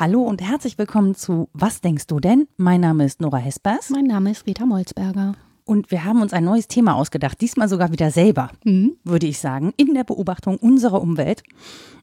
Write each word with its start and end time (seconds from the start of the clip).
Hallo 0.00 0.22
und 0.22 0.40
herzlich 0.40 0.78
willkommen 0.78 1.14
zu 1.14 1.48
Was 1.52 1.80
denkst 1.80 2.06
du 2.06 2.20
denn? 2.20 2.48
Mein 2.56 2.80
Name 2.80 3.04
ist 3.04 3.20
Nora 3.20 3.38
Hespers. 3.38 3.90
Mein 3.90 4.04
Name 4.04 4.30
ist 4.30 4.46
Rita 4.46 4.64
Molzberger. 4.64 5.34
Und 5.64 5.90
wir 5.90 6.04
haben 6.04 6.22
uns 6.22 6.32
ein 6.32 6.44
neues 6.44 6.66
Thema 6.66 6.94
ausgedacht, 6.94 7.40
diesmal 7.40 7.68
sogar 7.68 7.92
wieder 7.92 8.10
selber, 8.10 8.50
mhm. 8.64 8.96
würde 9.04 9.26
ich 9.26 9.38
sagen, 9.38 9.74
in 9.76 9.92
der 9.92 10.04
Beobachtung 10.04 10.56
unserer 10.56 11.02
Umwelt. 11.02 11.42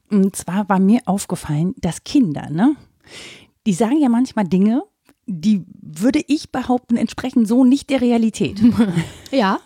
Und 0.08 0.36
zwar 0.36 0.68
war 0.68 0.78
mir 0.78 1.00
aufgefallen, 1.06 1.74
dass 1.78 2.04
Kinder, 2.04 2.48
ne, 2.48 2.76
die 3.66 3.72
sagen 3.72 3.98
ja 4.00 4.08
manchmal 4.08 4.44
Dinge, 4.44 4.84
die 5.26 5.64
würde 5.82 6.22
ich 6.26 6.50
behaupten, 6.50 6.96
entsprechen 6.96 7.46
so 7.46 7.64
nicht 7.64 7.90
der 7.90 8.00
Realität. 8.00 8.60
Ja. 9.32 9.58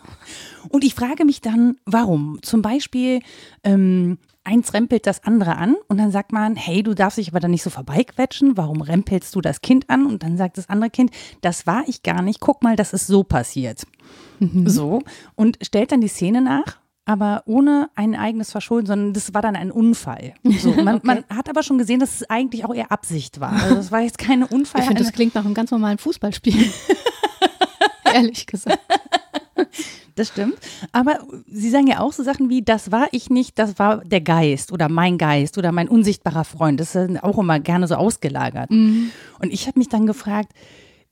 Und 0.69 0.85
ich 0.85 0.95
frage 0.95 1.25
mich 1.25 1.41
dann, 1.41 1.77
warum? 1.85 2.39
Zum 2.43 2.63
Beispiel, 2.63 3.21
ähm, 3.63 4.19
eins 4.45 4.73
rempelt 4.75 5.07
das 5.07 5.25
andere 5.25 5.57
an 5.57 5.77
und 5.89 5.99
dann 5.99 6.11
sagt 6.11 6.33
man, 6.33 6.57
hey, 6.57 6.83
du 6.83 6.95
darfst 6.95 7.19
dich 7.19 7.29
aber 7.29 7.41
dann 7.41 7.51
nicht 7.51 7.63
so 7.63 7.71
vorbeiquetschen, 7.71 8.57
warum 8.57 8.81
rempelst 8.81 9.35
du 9.35 9.41
das 9.41 9.61
Kind 9.61 9.89
an? 9.89 10.07
Und 10.07 10.23
dann 10.23 10.37
sagt 10.37 10.59
das 10.59 10.69
andere 10.69 10.91
Kind, 10.91 11.13
das 11.41 11.67
war 11.67 11.85
ich 11.87 12.03
gar 12.03 12.23
nicht, 12.23 12.41
guck 12.41 12.63
mal, 12.63 12.77
das 12.77 12.93
ist 12.93 13.07
so 13.07 13.23
passiert. 13.23 13.87
Mhm. 14.39 14.69
So, 14.69 15.03
und 15.35 15.59
stellt 15.63 15.93
dann 15.93 16.01
die 16.01 16.09
Szene 16.09 16.41
nach 16.41 16.80
aber 17.05 17.43
ohne 17.47 17.91
ein 17.95 18.15
eigenes 18.15 18.53
Verschulden, 18.53 18.87
sondern 18.87 19.13
das 19.13 19.35
war 19.35 19.43
dann 19.43 19.57
ein 19.57 19.71
Unfall. 19.71 20.35
So, 20.45 20.73
man, 20.83 20.97
okay. 20.97 21.07
man, 21.07 21.25
hat 21.29 21.49
aber 21.49 21.63
schon 21.63 21.79
gesehen, 21.79 22.01
dass 22.01 22.21
es 22.21 22.31
eigentlich 22.31 22.65
auch 22.65 22.75
eher 22.75 22.93
Absicht 22.93 23.41
war. 23.41 23.53
Also 23.53 23.75
das 23.75 23.91
war 23.91 24.01
jetzt 24.01 24.19
keine 24.19 24.47
Unfall. 24.47 24.83
Ich 24.83 24.87
finde, 24.87 25.03
das 25.03 25.13
klingt 25.13 25.35
nach 25.35 25.45
einem 25.45 25.55
ganz 25.55 25.71
normalen 25.71 25.99
Fußballspiel. 25.99 26.73
Ehrlich 28.15 28.47
gesagt. 28.47 28.81
Das 30.17 30.29
stimmt. 30.29 30.59
Aber 30.93 31.21
Sie 31.47 31.71
sagen 31.71 31.87
ja 31.87 32.01
auch 32.01 32.13
so 32.13 32.23
Sachen 32.23 32.51
wie, 32.51 32.63
das 32.63 32.93
war 32.93 33.09
ich 33.13 33.31
nicht, 33.31 33.59
das 33.59 33.79
war 33.79 34.05
der 34.05 34.21
Geist 34.21 34.73
oder 34.73 34.89
mein 34.89 35.17
Geist 35.17 35.57
oder 35.57 35.73
mein 35.73 35.89
unsichtbarer 35.89 36.45
Freund. 36.45 36.81
Das 36.81 36.95
ist 36.95 37.23
auch 37.23 37.39
immer 37.39 37.61
gerne 37.61 37.87
so 37.87 37.95
ausgelagert. 37.95 38.71
Mhm. 38.71 39.13
Und 39.39 39.53
ich 39.53 39.67
habe 39.67 39.79
mich 39.79 39.89
dann 39.89 40.07
gefragt, 40.07 40.53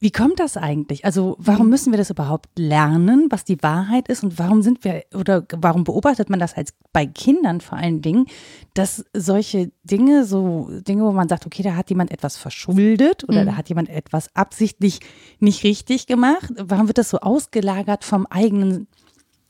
wie 0.01 0.13
kommt 0.13 0.39
das 0.39 0.57
eigentlich? 0.57 1.05
Also 1.05 1.37
warum 1.39 1.67
mhm. 1.67 1.71
müssen 1.71 1.93
wir 1.93 1.99
das 1.99 2.11
überhaupt 2.11 2.57
lernen, 2.57 3.27
was 3.31 3.45
die 3.45 3.61
Wahrheit 3.63 4.09
ist 4.09 4.23
und 4.23 4.39
warum 4.39 4.63
sind 4.63 4.85
wir 4.85 5.03
oder 5.13 5.45
warum 5.57 5.83
beobachtet 5.83 6.31
man 6.31 6.39
das 6.39 6.55
als 6.55 6.73
bei 6.93 7.05
Kindern 7.05 7.61
vor 7.61 7.79
allen 7.79 8.01
Dingen, 8.01 8.27
dass 8.75 9.05
solche 9.13 9.73
Dinge, 9.83 10.25
so 10.25 10.69
Dinge, 10.87 11.03
wo 11.03 11.11
man 11.11 11.29
sagt, 11.29 11.47
okay, 11.47 11.65
da 11.65 11.75
hat 11.75 11.91
jemand 11.91 12.13
etwas 12.13 12.37
verschuldet 12.37 13.25
oder 13.25 13.43
mhm. 13.43 13.47
da 13.47 13.57
hat 13.57 13.69
jemand 13.69 13.89
etwas 13.89 14.35
absichtlich 14.37 15.01
nicht 15.41 15.65
richtig 15.65 16.07
gemacht, 16.07 16.53
warum 16.59 16.87
wird 16.87 16.99
das 16.99 17.11
so 17.11 17.19
ausgelagert 17.19 18.05
vom 18.05 18.27
eigenen 18.27 18.87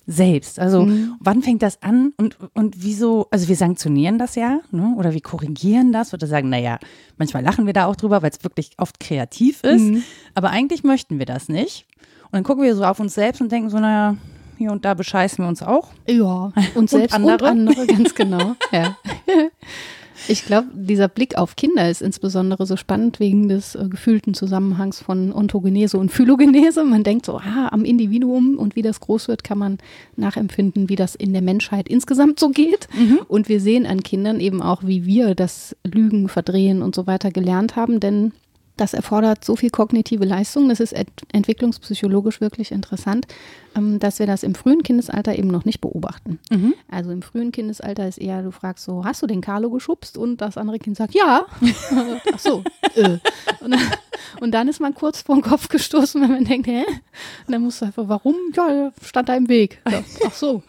selbst. 0.08 0.58
Also 0.58 0.86
mhm. 0.86 1.16
wann 1.20 1.42
fängt 1.42 1.62
das 1.62 1.82
an 1.82 2.14
und, 2.16 2.38
und 2.54 2.82
wieso, 2.82 3.28
also 3.30 3.46
wir 3.46 3.56
sanktionieren 3.56 4.18
das 4.18 4.34
ja, 4.36 4.60
ne? 4.70 4.94
oder 4.96 5.12
wir 5.12 5.20
korrigieren 5.20 5.92
das 5.92 6.14
oder 6.14 6.26
sagen, 6.26 6.48
naja, 6.48 6.78
manchmal 7.18 7.44
lachen 7.44 7.66
wir 7.66 7.74
da 7.74 7.84
auch 7.84 7.94
drüber, 7.94 8.22
weil 8.22 8.30
es 8.30 8.42
wirklich 8.42 8.70
oft 8.78 8.98
kreativ 9.00 9.62
ist, 9.62 9.82
mhm. 9.82 10.02
aber 10.34 10.48
eigentlich 10.48 10.82
möchten 10.82 11.18
wir 11.18 11.26
das 11.26 11.50
nicht. 11.50 11.86
Und 12.24 12.32
dann 12.32 12.42
gucken 12.42 12.64
wir 12.64 12.74
so 12.74 12.84
auf 12.84 12.98
uns 13.00 13.14
selbst 13.14 13.42
und 13.42 13.52
denken 13.52 13.68
so, 13.68 13.78
naja, 13.78 14.16
hier 14.56 14.72
und 14.72 14.86
da 14.86 14.94
bescheißen 14.94 15.44
wir 15.44 15.48
uns 15.48 15.62
auch. 15.62 15.90
Ja, 16.08 16.52
uns 16.74 16.90
selbst 16.90 17.14
und 17.14 17.28
andere, 17.28 17.50
und 17.50 17.68
andere 17.68 17.86
ganz 17.86 18.14
genau. 18.14 18.54
ja. 18.72 18.96
Ich 20.26 20.44
glaube, 20.44 20.68
dieser 20.74 21.08
Blick 21.08 21.38
auf 21.38 21.56
Kinder 21.56 21.88
ist 21.88 22.02
insbesondere 22.02 22.66
so 22.66 22.76
spannend 22.76 23.20
wegen 23.20 23.48
des 23.48 23.74
äh, 23.74 23.86
gefühlten 23.88 24.34
Zusammenhangs 24.34 25.00
von 25.00 25.32
Ontogenese 25.32 25.98
und 25.98 26.10
Phylogenese. 26.10 26.84
Man 26.84 27.04
denkt 27.04 27.26
so, 27.26 27.38
ah, 27.38 27.68
am 27.70 27.84
Individuum 27.84 28.58
und 28.58 28.74
wie 28.74 28.82
das 28.82 29.00
groß 29.00 29.28
wird, 29.28 29.44
kann 29.44 29.58
man 29.58 29.78
nachempfinden, 30.16 30.88
wie 30.88 30.96
das 30.96 31.14
in 31.14 31.32
der 31.32 31.42
Menschheit 31.42 31.88
insgesamt 31.88 32.40
so 32.40 32.50
geht. 32.50 32.88
Mhm. 32.98 33.20
Und 33.28 33.48
wir 33.48 33.60
sehen 33.60 33.86
an 33.86 34.02
Kindern 34.02 34.40
eben 34.40 34.62
auch, 34.62 34.82
wie 34.84 35.06
wir 35.06 35.34
das 35.34 35.76
Lügen, 35.84 36.28
Verdrehen 36.28 36.82
und 36.82 36.94
so 36.94 37.06
weiter 37.06 37.30
gelernt 37.30 37.76
haben, 37.76 38.00
denn 38.00 38.32
das 38.80 38.94
erfordert 38.94 39.44
so 39.44 39.56
viel 39.56 39.70
kognitive 39.70 40.24
Leistung, 40.24 40.68
das 40.68 40.80
ist 40.80 40.92
ent 40.92 41.10
entwicklungspsychologisch 41.32 42.40
wirklich 42.40 42.72
interessant, 42.72 43.26
ähm, 43.76 43.98
dass 43.98 44.18
wir 44.18 44.26
das 44.26 44.42
im 44.42 44.54
frühen 44.54 44.82
Kindesalter 44.82 45.38
eben 45.38 45.48
noch 45.48 45.64
nicht 45.64 45.80
beobachten. 45.80 46.38
Mhm. 46.50 46.74
Also 46.88 47.10
im 47.10 47.22
frühen 47.22 47.52
Kindesalter 47.52 48.08
ist 48.08 48.18
eher, 48.18 48.42
du 48.42 48.50
fragst 48.50 48.84
so, 48.84 49.04
hast 49.04 49.22
du 49.22 49.26
den 49.26 49.40
Carlo 49.40 49.70
geschubst? 49.70 50.16
Und 50.16 50.40
das 50.40 50.56
andere 50.56 50.78
Kind 50.78 50.96
sagt, 50.96 51.14
ja. 51.14 51.46
Ach 52.32 52.38
so. 52.38 52.64
Äh. 52.94 53.18
Und, 53.60 53.72
dann, 53.72 53.80
und, 54.40 54.52
dann, 54.52 54.68
ist 54.68 54.80
man 54.80 54.94
kurz 54.94 55.22
vor 55.22 55.36
den 55.36 55.42
Kopf 55.42 55.68
gestoßen, 55.68 56.20
wenn 56.20 56.30
man 56.30 56.44
denkt, 56.44 56.66
hä? 56.66 56.84
Und 57.46 57.52
dann 57.52 57.62
musst 57.62 57.80
du 57.80 57.86
einfach, 57.86 58.08
warum? 58.08 58.34
Ja, 58.54 58.92
stand 59.02 59.28
da 59.28 59.36
im 59.36 59.48
Weg. 59.48 59.80
Ach 60.26 60.32
so. 60.32 60.62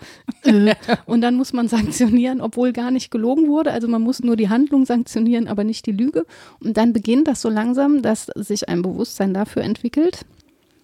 Äh. 0.43 0.75
Und 1.05 1.21
dann 1.21 1.35
muss 1.35 1.53
man 1.53 1.67
sanktionieren, 1.67 2.41
obwohl 2.41 2.73
gar 2.73 2.91
nicht 2.91 3.11
gelogen 3.11 3.47
wurde. 3.47 3.71
Also 3.71 3.88
man 3.88 4.01
muss 4.01 4.21
nur 4.21 4.35
die 4.35 4.49
Handlung 4.49 4.85
sanktionieren, 4.85 5.47
aber 5.47 5.63
nicht 5.63 5.85
die 5.85 5.91
Lüge. 5.91 6.25
Und 6.59 6.77
dann 6.77 6.93
beginnt 6.93 7.27
das 7.27 7.41
so 7.41 7.49
langsam, 7.49 8.01
dass 8.01 8.27
sich 8.35 8.69
ein 8.69 8.81
Bewusstsein 8.81 9.33
dafür 9.33 9.63
entwickelt, 9.63 10.25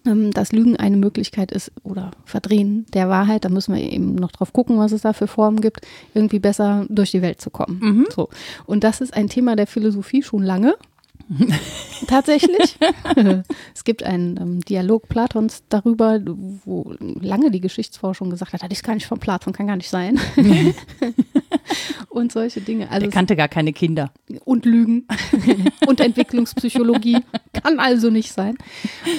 ähm, 0.06 0.32
dass 0.32 0.52
Lügen 0.52 0.76
eine 0.76 0.96
Möglichkeit 0.96 1.52
ist 1.52 1.72
oder 1.82 2.12
Verdrehen 2.24 2.86
der 2.94 3.08
Wahrheit, 3.08 3.44
da 3.44 3.48
müssen 3.48 3.74
wir 3.74 3.82
eben 3.82 4.14
noch 4.14 4.32
drauf 4.32 4.52
gucken, 4.52 4.78
was 4.78 4.92
es 4.92 5.02
da 5.02 5.12
für 5.12 5.26
Formen 5.26 5.60
gibt, 5.60 5.80
irgendwie 6.14 6.38
besser 6.38 6.86
durch 6.88 7.10
die 7.10 7.22
Welt 7.22 7.40
zu 7.40 7.50
kommen. 7.50 7.80
Mhm. 7.82 8.06
So. 8.14 8.28
Und 8.66 8.84
das 8.84 9.00
ist 9.00 9.14
ein 9.14 9.28
Thema 9.28 9.56
der 9.56 9.66
Philosophie 9.66 10.22
schon 10.22 10.42
lange. 10.42 10.76
Tatsächlich. 12.06 12.76
es 13.74 13.84
gibt 13.84 14.02
einen 14.02 14.36
ähm, 14.36 14.60
Dialog 14.60 15.08
Platons 15.08 15.64
darüber, 15.68 16.20
wo 16.64 16.94
lange 17.00 17.50
die 17.50 17.60
Geschichtsforschung 17.60 18.30
gesagt 18.30 18.52
hat, 18.52 18.62
das 18.62 18.70
ist 18.70 18.84
gar 18.84 18.94
nicht 18.94 19.06
von 19.06 19.18
Platon, 19.18 19.52
kann 19.52 19.66
gar 19.66 19.76
nicht 19.76 19.88
sein. 19.88 20.20
und 22.10 22.32
solche 22.32 22.60
Dinge. 22.60 22.90
Also 22.90 23.06
er 23.06 23.12
kannte 23.12 23.36
gar 23.36 23.48
keine 23.48 23.72
Kinder. 23.72 24.12
Und 24.44 24.64
Lügen 24.64 25.06
und 25.86 26.00
Entwicklungspsychologie 26.00 27.18
kann 27.52 27.78
also 27.78 28.10
nicht 28.10 28.32
sein. 28.32 28.56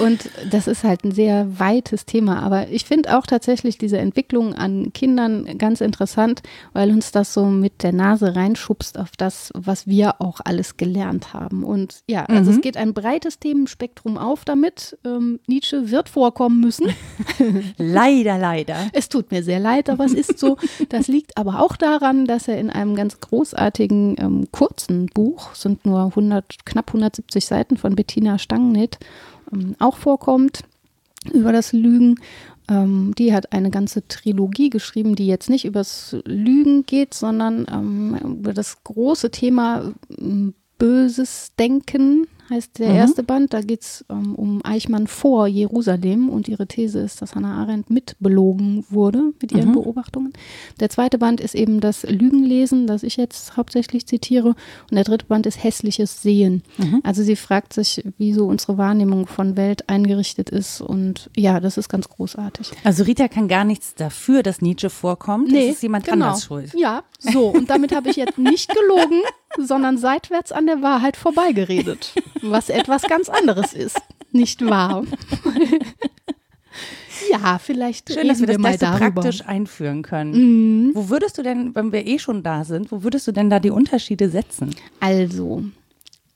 Und 0.00 0.30
das 0.50 0.66
ist 0.66 0.84
halt 0.84 1.04
ein 1.04 1.12
sehr 1.12 1.58
weites 1.58 2.06
Thema. 2.06 2.42
Aber 2.42 2.68
ich 2.68 2.84
finde 2.84 3.16
auch 3.16 3.26
tatsächlich 3.26 3.78
diese 3.78 3.98
Entwicklung 3.98 4.54
an 4.54 4.92
Kindern 4.92 5.58
ganz 5.58 5.80
interessant, 5.80 6.42
weil 6.72 6.90
uns 6.90 7.12
das 7.12 7.34
so 7.34 7.46
mit 7.46 7.82
der 7.82 7.92
Nase 7.92 8.34
reinschubst 8.34 8.98
auf 8.98 9.12
das, 9.16 9.52
was 9.54 9.86
wir 9.86 10.20
auch 10.20 10.40
alles 10.44 10.76
gelernt 10.76 11.34
haben. 11.34 11.64
Und 11.64 11.97
ja, 12.06 12.24
also 12.24 12.50
mhm. 12.50 12.56
es 12.56 12.62
geht 12.62 12.76
ein 12.76 12.94
breites 12.94 13.38
Themenspektrum 13.38 14.18
auf 14.18 14.44
damit. 14.44 14.98
Ähm, 15.04 15.40
Nietzsche 15.46 15.90
wird 15.90 16.08
vorkommen 16.08 16.60
müssen. 16.60 16.88
leider, 17.78 18.38
leider. 18.38 18.76
Es 18.92 19.08
tut 19.08 19.30
mir 19.30 19.42
sehr 19.42 19.60
leid, 19.60 19.90
aber 19.90 20.04
es 20.04 20.14
ist 20.14 20.38
so. 20.38 20.56
Das 20.88 21.08
liegt 21.08 21.36
aber 21.36 21.60
auch 21.60 21.76
daran, 21.76 22.26
dass 22.26 22.48
er 22.48 22.58
in 22.58 22.70
einem 22.70 22.94
ganz 22.94 23.20
großartigen 23.20 24.16
ähm, 24.18 24.48
kurzen 24.52 25.06
Buch, 25.06 25.54
sind 25.54 25.84
nur 25.86 26.04
100, 26.04 26.64
knapp 26.64 26.88
170 26.88 27.46
Seiten 27.46 27.76
von 27.76 27.94
Bettina 27.94 28.38
Stangnit, 28.38 28.98
ähm, 29.52 29.74
auch 29.78 29.96
vorkommt 29.96 30.60
über 31.32 31.52
das 31.52 31.72
Lügen. 31.72 32.16
Ähm, 32.68 33.14
die 33.16 33.32
hat 33.32 33.52
eine 33.52 33.70
ganze 33.70 34.06
Trilogie 34.06 34.70
geschrieben, 34.70 35.14
die 35.14 35.26
jetzt 35.26 35.48
nicht 35.48 35.64
übers 35.64 36.16
Lügen 36.24 36.84
geht, 36.84 37.14
sondern 37.14 37.66
ähm, 37.72 38.18
über 38.38 38.52
das 38.52 38.84
große 38.84 39.30
Thema 39.30 39.92
ähm, 40.18 40.54
böses 40.78 41.52
Denken 41.58 42.26
heißt 42.50 42.78
der 42.78 42.90
mhm. 42.90 42.96
erste 42.96 43.22
Band. 43.22 43.52
Da 43.52 43.60
geht 43.60 43.82
es 43.82 44.04
ähm, 44.08 44.34
um 44.34 44.64
Eichmann 44.64 45.06
vor 45.06 45.46
Jerusalem 45.46 46.28
und 46.28 46.48
ihre 46.48 46.66
These 46.66 47.00
ist, 47.00 47.20
dass 47.22 47.34
Hannah 47.34 47.60
Arendt 47.62 47.90
mitbelogen 47.90 48.84
wurde 48.90 49.32
mit 49.40 49.52
ihren 49.52 49.70
mhm. 49.70 49.74
Beobachtungen. 49.74 50.32
Der 50.80 50.88
zweite 50.90 51.18
Band 51.18 51.40
ist 51.40 51.54
eben 51.54 51.80
das 51.80 52.04
Lügenlesen, 52.04 52.86
das 52.86 53.02
ich 53.02 53.16
jetzt 53.16 53.56
hauptsächlich 53.56 54.06
zitiere. 54.06 54.48
Und 54.48 54.92
der 54.92 55.04
dritte 55.04 55.26
Band 55.26 55.46
ist 55.46 55.62
hässliches 55.62 56.22
Sehen. 56.22 56.62
Mhm. 56.78 57.00
Also 57.04 57.22
sie 57.22 57.36
fragt 57.36 57.72
sich, 57.72 58.04
wie 58.16 58.32
so 58.32 58.46
unsere 58.46 58.78
Wahrnehmung 58.78 59.26
von 59.26 59.56
Welt 59.56 59.88
eingerichtet 59.88 60.50
ist. 60.50 60.80
Und 60.80 61.30
ja, 61.36 61.60
das 61.60 61.76
ist 61.76 61.88
ganz 61.88 62.08
großartig. 62.08 62.70
Also 62.84 63.04
Rita 63.04 63.28
kann 63.28 63.48
gar 63.48 63.64
nichts 63.64 63.94
dafür, 63.94 64.42
dass 64.42 64.62
Nietzsche 64.62 64.90
vorkommt. 64.90 65.50
Nee, 65.50 65.68
das 65.68 65.76
ist 65.76 65.82
jemand 65.82 66.06
genau. 66.06 66.26
anders 66.26 66.44
schuld. 66.44 66.72
Ja, 66.74 67.02
so. 67.18 67.48
Und 67.48 67.70
damit 67.70 67.94
habe 67.94 68.10
ich 68.10 68.16
jetzt 68.16 68.38
nicht 68.38 68.70
gelogen, 68.74 69.20
sondern 69.56 69.98
seitwärts 69.98 70.52
an 70.52 70.66
der 70.66 70.82
Wahrheit 70.82 71.16
vorbeigeredet 71.16 72.14
was 72.42 72.68
etwas 72.68 73.02
ganz 73.02 73.28
anderes 73.28 73.72
ist, 73.72 74.00
nicht 74.32 74.64
wahr? 74.64 75.04
ja, 77.30 77.58
vielleicht 77.58 78.12
Schön, 78.12 78.28
dass 78.28 78.40
wir 78.40 78.46
das 78.46 78.58
mal 78.58 78.76
darüber. 78.76 79.22
praktisch 79.22 79.46
einführen 79.46 80.02
können. 80.02 80.86
Mhm. 80.86 80.90
Wo 80.94 81.08
würdest 81.08 81.38
du 81.38 81.42
denn, 81.42 81.74
wenn 81.74 81.92
wir 81.92 82.06
eh 82.06 82.18
schon 82.18 82.42
da 82.42 82.64
sind, 82.64 82.92
wo 82.92 83.02
würdest 83.02 83.26
du 83.26 83.32
denn 83.32 83.50
da 83.50 83.60
die 83.60 83.70
Unterschiede 83.70 84.28
setzen? 84.28 84.74
Also, 85.00 85.64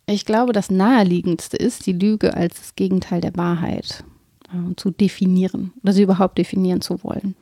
ich 0.06 0.26
glaube, 0.26 0.52
das 0.52 0.70
naheliegendste 0.70 1.56
ist 1.56 1.86
die 1.86 1.92
Lüge 1.92 2.34
als 2.34 2.58
das 2.58 2.76
Gegenteil 2.76 3.20
der 3.20 3.36
Wahrheit. 3.36 4.04
äh, 4.52 4.74
zu 4.76 4.90
definieren 4.90 5.72
oder 5.82 5.92
sie 5.92 6.02
überhaupt 6.02 6.38
definieren 6.38 6.80
zu 6.80 7.02
wollen. 7.04 7.34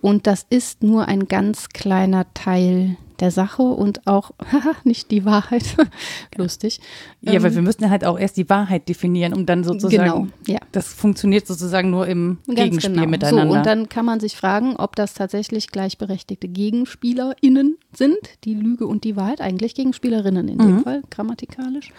Und 0.00 0.26
das 0.26 0.46
ist 0.48 0.82
nur 0.82 1.08
ein 1.08 1.26
ganz 1.26 1.70
kleiner 1.70 2.32
Teil 2.34 2.96
der 3.20 3.30
Sache 3.30 3.62
und 3.62 4.06
auch 4.06 4.32
nicht 4.84 5.10
die 5.10 5.24
Wahrheit. 5.24 5.76
Lustig. 6.36 6.80
Ja, 7.20 7.34
ähm, 7.34 7.42
weil 7.42 7.54
wir 7.54 7.62
müssen 7.62 7.88
halt 7.90 8.04
auch 8.04 8.18
erst 8.18 8.36
die 8.36 8.48
Wahrheit 8.48 8.88
definieren, 8.88 9.32
um 9.32 9.46
dann 9.46 9.64
sozusagen, 9.64 10.04
genau, 10.04 10.26
ja. 10.46 10.58
das 10.72 10.92
funktioniert 10.92 11.46
sozusagen 11.46 11.90
nur 11.90 12.06
im 12.06 12.38
Ganz 12.46 12.58
Gegenspiel 12.60 12.94
genau. 12.94 13.06
miteinander. 13.06 13.52
So, 13.52 13.58
und 13.58 13.66
dann 13.66 13.88
kann 13.88 14.04
man 14.04 14.20
sich 14.20 14.36
fragen, 14.36 14.76
ob 14.76 14.96
das 14.96 15.14
tatsächlich 15.14 15.68
gleichberechtigte 15.68 16.48
GegenspielerInnen 16.48 17.76
sind, 17.92 18.18
die 18.44 18.54
Lüge 18.54 18.86
und 18.86 19.04
die 19.04 19.16
Wahrheit, 19.16 19.40
eigentlich 19.40 19.74
Gegenspielerinnen 19.74 20.48
in 20.48 20.58
mhm. 20.58 20.66
dem 20.66 20.82
Fall, 20.82 21.02
grammatikalisch. 21.10 21.92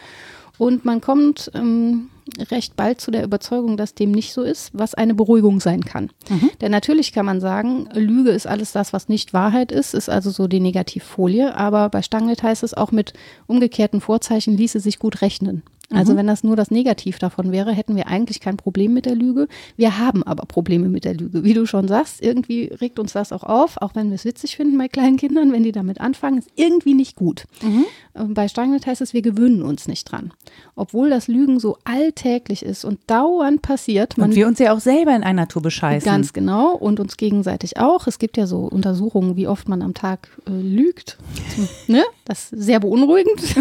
Und 0.57 0.85
man 0.85 1.01
kommt 1.01 1.51
ähm, 1.53 2.09
recht 2.51 2.75
bald 2.75 3.01
zu 3.01 3.11
der 3.11 3.23
Überzeugung, 3.23 3.77
dass 3.77 3.93
dem 3.93 4.11
nicht 4.11 4.33
so 4.33 4.43
ist, 4.43 4.71
was 4.73 4.93
eine 4.93 5.15
Beruhigung 5.15 5.59
sein 5.59 5.83
kann. 5.83 6.09
Mhm. 6.29 6.51
Denn 6.61 6.71
natürlich 6.71 7.13
kann 7.13 7.25
man 7.25 7.41
sagen, 7.41 7.89
Lüge 7.93 8.31
ist 8.31 8.47
alles 8.47 8.71
das, 8.71 8.93
was 8.93 9.09
nicht 9.09 9.33
Wahrheit 9.33 9.71
ist, 9.71 9.93
ist 9.93 10.09
also 10.09 10.29
so 10.29 10.47
die 10.47 10.59
Negativfolie. 10.59 11.55
Aber 11.55 11.89
bei 11.89 12.01
Stanglet 12.01 12.43
heißt 12.43 12.63
es 12.63 12.73
auch 12.73 12.91
mit 12.91 13.13
umgekehrten 13.47 14.01
Vorzeichen 14.01 14.57
ließe 14.57 14.79
sich 14.79 14.99
gut 14.99 15.21
rechnen. 15.21 15.63
Also 15.89 16.13
mhm. 16.13 16.17
wenn 16.17 16.27
das 16.27 16.43
nur 16.43 16.57
das 16.57 16.69
Negativ 16.69 17.17
davon 17.17 17.51
wäre, 17.53 17.71
hätten 17.71 17.95
wir 17.95 18.07
eigentlich 18.07 18.41
kein 18.41 18.57
Problem 18.57 18.93
mit 18.93 19.05
der 19.05 19.15
Lüge. 19.15 19.47
Wir 19.77 19.97
haben 19.97 20.21
aber 20.23 20.45
Probleme 20.45 20.89
mit 20.89 21.05
der 21.05 21.13
Lüge. 21.13 21.45
Wie 21.45 21.53
du 21.53 21.65
schon 21.65 21.87
sagst, 21.87 22.21
irgendwie 22.21 22.65
regt 22.65 22.99
uns 22.99 23.13
das 23.13 23.31
auch 23.31 23.43
auf, 23.43 23.77
auch 23.81 23.95
wenn 23.95 24.09
wir 24.09 24.15
es 24.15 24.25
witzig 24.25 24.57
finden 24.57 24.77
bei 24.77 24.89
kleinen 24.89 25.15
Kindern, 25.15 25.53
wenn 25.53 25.63
die 25.63 25.71
damit 25.71 26.01
anfangen, 26.01 26.39
ist 26.39 26.49
irgendwie 26.55 26.93
nicht 26.93 27.15
gut. 27.15 27.45
Mhm. 27.61 27.85
Ähm, 28.15 28.33
bei 28.33 28.49
Steinmetz 28.49 28.85
heißt 28.85 28.99
es, 28.99 29.13
wir 29.13 29.21
gewöhnen 29.21 29.61
uns 29.61 29.87
nicht 29.87 30.11
dran. 30.11 30.33
Obwohl 30.75 31.09
das 31.09 31.29
Lügen 31.29 31.59
so 31.59 31.77
alltäglich 31.85 32.63
ist 32.63 32.83
und 32.83 32.99
dauernd 33.07 33.61
passiert. 33.61 34.17
und 34.17 34.35
wir 34.35 34.47
uns 34.47 34.59
ja 34.59 34.73
auch 34.73 34.81
selber 34.81 35.15
in 35.15 35.23
einer 35.23 35.47
Tour 35.47 35.61
bescheißen. 35.61 36.05
Ganz 36.05 36.33
genau 36.33 36.75
und 36.75 36.99
uns 36.99 37.15
gegenseitig 37.15 37.77
auch. 37.77 38.07
Es 38.07 38.19
gibt 38.19 38.35
ja 38.35 38.45
so 38.45 38.65
Untersuchungen, 38.65 39.37
wie 39.37 39.47
oft 39.47 39.69
man 39.69 39.81
am 39.81 39.93
Tag 39.93 40.27
äh, 40.47 40.51
lügt. 40.51 41.17
ne? 41.87 42.03
Das 42.25 42.51
ist 42.51 42.63
sehr 42.63 42.81
beunruhigend. 42.81 43.55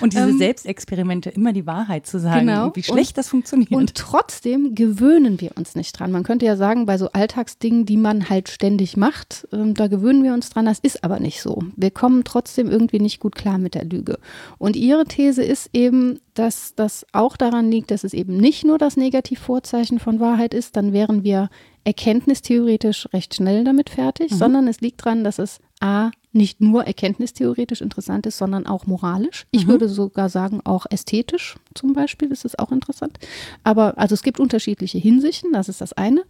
und 0.00 0.14
diese 0.14 0.30
ähm, 0.30 0.38
Selbstexperimente 0.38 1.17
Argumente, 1.18 1.30
immer 1.30 1.52
die 1.52 1.66
Wahrheit 1.66 2.06
zu 2.06 2.18
sagen, 2.18 2.46
genau. 2.46 2.70
wie 2.74 2.82
schlecht 2.82 3.10
und, 3.10 3.18
das 3.18 3.28
funktioniert. 3.28 3.70
Und 3.70 3.94
trotzdem 3.94 4.74
gewöhnen 4.74 5.40
wir 5.40 5.52
uns 5.56 5.74
nicht 5.74 5.98
dran. 5.98 6.12
Man 6.12 6.22
könnte 6.22 6.46
ja 6.46 6.56
sagen, 6.56 6.86
bei 6.86 6.98
so 6.98 7.10
Alltagsdingen, 7.10 7.86
die 7.86 7.96
man 7.96 8.28
halt 8.28 8.48
ständig 8.48 8.96
macht, 8.96 9.46
ähm, 9.52 9.74
da 9.74 9.88
gewöhnen 9.88 10.22
wir 10.22 10.34
uns 10.34 10.50
dran. 10.50 10.66
Das 10.66 10.78
ist 10.78 11.04
aber 11.04 11.20
nicht 11.20 11.42
so. 11.42 11.62
Wir 11.76 11.90
kommen 11.90 12.24
trotzdem 12.24 12.70
irgendwie 12.70 13.00
nicht 13.00 13.20
gut 13.20 13.34
klar 13.34 13.58
mit 13.58 13.74
der 13.74 13.84
Lüge. 13.84 14.18
Und 14.58 14.76
ihre 14.76 15.04
These 15.04 15.42
ist 15.42 15.70
eben, 15.72 16.20
dass 16.34 16.74
das 16.74 17.04
auch 17.12 17.36
daran 17.36 17.70
liegt, 17.70 17.90
dass 17.90 18.04
es 18.04 18.14
eben 18.14 18.36
nicht 18.36 18.64
nur 18.64 18.78
das 18.78 18.96
Negativvorzeichen 18.96 19.98
von 19.98 20.20
Wahrheit 20.20 20.54
ist, 20.54 20.76
dann 20.76 20.92
wären 20.92 21.24
wir 21.24 21.50
erkenntnistheoretisch 21.84 23.08
recht 23.12 23.34
schnell 23.34 23.64
damit 23.64 23.90
fertig, 23.90 24.32
mhm. 24.32 24.36
sondern 24.36 24.68
es 24.68 24.80
liegt 24.80 25.04
daran, 25.04 25.24
dass 25.24 25.38
es 25.38 25.58
A, 25.80 26.10
nicht 26.32 26.60
nur 26.60 26.84
erkenntnistheoretisch 26.84 27.80
interessant 27.80 28.26
ist, 28.26 28.38
sondern 28.38 28.66
auch 28.66 28.86
moralisch. 28.86 29.46
Ich 29.50 29.66
mhm. 29.66 29.70
würde 29.70 29.88
sogar 29.88 30.28
sagen, 30.28 30.60
auch 30.64 30.86
ästhetisch 30.90 31.56
zum 31.74 31.94
Beispiel 31.94 32.30
ist 32.30 32.44
es 32.44 32.58
auch 32.58 32.70
interessant. 32.70 33.18
Aber 33.64 33.96
also 33.98 34.14
es 34.14 34.22
gibt 34.22 34.38
unterschiedliche 34.38 34.98
Hinsichten, 34.98 35.52
das 35.52 35.68
ist 35.68 35.80
das 35.80 35.94
eine. 35.94 36.22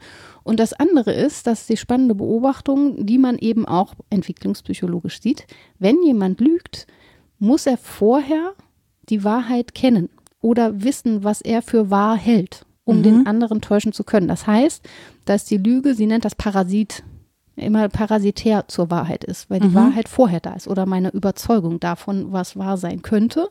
Und 0.44 0.60
das 0.60 0.72
andere 0.72 1.12
ist, 1.12 1.46
dass 1.46 1.66
die 1.66 1.76
spannende 1.76 2.14
Beobachtung, 2.14 3.04
die 3.06 3.18
man 3.18 3.38
eben 3.38 3.66
auch 3.66 3.94
entwicklungspsychologisch 4.10 5.20
sieht, 5.20 5.46
wenn 5.78 6.02
jemand 6.02 6.40
lügt, 6.40 6.86
muss 7.38 7.66
er 7.66 7.76
vorher 7.76 8.54
die 9.08 9.24
Wahrheit 9.24 9.74
kennen 9.74 10.10
oder 10.40 10.82
wissen, 10.82 11.24
was 11.24 11.40
er 11.40 11.62
für 11.62 11.90
wahr 11.90 12.16
hält, 12.16 12.64
um 12.84 12.98
mhm. 12.98 13.02
den 13.02 13.26
anderen 13.26 13.60
täuschen 13.60 13.92
zu 13.92 14.04
können. 14.04 14.28
Das 14.28 14.46
heißt, 14.46 14.86
dass 15.24 15.44
die 15.44 15.58
Lüge, 15.58 15.94
sie 15.94 16.06
nennt 16.06 16.24
das 16.24 16.36
Parasit, 16.36 17.02
immer 17.58 17.88
parasitär 17.88 18.66
zur 18.68 18.90
Wahrheit 18.90 19.24
ist, 19.24 19.50
weil 19.50 19.60
die 19.60 19.68
mhm. 19.68 19.74
Wahrheit 19.74 20.08
vorher 20.08 20.40
da 20.40 20.52
ist 20.52 20.68
oder 20.68 20.86
meine 20.86 21.10
Überzeugung 21.10 21.80
davon, 21.80 22.32
was 22.32 22.56
wahr 22.56 22.76
sein 22.76 23.02
könnte, 23.02 23.48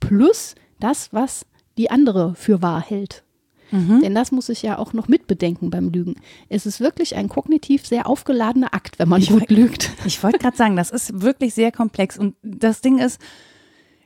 plus 0.00 0.54
das, 0.78 1.12
was 1.12 1.46
die 1.78 1.90
andere 1.90 2.34
für 2.34 2.62
wahr 2.62 2.82
hält. 2.82 3.22
Mhm. 3.70 4.00
Denn 4.02 4.14
das 4.14 4.32
muss 4.32 4.48
ich 4.48 4.62
ja 4.62 4.78
auch 4.78 4.92
noch 4.92 5.08
mitbedenken 5.08 5.70
beim 5.70 5.90
Lügen. 5.90 6.16
Es 6.48 6.66
ist 6.66 6.80
wirklich 6.80 7.16
ein 7.16 7.28
kognitiv 7.28 7.86
sehr 7.86 8.08
aufgeladener 8.08 8.74
Akt, 8.74 8.98
wenn 8.98 9.08
man 9.08 9.22
ich 9.22 9.30
gut 9.30 9.50
lügt. 9.50 9.90
Ich 10.04 10.22
wollte 10.22 10.38
gerade 10.38 10.56
sagen, 10.56 10.76
das 10.76 10.90
ist 10.90 11.22
wirklich 11.22 11.54
sehr 11.54 11.70
komplex. 11.70 12.18
Und 12.18 12.34
das 12.42 12.80
Ding 12.80 12.98
ist, 12.98 13.20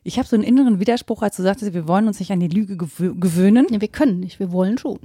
ich 0.02 0.18
habe 0.18 0.28
so 0.28 0.36
einen 0.36 0.44
inneren 0.44 0.80
Widerspruch, 0.80 1.22
als 1.22 1.36
du 1.36 1.42
sagtest, 1.42 1.72
wir 1.72 1.88
wollen 1.88 2.06
uns 2.06 2.18
nicht 2.18 2.30
an 2.30 2.40
die 2.40 2.48
Lüge 2.48 2.76
gewöhnen. 2.76 3.66
Ja, 3.70 3.80
wir 3.80 3.88
können 3.88 4.20
nicht, 4.20 4.38
wir 4.38 4.52
wollen 4.52 4.76
schon. 4.76 4.98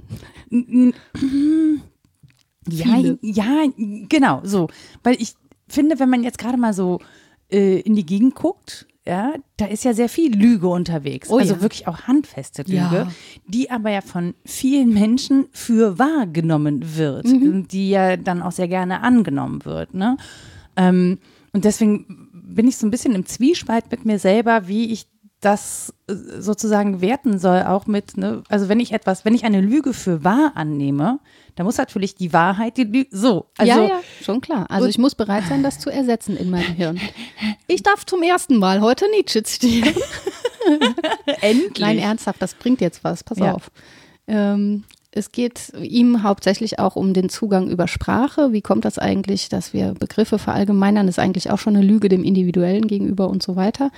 Ja, 2.68 2.98
ja, 3.22 3.64
genau, 4.08 4.40
so. 4.44 4.68
Weil 5.02 5.16
ich 5.20 5.34
finde, 5.68 5.98
wenn 5.98 6.10
man 6.10 6.22
jetzt 6.22 6.38
gerade 6.38 6.58
mal 6.58 6.74
so 6.74 7.00
äh, 7.50 7.80
in 7.80 7.94
die 7.94 8.04
Gegend 8.04 8.34
guckt, 8.34 8.86
ja, 9.06 9.32
da 9.56 9.64
ist 9.64 9.84
ja 9.84 9.94
sehr 9.94 10.08
viel 10.08 10.36
Lüge 10.36 10.68
unterwegs. 10.68 11.30
Oh, 11.30 11.38
also 11.38 11.54
ja. 11.54 11.62
wirklich 11.62 11.88
auch 11.88 12.02
handfeste 12.02 12.62
Lüge, 12.62 12.74
ja. 12.76 13.08
die 13.46 13.70
aber 13.70 13.90
ja 13.90 14.02
von 14.02 14.34
vielen 14.44 14.92
Menschen 14.92 15.46
für 15.52 15.98
wahrgenommen 15.98 16.96
wird, 16.96 17.26
mhm. 17.26 17.66
die 17.66 17.90
ja 17.90 18.16
dann 18.16 18.42
auch 18.42 18.52
sehr 18.52 18.68
gerne 18.68 19.00
angenommen 19.02 19.64
wird. 19.64 19.94
Ne? 19.94 20.18
Ähm, 20.76 21.18
und 21.52 21.64
deswegen 21.64 22.28
bin 22.32 22.68
ich 22.68 22.76
so 22.76 22.86
ein 22.86 22.90
bisschen 22.90 23.14
im 23.14 23.26
Zwiespalt 23.26 23.90
mit 23.90 24.04
mir 24.04 24.18
selber, 24.18 24.68
wie 24.68 24.92
ich 24.92 25.06
das 25.40 25.94
äh, 26.06 26.14
sozusagen 26.38 27.00
werten 27.00 27.38
soll, 27.38 27.62
auch 27.62 27.86
mit, 27.86 28.16
ne, 28.16 28.42
also 28.48 28.68
wenn 28.68 28.80
ich 28.80 28.92
etwas, 28.92 29.24
wenn 29.24 29.34
ich 29.34 29.44
eine 29.44 29.60
Lüge 29.60 29.94
für 29.94 30.22
wahr 30.24 30.52
annehme, 30.54 31.20
dann 31.56 31.66
muss 31.66 31.76
natürlich 31.76 32.14
die 32.14 32.32
Wahrheit 32.32 32.76
die 32.76 32.84
Lüge, 32.84 33.08
so. 33.10 33.46
Also, 33.56 33.72
ja, 33.72 33.88
ja, 33.88 34.00
schon 34.22 34.40
klar. 34.40 34.66
Also 34.70 34.86
ich 34.86 34.98
muss 34.98 35.14
bereit 35.14 35.44
sein, 35.48 35.62
das 35.62 35.78
zu 35.78 35.90
ersetzen 35.90 36.36
in 36.36 36.50
meinem 36.50 36.74
Hirn. 36.74 37.00
Ich 37.66 37.84
darf 37.84 38.04
zum 38.04 38.22
ersten 38.22 38.56
Mal 38.56 38.80
heute 38.80 39.08
Nietzsche 39.10 39.44
zitieren. 39.44 39.94
Endlich. 41.40 41.78
Nein, 41.78 41.98
ernsthaft, 41.98 42.42
das 42.42 42.54
bringt 42.54 42.80
jetzt 42.80 43.04
was, 43.04 43.22
pass 43.22 43.38
ja. 43.38 43.54
auf. 43.54 43.70
Ähm, 44.26 44.84
es 45.12 45.32
geht 45.32 45.72
ihm 45.82 46.22
hauptsächlich 46.22 46.78
auch 46.78 46.94
um 46.94 47.14
den 47.14 47.28
Zugang 47.28 47.68
über 47.68 47.88
Sprache. 47.88 48.52
Wie 48.52 48.62
kommt 48.62 48.84
das 48.84 48.96
eigentlich, 48.96 49.48
dass 49.48 49.72
wir 49.72 49.94
Begriffe 49.94 50.38
verallgemeinern? 50.38 51.06
Das 51.06 51.16
ist 51.16 51.18
eigentlich 51.18 51.50
auch 51.50 51.58
schon 51.58 51.74
eine 51.74 51.84
Lüge 51.84 52.08
dem 52.08 52.22
Individuellen 52.22 52.86
gegenüber 52.86 53.28
und 53.28 53.42
so 53.42 53.56
weiter. 53.56 53.90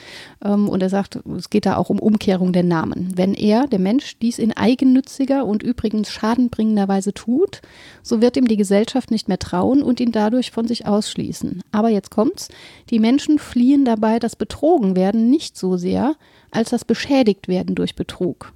Ähm, 0.42 0.70
und 0.70 0.82
er 0.82 0.88
sagt, 0.88 1.20
es 1.36 1.50
geht 1.50 1.66
da 1.66 1.76
auch 1.76 1.90
um 1.90 1.98
Umkehrung 1.98 2.54
der 2.54 2.62
Namen. 2.62 3.12
Wenn 3.14 3.34
er, 3.34 3.66
der 3.66 3.78
Mensch, 3.78 4.18
dies 4.20 4.38
in 4.38 4.56
eigennütziger 4.56 5.44
und 5.44 5.62
übrigens 5.62 6.10
schadenbringender 6.10 6.88
Weise 6.88 7.12
tut, 7.12 7.60
so 8.02 8.22
wird 8.22 8.38
ihm 8.38 8.48
die 8.48 8.56
Gesellschaft 8.56 9.10
nicht 9.10 9.28
mehr 9.28 9.38
trauen 9.38 9.82
und 9.82 10.00
ihn 10.00 10.12
dadurch 10.12 10.50
von 10.50 10.66
sich 10.66 10.86
ausschließen. 10.86 11.62
Aber 11.72 11.90
jetzt 11.90 12.10
kommt's. 12.10 12.48
Die 12.88 12.98
Menschen 12.98 13.38
fliehen 13.38 13.84
dabei 13.84 14.18
das 14.18 14.34
Betrogen 14.34 14.96
werden 14.96 15.28
nicht 15.28 15.58
so 15.58 15.76
sehr, 15.76 16.14
als 16.50 16.70
das 16.70 16.86
beschädigt 16.86 17.48
werden 17.48 17.74
durch 17.74 17.96
Betrug. 17.96 18.54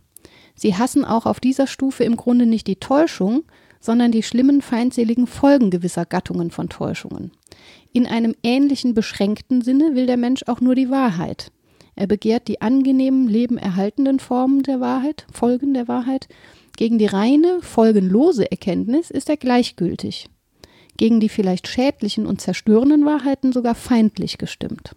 Sie 0.56 0.74
hassen 0.74 1.04
auch 1.04 1.26
auf 1.26 1.38
dieser 1.38 1.66
Stufe 1.66 2.02
im 2.02 2.16
Grunde 2.16 2.46
nicht 2.46 2.66
die 2.66 2.76
Täuschung, 2.76 3.44
sondern 3.78 4.10
die 4.10 4.22
schlimmen 4.22 4.62
feindseligen 4.62 5.26
Folgen 5.26 5.70
gewisser 5.70 6.06
Gattungen 6.06 6.50
von 6.50 6.68
Täuschungen. 6.68 7.30
In 7.92 8.06
einem 8.06 8.34
ähnlichen 8.42 8.94
beschränkten 8.94 9.62
Sinne 9.62 9.94
will 9.94 10.06
der 10.06 10.16
Mensch 10.16 10.42
auch 10.46 10.60
nur 10.60 10.74
die 10.74 10.90
Wahrheit. 10.90 11.52
Er 11.94 12.06
begehrt 12.06 12.48
die 12.48 12.60
angenehmen, 12.60 13.28
lebenerhaltenden 13.28 14.18
Formen 14.18 14.62
der 14.62 14.80
Wahrheit, 14.80 15.26
Folgen 15.32 15.72
der 15.72 15.88
Wahrheit. 15.88 16.28
Gegen 16.76 16.98
die 16.98 17.06
reine, 17.06 17.60
folgenlose 17.62 18.50
Erkenntnis 18.50 19.10
ist 19.10 19.30
er 19.30 19.36
gleichgültig. 19.36 20.28
Gegen 20.98 21.20
die 21.20 21.28
vielleicht 21.28 21.68
schädlichen 21.68 22.26
und 22.26 22.40
zerstörenden 22.40 23.04
Wahrheiten 23.06 23.52
sogar 23.52 23.74
feindlich 23.74 24.36
gestimmt. 24.36 24.94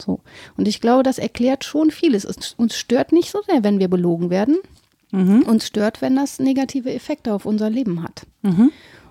So. 0.00 0.20
Und 0.56 0.66
ich 0.66 0.80
glaube, 0.80 1.02
das 1.02 1.18
erklärt 1.18 1.64
schon 1.64 1.90
vieles. 1.90 2.24
Es 2.24 2.54
uns 2.54 2.76
stört 2.76 3.12
nicht 3.12 3.30
so 3.30 3.42
sehr, 3.42 3.62
wenn 3.62 3.78
wir 3.78 3.88
belogen 3.88 4.30
werden 4.30 4.58
mhm. 5.10 5.42
uns 5.42 5.66
stört, 5.66 6.02
wenn 6.02 6.16
das 6.16 6.38
negative 6.38 6.92
Effekte 6.92 7.32
auf 7.32 7.46
unser 7.46 7.70
Leben 7.70 8.02
hat. 8.02 8.26
Mhm. 8.42 8.70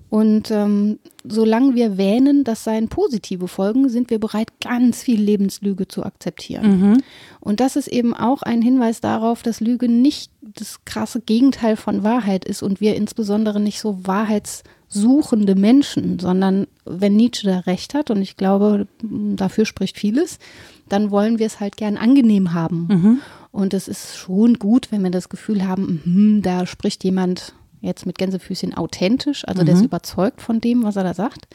Und 0.09 0.49
ähm, 0.49 0.97
solange 1.23 1.75
wir 1.75 1.97
wähnen, 1.97 2.43
das 2.43 2.63
seien 2.63 2.89
positive 2.89 3.47
Folgen, 3.47 3.89
sind 3.89 4.09
wir 4.09 4.19
bereit, 4.19 4.47
ganz 4.59 5.03
viel 5.03 5.21
Lebenslüge 5.21 5.87
zu 5.87 6.03
akzeptieren. 6.03 6.79
Mhm. 6.79 7.03
Und 7.39 7.59
das 7.59 7.75
ist 7.75 7.87
eben 7.87 8.15
auch 8.15 8.41
ein 8.41 8.63
Hinweis 8.63 9.01
darauf, 9.01 9.43
dass 9.43 9.59
Lüge 9.59 9.87
nicht 9.87 10.31
das 10.41 10.83
krasse 10.83 11.21
Gegenteil 11.21 11.75
von 11.75 12.03
Wahrheit 12.03 12.43
ist 12.43 12.63
und 12.63 12.81
wir 12.81 12.95
insbesondere 12.95 13.59
nicht 13.59 13.79
so 13.79 13.99
wahrheitssuchende 14.07 15.53
Menschen, 15.53 16.17
sondern 16.17 16.65
wenn 16.85 17.15
Nietzsche 17.15 17.45
da 17.45 17.59
recht 17.59 17.93
hat, 17.93 18.09
und 18.09 18.23
ich 18.23 18.35
glaube, 18.35 18.87
dafür 19.03 19.65
spricht 19.65 19.99
vieles, 19.99 20.39
dann 20.87 21.11
wollen 21.11 21.37
wir 21.37 21.45
es 21.45 21.59
halt 21.59 21.77
gern 21.77 21.97
angenehm 21.97 22.55
haben. 22.55 22.87
Mhm. 22.89 23.19
Und 23.51 23.73
es 23.73 23.87
ist 23.87 24.17
schon 24.17 24.55
gut, 24.55 24.91
wenn 24.91 25.03
wir 25.03 25.11
das 25.11 25.29
Gefühl 25.29 25.67
haben, 25.67 26.01
mh, 26.05 26.41
da 26.41 26.65
spricht 26.65 27.03
jemand 27.03 27.53
jetzt 27.81 28.05
mit 28.05 28.17
Gänsefüßchen 28.17 28.75
authentisch, 28.75 29.47
also 29.47 29.61
mhm. 29.61 29.65
der 29.65 29.73
ist 29.75 29.81
mhm. 29.81 29.87
überzeugt 29.87 30.41
von 30.41 30.61
dem, 30.61 30.83
was 30.83 30.95
er 30.95 31.03
da 31.03 31.13
sagt. 31.13 31.47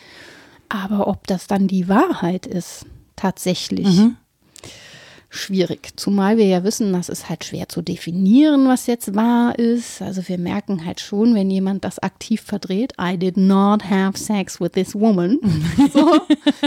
Aber 0.69 1.07
ob 1.07 1.27
das 1.27 1.47
dann 1.47 1.69
die 1.69 1.89
Wahrheit 1.89 2.47
ist, 2.47 2.87
tatsächlich, 3.17 3.87
mhm. 3.87 4.17
Schwierig. 5.35 5.93
Zumal 5.97 6.37
wir 6.37 6.47
ja 6.47 6.65
wissen, 6.65 6.93
das 6.93 7.09
ist 7.09 7.29
halt 7.29 7.45
schwer 7.45 7.69
zu 7.69 7.83
definieren, 7.83 8.67
was 8.69 8.87
jetzt 8.87 9.15
wahr 9.15 9.59
ist. 9.59 10.01
Also 10.01 10.27
wir 10.29 10.39
merken 10.39 10.85
halt 10.85 11.01
schon, 11.01 11.35
wenn 11.35 11.51
jemand 11.51 11.85
das 11.85 11.99
aktiv 11.99 12.41
verdreht, 12.41 12.95
I 13.01 13.17
did 13.17 13.37
not 13.37 13.89
have 13.91 14.19
sex 14.19 14.61
with 14.61 14.73
this 14.73 14.95
woman. 14.95 15.39
So, 15.93 16.21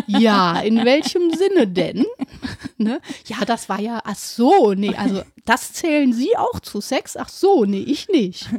ja, 0.05 0.59
in 0.59 0.85
welchem 0.85 1.31
Sinne 1.31 1.67
denn? 1.67 2.05
Ne? 2.77 3.01
Ja, 3.25 3.43
das 3.45 3.69
war 3.69 3.81
ja, 3.81 4.01
ach 4.03 4.15
so, 4.15 4.73
nee, 4.73 4.93
also 4.95 5.23
das 5.45 5.73
zählen 5.73 6.13
Sie 6.13 6.37
auch 6.37 6.59
zu 6.59 6.79
Sex? 6.79 7.17
Ach 7.17 7.29
so, 7.29 7.65
nee, 7.65 7.81
ich 7.81 8.07
nicht. 8.09 8.47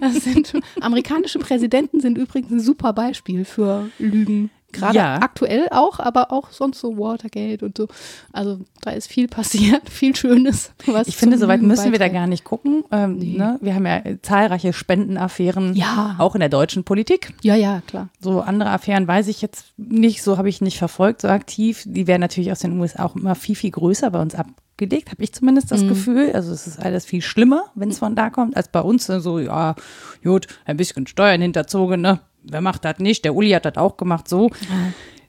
Das 0.00 0.24
sind, 0.24 0.54
amerikanische 0.80 1.38
Präsidenten 1.38 2.00
sind 2.00 2.16
übrigens 2.16 2.50
ein 2.50 2.60
super 2.60 2.94
Beispiel 2.94 3.44
für 3.44 3.90
Lügen. 3.98 4.50
Gerade 4.70 4.98
ja. 4.98 5.14
aktuell 5.16 5.68
auch, 5.70 5.98
aber 5.98 6.30
auch 6.30 6.50
sonst 6.50 6.80
so 6.80 6.98
Watergate 6.98 7.64
und 7.64 7.78
so. 7.78 7.88
Also 8.32 8.60
da 8.82 8.90
ist 8.90 9.08
viel 9.08 9.26
passiert, 9.26 9.88
viel 9.90 10.14
Schönes. 10.14 10.72
ich 11.06 11.16
finde, 11.16 11.38
soweit 11.38 11.62
müssen 11.62 11.90
wir 11.90 11.98
da 11.98 12.08
gar 12.08 12.26
nicht 12.26 12.44
gucken. 12.44 12.84
Ähm, 12.90 13.16
nee. 13.16 13.38
ne? 13.38 13.58
Wir 13.62 13.74
haben 13.74 13.86
ja 13.86 14.02
zahlreiche 14.20 14.74
Spendenaffären, 14.74 15.74
ja. 15.74 16.16
auch 16.18 16.34
in 16.34 16.40
der 16.40 16.50
deutschen 16.50 16.84
Politik. 16.84 17.32
Ja, 17.42 17.54
ja, 17.54 17.80
klar. 17.86 18.10
So 18.20 18.40
andere 18.40 18.70
Affären 18.70 19.08
weiß 19.08 19.28
ich 19.28 19.40
jetzt 19.40 19.72
nicht, 19.78 20.22
so 20.22 20.36
habe 20.36 20.50
ich 20.50 20.60
nicht 20.60 20.78
verfolgt, 20.78 21.22
so 21.22 21.28
aktiv. 21.28 21.84
Die 21.86 22.06
werden 22.06 22.20
natürlich 22.20 22.52
aus 22.52 22.60
den 22.60 22.78
USA 22.78 23.06
auch 23.06 23.16
immer 23.16 23.34
viel, 23.34 23.56
viel 23.56 23.70
größer 23.70 24.10
bei 24.10 24.20
uns 24.20 24.34
abgelegt, 24.34 25.10
habe 25.10 25.24
ich 25.24 25.32
zumindest 25.32 25.72
das 25.72 25.82
mhm. 25.82 25.88
Gefühl. 25.88 26.32
Also 26.32 26.52
es 26.52 26.66
ist 26.66 26.78
alles 26.78 27.06
viel 27.06 27.22
schlimmer, 27.22 27.64
wenn 27.74 27.88
es 27.88 28.00
von 28.00 28.14
da 28.14 28.28
kommt, 28.28 28.54
als 28.54 28.68
bei 28.68 28.80
uns. 28.80 29.06
So, 29.06 29.38
ja, 29.38 29.76
gut, 30.22 30.46
ein 30.66 30.76
bisschen 30.76 31.06
Steuern 31.06 31.40
hinterzogen, 31.40 32.02
ne? 32.02 32.20
Wer 32.50 32.60
macht 32.60 32.84
das 32.84 32.98
nicht? 32.98 33.24
Der 33.24 33.34
Uli 33.34 33.50
hat 33.50 33.64
das 33.64 33.76
auch 33.76 33.96
gemacht, 33.96 34.28
so. 34.28 34.50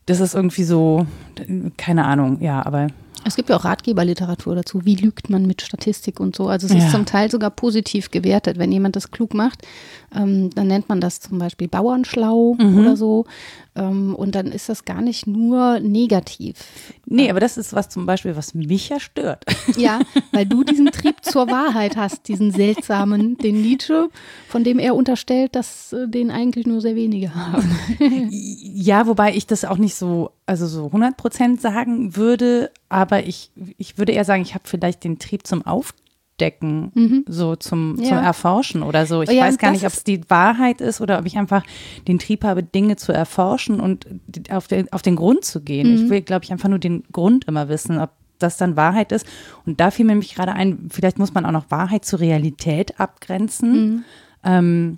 Das 0.05 0.19
ist 0.19 0.33
irgendwie 0.33 0.63
so, 0.63 1.05
keine 1.77 2.05
Ahnung, 2.05 2.41
ja, 2.41 2.65
aber 2.65 2.87
es 3.25 3.35
gibt 3.35 3.49
ja 3.49 3.57
auch 3.57 3.65
Ratgeberliteratur 3.65 4.55
dazu. 4.55 4.85
Wie 4.85 4.95
lügt 4.95 5.29
man 5.29 5.45
mit 5.45 5.61
Statistik 5.61 6.19
und 6.19 6.35
so? 6.35 6.47
Also 6.47 6.67
es 6.67 6.73
ja. 6.73 6.79
ist 6.79 6.91
zum 6.91 7.05
Teil 7.05 7.29
sogar 7.29 7.49
positiv 7.49 8.11
gewertet. 8.11 8.57
Wenn 8.57 8.71
jemand 8.71 8.95
das 8.95 9.11
klug 9.11 9.33
macht, 9.33 9.67
ähm, 10.15 10.49
dann 10.51 10.67
nennt 10.67 10.89
man 10.89 11.01
das 11.01 11.19
zum 11.19 11.39
Beispiel 11.39 11.67
Bauernschlau 11.67 12.55
mhm. 12.59 12.79
oder 12.79 12.97
so. 12.97 13.25
Ähm, 13.75 14.15
und 14.15 14.35
dann 14.35 14.47
ist 14.47 14.69
das 14.69 14.85
gar 14.85 15.01
nicht 15.01 15.27
nur 15.27 15.79
negativ. 15.79 16.57
Nee, 17.05 17.29
aber 17.29 17.39
das 17.39 17.57
ist 17.57 17.73
was 17.73 17.89
zum 17.89 18.05
Beispiel, 18.05 18.35
was 18.35 18.53
mich 18.53 18.89
ja 18.89 18.99
stört. 18.99 19.45
Ja, 19.77 19.99
weil 20.31 20.45
du 20.45 20.63
diesen 20.63 20.87
Trieb 20.87 21.23
zur 21.23 21.47
Wahrheit 21.47 21.95
hast, 21.95 22.27
diesen 22.27 22.51
seltsamen, 22.51 23.37
den 23.37 23.61
Nietzsche, 23.61 24.09
von 24.47 24.63
dem 24.63 24.79
er 24.79 24.95
unterstellt, 24.95 25.55
dass 25.55 25.93
äh, 25.93 26.07
den 26.07 26.31
eigentlich 26.31 26.65
nur 26.65 26.81
sehr 26.81 26.95
wenige 26.95 27.33
haben. 27.35 27.69
Ja, 28.81 29.07
wobei 29.07 29.35
ich 29.35 29.45
das 29.45 29.65
auch 29.65 29.77
nicht 29.77 29.95
so, 29.95 30.31
also 30.45 30.67
so 30.67 30.85
100 30.85 31.17
Prozent 31.17 31.61
sagen 31.61 32.15
würde, 32.15 32.71
aber 32.87 33.25
ich, 33.25 33.51
ich 33.77 33.97
würde 33.97 34.13
eher 34.13 34.23
sagen, 34.23 34.41
ich 34.41 34.53
habe 34.53 34.67
vielleicht 34.67 35.03
den 35.03 35.19
Trieb 35.19 35.45
zum 35.45 35.65
Auftreten 35.65 36.08
aufdecken, 36.39 36.91
mhm. 36.93 37.25
so 37.27 37.55
zum, 37.55 37.97
ja. 37.99 38.09
zum 38.09 38.17
Erforschen 38.17 38.83
oder 38.83 39.05
so. 39.05 39.21
Ich 39.21 39.29
ja, 39.29 39.43
weiß 39.43 39.57
gar 39.57 39.71
nicht, 39.71 39.85
ob 39.85 39.93
es 39.93 40.03
die 40.03 40.21
Wahrheit 40.29 40.81
ist 40.81 41.01
oder 41.01 41.19
ob 41.19 41.25
ich 41.25 41.37
einfach 41.37 41.63
den 42.07 42.19
Trieb 42.19 42.43
habe, 42.43 42.63
Dinge 42.63 42.95
zu 42.95 43.11
erforschen 43.11 43.79
und 43.79 44.07
auf 44.49 44.67
den, 44.67 44.91
auf 44.91 45.01
den 45.01 45.15
Grund 45.15 45.43
zu 45.43 45.61
gehen. 45.61 45.89
Mhm. 45.89 45.95
Ich 45.95 46.09
will, 46.09 46.21
glaube 46.21 46.45
ich, 46.45 46.51
einfach 46.51 46.69
nur 46.69 46.79
den 46.79 47.03
Grund 47.11 47.45
immer 47.45 47.69
wissen, 47.69 47.99
ob 47.99 48.11
das 48.39 48.57
dann 48.57 48.77
Wahrheit 48.77 49.11
ist. 49.11 49.25
Und 49.65 49.79
da 49.81 49.91
fiel 49.91 50.05
mir 50.05 50.13
nämlich 50.13 50.33
gerade 50.33 50.53
ein, 50.53 50.87
vielleicht 50.89 51.19
muss 51.19 51.33
man 51.33 51.45
auch 51.45 51.51
noch 51.51 51.69
Wahrheit 51.69 52.05
zur 52.05 52.19
Realität 52.19 52.99
abgrenzen. 52.99 53.71
Mhm. 53.71 54.03
Ähm, 54.43 54.97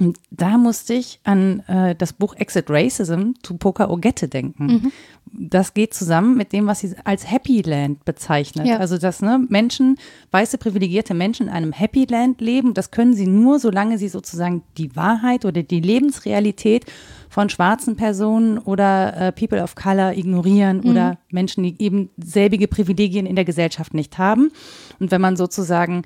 und 0.00 0.18
da 0.30 0.56
musste 0.56 0.94
ich 0.94 1.20
an 1.24 1.60
äh, 1.68 1.94
das 1.94 2.14
Buch 2.14 2.34
Exit 2.36 2.70
Racism 2.70 3.32
zu 3.42 3.58
Poker 3.58 3.90
Ogette 3.90 4.28
denken. 4.28 4.66
Mhm. 4.66 4.92
Das 5.32 5.74
geht 5.74 5.92
zusammen 5.92 6.36
mit 6.38 6.54
dem, 6.54 6.66
was 6.66 6.80
sie 6.80 6.94
als 7.04 7.30
Happy 7.30 7.60
Land 7.60 8.04
bezeichnet. 8.06 8.66
Ja. 8.66 8.78
Also, 8.78 8.96
dass 8.96 9.20
ne, 9.20 9.44
Menschen, 9.48 9.96
weiße 10.30 10.56
privilegierte 10.56 11.12
Menschen 11.12 11.48
in 11.48 11.52
einem 11.52 11.72
Happy 11.72 12.06
Land 12.06 12.40
leben, 12.40 12.72
das 12.72 12.90
können 12.90 13.12
sie 13.12 13.26
nur, 13.26 13.58
solange 13.58 13.98
sie 13.98 14.08
sozusagen 14.08 14.62
die 14.78 14.96
Wahrheit 14.96 15.44
oder 15.44 15.62
die 15.62 15.80
Lebensrealität 15.80 16.86
von 17.28 17.50
schwarzen 17.50 17.94
Personen 17.94 18.58
oder 18.58 19.16
äh, 19.16 19.32
People 19.32 19.62
of 19.62 19.74
Color 19.74 20.14
ignorieren 20.16 20.78
mhm. 20.78 20.90
oder 20.90 21.18
Menschen, 21.30 21.62
die 21.62 21.76
eben 21.78 22.08
selbige 22.16 22.68
Privilegien 22.68 23.26
in 23.26 23.36
der 23.36 23.44
Gesellschaft 23.44 23.92
nicht 23.92 24.16
haben. 24.16 24.50
Und 24.98 25.10
wenn 25.10 25.20
man 25.20 25.36
sozusagen 25.36 26.02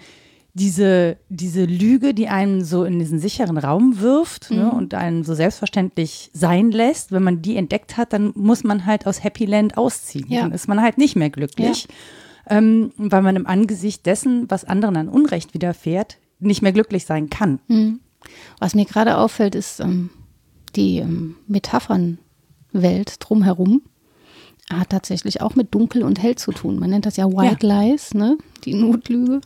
diese, 0.55 1.19
diese 1.29 1.65
Lüge, 1.65 2.15
die 2.15 2.29
einen 2.29 2.65
so 2.65 2.85
in 2.85 3.01
diesen 3.01 3.19
sicheren 3.19 3.59
Raum 3.59 4.01
wirft 4.01 4.51
ne, 4.51 4.57
mhm. 4.57 4.63
ne, 4.63 4.73
und 4.73 4.95
einen 4.95 5.25
so 5.25 5.35
selbstverständlich 5.35 6.31
sein 6.33 6.71
lässt, 6.71 7.11
wenn 7.11 7.25
man 7.25 7.43
die 7.43 7.57
entdeckt 7.57 7.97
hat, 7.97 8.13
dann 8.13 8.33
muss 8.37 8.63
man 8.63 8.87
halt 8.87 9.07
aus 9.07 9.25
Happy 9.25 9.47
Land 9.47 9.77
ausziehen. 9.77 10.27
Ja. 10.29 10.43
Dann 10.43 10.53
ist 10.53 10.69
man 10.69 10.81
halt 10.81 10.97
nicht 10.97 11.17
mehr 11.17 11.31
glücklich, 11.31 11.89
ja. 12.49 12.59
ähm, 12.59 12.93
weil 12.97 13.23
man 13.23 13.35
im 13.35 13.49
Angesicht 13.49 14.07
dessen, 14.07 14.49
was 14.49 14.65
anderen 14.65 14.97
an 14.97 15.09
Unrecht 15.09 15.55
widerfährt, 15.55 16.19
nicht 16.39 16.63
mehr 16.63 16.73
glücklich 16.73 17.05
sein 17.05 17.31
kann. 17.31 17.59
Mhm. 17.67 18.01
Was 18.61 18.77
mir 18.77 18.85
gerade 18.85 19.19
auffällt, 19.19 19.57
ist 19.57 19.81
ähm, 19.81 20.11
die 20.77 20.99
ähm, 20.99 21.35
Metaphernwelt 21.49 23.17
drumherum 23.19 23.83
hat 24.73 24.91
tatsächlich 24.91 25.43
auch 25.43 25.55
mit 25.55 25.75
Dunkel 25.75 26.03
und 26.03 26.23
Hell 26.23 26.37
zu 26.37 26.53
tun. 26.53 26.79
Man 26.79 26.91
nennt 26.91 27.07
das 27.07 27.17
ja 27.17 27.27
White 27.27 27.67
ja. 27.67 27.83
Lies, 27.83 28.15
ne? 28.15 28.39
die 28.65 28.75
Notlüge. 28.75 29.41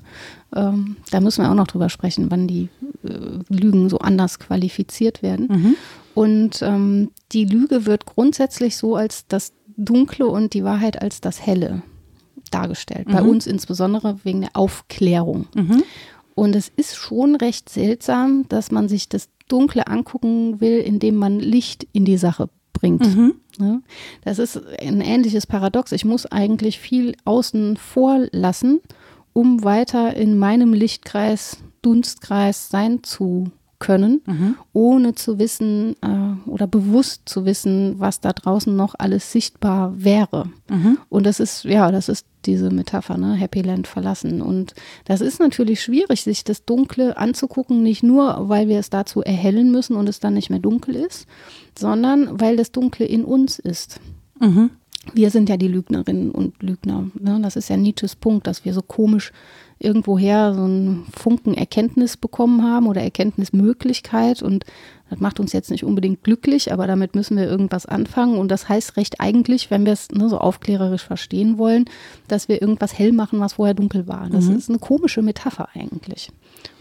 Ähm, 0.55 0.97
da 1.11 1.21
müssen 1.21 1.43
wir 1.43 1.51
auch 1.51 1.55
noch 1.55 1.67
drüber 1.67 1.89
sprechen, 1.89 2.31
wann 2.31 2.47
die 2.47 2.69
äh, 3.05 3.39
Lügen 3.49 3.89
so 3.89 3.99
anders 3.99 4.39
qualifiziert 4.39 5.23
werden. 5.23 5.49
Mhm. 5.51 5.75
Und 6.15 6.63
ähm, 6.63 7.11
die 7.33 7.45
Lüge 7.45 7.87
wird 7.87 8.07
grundsätzlich 8.07 8.77
so 8.77 8.97
als 8.97 9.27
das 9.27 9.53
Dunkle 9.77 10.27
und 10.27 10.55
die 10.55 10.65
Wahrheit 10.65 11.01
als 11.01 11.21
das 11.21 11.45
Helle 11.45 11.83
dargestellt. 12.51 13.09
Mhm. 13.09 13.13
Bei 13.13 13.23
uns 13.23 13.47
insbesondere 13.47 14.19
wegen 14.25 14.41
der 14.41 14.51
Aufklärung. 14.55 15.47
Mhm. 15.55 15.83
Und 16.35 16.55
es 16.55 16.71
ist 16.77 16.97
schon 16.97 17.35
recht 17.35 17.69
seltsam, 17.69 18.47
dass 18.49 18.71
man 18.71 18.89
sich 18.89 19.09
das 19.09 19.29
Dunkle 19.49 19.87
angucken 19.87 20.61
will, 20.61 20.79
indem 20.79 21.17
man 21.17 21.41
Licht 21.41 21.87
in 21.93 22.05
die 22.05 22.19
Sache 22.19 22.49
bringt. 22.79 23.07
Mhm. 23.07 23.35
Ne? 23.59 23.83
Das 24.25 24.39
ist 24.39 24.61
ein 24.81 25.01
ähnliches 25.01 25.47
Paradox. 25.47 25.93
Ich 25.93 26.05
muss 26.05 26.27
eigentlich 26.27 26.79
viel 26.79 27.17
außen 27.25 27.77
vor 27.77 28.27
lassen, 28.31 28.81
um 29.33 29.65
weiter 29.65 30.17
in 30.17 30.39
meinem 30.39 30.73
Lichtkreis, 30.73 31.59
Dunstkreis 31.83 32.69
sein 32.69 33.03
zu 33.03 33.51
können, 33.79 34.23
mhm. 34.27 34.57
ohne 34.73 35.15
zu 35.15 35.39
wissen 35.39 35.95
äh, 36.03 36.49
oder 36.49 36.67
bewusst 36.67 37.23
zu 37.29 37.45
wissen, 37.45 37.95
was 37.99 38.21
da 38.21 38.33
draußen 38.33 38.75
noch 38.75 38.95
alles 38.99 39.31
sichtbar 39.31 39.93
wäre. 39.97 40.51
Mhm. 40.69 40.99
Und 41.09 41.27
das 41.27 41.41
ist, 41.41 41.65
ja, 41.65 41.91
das 41.93 42.09
ist 42.09 42.27
diese 42.45 42.71
Metapher, 42.71 43.17
ne? 43.17 43.35
Happy 43.35 43.63
Land 43.63 43.87
verlassen. 43.87 44.43
Und 44.43 44.75
das 45.05 45.21
ist 45.21 45.41
natürlich 45.41 45.83
schwierig, 45.83 46.23
sich 46.23 46.45
das 46.45 46.65
Dunkle 46.65 47.17
anzugucken, 47.17 47.83
nicht 47.83 48.03
nur, 48.03 48.49
weil 48.49 48.69
wir 48.69 48.79
es 48.79 48.91
dazu 48.91 49.23
erhellen 49.23 49.71
müssen 49.71 49.97
und 49.97 50.09
es 50.09 50.21
dann 50.21 50.35
nicht 50.35 50.51
mehr 50.51 50.59
dunkel 50.59 50.97
ist, 50.97 51.27
sondern 51.79 52.41
weil 52.41 52.57
das 52.57 52.73
Dunkle 52.73 53.07
in 53.07 53.25
uns 53.25 53.59
ist. 53.59 54.01
Mhm. 54.41 54.71
Wir 55.15 55.31
sind 55.31 55.49
ja 55.49 55.57
die 55.57 55.69
Lügnerinnen 55.69 56.31
und 56.31 56.63
Lügner. 56.63 57.11
Ne? 57.19 57.39
Das 57.43 57.57
ist 57.57 57.69
ja 57.71 57.77
Nietzsches 57.77 58.17
Punkt, 58.17 58.47
dass 58.47 58.65
wir 58.65 58.75
so 58.75 58.83
komisch 58.83 59.33
irgendwoher 59.81 60.55
so 60.55 60.63
einen 60.63 61.07
Funken 61.17 61.55
Erkenntnis 61.55 62.17
bekommen 62.17 62.63
haben 62.63 62.87
oder 62.87 63.03
Erkenntnismöglichkeit 63.03 64.43
und 64.43 64.65
das 65.11 65.21
macht 65.21 65.41
uns 65.41 65.53
jetzt 65.53 65.71
nicht 65.71 65.85
unbedingt 65.85 66.23
glücklich, 66.23 66.73
aber 66.73 66.87
damit 66.87 67.15
müssen 67.15 67.37
wir 67.37 67.47
irgendwas 67.47 67.87
anfangen 67.87 68.37
und 68.37 68.49
das 68.51 68.69
heißt 68.69 68.97
recht 68.97 69.21
eigentlich, 69.21 69.71
wenn 69.71 69.87
wir 69.87 69.93
es 69.93 70.11
ne, 70.11 70.29
so 70.29 70.39
aufklärerisch 70.39 71.05
verstehen 71.05 71.57
wollen, 71.57 71.87
dass 72.27 72.49
wir 72.49 72.61
irgendwas 72.61 72.99
hell 72.99 73.13
machen, 73.13 73.41
was 73.41 73.55
vorher 73.55 73.75
dunkel 73.75 74.07
war. 74.07 74.29
Das 74.29 74.47
mhm. 74.47 74.57
ist 74.57 74.69
eine 74.69 74.79
komische 74.79 75.23
Metapher 75.23 75.69
eigentlich. 75.75 76.31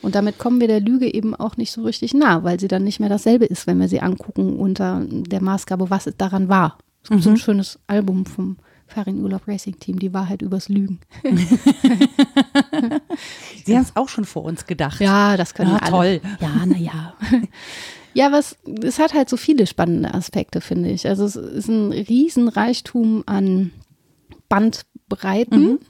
Und 0.02 0.16
damit 0.16 0.40
kommen 0.40 0.60
wir 0.60 0.68
der 0.68 0.82
Lüge 0.82 1.14
eben 1.14 1.36
auch 1.36 1.56
nicht 1.58 1.72
so 1.72 1.84
richtig 1.84 2.14
nah, 2.14 2.44
weil 2.44 2.60
sie 2.60 2.68
dann 2.68 2.84
nicht 2.84 3.00
mehr 3.00 3.10
dasselbe 3.10 3.46
ist, 3.46 3.68
wenn 3.68 3.80
wir 3.80 3.88
sie 3.88 4.02
angucken 4.02 4.58
unter 4.58 5.04
der 5.08 5.42
Maßgabe, 5.42 5.90
was 5.90 6.12
daran 6.18 6.50
war. 6.50 6.78
Es 7.04 7.10
gibt 7.10 7.20
mhm. 7.20 7.24
so 7.24 7.30
ein 7.30 7.34
mhm. 7.34 7.38
schönes 7.38 7.80
Album 7.88 8.26
vom 8.26 8.58
Farin 8.88 9.22
Urlaub 9.22 9.48
Racing 9.48 9.80
Team, 9.80 10.00
die 10.00 10.14
Wahrheit 10.14 10.42
übers 10.42 10.70
Lügen. 10.70 11.00
Sie 13.66 13.76
haben 13.76 13.84
es 13.84 13.96
auch 13.96 14.10
schon 14.10 14.26
vor 14.26 14.44
uns 14.44 14.66
gedacht. 14.66 15.00
Ja, 15.02 15.38
das 15.38 15.54
können 15.54 15.72
ja, 15.72 15.76
wir 15.76 15.84
alle. 15.84 16.22
Toll. 16.22 16.22
Ja, 16.40 16.66
naja. 16.66 17.14
Ja, 18.14 18.32
was, 18.32 18.58
es 18.82 18.98
hat 18.98 19.14
halt 19.14 19.30
so 19.30 19.38
viele 19.38 19.68
spannende 19.68 20.14
Aspekte, 20.14 20.62
finde 20.62 20.90
ich. 20.90 21.08
Also 21.08 21.26
es 21.26 21.36
ist 21.36 21.68
ein 21.68 21.92
Riesenreichtum 21.92 23.24
an 23.28 23.72
Bandbreiten. 24.50 25.74
Mhm. 25.74 25.80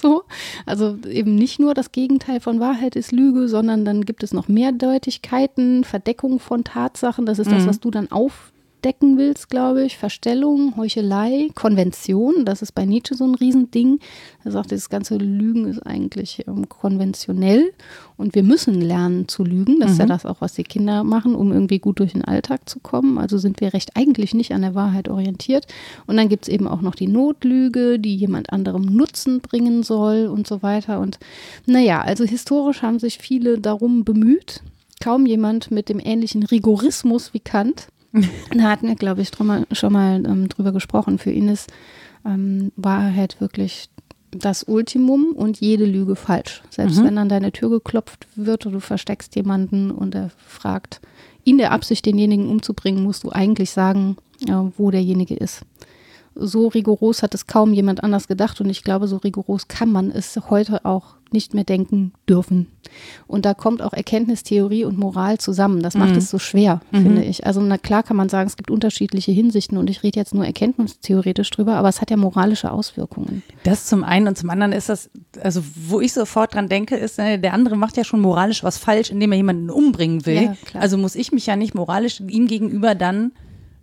So. 0.00 0.24
Also 0.66 0.96
eben 1.06 1.36
nicht 1.36 1.60
nur 1.60 1.74
das 1.74 1.92
Gegenteil 1.92 2.40
von 2.40 2.58
Wahrheit 2.58 2.96
ist 2.96 3.12
Lüge, 3.12 3.46
sondern 3.46 3.84
dann 3.84 4.04
gibt 4.04 4.24
es 4.24 4.32
noch 4.32 4.48
Mehrdeutigkeiten, 4.48 5.84
Verdeckung 5.84 6.40
von 6.40 6.64
Tatsachen. 6.64 7.24
Das 7.24 7.38
ist 7.38 7.48
mhm. 7.48 7.52
das, 7.52 7.66
was 7.68 7.78
du 7.78 7.92
dann 7.92 8.10
auf 8.10 8.51
abdecken 8.82 9.16
willst, 9.16 9.48
glaube 9.48 9.84
ich. 9.84 9.96
Verstellung, 9.96 10.76
Heuchelei, 10.76 11.50
Konvention, 11.54 12.44
das 12.44 12.62
ist 12.62 12.72
bei 12.72 12.84
Nietzsche 12.84 13.14
so 13.14 13.24
ein 13.24 13.36
Riesending. 13.36 14.00
Er 14.42 14.50
sagt, 14.50 14.72
das 14.72 14.90
ganze 14.90 15.18
Lügen 15.18 15.66
ist 15.66 15.86
eigentlich 15.86 16.44
ähm, 16.48 16.68
konventionell 16.68 17.72
und 18.16 18.34
wir 18.34 18.42
müssen 18.42 18.80
lernen 18.80 19.28
zu 19.28 19.44
lügen. 19.44 19.78
Das 19.78 19.90
mhm. 19.90 19.92
ist 19.92 19.98
ja 20.00 20.06
das 20.06 20.26
auch, 20.26 20.40
was 20.40 20.54
die 20.54 20.64
Kinder 20.64 21.04
machen, 21.04 21.36
um 21.36 21.52
irgendwie 21.52 21.78
gut 21.78 22.00
durch 22.00 22.12
den 22.12 22.24
Alltag 22.24 22.68
zu 22.68 22.80
kommen. 22.80 23.18
Also 23.18 23.38
sind 23.38 23.60
wir 23.60 23.72
recht 23.72 23.96
eigentlich 23.96 24.34
nicht 24.34 24.52
an 24.52 24.62
der 24.62 24.74
Wahrheit 24.74 25.08
orientiert. 25.08 25.68
Und 26.08 26.16
dann 26.16 26.28
gibt 26.28 26.48
es 26.48 26.48
eben 26.48 26.66
auch 26.66 26.80
noch 26.80 26.96
die 26.96 27.06
Notlüge, 27.06 28.00
die 28.00 28.16
jemand 28.16 28.52
anderem 28.52 28.82
Nutzen 28.82 29.40
bringen 29.40 29.84
soll 29.84 30.26
und 30.26 30.48
so 30.48 30.60
weiter. 30.64 30.98
Und 30.98 31.20
naja, 31.66 32.00
also 32.00 32.24
historisch 32.24 32.82
haben 32.82 32.98
sich 32.98 33.18
viele 33.18 33.60
darum 33.60 34.02
bemüht, 34.02 34.60
kaum 35.00 35.24
jemand 35.24 35.70
mit 35.70 35.88
dem 35.88 36.00
ähnlichen 36.00 36.42
Rigorismus 36.42 37.32
wie 37.32 37.40
Kant. 37.40 37.86
da 38.54 38.62
hatten 38.64 38.88
wir, 38.88 38.94
glaube 38.94 39.22
ich, 39.22 39.30
schon 39.34 39.92
mal 39.92 40.24
ähm, 40.26 40.48
drüber 40.48 40.72
gesprochen. 40.72 41.18
Für 41.18 41.30
ihn 41.30 41.48
ist 41.48 41.72
ähm, 42.24 42.72
Wahrheit 42.76 43.40
wirklich 43.40 43.88
das 44.30 44.62
Ultimum 44.64 45.32
und 45.32 45.60
jede 45.60 45.84
Lüge 45.84 46.16
falsch. 46.16 46.62
Selbst 46.70 46.98
mhm. 46.98 47.04
wenn 47.04 47.18
an 47.18 47.28
deine 47.28 47.52
Tür 47.52 47.70
geklopft 47.70 48.26
wird 48.34 48.66
und 48.66 48.72
du 48.72 48.80
versteckst 48.80 49.36
jemanden 49.36 49.90
und 49.90 50.14
er 50.14 50.30
fragt, 50.38 51.00
in 51.44 51.58
der 51.58 51.72
Absicht, 51.72 52.06
denjenigen 52.06 52.48
umzubringen, 52.48 53.02
musst 53.02 53.24
du 53.24 53.30
eigentlich 53.30 53.70
sagen, 53.70 54.16
äh, 54.46 54.52
wo 54.76 54.90
derjenige 54.90 55.34
ist 55.34 55.64
so 56.34 56.68
rigoros 56.68 57.22
hat 57.22 57.34
es 57.34 57.46
kaum 57.46 57.72
jemand 57.72 58.02
anders 58.02 58.28
gedacht 58.28 58.60
und 58.60 58.70
ich 58.70 58.82
glaube, 58.82 59.08
so 59.08 59.16
rigoros 59.18 59.68
kann 59.68 59.90
man 59.90 60.10
es 60.10 60.38
heute 60.50 60.84
auch 60.84 61.14
nicht 61.32 61.54
mehr 61.54 61.64
denken 61.64 62.12
dürfen. 62.28 62.68
Und 63.26 63.44
da 63.44 63.54
kommt 63.54 63.82
auch 63.82 63.92
Erkenntnistheorie 63.92 64.84
und 64.84 64.98
Moral 64.98 65.38
zusammen. 65.38 65.82
Das 65.82 65.94
macht 65.94 66.10
mhm. 66.10 66.18
es 66.18 66.30
so 66.30 66.38
schwer, 66.38 66.80
mhm. 66.90 67.02
finde 67.02 67.24
ich. 67.24 67.46
Also 67.46 67.60
na 67.60 67.78
klar 67.78 68.02
kann 68.02 68.16
man 68.16 68.28
sagen, 68.28 68.48
es 68.48 68.56
gibt 68.56 68.70
unterschiedliche 68.70 69.32
Hinsichten 69.32 69.78
und 69.78 69.88
ich 69.88 70.02
rede 70.02 70.18
jetzt 70.18 70.34
nur 70.34 70.44
erkenntnistheoretisch 70.44 71.50
drüber, 71.50 71.74
aber 71.74 71.88
es 71.88 72.00
hat 72.00 72.10
ja 72.10 72.16
moralische 72.16 72.70
Auswirkungen. 72.70 73.42
Das 73.64 73.86
zum 73.86 74.04
einen 74.04 74.28
und 74.28 74.36
zum 74.36 74.50
anderen 74.50 74.72
ist 74.72 74.88
das, 74.88 75.10
also 75.40 75.62
wo 75.88 76.00
ich 76.00 76.12
sofort 76.12 76.54
dran 76.54 76.68
denke, 76.68 76.96
ist, 76.96 77.18
ne, 77.18 77.38
der 77.38 77.54
andere 77.54 77.76
macht 77.76 77.96
ja 77.96 78.04
schon 78.04 78.20
moralisch 78.20 78.62
was 78.62 78.78
falsch, 78.78 79.10
indem 79.10 79.32
er 79.32 79.38
jemanden 79.38 79.70
umbringen 79.70 80.26
will. 80.26 80.42
Ja, 80.42 80.56
also 80.74 80.98
muss 80.98 81.14
ich 81.14 81.32
mich 81.32 81.46
ja 81.46 81.56
nicht 81.56 81.74
moralisch 81.74 82.20
ihm 82.20 82.46
gegenüber 82.46 82.94
dann 82.94 83.32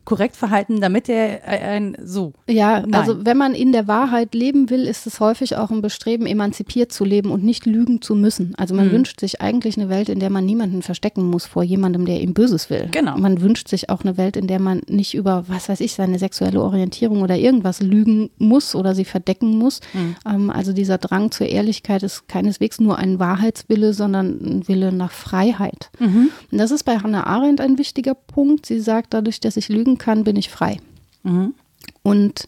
korrekt 0.09 0.35
verhalten, 0.35 0.81
damit 0.81 1.07
er 1.07 1.47
ein 1.47 1.95
so. 2.03 2.33
Ja, 2.49 2.79
Nein. 2.79 2.95
also 2.95 3.25
wenn 3.27 3.37
man 3.37 3.53
in 3.53 3.71
der 3.71 3.87
Wahrheit 3.87 4.33
leben 4.33 4.71
will, 4.71 4.87
ist 4.87 5.05
es 5.05 5.19
häufig 5.19 5.55
auch 5.55 5.69
ein 5.69 5.83
Bestreben, 5.83 6.25
emanzipiert 6.25 6.91
zu 6.91 7.05
leben 7.05 7.29
und 7.29 7.43
nicht 7.43 7.67
lügen 7.67 8.01
zu 8.01 8.15
müssen. 8.15 8.55
Also 8.57 8.73
man 8.73 8.87
mhm. 8.87 8.93
wünscht 8.93 9.19
sich 9.19 9.39
eigentlich 9.39 9.77
eine 9.77 9.87
Welt, 9.87 10.09
in 10.09 10.19
der 10.19 10.31
man 10.31 10.47
niemanden 10.47 10.81
verstecken 10.81 11.29
muss 11.29 11.45
vor 11.45 11.61
jemandem, 11.61 12.07
der 12.07 12.21
ihm 12.21 12.33
Böses 12.33 12.71
will. 12.71 12.87
Genau. 12.89 13.19
Man 13.19 13.41
wünscht 13.41 13.67
sich 13.67 13.91
auch 13.91 14.01
eine 14.01 14.17
Welt, 14.17 14.35
in 14.35 14.47
der 14.47 14.59
man 14.59 14.81
nicht 14.89 15.13
über, 15.13 15.43
was 15.47 15.69
weiß 15.69 15.79
ich, 15.79 15.93
seine 15.93 16.17
sexuelle 16.17 16.59
Orientierung 16.59 17.21
oder 17.21 17.37
irgendwas 17.37 17.79
lügen 17.79 18.31
muss 18.39 18.73
oder 18.73 18.95
sie 18.95 19.05
verdecken 19.05 19.59
muss. 19.59 19.79
Mhm. 19.93 20.15
Ähm, 20.25 20.49
also 20.49 20.73
dieser 20.73 20.97
Drang 20.97 21.29
zur 21.29 21.45
Ehrlichkeit 21.45 22.01
ist 22.01 22.27
keineswegs 22.27 22.79
nur 22.79 22.97
ein 22.97 23.19
Wahrheitswille, 23.19 23.93
sondern 23.93 24.39
ein 24.41 24.67
Wille 24.67 24.91
nach 24.91 25.11
Freiheit. 25.11 25.91
Mhm. 25.99 26.31
Und 26.51 26.57
das 26.57 26.71
ist 26.71 26.81
bei 26.81 26.97
Hannah 26.97 27.27
Arendt 27.27 27.61
ein 27.61 27.77
wichtiger 27.77 28.15
Punkt. 28.15 28.65
Sie 28.65 28.79
sagt, 28.79 29.13
dadurch, 29.13 29.39
dass 29.39 29.55
ich 29.55 29.69
lügen 29.69 29.98
kann, 29.99 30.23
bin 30.23 30.35
ich 30.35 30.49
frei. 30.49 30.79
Mhm. 31.23 31.53
Und 32.01 32.47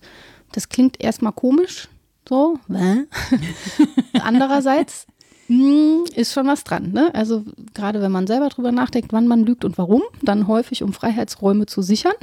das 0.51 0.69
klingt 0.69 1.01
erstmal 1.01 1.33
komisch, 1.33 1.87
so. 2.27 2.57
Andererseits 4.21 5.05
hm, 5.51 6.05
ist 6.15 6.33
schon 6.33 6.47
was 6.47 6.63
dran. 6.63 6.93
Ne? 6.93 7.13
Also 7.13 7.43
gerade 7.73 8.01
wenn 8.01 8.11
man 8.11 8.25
selber 8.25 8.47
drüber 8.47 8.71
nachdenkt, 8.71 9.11
wann 9.11 9.27
man 9.27 9.45
lügt 9.45 9.65
und 9.65 9.77
warum, 9.77 10.01
dann 10.21 10.47
häufig, 10.47 10.81
um 10.81 10.93
Freiheitsräume 10.93 11.65
zu 11.65 11.81
sichern. 11.81 12.13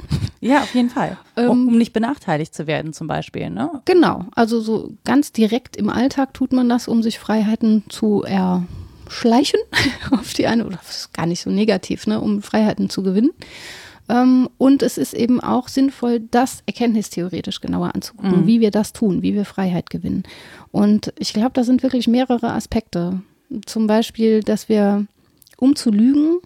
Ja, 0.41 0.61
auf 0.61 0.73
jeden 0.73 0.89
Fall. 0.89 1.17
Ähm, 1.35 1.49
um 1.49 1.77
nicht 1.77 1.93
benachteiligt 1.93 2.55
zu 2.55 2.65
werden 2.65 2.91
zum 2.91 3.05
Beispiel. 3.05 3.51
Ne? 3.51 3.81
Genau. 3.85 4.25
Also 4.33 4.61
so 4.61 4.93
ganz 5.05 5.31
direkt 5.31 5.77
im 5.77 5.89
Alltag 5.89 6.33
tut 6.33 6.53
man 6.53 6.69
das, 6.69 6.87
um 6.87 7.03
sich 7.03 7.19
Freiheiten 7.19 7.83
zu 7.89 8.23
erschleichen 8.23 9.59
auf 10.11 10.33
die 10.33 10.47
eine, 10.47 10.65
oder 10.65 10.77
das 10.77 11.01
ist 11.01 11.13
gar 11.13 11.27
nicht 11.27 11.41
so 11.41 11.51
negativ, 11.51 12.07
ne, 12.07 12.19
um 12.19 12.41
Freiheiten 12.41 12.89
zu 12.89 13.03
gewinnen. 13.03 13.31
Ähm, 14.09 14.49
und 14.57 14.81
es 14.81 14.97
ist 14.97 15.13
eben 15.13 15.39
auch 15.39 15.67
sinnvoll, 15.67 16.19
das 16.19 16.63
erkenntnistheoretisch 16.65 17.61
genauer 17.61 17.93
anzugucken, 17.93 18.41
mhm. 18.41 18.47
wie 18.47 18.59
wir 18.59 18.71
das 18.71 18.91
tun, 18.91 19.21
wie 19.21 19.35
wir 19.35 19.45
Freiheit 19.45 19.89
gewinnen. 19.89 20.23
Und 20.71 21.13
ich 21.19 21.31
glaube, 21.31 21.51
da 21.53 21.63
sind 21.63 21.83
wirklich 21.83 22.07
mehrere 22.07 22.51
Aspekte. 22.51 23.21
Zum 23.65 23.87
Beispiel, 23.87 24.41
dass 24.41 24.67
wir, 24.67 25.05
um 25.57 25.75
zu 25.75 25.91
lügen, 25.91 26.39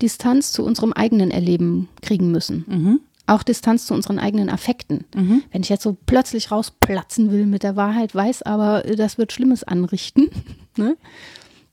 Distanz 0.00 0.52
zu 0.52 0.64
unserem 0.64 0.92
eigenen 0.92 1.30
Erleben 1.30 1.88
kriegen 2.00 2.30
müssen. 2.30 2.64
Mhm. 2.66 3.00
Auch 3.26 3.42
Distanz 3.42 3.86
zu 3.86 3.94
unseren 3.94 4.18
eigenen 4.18 4.48
Affekten. 4.48 5.04
Mhm. 5.14 5.42
Wenn 5.52 5.62
ich 5.62 5.68
jetzt 5.68 5.82
so 5.82 5.96
plötzlich 6.06 6.50
rausplatzen 6.50 7.30
will 7.30 7.46
mit 7.46 7.62
der 7.62 7.76
Wahrheit, 7.76 8.14
weiß 8.14 8.42
aber, 8.42 8.82
das 8.82 9.18
wird 9.18 9.32
Schlimmes 9.32 9.62
anrichten. 9.62 10.30
ne? 10.76 10.96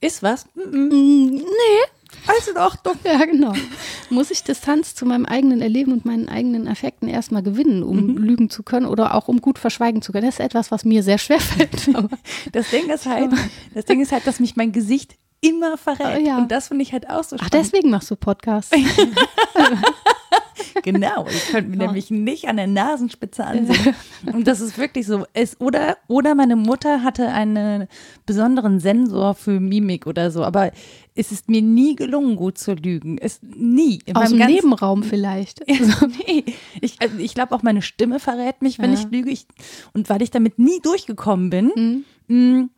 Ist 0.00 0.22
was? 0.22 0.46
Mm, 0.54 1.34
nee, 1.34 1.42
alles 2.28 2.48
in 2.48 2.56
Ordnung. 2.56 2.94
Ja, 3.04 3.24
genau. 3.24 3.52
Muss 4.10 4.30
ich 4.30 4.44
Distanz 4.44 4.94
zu 4.94 5.06
meinem 5.06 5.26
eigenen 5.26 5.60
Erleben 5.60 5.92
und 5.92 6.04
meinen 6.04 6.28
eigenen 6.28 6.68
Affekten 6.68 7.08
erstmal 7.08 7.42
gewinnen, 7.42 7.82
um 7.82 8.06
mhm. 8.06 8.16
lügen 8.18 8.50
zu 8.50 8.62
können 8.62 8.86
oder 8.86 9.14
auch 9.14 9.28
um 9.28 9.40
gut 9.40 9.58
verschweigen 9.58 10.02
zu 10.02 10.12
können. 10.12 10.26
Das 10.26 10.38
ist 10.38 10.44
etwas, 10.44 10.70
was 10.70 10.84
mir 10.84 11.02
sehr 11.02 11.18
schwer 11.18 11.40
fällt. 11.40 11.90
das 12.52 12.70
Ding 12.70 12.88
ist 12.90 13.06
halt, 13.06 13.32
das 13.74 13.84
Ding 13.84 14.00
ist 14.00 14.12
halt, 14.12 14.26
dass 14.26 14.40
mich 14.40 14.56
mein 14.56 14.72
Gesicht 14.72 15.16
immer 15.40 15.78
verrät. 15.78 16.26
Ja. 16.26 16.38
Und 16.38 16.50
das 16.50 16.68
finde 16.68 16.82
ich 16.82 16.92
halt 16.92 17.08
auch 17.08 17.24
so 17.24 17.36
spannend. 17.36 17.42
Ach, 17.42 17.50
deswegen 17.50 17.90
machst 17.90 18.10
du 18.10 18.16
Podcasts. 18.16 18.76
genau, 20.82 21.26
ich 21.28 21.48
könnte 21.48 21.70
mir 21.70 21.76
ja. 21.76 21.86
nämlich 21.86 22.10
nicht 22.10 22.48
an 22.48 22.56
der 22.56 22.66
Nasenspitze 22.66 23.44
ansehen. 23.44 23.94
Und 24.32 24.46
das 24.46 24.60
ist 24.60 24.78
wirklich 24.78 25.06
so. 25.06 25.24
Es, 25.32 25.60
oder, 25.60 25.98
oder 26.08 26.34
meine 26.34 26.56
Mutter 26.56 27.02
hatte 27.02 27.28
einen 27.28 27.88
besonderen 28.26 28.80
Sensor 28.80 29.34
für 29.34 29.60
Mimik 29.60 30.06
oder 30.06 30.30
so, 30.30 30.44
aber 30.44 30.72
es 31.18 31.32
ist 31.32 31.48
mir 31.48 31.62
nie 31.62 31.96
gelungen, 31.96 32.36
gut 32.36 32.58
zu 32.58 32.74
lügen. 32.74 33.18
Es 33.18 33.40
nie. 33.42 33.98
In 34.06 34.14
Aus 34.14 34.30
dem 34.30 34.38
Nebenraum 34.38 35.02
vielleicht. 35.02 35.64
Also, 35.68 36.06
nee. 36.06 36.44
Ich, 36.80 37.00
also 37.00 37.18
ich 37.18 37.34
glaube 37.34 37.54
auch 37.54 37.62
meine 37.62 37.82
Stimme 37.82 38.20
verrät 38.20 38.62
mich, 38.62 38.78
wenn 38.78 38.92
ja. 38.92 38.98
ich 38.98 39.10
lüge. 39.10 39.30
Ich, 39.30 39.46
und 39.92 40.08
weil 40.08 40.22
ich 40.22 40.30
damit 40.30 40.58
nie 40.58 40.80
durchgekommen 40.80 41.50
bin, 41.50 41.72
mhm. 41.74 42.04
mh, 42.28 42.58
mm, 42.58 42.70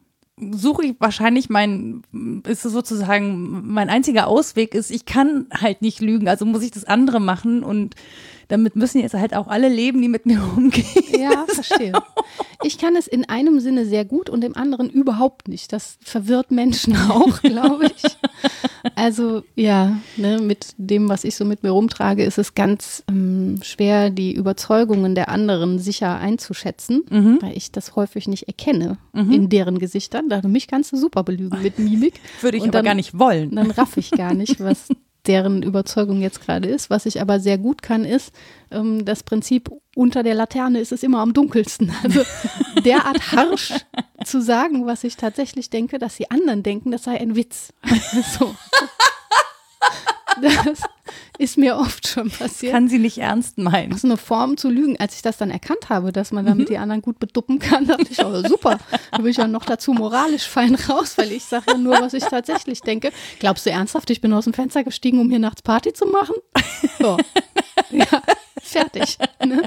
suche 0.52 0.86
ich 0.86 0.94
wahrscheinlich 0.98 1.50
mein, 1.50 2.02
ist 2.46 2.64
es 2.64 2.72
sozusagen 2.72 3.72
mein 3.72 3.90
einziger 3.90 4.26
Ausweg 4.26 4.74
ist, 4.74 4.90
ich 4.90 5.04
kann 5.04 5.46
halt 5.52 5.82
nicht 5.82 6.00
lügen, 6.00 6.28
also 6.28 6.46
muss 6.46 6.62
ich 6.62 6.70
das 6.70 6.84
andere 6.84 7.20
machen 7.20 7.62
und 7.62 7.94
damit 8.50 8.74
müssen 8.74 9.00
jetzt 9.00 9.14
halt 9.14 9.34
auch 9.34 9.46
alle 9.46 9.68
leben, 9.68 10.02
die 10.02 10.08
mit 10.08 10.26
mir 10.26 10.42
umgehen. 10.56 10.84
Ja, 11.18 11.46
verstehe. 11.46 11.92
Ich 12.62 12.78
kann 12.78 12.96
es 12.96 13.06
in 13.06 13.28
einem 13.28 13.60
Sinne 13.60 13.86
sehr 13.86 14.04
gut 14.04 14.28
und 14.28 14.44
im 14.44 14.56
anderen 14.56 14.90
überhaupt 14.90 15.48
nicht. 15.48 15.72
Das 15.72 15.98
verwirrt 16.02 16.50
Menschen 16.50 16.96
auch, 17.10 17.40
glaube 17.42 17.86
ich. 17.86 18.16
Also 18.96 19.42
ja, 19.54 19.96
ne, 20.16 20.40
mit 20.40 20.74
dem, 20.78 21.08
was 21.08 21.24
ich 21.24 21.36
so 21.36 21.44
mit 21.44 21.62
mir 21.62 21.70
rumtrage, 21.70 22.24
ist 22.24 22.38
es 22.38 22.54
ganz 22.54 23.04
ähm, 23.08 23.60
schwer, 23.62 24.10
die 24.10 24.34
Überzeugungen 24.34 25.14
der 25.14 25.28
anderen 25.28 25.78
sicher 25.78 26.18
einzuschätzen, 26.18 27.02
mhm. 27.08 27.38
weil 27.40 27.56
ich 27.56 27.70
das 27.72 27.94
häufig 27.94 28.26
nicht 28.26 28.48
erkenne 28.48 28.98
mhm. 29.12 29.30
in 29.30 29.48
deren 29.48 29.78
Gesichtern. 29.78 30.28
Da 30.28 30.40
mich 30.46 30.66
kannst 30.66 30.92
du 30.92 30.96
super 30.96 31.22
belügen 31.22 31.62
mit 31.62 31.78
Mimik. 31.78 32.14
Würde 32.40 32.56
ich 32.56 32.62
und 32.62 32.70
aber 32.70 32.78
dann, 32.78 32.84
gar 32.84 32.94
nicht 32.94 33.18
wollen. 33.18 33.54
Dann 33.54 33.70
raff 33.70 33.96
ich 33.96 34.10
gar 34.10 34.34
nicht, 34.34 34.60
was 34.60 34.88
deren 35.26 35.62
Überzeugung 35.62 36.20
jetzt 36.20 36.40
gerade 36.40 36.68
ist. 36.68 36.90
Was 36.90 37.06
ich 37.06 37.20
aber 37.20 37.40
sehr 37.40 37.58
gut 37.58 37.82
kann, 37.82 38.04
ist 38.04 38.32
ähm, 38.70 39.04
das 39.04 39.22
Prinzip, 39.22 39.70
unter 39.94 40.22
der 40.22 40.34
Laterne 40.34 40.80
ist 40.80 40.92
es 40.92 41.02
immer 41.02 41.20
am 41.20 41.32
dunkelsten. 41.32 41.92
Also 42.02 42.22
derart 42.84 43.32
harsch 43.32 43.74
zu 44.24 44.40
sagen, 44.40 44.86
was 44.86 45.04
ich 45.04 45.16
tatsächlich 45.16 45.70
denke, 45.70 45.98
dass 45.98 46.16
die 46.16 46.30
anderen 46.30 46.62
denken, 46.62 46.90
das 46.90 47.04
sei 47.04 47.20
ein 47.20 47.36
Witz. 47.36 47.72
so. 48.38 48.54
Das 50.40 50.82
ist 51.38 51.58
mir 51.58 51.76
oft 51.76 52.06
schon 52.06 52.30
passiert. 52.30 52.72
Kann 52.72 52.88
sie 52.88 52.98
nicht 52.98 53.18
ernst 53.18 53.58
meinen. 53.58 53.90
Das 53.90 53.98
ist 53.98 54.04
eine 54.04 54.16
Form 54.16 54.56
zu 54.56 54.70
lügen. 54.70 54.96
Als 54.98 55.16
ich 55.16 55.22
das 55.22 55.38
dann 55.38 55.50
erkannt 55.50 55.88
habe, 55.88 56.12
dass 56.12 56.30
man 56.32 56.46
damit 56.46 56.68
mhm. 56.68 56.72
die 56.72 56.78
anderen 56.78 57.02
gut 57.02 57.18
beduppen 57.18 57.58
kann, 57.58 57.86
dachte 57.86 58.06
ich, 58.08 58.24
oh, 58.24 58.40
super. 58.46 58.78
Da 59.10 59.18
bin 59.18 59.26
ich 59.26 59.38
ja 59.38 59.48
noch 59.48 59.64
dazu 59.64 59.92
moralisch 59.92 60.46
fein 60.46 60.76
raus, 60.88 61.18
weil 61.18 61.32
ich 61.32 61.44
sage 61.44 61.64
ja 61.72 61.76
nur, 61.76 62.00
was 62.00 62.14
ich 62.14 62.24
tatsächlich 62.24 62.80
denke. 62.82 63.12
Glaubst 63.40 63.66
du 63.66 63.70
ernsthaft, 63.70 64.08
ich 64.10 64.20
bin 64.20 64.32
aus 64.32 64.44
dem 64.44 64.54
Fenster 64.54 64.84
gestiegen, 64.84 65.18
um 65.20 65.28
hier 65.30 65.40
nachts 65.40 65.62
Party 65.62 65.92
zu 65.92 66.06
machen? 66.06 66.36
So. 66.98 67.16
Ja, 67.90 68.22
fertig. 68.62 69.18
Ne? 69.44 69.62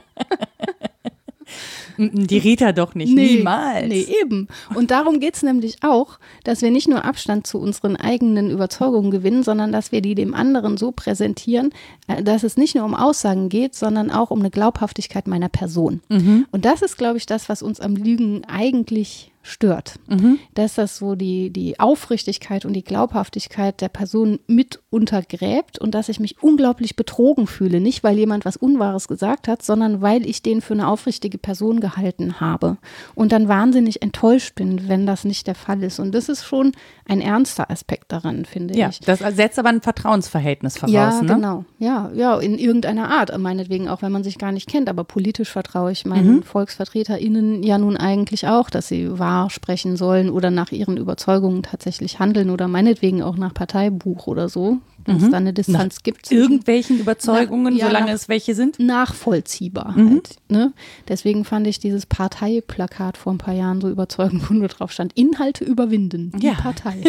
Die 1.98 2.38
Rita 2.38 2.72
doch 2.72 2.96
nicht, 2.96 3.14
nee, 3.14 3.38
niemals. 3.38 3.88
Nee, 3.88 4.08
eben. 4.22 4.48
Und 4.76 4.92
darum 4.92 5.20
geht 5.20 5.36
es 5.36 5.44
nämlich 5.44 5.78
auch, 5.82 6.20
dass 6.44 6.62
wir 6.62 6.72
nicht 6.72 6.88
nur 6.88 7.06
Abstand 7.06 7.46
zu 7.48 7.60
unseren 7.60 7.96
eigenen 7.96 8.50
Überzeugungen 8.50 9.12
gewinnen, 9.12 9.44
sondern 9.44 9.72
dass 9.72 9.92
wir 9.92 10.02
die 10.02 10.16
dem 10.16 10.34
anderen 10.34 10.78
so 10.78 10.92
präsentieren, 10.92 11.72
äh, 12.08 12.24
dass 12.24 12.44
es 12.44 12.58
nicht 12.58 12.76
nur 12.76 12.86
um 12.86 12.96
Aussagen 12.96 13.50
geht, 13.50 13.76
sondern 13.76 14.12
auch 14.12 14.32
um 14.32 14.40
eine 14.40 14.52
Glaubhaftigkeit 14.52 15.28
meiner 15.28 15.50
Person. 15.50 16.02
Mhm. 16.10 16.46
Und 16.52 16.66
das 16.66 16.82
ist, 16.82 16.98
glaube 16.98 17.18
ich, 17.18 17.26
das, 17.26 17.50
was 17.50 17.62
uns 17.62 17.80
am 17.80 17.96
Lügen 17.96 18.44
eigentlich 18.46 19.33
stört. 19.44 20.00
Mhm. 20.08 20.40
Dass 20.54 20.76
das 20.76 20.98
so 20.98 21.16
die, 21.16 21.52
die 21.52 21.80
Aufrichtigkeit 21.80 22.66
und 22.66 22.74
die 22.74 22.84
Glaubhaftigkeit 22.84 23.82
der 23.82 23.90
Person 23.90 24.40
mit 24.48 24.80
untergräbt 24.90 25.78
und 25.78 25.94
dass 25.94 26.08
ich 26.08 26.20
mich 26.20 26.42
unglaublich 26.42 26.96
betrogen 26.96 27.46
fühle. 27.46 27.82
Nicht, 27.82 28.04
weil 28.04 28.18
jemand 28.18 28.46
was 28.46 28.56
Unwahres 28.56 29.10
gesagt 29.10 29.50
hat, 29.50 29.62
sondern 29.62 30.02
weil 30.02 30.26
ich 30.26 30.42
den 30.42 30.62
für 30.62 30.74
eine 30.74 30.88
aufrichtige 30.88 31.38
Person 31.38 31.82
gehalten 31.82 32.40
habe. 32.40 32.78
Und 33.16 33.34
dann 33.34 33.50
wahnsinnig 33.50 34.02
enttäuscht 34.02 34.56
bin, 34.56 34.88
wenn 34.88 35.06
das 35.06 35.26
nicht 35.26 35.46
der 35.46 35.56
Fall 35.56 35.84
ist. 35.84 36.00
Und 36.00 36.16
das 36.16 36.30
ist 36.30 36.46
schon 36.46 36.72
ein 37.06 37.20
ernster 37.20 37.70
Aspekt 37.70 38.14
daran, 38.14 38.46
finde 38.46 38.78
ja, 38.78 38.90
ich. 38.90 39.02
Das 39.02 39.20
setzt 39.20 39.60
aber 39.60 39.70
ein 39.70 39.82
Vertrauensverhältnis 39.82 40.78
voraus. 40.78 40.94
Ja, 40.94 41.22
ne? 41.22 41.34
genau. 41.34 41.66
Ja, 41.80 42.12
ja, 42.14 42.40
in 42.40 42.58
irgendeiner 42.58 43.10
Art. 43.10 43.38
Meinetwegen 43.38 43.90
auch, 43.90 44.02
wenn 44.02 44.12
man 44.14 44.24
sich 44.24 44.38
gar 44.38 44.54
nicht 44.54 44.70
kennt. 44.70 44.88
Aber 44.88 45.04
politisch 45.04 45.52
vertraue 45.52 45.92
ich 45.92 46.06
meinen 46.06 46.38
mhm. 46.38 46.44
VolksvertreterInnen 46.44 47.62
ja 47.64 47.78
nun 47.78 47.98
eigentlich 47.98 48.48
auch, 48.48 48.70
dass 48.70 48.88
sie 48.88 49.20
wahr 49.20 49.33
sprechen 49.50 49.98
sollen 49.98 50.30
oder 50.30 50.52
nach 50.52 50.72
ihren 50.72 50.98
Überzeugungen 50.98 51.64
tatsächlich 51.64 52.20
handeln 52.20 52.50
oder 52.50 52.68
meinetwegen 52.68 53.22
auch 53.22 53.38
nach 53.38 53.54
Parteibuch 53.54 54.28
oder 54.28 54.50
so, 54.50 54.80
wenn 55.06 55.18
mhm. 55.18 55.24
es 55.24 55.32
da 55.32 55.38
eine 55.38 55.54
Distanz 55.54 55.98
nach 55.98 56.04
gibt. 56.04 56.32
Irgendwelchen 56.32 57.00
Überzeugungen, 57.00 57.74
nach, 57.74 57.80
ja, 57.80 57.88
solange 57.88 58.08
nach, 58.08 58.14
es 58.14 58.30
welche 58.30 58.56
sind? 58.56 58.80
Nachvollziehbar 58.80 59.94
mhm. 59.98 60.10
halt. 60.12 60.36
Ne? 60.50 60.74
Deswegen 61.08 61.46
fand 61.46 61.68
ich 61.68 61.80
dieses 61.80 62.06
Parteiplakat 62.06 63.18
vor 63.18 63.34
ein 63.34 63.38
paar 63.38 63.54
Jahren 63.54 63.82
so 63.82 63.90
überzeugend, 63.90 64.44
wo 64.50 64.54
nur 64.54 64.68
drauf 64.68 64.92
stand, 64.92 65.14
Inhalte 65.14 65.64
überwinden, 65.64 66.32
die 66.36 66.48
ja. 66.48 66.54
Partei. 66.54 67.04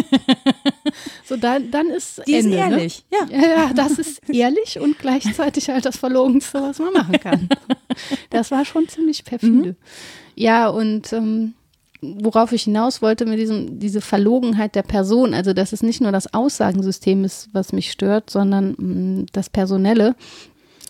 so, 1.25 1.37
dann, 1.37 1.71
dann 1.71 1.87
ist 1.89 2.23
die 2.27 2.35
Ende. 2.35 2.49
Ist 2.49 2.55
ne? 2.55 2.71
ehrlich, 2.71 3.05
ne? 3.11 3.19
ja. 3.33 3.49
ja. 3.49 3.73
Das 3.75 3.99
ist 3.99 4.29
ehrlich 4.29 4.79
und 4.81 4.99
gleichzeitig 4.99 5.69
halt 5.69 5.85
das 5.85 5.97
Verlogenste, 5.97 6.61
was 6.61 6.79
man 6.79 6.93
machen 6.93 7.21
kann. 7.21 7.49
Das 8.31 8.51
war 8.51 8.65
schon 8.65 8.89
ziemlich 8.89 9.25
perfide. 9.25 9.71
Mhm. 9.71 9.77
Ja, 10.35 10.69
und 10.69 11.13
ähm, 11.13 11.55
worauf 12.21 12.53
ich 12.53 12.65
hinaus 12.65 13.03
wollte 13.03 13.27
mit 13.27 13.39
diesem, 13.39 13.79
diese 13.79 14.01
Verlogenheit 14.01 14.75
der 14.75 14.83
Person, 14.83 15.35
also 15.35 15.53
dass 15.53 15.73
es 15.73 15.83
nicht 15.83 16.01
nur 16.01 16.13
das 16.13 16.33
Aussagensystem 16.33 17.25
ist, 17.25 17.49
was 17.53 17.73
mich 17.73 17.91
stört, 17.91 18.31
sondern 18.31 18.75
mh, 18.79 18.95
mm, 19.23 19.27
das 19.33 19.51
Personelle. 19.51 20.15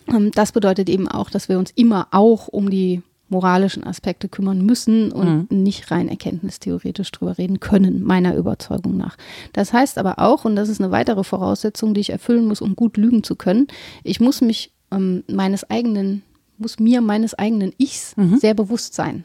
Ähm, 0.07 0.31
das 0.31 0.51
bedeutet 0.51 0.89
eben 0.89 1.07
auch, 1.07 1.29
dass 1.29 1.49
wir 1.49 1.59
uns 1.59 1.71
immer 1.75 2.07
auch 2.11 2.47
um 2.47 2.69
die 2.69 3.01
moralischen 3.27 3.83
Aspekte 3.83 4.29
kümmern 4.29 4.63
müssen 4.63 5.11
und 5.11 5.51
mhm. 5.51 5.63
nicht 5.63 5.89
rein 5.89 6.07
erkenntnistheoretisch 6.07 7.11
drüber 7.11 7.37
reden 7.37 7.59
können, 7.59 8.03
meiner 8.03 8.35
Überzeugung 8.35 8.97
nach. 8.97 9.17
Das 9.53 9.73
heißt 9.73 9.97
aber 9.97 10.19
auch, 10.19 10.45
und 10.45 10.55
das 10.55 10.69
ist 10.69 10.79
eine 10.79 10.91
weitere 10.91 11.23
Voraussetzung, 11.23 11.93
die 11.93 12.01
ich 12.01 12.11
erfüllen 12.11 12.47
muss, 12.47 12.61
um 12.61 12.75
gut 12.75 12.97
lügen 12.97 13.23
zu 13.23 13.35
können, 13.35 13.67
ich 14.03 14.19
muss 14.19 14.41
mich 14.41 14.71
ähm, 14.91 15.23
meines 15.27 15.69
eigenen, 15.69 16.21
muss 16.57 16.79
mir 16.79 17.01
meines 17.01 17.33
eigenen 17.33 17.73
Ichs 17.77 18.15
mhm. 18.15 18.37
sehr 18.37 18.53
bewusst 18.53 18.93
sein. 18.93 19.23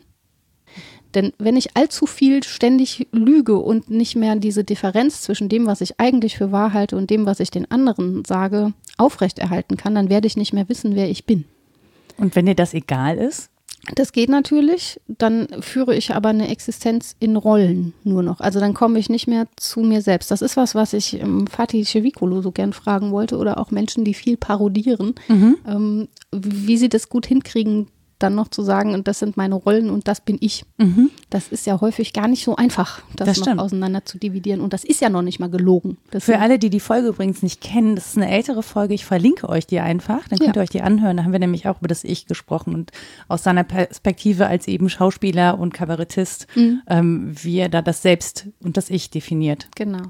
Denn 1.15 1.33
wenn 1.39 1.57
ich 1.57 1.77
allzu 1.77 2.07
viel 2.07 2.43
ständig 2.43 3.09
lüge 3.13 3.59
und 3.59 3.91
nicht 3.91 4.17
mehr 4.17 4.37
diese 4.37 4.65
Differenz 4.65 5.23
zwischen 5.23 5.49
dem, 5.49 5.67
was 5.67 5.81
ich 5.81 5.99
eigentlich 5.99 6.37
für 6.37 6.53
wahr 6.53 6.73
halte 6.73 6.97
und 6.97 7.11
dem, 7.11 7.27
was 7.27 7.41
ich 7.41 7.51
den 7.51 7.71
anderen 7.71 8.25
sage, 8.25 8.73
aufrechterhalten 8.97 9.77
kann, 9.77 9.95
dann 9.95 10.11
werde 10.11 10.27
ich 10.27 10.37
nicht 10.37 10.53
mehr 10.53 10.69
wissen, 10.69 10.95
wer 10.95 11.11
ich 11.11 11.25
bin. 11.25 11.45
Und 12.17 12.37
wenn 12.37 12.47
dir 12.47 12.55
das 12.55 12.75
egal 12.75 13.19
ist? 13.19 13.51
Das 13.95 14.13
geht 14.13 14.29
natürlich, 14.29 15.01
dann 15.09 15.49
führe 15.61 15.97
ich 15.97 16.15
aber 16.15 16.29
eine 16.29 16.49
Existenz 16.49 17.17
in 17.19 17.37
Rollen 17.37 17.95
nur 18.05 18.23
noch. 18.23 18.41
Also 18.41 18.61
dann 18.61 18.75
komme 18.75 18.99
ich 18.99 19.09
nicht 19.09 19.27
mehr 19.27 19.47
zu 19.57 19.81
mir 19.81 20.03
selbst. 20.03 20.31
Das 20.31 20.43
ist 20.43 20.57
was, 20.57 20.75
was 20.75 20.93
ich 20.93 21.19
ähm, 21.21 21.47
Fatih 21.47 21.85
Chevicolo 21.85 22.43
so 22.43 22.53
gern 22.53 22.75
fragen 22.75 23.11
wollte 23.11 23.39
oder 23.39 23.59
auch 23.59 23.71
Menschen, 23.71 24.05
die 24.05 24.15
viel 24.15 24.37
parodieren, 24.37 25.15
mhm. 25.29 25.57
ähm, 25.67 26.09
wie 26.31 26.77
sie 26.77 26.91
das 26.91 27.09
gut 27.09 27.27
hinkriegen, 27.27 27.89
dann 28.23 28.35
noch 28.35 28.49
zu 28.49 28.63
sagen, 28.63 28.95
und 28.95 29.09
das 29.09 29.19
sind 29.19 29.37
meine 29.37 29.55
Rollen 29.55 29.91
und 29.91 30.09
das 30.09 30.21
bin 30.21 30.37
ich. 30.41 30.65
Mhm. 30.79 31.11
Das 31.31 31.49
ist 31.49 31.67
ja 31.67 31.81
häufig 31.81 32.13
gar 32.13 32.29
nicht 32.29 32.45
so 32.45 32.57
einfach, 32.57 33.03
das, 33.17 33.27
das 33.27 33.39
noch 33.39 33.45
stimmt. 33.47 33.61
auseinander 33.61 34.05
zu 34.05 34.19
dividieren. 34.19 34.61
Und 34.61 34.73
das 34.73 34.85
ist 34.85 35.01
ja 35.01 35.09
noch 35.09 35.23
nicht 35.23 35.41
mal 35.41 35.51
gelogen. 35.51 35.97
Das 36.11 36.25
Für 36.25 36.39
alle, 36.39 36.59
die 36.59 36.71
die 36.71 36.81
Folge 36.81 37.09
übrigens 37.09 37.43
nicht 37.43 37.61
kennen, 37.61 37.97
das 37.97 38.09
ist 38.09 38.17
eine 38.17 38.31
ältere 38.31 38.63
Folge. 38.63 38.95
Ich 38.95 39.05
verlinke 39.05 39.49
euch 39.49 39.67
die 39.67 39.81
einfach. 39.81 40.29
Dann 40.29 40.39
könnt 40.39 40.57
ja. 40.57 40.61
ihr 40.61 40.65
euch 40.65 40.71
die 40.71 40.83
anhören. 40.83 41.17
Da 41.17 41.25
haben 41.25 41.33
wir 41.33 41.39
nämlich 41.39 41.67
auch 41.69 41.79
über 41.79 41.89
das 41.89 42.05
Ich 42.05 42.27
gesprochen 42.27 42.75
und 42.75 42.93
aus 43.29 43.43
seiner 43.43 43.65
Perspektive 43.65 44.47
als 44.47 44.69
eben 44.69 44.89
Schauspieler 44.89 45.59
und 45.59 45.75
Kabarettist, 45.75 46.47
mhm. 46.55 46.83
ähm, 46.87 47.35
wie 47.43 47.59
er 47.59 47.69
da 47.69 47.83
das 47.83 48.03
Selbst 48.03 48.47
und 48.63 48.77
das 48.77 48.91
Ich 48.91 49.11
definiert. 49.11 49.69
Genau. 49.77 50.03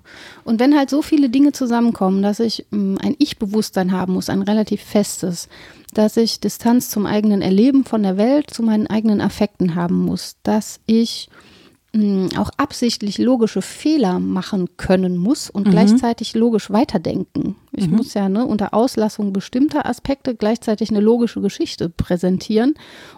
Und 0.45 0.61
wenn 0.61 0.77
halt 0.77 0.91
so 0.91 1.03
viele 1.03 1.31
Dinge 1.31 1.53
zusammenkommen, 1.53 2.23
dass 2.23 2.41
ich 2.41 2.67
ähm, 2.73 2.99
ein 3.03 3.15
Ich-Bewusstsein 3.19 3.93
haben 3.93 4.15
muss, 4.15 4.29
ein 4.29 4.43
relativ 4.43 4.83
festes, 4.83 5.49
dass 5.93 6.17
ich 6.17 6.41
Distanz 6.41 6.91
zum 6.91 7.07
eigenen 7.07 7.43
Erleben 7.43 7.85
von 7.85 8.03
der 8.03 8.17
Welt, 8.17 8.51
zu 8.51 8.63
meinen 8.63 8.87
eigenen 8.87 9.21
Affekten 9.21 9.75
haben 9.75 10.05
muss, 10.05 10.37
dass 10.43 10.81
ich 10.87 11.29
mh, 11.93 12.03
hm, 12.03 12.39
auch 12.39 12.51
absichtlich 12.57 13.19
logische 13.19 13.63
Fehler 13.63 14.19
machen 14.19 14.77
können 14.77 15.17
muss 15.17 15.51
und 15.51 15.67
mhm. 15.67 15.73
gleichzeitig 15.73 16.35
logisch 16.35 16.71
weiterdenken. 16.71 17.57
Ich 17.73 17.89
mhm. 17.89 17.97
muss 17.97 18.15
ja 18.15 18.29
ne, 18.29 18.45
unter 18.45 18.75
Auslassung 18.75 19.33
bestimmter 19.33 19.87
Aspekte 19.87 20.35
gleichzeitig 20.35 20.91
eine 20.91 21.01
logische 21.01 21.41
Geschichte 21.41 21.89
präsentieren 21.89 22.75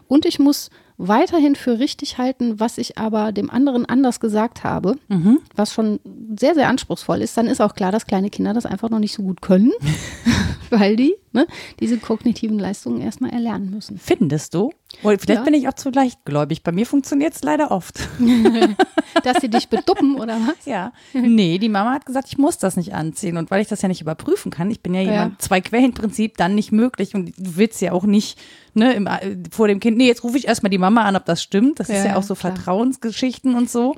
und 0.09 0.27
ich 0.27 0.39
muss 0.39 0.71
weiterhin 0.99 1.57
für 1.57 1.79
richtig 1.79 2.19
halten, 2.19 2.61
was 2.61 2.79
ich 2.79 2.99
aber 2.99 3.33
dem 3.33 3.51
anderen 3.51 3.87
anders 3.87 4.21
gesagt 4.21 4.63
habe, 4.63 4.97
mhm. 5.09 5.41
was 5.57 5.73
schon 5.73 6.01
sehr, 6.39 6.55
sehr 6.55 6.69
anspruchsvoll 6.69 7.23
ist, 7.23 7.37
dann 7.37 7.47
ist 7.47 7.61
auch 7.61 7.75
klar, 7.75 7.93
dass 7.93 8.07
kleine 8.07 8.31
Kinder 8.31 8.55
das 8.55 8.67
einfach 8.67 8.91
noch 8.91 8.99
nicht 8.99 9.15
so 9.15 9.23
gut 9.23 9.43
können, 9.43 9.73
weil 10.73 10.97
die 10.97 11.15
ne, 11.33 11.47
diese 11.81 11.99
kognitiven 11.99 12.59
Leistungen 12.59 13.01
erstmal 13.01 13.31
erlernen 13.31 13.71
müssen. 13.71 13.99
Findest 13.99 14.55
du? 14.55 14.73
Vielleicht 15.01 15.29
ja. 15.29 15.43
bin 15.43 15.55
ich 15.55 15.69
auch 15.69 15.75
zu 15.75 15.91
leichtgläubig. 15.91 16.63
Bei 16.63 16.73
mir 16.73 16.87
funktioniert 16.87 17.35
es 17.35 17.43
leider 17.43 17.71
oft. 17.71 18.01
Dass 19.25 19.39
sie 19.41 19.49
dich 19.49 19.69
beduppen 19.69 20.17
oder 20.17 20.39
was? 20.47 20.67
Ja. 20.67 20.93
Nee, 21.13 21.59
die 21.59 21.69
Mama 21.69 21.93
hat 21.93 22.07
gesagt, 22.07 22.29
ich 22.29 22.39
muss 22.39 22.59
das 22.59 22.77
nicht 22.77 22.95
anziehen. 22.95 23.37
Und 23.37 23.51
weil 23.51 23.63
ich 23.63 23.69
das 23.69 23.83
ja 23.83 23.89
nicht 23.89 24.01
überprüfen 24.01 24.51
kann, 24.51 24.71
ich 24.71 24.83
bin 24.83 24.95
ja 24.95 25.01
jemand, 25.01 25.33
ja. 25.33 25.39
zwei 25.39 25.61
Quellenprinzip, 25.61 26.37
dann 26.37 26.55
nicht 26.55 26.73
möglich. 26.73 27.15
Und 27.15 27.33
du 27.37 27.57
willst 27.57 27.81
ja 27.81 27.93
auch 27.93 28.05
nicht 28.05 28.39
ne, 28.75 28.93
im, 28.95 29.09
vor 29.51 29.69
dem 29.69 29.81
Kind, 29.81 29.97
nee, 29.97 30.07
jetzt 30.07 30.25
rufe 30.25 30.39
ich 30.39 30.49
erstmal 30.49 30.71
die 30.71 30.79
Mama 30.79 31.05
an, 31.05 31.17
ob 31.17 31.25
das 31.25 31.43
stimmt. 31.43 31.81
Das 31.81 31.89
ja, 31.89 31.97
ist 31.97 32.05
ja 32.05 32.17
auch 32.17 32.23
so 32.23 32.35
klar. 32.35 32.55
Vertrauensgeschichten 32.55 33.55
und 33.55 33.71
so. 33.71 33.95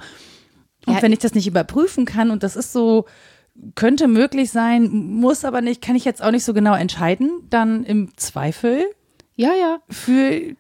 Und 0.87 1.01
wenn 1.01 1.13
ich 1.13 1.19
das 1.19 1.35
nicht 1.35 1.47
überprüfen 1.47 2.05
kann 2.05 2.31
und 2.31 2.43
das 2.43 2.57
ist 2.57 2.73
so, 2.73 3.07
könnte 3.75 4.09
möglich 4.09 4.51
sein, 4.51 4.91
muss 4.93 5.45
aber 5.45 5.61
nicht, 5.61 5.83
kann 5.83 5.97
ich 5.97 6.05
jetzt 6.05 6.23
auch 6.23 6.31
nicht 6.31 6.45
so 6.45 6.55
genau 6.55 6.75
entscheiden, 6.75 7.31
dann 7.51 7.85
im 7.85 8.17
Zweifel 8.17 8.85
ja, 9.37 9.53
ja. 9.55 9.79
für 9.89 10.57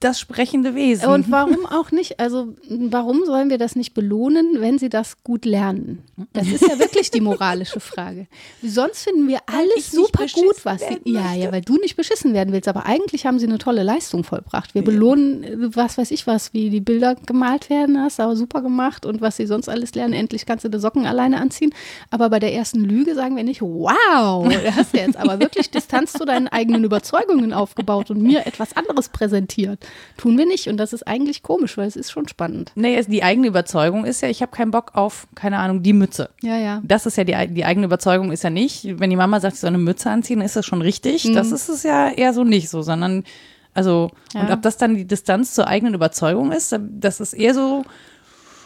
das 0.00 0.20
sprechende 0.20 0.74
Wesen. 0.74 1.08
Und 1.08 1.30
warum 1.30 1.64
auch 1.64 1.90
nicht? 1.90 2.20
Also, 2.20 2.54
warum 2.68 3.24
sollen 3.24 3.48
wir 3.48 3.56
das 3.56 3.76
nicht 3.76 3.94
belohnen, 3.94 4.60
wenn 4.60 4.78
sie 4.78 4.90
das 4.90 5.24
gut 5.24 5.46
lernen? 5.46 6.04
Das 6.34 6.46
ist 6.48 6.68
ja 6.68 6.78
wirklich 6.78 7.10
die 7.10 7.22
moralische 7.22 7.80
Frage. 7.80 8.26
Sonst 8.62 9.04
finden 9.04 9.26
wir 9.26 9.38
alles 9.46 9.90
super 9.90 10.26
gut, 10.34 10.64
was 10.64 10.82
sie. 10.82 11.00
Ja, 11.04 11.32
ja, 11.32 11.50
weil 11.50 11.62
du 11.62 11.78
nicht 11.78 11.96
beschissen 11.96 12.34
werden 12.34 12.52
willst. 12.52 12.68
Aber 12.68 12.84
eigentlich 12.84 13.24
haben 13.24 13.38
sie 13.38 13.46
eine 13.46 13.56
tolle 13.56 13.82
Leistung 13.84 14.22
vollbracht. 14.22 14.74
Wir 14.74 14.82
belohnen, 14.82 15.72
was 15.74 15.96
weiß 15.96 16.10
ich 16.10 16.26
was, 16.26 16.52
wie 16.52 16.68
die 16.68 16.80
Bilder 16.80 17.14
gemalt 17.14 17.70
werden, 17.70 17.98
hast 17.98 18.20
aber 18.20 18.36
super 18.36 18.60
gemacht 18.60 19.06
und 19.06 19.22
was 19.22 19.38
sie 19.38 19.46
sonst 19.46 19.70
alles 19.70 19.94
lernen. 19.94 20.12
Endlich 20.12 20.44
kannst 20.44 20.66
du 20.66 20.68
die 20.68 20.78
Socken 20.78 21.06
alleine 21.06 21.40
anziehen. 21.40 21.72
Aber 22.10 22.28
bei 22.28 22.38
der 22.38 22.52
ersten 22.52 22.80
Lüge 22.80 23.14
sagen 23.14 23.34
wir 23.34 23.44
nicht, 23.44 23.62
wow, 23.62 24.46
du 24.46 24.74
hast 24.76 24.94
jetzt 24.94 25.16
aber 25.16 25.40
wirklich 25.40 25.70
Distanz 25.70 26.12
zu 26.12 26.26
deinen 26.26 26.48
eigenen 26.48 26.84
Überzeugungen 26.84 27.54
aufgebaut 27.54 28.10
und 28.10 28.20
mir 28.20 28.46
etwas 28.46 28.76
anderes 28.76 29.08
präsentiert. 29.08 29.85
Tun 30.16 30.38
wir 30.38 30.46
nicht 30.46 30.68
und 30.68 30.76
das 30.76 30.92
ist 30.92 31.06
eigentlich 31.06 31.42
komisch, 31.42 31.76
weil 31.76 31.86
es 31.86 31.96
ist 31.96 32.10
schon 32.10 32.28
spannend. 32.28 32.72
Nee, 32.74 33.02
die 33.02 33.22
eigene 33.22 33.46
Überzeugung 33.46 34.04
ist 34.04 34.22
ja, 34.22 34.28
ich 34.28 34.42
habe 34.42 34.52
keinen 34.52 34.70
Bock 34.70 34.92
auf, 34.94 35.26
keine 35.34 35.58
Ahnung, 35.58 35.82
die 35.82 35.92
Mütze. 35.92 36.30
Ja, 36.42 36.56
ja. 36.56 36.80
Das 36.84 37.06
ist 37.06 37.16
ja 37.16 37.24
die, 37.24 37.54
die 37.54 37.64
eigene 37.64 37.86
Überzeugung 37.86 38.32
ist 38.32 38.44
ja 38.44 38.50
nicht, 38.50 38.98
wenn 38.98 39.10
die 39.10 39.16
Mama 39.16 39.40
sagt, 39.40 39.54
ich 39.54 39.60
soll 39.60 39.68
eine 39.68 39.78
Mütze 39.78 40.10
anziehen, 40.10 40.40
ist 40.40 40.56
das 40.56 40.66
schon 40.66 40.82
richtig. 40.82 41.24
Mhm. 41.24 41.34
Das 41.34 41.52
ist 41.52 41.68
es 41.68 41.82
ja 41.82 42.08
eher 42.10 42.32
so 42.32 42.44
nicht 42.44 42.68
so, 42.68 42.82
sondern 42.82 43.24
also, 43.76 44.10
ja. 44.32 44.40
und 44.40 44.50
ob 44.50 44.62
das 44.62 44.78
dann 44.78 44.94
die 44.94 45.06
Distanz 45.06 45.52
zur 45.52 45.68
eigenen 45.68 45.92
Überzeugung 45.92 46.50
ist, 46.50 46.74
das 46.80 47.20
ist 47.20 47.34
eher 47.34 47.52
so, 47.52 47.84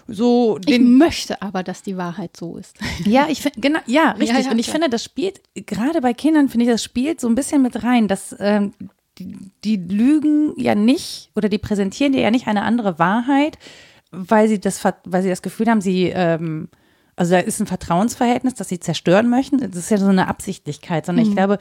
so 0.06 0.60
ich 0.64 0.78
möchte 0.78 1.42
aber, 1.42 1.64
dass 1.64 1.82
die 1.82 1.96
Wahrheit 1.96 2.36
so 2.36 2.56
ist. 2.56 2.76
Ja, 3.04 3.26
ich 3.28 3.42
finde, 3.42 3.60
genau, 3.60 3.80
ja, 3.86 4.12
richtig. 4.12 4.38
Ja, 4.38 4.44
ja, 4.44 4.50
und 4.52 4.60
ich 4.60 4.70
finde, 4.70 4.88
das 4.88 5.02
spielt, 5.02 5.40
gerade 5.54 6.00
bei 6.00 6.14
Kindern 6.14 6.48
finde 6.48 6.66
ich, 6.66 6.70
das 6.70 6.84
spielt 6.84 7.20
so 7.20 7.28
ein 7.28 7.34
bisschen 7.34 7.60
mit 7.60 7.82
rein, 7.82 8.06
dass 8.06 8.36
ähm, 8.38 8.72
die, 9.20 9.36
die 9.64 9.76
lügen 9.76 10.54
ja 10.56 10.74
nicht 10.74 11.30
oder 11.36 11.48
die 11.48 11.58
präsentieren 11.58 12.12
dir 12.12 12.22
ja 12.22 12.30
nicht 12.30 12.46
eine 12.46 12.62
andere 12.62 12.98
Wahrheit, 12.98 13.58
weil 14.10 14.48
sie 14.48 14.58
das, 14.58 14.82
weil 15.04 15.22
sie 15.22 15.28
das 15.28 15.42
Gefühl 15.42 15.68
haben, 15.68 15.80
sie, 15.80 16.06
ähm, 16.06 16.68
also 17.16 17.32
da 17.32 17.40
ist 17.40 17.60
ein 17.60 17.66
Vertrauensverhältnis, 17.66 18.54
das 18.54 18.68
sie 18.68 18.80
zerstören 18.80 19.28
möchten. 19.28 19.58
Das 19.58 19.76
ist 19.76 19.90
ja 19.90 19.98
so 19.98 20.06
eine 20.06 20.28
Absichtlichkeit, 20.28 21.06
sondern 21.06 21.24
mhm. 21.24 21.30
ich 21.30 21.36
glaube, 21.36 21.58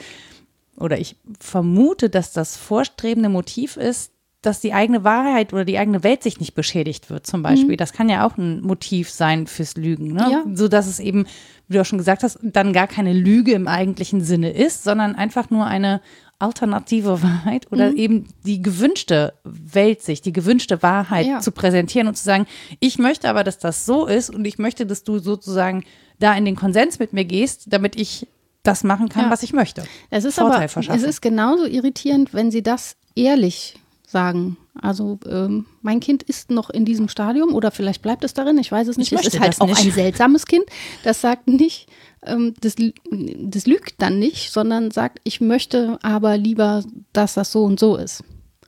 oder 0.77 0.97
ich 0.97 1.17
vermute, 1.39 2.09
dass 2.09 2.31
das 2.31 2.55
vorstrebende 2.55 3.29
Motiv 3.29 3.75
ist, 3.75 4.13
dass 4.41 4.61
die 4.61 4.73
eigene 4.73 5.03
Wahrheit 5.03 5.51
oder 5.51 5.65
die 5.65 5.77
eigene 5.77 6.01
Welt 6.03 6.23
sich 6.23 6.39
nicht 6.39 6.55
beschädigt 6.55 7.09
wird, 7.09 7.27
zum 7.27 7.43
Beispiel. 7.43 7.73
Mhm. 7.73 7.77
Das 7.77 7.91
kann 7.91 8.07
ja 8.07 8.25
auch 8.25 8.37
ein 8.37 8.61
Motiv 8.61 9.09
sein 9.09 9.47
fürs 9.47 9.75
Lügen, 9.75 10.13
ne? 10.13 10.27
Ja. 10.31 10.43
So 10.53 10.69
dass 10.69 10.87
es 10.87 11.01
eben, 11.01 11.25
wie 11.67 11.73
du 11.73 11.81
auch 11.81 11.85
schon 11.85 11.97
gesagt 11.97 12.23
hast, 12.23 12.39
dann 12.41 12.71
gar 12.71 12.87
keine 12.87 13.11
Lüge 13.11 13.51
im 13.51 13.67
eigentlichen 13.67 14.21
Sinne 14.21 14.51
ist, 14.51 14.85
sondern 14.85 15.15
einfach 15.15 15.49
nur 15.49 15.65
eine 15.65 15.99
alternative 16.39 17.21
Wahrheit 17.21 17.71
oder 17.71 17.91
mhm. 17.91 17.97
eben 17.97 18.27
die 18.45 18.61
gewünschte 18.61 19.33
Weltsicht, 19.43 20.25
die 20.25 20.33
gewünschte 20.33 20.81
Wahrheit 20.81 21.27
ja. 21.27 21.39
zu 21.39 21.51
präsentieren 21.51 22.07
und 22.07 22.15
zu 22.15 22.23
sagen, 22.23 22.47
ich 22.79 22.97
möchte 22.97 23.29
aber, 23.29 23.43
dass 23.43 23.59
das 23.59 23.85
so 23.85 24.05
ist 24.05 24.29
und 24.29 24.45
ich 24.45 24.57
möchte, 24.57 24.85
dass 24.85 25.03
du 25.03 25.19
sozusagen 25.19 25.83
da 26.19 26.33
in 26.33 26.45
den 26.45 26.55
Konsens 26.55 26.99
mit 26.99 27.13
mir 27.13 27.25
gehst, 27.25 27.65
damit 27.67 27.95
ich 27.95 28.27
das 28.63 28.83
machen 28.83 29.09
kann, 29.09 29.25
ja. 29.25 29.31
was 29.31 29.43
ich 29.43 29.53
möchte. 29.53 29.83
Es 30.09 30.25
ist 30.25 30.35
Vorteil 30.35 30.59
aber, 30.59 30.69
verschaffen. 30.69 31.01
es 31.01 31.07
ist 31.07 31.21
genauso 31.21 31.65
irritierend, 31.65 32.33
wenn 32.33 32.51
sie 32.51 32.63
das 32.63 32.95
ehrlich 33.15 33.75
sagen. 34.07 34.57
Also 34.81 35.19
ähm, 35.27 35.65
mein 35.81 35.99
Kind 35.99 36.23
ist 36.23 36.51
noch 36.51 36.69
in 36.69 36.85
diesem 36.85 37.09
Stadium 37.09 37.53
oder 37.53 37.71
vielleicht 37.71 38.01
bleibt 38.01 38.23
es 38.23 38.33
darin, 38.33 38.57
ich 38.57 38.71
weiß 38.71 38.87
es 38.87 38.97
nicht. 38.97 39.11
Ich 39.11 39.19
es 39.19 39.27
ist 39.27 39.39
halt 39.39 39.59
auch 39.61 39.67
nicht. 39.67 39.85
ein 39.85 39.91
seltsames 39.91 40.45
Kind, 40.45 40.63
das 41.03 41.21
sagt 41.21 41.47
nicht, 41.47 41.87
das, 42.21 42.75
das 43.11 43.65
lügt 43.65 44.01
dann 44.01 44.19
nicht, 44.19 44.51
sondern 44.51 44.91
sagt, 44.91 45.19
ich 45.23 45.41
möchte 45.41 45.97
aber 46.01 46.37
lieber, 46.37 46.83
dass 47.13 47.35
das 47.35 47.51
so 47.51 47.63
und 47.63 47.79
so 47.79 47.95
ist. 47.95 48.23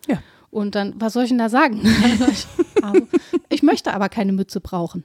Ja. 0.08 0.20
Und 0.50 0.76
dann, 0.76 0.94
was 0.98 1.14
soll 1.14 1.24
ich 1.24 1.30
denn 1.30 1.38
da 1.38 1.50
sagen? 1.50 1.82
also, 2.82 3.08
ich 3.50 3.64
möchte 3.64 3.94
aber 3.94 4.10
keine 4.10 4.32
Mütze 4.32 4.62
brauchen. 4.62 5.04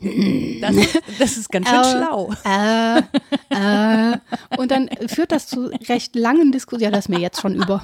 Das, 0.00 0.76
das, 1.18 1.36
ist 1.36 1.50
ganz 1.50 1.68
schön 1.68 1.80
äh, 1.80 1.90
schlau. 1.90 2.32
Äh, 2.44 2.98
äh, 3.50 4.18
und 4.56 4.70
dann 4.70 4.88
führt 5.08 5.32
das 5.32 5.48
zu 5.48 5.72
recht 5.88 6.14
langen 6.14 6.52
Diskussionen. 6.52 6.84
Ja, 6.84 6.90
das 6.90 7.06
ist 7.06 7.08
mir 7.08 7.18
jetzt 7.18 7.40
schon 7.40 7.56
über. 7.56 7.82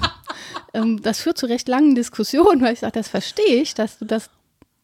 Ähm, 0.73 1.01
das 1.01 1.19
führt 1.19 1.37
zu 1.37 1.45
recht 1.45 1.67
langen 1.67 1.93
Diskussionen, 1.93 2.61
weil 2.61 2.73
ich 2.73 2.79
sage, 2.79 2.93
das 2.93 3.09
verstehe 3.09 3.61
ich, 3.61 3.73
dass 3.73 3.99
du 3.99 4.05
das 4.05 4.29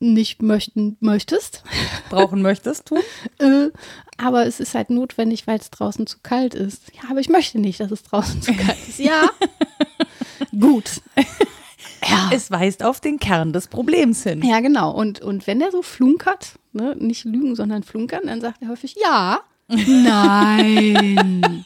nicht 0.02 0.42
möchten 0.42 0.98
möchtest. 1.00 1.64
Brauchen 2.10 2.42
möchtest, 2.42 2.88
tun. 2.88 3.00
Äh, 3.40 3.70
aber 4.18 4.46
es 4.46 4.60
ist 4.60 4.76
halt 4.76 4.92
notwendig, 4.92 5.48
weil 5.48 5.58
es 5.58 5.72
draußen 5.72 6.06
zu 6.06 6.18
kalt 6.22 6.54
ist. 6.54 6.92
Ja, 6.94 7.10
aber 7.10 7.20
ich 7.20 7.30
möchte 7.30 7.60
nicht, 7.60 7.80
dass 7.80 7.92
es 7.92 8.04
draußen 8.04 8.42
zu 8.42 8.54
kalt 8.54 8.78
ist. 8.88 9.00
Ja. 9.00 9.30
Gut. 10.60 11.02
Ja. 12.10 12.32
Es 12.34 12.50
weist 12.50 12.84
auf 12.84 13.00
den 13.00 13.20
Kern 13.20 13.54
des 13.54 13.68
Problems 13.68 14.24
hin. 14.24 14.42
Ja, 14.42 14.60
genau. 14.60 14.92
Und, 14.92 15.22
und 15.22 15.46
wenn 15.46 15.60
der 15.60 15.72
so 15.72 15.84
flunkert, 15.84 16.58
ne, 16.74 16.96
nicht 16.98 17.26
lügen, 17.26 17.56
sondern 17.56 17.84
flunkern, 17.84 18.22
dann 18.26 18.42
sagt 18.42 18.60
er 18.64 18.70
häufig 18.70 18.96
ja. 19.00 19.42
Nein. 19.68 21.64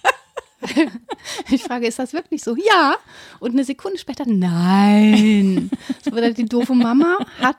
Ich 1.52 1.64
frage, 1.64 1.88
ist 1.88 2.00
das 2.00 2.14
wirklich 2.14 2.44
so? 2.44 2.56
Ja. 2.56 2.96
Und 3.40 3.52
eine 3.52 3.64
Sekunde 3.64 3.98
später, 3.98 4.26
nein. 4.28 5.70
So, 6.04 6.12
die 6.12 6.46
doofe 6.46 6.74
Mama 6.74 7.18
hat 7.40 7.58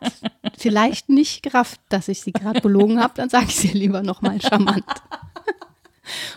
vielleicht 0.57 1.09
nicht 1.09 1.43
gerafft, 1.43 1.81
dass 1.89 2.09
ich 2.09 2.21
sie 2.21 2.33
gerade 2.33 2.61
belogen 2.61 3.01
habe. 3.01 3.15
Dann 3.17 3.29
sage 3.29 3.47
ich 3.49 3.57
sie 3.57 3.69
lieber 3.69 4.03
nochmal 4.03 4.41
charmant. 4.41 4.85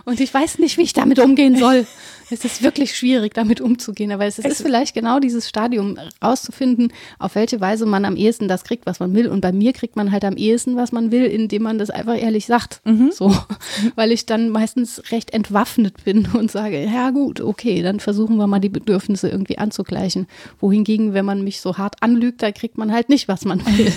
Und 0.05 0.19
ich 0.19 0.33
weiß 0.33 0.59
nicht, 0.59 0.77
wie 0.77 0.83
ich 0.83 0.93
damit 0.93 1.19
umgehen 1.19 1.57
soll. 1.57 1.85
Es 2.31 2.45
ist 2.45 2.61
wirklich 2.61 2.95
schwierig, 2.95 3.33
damit 3.33 3.59
umzugehen. 3.59 4.11
Aber 4.11 4.25
es 4.25 4.37
ist, 4.37 4.45
es 4.45 4.53
ist 4.53 4.61
vielleicht 4.61 4.93
genau 4.93 5.19
dieses 5.19 5.49
Stadium, 5.49 5.97
rauszufinden, 6.23 6.93
auf 7.17 7.35
welche 7.35 7.59
Weise 7.59 7.85
man 7.85 8.05
am 8.05 8.15
ehesten 8.15 8.47
das 8.47 8.63
kriegt, 8.63 8.85
was 8.85 8.99
man 8.99 9.13
will. 9.15 9.27
Und 9.27 9.41
bei 9.41 9.51
mir 9.51 9.73
kriegt 9.73 9.95
man 9.95 10.11
halt 10.11 10.23
am 10.23 10.37
ehesten, 10.37 10.75
was 10.75 10.91
man 10.91 11.11
will, 11.11 11.25
indem 11.25 11.63
man 11.63 11.79
das 11.79 11.89
einfach 11.89 12.15
ehrlich 12.15 12.45
sagt. 12.45 12.81
Mhm. 12.85 13.11
So. 13.11 13.35
Weil 13.95 14.11
ich 14.11 14.25
dann 14.25 14.49
meistens 14.49 15.11
recht 15.11 15.33
entwaffnet 15.33 16.03
bin 16.03 16.27
und 16.33 16.51
sage, 16.51 16.83
ja 16.83 17.09
gut, 17.09 17.41
okay, 17.41 17.81
dann 17.81 17.99
versuchen 17.99 18.37
wir 18.37 18.47
mal 18.47 18.59
die 18.59 18.69
Bedürfnisse 18.69 19.29
irgendwie 19.29 19.57
anzugleichen. 19.57 20.27
Wohingegen, 20.59 21.13
wenn 21.13 21.25
man 21.25 21.43
mich 21.43 21.61
so 21.61 21.77
hart 21.77 21.95
anlügt, 22.01 22.43
da 22.43 22.51
kriegt 22.51 22.77
man 22.77 22.91
halt 22.91 23.09
nicht, 23.09 23.27
was 23.27 23.45
man 23.45 23.65
will. 23.65 23.91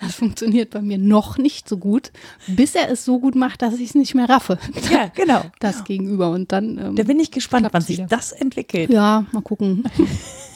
Das 0.00 0.14
funktioniert 0.14 0.70
bei 0.70 0.80
mir 0.80 0.98
noch 0.98 1.38
nicht 1.38 1.68
so 1.68 1.76
gut, 1.76 2.12
bis 2.46 2.74
er 2.74 2.90
es 2.90 3.04
so 3.04 3.20
gut 3.20 3.34
macht, 3.34 3.62
dass 3.62 3.74
ich 3.74 3.90
es 3.90 3.94
nicht 3.94 4.14
mehr 4.14 4.28
raffe. 4.28 4.58
Ja, 4.90 5.06
genau. 5.14 5.42
Das 5.60 5.76
genau. 5.76 5.84
gegenüber. 5.86 6.30
Und 6.30 6.52
dann. 6.52 6.78
Ähm, 6.78 6.96
da 6.96 7.02
bin 7.02 7.20
ich 7.20 7.30
gespannt, 7.30 7.68
wann 7.70 7.82
sich 7.82 8.02
das 8.08 8.32
entwickelt. 8.32 8.90
Ja, 8.90 9.26
mal 9.32 9.42
gucken. 9.42 9.84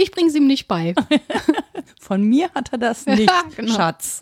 Ich 0.00 0.12
bringe 0.12 0.28
es 0.28 0.36
ihm 0.36 0.46
nicht 0.46 0.68
bei. 0.68 0.94
Von 2.00 2.22
mir 2.22 2.50
hat 2.54 2.70
er 2.70 2.78
das 2.78 3.04
nicht, 3.06 3.28
ja, 3.28 3.42
genau. 3.56 3.74
Schatz. 3.74 4.20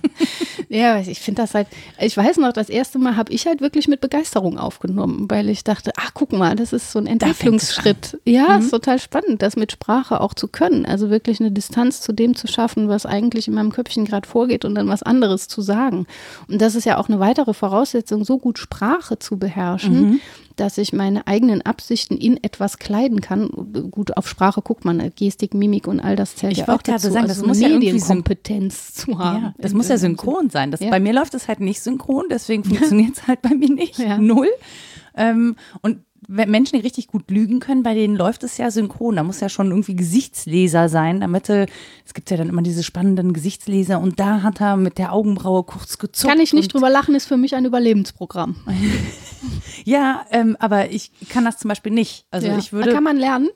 ja, 0.68 1.00
ich 1.00 1.18
finde 1.18 1.42
das 1.42 1.54
halt, 1.54 1.66
ich 1.98 2.16
weiß 2.16 2.36
noch, 2.36 2.52
das 2.52 2.68
erste 2.68 3.00
Mal 3.00 3.16
habe 3.16 3.32
ich 3.32 3.46
halt 3.46 3.60
wirklich 3.60 3.88
mit 3.88 4.00
Begeisterung 4.00 4.56
aufgenommen, 4.56 5.26
weil 5.28 5.48
ich 5.48 5.64
dachte, 5.64 5.90
ach, 5.96 6.12
guck 6.14 6.32
mal, 6.32 6.54
das 6.54 6.72
ist 6.72 6.92
so 6.92 7.00
ein 7.00 7.08
Entwicklungsschritt. 7.08 8.20
Ja, 8.24 8.56
mhm. 8.56 8.60
ist 8.60 8.70
total 8.70 9.00
spannend, 9.00 9.42
das 9.42 9.56
mit 9.56 9.72
Sprache 9.72 10.20
auch 10.20 10.32
zu 10.32 10.46
können. 10.46 10.86
Also 10.86 11.10
wirklich 11.10 11.40
eine 11.40 11.50
Distanz 11.50 12.00
zu 12.00 12.12
dem 12.12 12.36
zu 12.36 12.46
schaffen, 12.46 12.88
was 12.88 13.04
eigentlich 13.04 13.48
in 13.48 13.54
meinem 13.54 13.72
Köpfchen 13.72 14.04
gerade 14.04 14.28
vorgeht 14.28 14.64
und 14.64 14.76
dann 14.76 14.86
was 14.86 15.02
anderes 15.02 15.48
zu 15.48 15.60
sagen. 15.60 16.06
Und 16.46 16.62
das 16.62 16.76
ist 16.76 16.84
ja 16.84 16.98
auch 16.98 17.08
eine 17.08 17.18
weitere 17.18 17.52
Voraussetzung, 17.52 18.24
so 18.24 18.38
gut 18.38 18.60
Sprache 18.60 19.18
zu 19.18 19.38
beherrschen, 19.38 20.10
mhm 20.10 20.20
dass 20.60 20.76
ich 20.76 20.92
meine 20.92 21.26
eigenen 21.26 21.62
Absichten 21.62 22.16
in 22.16 22.42
etwas 22.42 22.78
kleiden 22.78 23.22
kann. 23.22 23.48
Gut, 23.90 24.16
auf 24.16 24.28
Sprache 24.28 24.60
guckt 24.60 24.84
man, 24.84 25.10
Gestik, 25.16 25.54
Mimik 25.54 25.86
und 25.86 26.00
all 26.00 26.16
das 26.16 26.36
zählt 26.36 26.52
ich 26.52 26.58
ja 26.58 26.68
auch 26.68 26.82
dazu. 26.82 27.10
Sagen, 27.10 27.28
also 27.28 27.40
das 27.40 27.46
muss 27.46 27.60
ja 27.60 27.70
Medienkompetenz 27.70 28.92
zu 28.92 29.18
haben. 29.18 29.42
Ja, 29.42 29.54
das 29.58 29.72
muss 29.72 29.88
ja 29.88 29.96
synchron 29.96 30.50
sein. 30.50 30.70
Das, 30.70 30.80
ja. 30.80 30.90
Bei 30.90 31.00
mir 31.00 31.14
läuft 31.14 31.32
es 31.32 31.48
halt 31.48 31.60
nicht 31.60 31.80
synchron, 31.80 32.26
deswegen 32.30 32.62
funktioniert 32.70 33.16
es 33.16 33.26
halt 33.26 33.40
bei 33.40 33.54
mir 33.54 33.70
nicht. 33.70 33.98
Ja. 33.98 34.18
Null. 34.18 34.48
Ähm, 35.16 35.56
und 35.80 36.04
Menschen, 36.30 36.76
die 36.76 36.82
richtig 36.82 37.08
gut 37.08 37.28
lügen 37.28 37.58
können, 37.58 37.82
bei 37.82 37.92
denen 37.92 38.14
läuft 38.14 38.44
es 38.44 38.56
ja 38.56 38.70
synchron. 38.70 39.16
Da 39.16 39.24
muss 39.24 39.40
ja 39.40 39.48
schon 39.48 39.70
irgendwie 39.70 39.96
Gesichtsleser 39.96 40.88
sein, 40.88 41.20
damit 41.20 41.50
er, 41.50 41.66
es 42.06 42.14
gibt 42.14 42.30
ja 42.30 42.36
dann 42.36 42.48
immer 42.48 42.62
diese 42.62 42.84
spannenden 42.84 43.32
Gesichtsleser 43.32 44.00
und 44.00 44.20
da 44.20 44.42
hat 44.42 44.60
er 44.60 44.76
mit 44.76 44.98
der 44.98 45.12
Augenbraue 45.12 45.64
kurz 45.64 45.98
gezuckt. 45.98 46.30
Kann 46.30 46.40
ich 46.40 46.52
nicht 46.52 46.72
drüber 46.72 46.88
lachen, 46.88 47.16
ist 47.16 47.26
für 47.26 47.36
mich 47.36 47.56
ein 47.56 47.64
Überlebensprogramm. 47.64 48.56
ja, 49.84 50.24
ähm, 50.30 50.56
aber 50.60 50.90
ich 50.90 51.10
kann 51.28 51.44
das 51.44 51.58
zum 51.58 51.68
Beispiel 51.68 51.92
nicht. 51.92 52.26
Also 52.30 52.46
ja. 52.46 52.58
ich 52.58 52.72
würde. 52.72 52.92
Kann 52.92 53.04
man 53.04 53.16
lernen? 53.16 53.48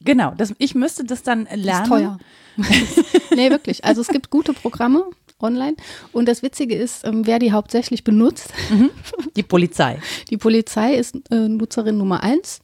Genau, 0.00 0.32
das, 0.36 0.54
ich 0.58 0.74
müsste 0.74 1.04
das 1.04 1.22
dann 1.22 1.46
lernen. 1.54 1.82
ist 1.82 1.88
teuer. 1.88 2.18
nee, 3.36 3.50
wirklich. 3.50 3.84
Also 3.84 4.00
es 4.00 4.08
gibt 4.08 4.30
gute 4.30 4.52
Programme 4.52 5.04
online. 5.40 5.76
Und 6.12 6.28
das 6.28 6.42
Witzige 6.42 6.74
ist, 6.74 7.04
ähm, 7.04 7.26
wer 7.26 7.38
die 7.38 7.52
hauptsächlich 7.52 8.04
benutzt. 8.04 8.52
Mhm. 8.70 8.90
Die 9.36 9.42
Polizei. 9.42 10.00
Die 10.30 10.36
Polizei 10.36 10.94
ist 10.94 11.16
äh, 11.30 11.48
Nutzerin 11.48 11.98
Nummer 11.98 12.22
eins 12.22 12.60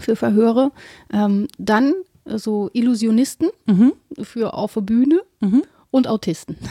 für 0.00 0.16
Verhöre. 0.16 0.72
Ähm, 1.12 1.48
dann 1.58 1.94
äh, 2.24 2.38
so 2.38 2.70
Illusionisten 2.72 3.48
mhm. 3.66 3.92
für 4.22 4.54
auf 4.54 4.74
der 4.74 4.82
Bühne 4.82 5.22
mhm. 5.40 5.62
und 5.90 6.06
Autisten. 6.06 6.56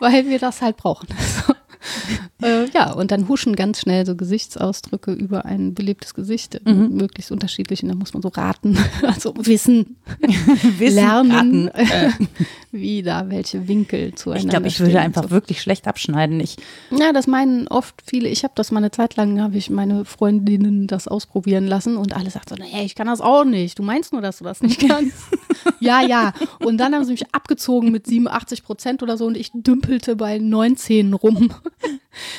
Weil 0.00 0.26
wir 0.28 0.38
das 0.38 0.60
halt 0.62 0.76
brauchen. 0.76 1.08
äh, 2.42 2.66
ja, 2.74 2.92
und 2.92 3.10
dann 3.10 3.28
huschen 3.28 3.56
ganz 3.56 3.80
schnell 3.80 4.04
so 4.06 4.16
Gesichtsausdrücke 4.16 5.12
über 5.12 5.44
ein 5.44 5.74
belebtes 5.74 6.14
Gesicht, 6.14 6.60
mhm. 6.64 6.90
möglichst 6.96 7.32
unterschiedlich. 7.32 7.82
Und 7.82 7.88
da 7.88 7.94
muss 7.94 8.12
man 8.12 8.22
so 8.22 8.28
raten, 8.28 8.76
also 9.02 9.34
wissen, 9.38 9.96
wissen 10.78 10.94
lernen, 10.94 11.68
äh. 11.68 12.10
wie 12.72 13.02
da 13.02 13.28
welche 13.28 13.68
Winkel 13.68 14.14
zueinander 14.14 14.44
Ich 14.44 14.50
glaube, 14.50 14.68
ich 14.68 14.80
würde 14.80 15.00
einfach 15.00 15.24
so. 15.24 15.30
wirklich 15.30 15.60
schlecht 15.60 15.86
abschneiden. 15.86 16.40
Ich 16.40 16.56
ja, 16.90 17.12
das 17.12 17.26
meinen 17.26 17.68
oft 17.68 18.02
viele. 18.06 18.28
Ich 18.28 18.44
habe 18.44 18.54
das 18.56 18.70
mal 18.70 18.78
eine 18.78 18.90
Zeit 18.90 19.16
lang, 19.16 19.40
habe 19.40 19.56
ich 19.56 19.70
meine 19.70 20.04
Freundinnen 20.04 20.86
das 20.86 21.08
ausprobieren 21.08 21.66
lassen 21.66 21.96
und 21.96 22.14
alle 22.14 22.30
sagten 22.30 22.56
so, 22.56 22.62
nee, 22.62 22.84
ich 22.84 22.94
kann 22.94 23.06
das 23.06 23.20
auch 23.20 23.44
nicht. 23.44 23.78
Du 23.78 23.82
meinst 23.82 24.12
nur, 24.12 24.22
dass 24.22 24.38
du 24.38 24.44
das 24.44 24.62
nicht 24.62 24.88
kannst. 24.88 25.28
ja, 25.80 26.00
ja. 26.00 26.32
Und 26.60 26.78
dann 26.78 26.94
haben 26.94 27.04
sie 27.04 27.12
mich 27.12 27.34
abgezogen 27.34 27.90
mit 27.92 28.06
87 28.06 28.62
Prozent 28.64 29.02
oder 29.02 29.16
so 29.16 29.26
und 29.26 29.36
ich 29.36 29.50
dümpelte 29.54 30.16
bei 30.16 30.38
19 30.38 31.14
rum. 31.14 31.52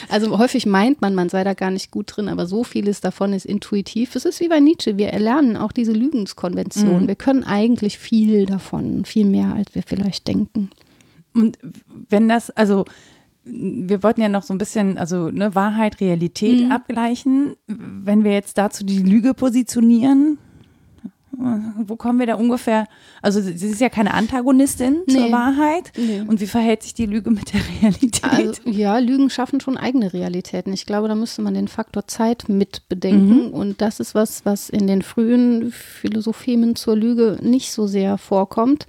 Also 0.10 0.38
häufig 0.38 0.66
meint 0.66 1.02
man, 1.02 1.16
man 1.16 1.30
sei 1.30 1.44
da 1.44 1.54
gar 1.54 1.72
nicht 1.72 1.92
gut 1.92 2.16
drin, 2.16 2.30
aber 2.30 2.46
so 2.46 2.64
vieles 2.64 3.02
davon 3.02 3.34
ist 3.34 3.46
intuitiv. 3.46 4.16
Es 4.16 4.26
ist 4.26 4.40
wie 4.40 4.50
bei 4.50 4.60
Nietzsche, 4.60 4.98
wir 4.98 5.10
erlernen 5.10 5.58
auch 5.58 5.72
diese 5.72 5.94
Lügenskonvention. 5.94 7.04
Mhm. 7.04 7.08
Wir 7.08 7.16
können 7.16 7.44
eigentlich 7.44 7.98
viel 7.98 8.46
davon, 8.46 9.06
viel 9.06 9.26
mehr, 9.26 9.54
als 9.54 9.74
wir 9.76 9.84
vielleicht 9.84 10.28
denken. 10.28 10.70
Und 11.34 11.58
wenn 12.10 12.30
das, 12.30 12.50
also 12.52 12.86
wir 13.46 14.04
wollten 14.04 14.22
ja 14.22 14.30
noch 14.30 14.44
so 14.44 14.54
ein 14.54 14.58
bisschen, 14.58 14.98
also 14.98 15.30
ne, 15.30 15.54
Wahrheit, 15.54 16.00
Realität 16.00 16.66
mhm. 16.66 16.72
abgleichen. 16.72 17.56
Wenn 17.68 18.24
wir 18.24 18.32
jetzt 18.32 18.58
dazu 18.58 18.86
die 18.86 19.00
Lüge 19.00 19.34
positionieren, 19.34 20.38
wo 21.36 21.96
kommen 21.96 22.20
wir 22.20 22.28
da 22.28 22.36
ungefähr? 22.36 22.88
Also 23.22 23.42
sie 23.42 23.52
ist 23.52 23.82
ja 23.82 23.90
keine 23.90 24.14
Antagonistin 24.14 25.02
nee. 25.08 25.14
zur 25.14 25.32
Wahrheit. 25.32 25.92
Nee. 25.98 26.22
Und 26.28 26.42
wie 26.42 26.48
verhält 26.48 26.84
sich 26.84 26.94
die 26.94 27.06
Lüge 27.06 27.32
mit 27.32 27.54
der 27.54 27.62
Realität? 27.82 28.24
Also, 28.24 28.70
ja, 28.70 28.98
Lügen 29.00 29.30
schaffen 29.30 29.60
schon 29.60 29.78
eigene 29.78 30.14
Realitäten. 30.14 30.74
Ich 30.74 30.86
glaube, 30.86 31.08
da 31.08 31.16
müsste 31.16 31.42
man 31.42 31.56
den 31.56 31.68
Faktor 31.68 32.08
Zeit 32.08 32.50
mit 32.50 32.88
bedenken. 32.88 33.48
Mhm. 33.48 33.54
Und 33.54 33.82
das 33.82 34.00
ist 34.00 34.14
was, 34.14 34.46
was 34.46 34.70
in 34.70 34.88
den 34.88 35.02
frühen 35.02 35.72
Philosophien 35.72 36.76
zur 36.76 36.96
Lüge 36.96 37.40
nicht 37.42 37.72
so 37.72 37.88
sehr 37.88 38.18
vorkommt. 38.18 38.86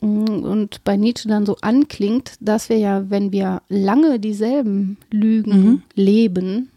Und 0.00 0.84
bei 0.84 0.96
Nietzsche 0.96 1.28
dann 1.28 1.46
so 1.46 1.56
anklingt, 1.60 2.34
dass 2.40 2.68
wir 2.68 2.78
ja, 2.78 3.10
wenn 3.10 3.32
wir 3.32 3.62
lange 3.68 4.20
dieselben 4.20 4.96
Lügen 5.10 5.50
mhm. 5.50 5.82
leben, 5.94 6.70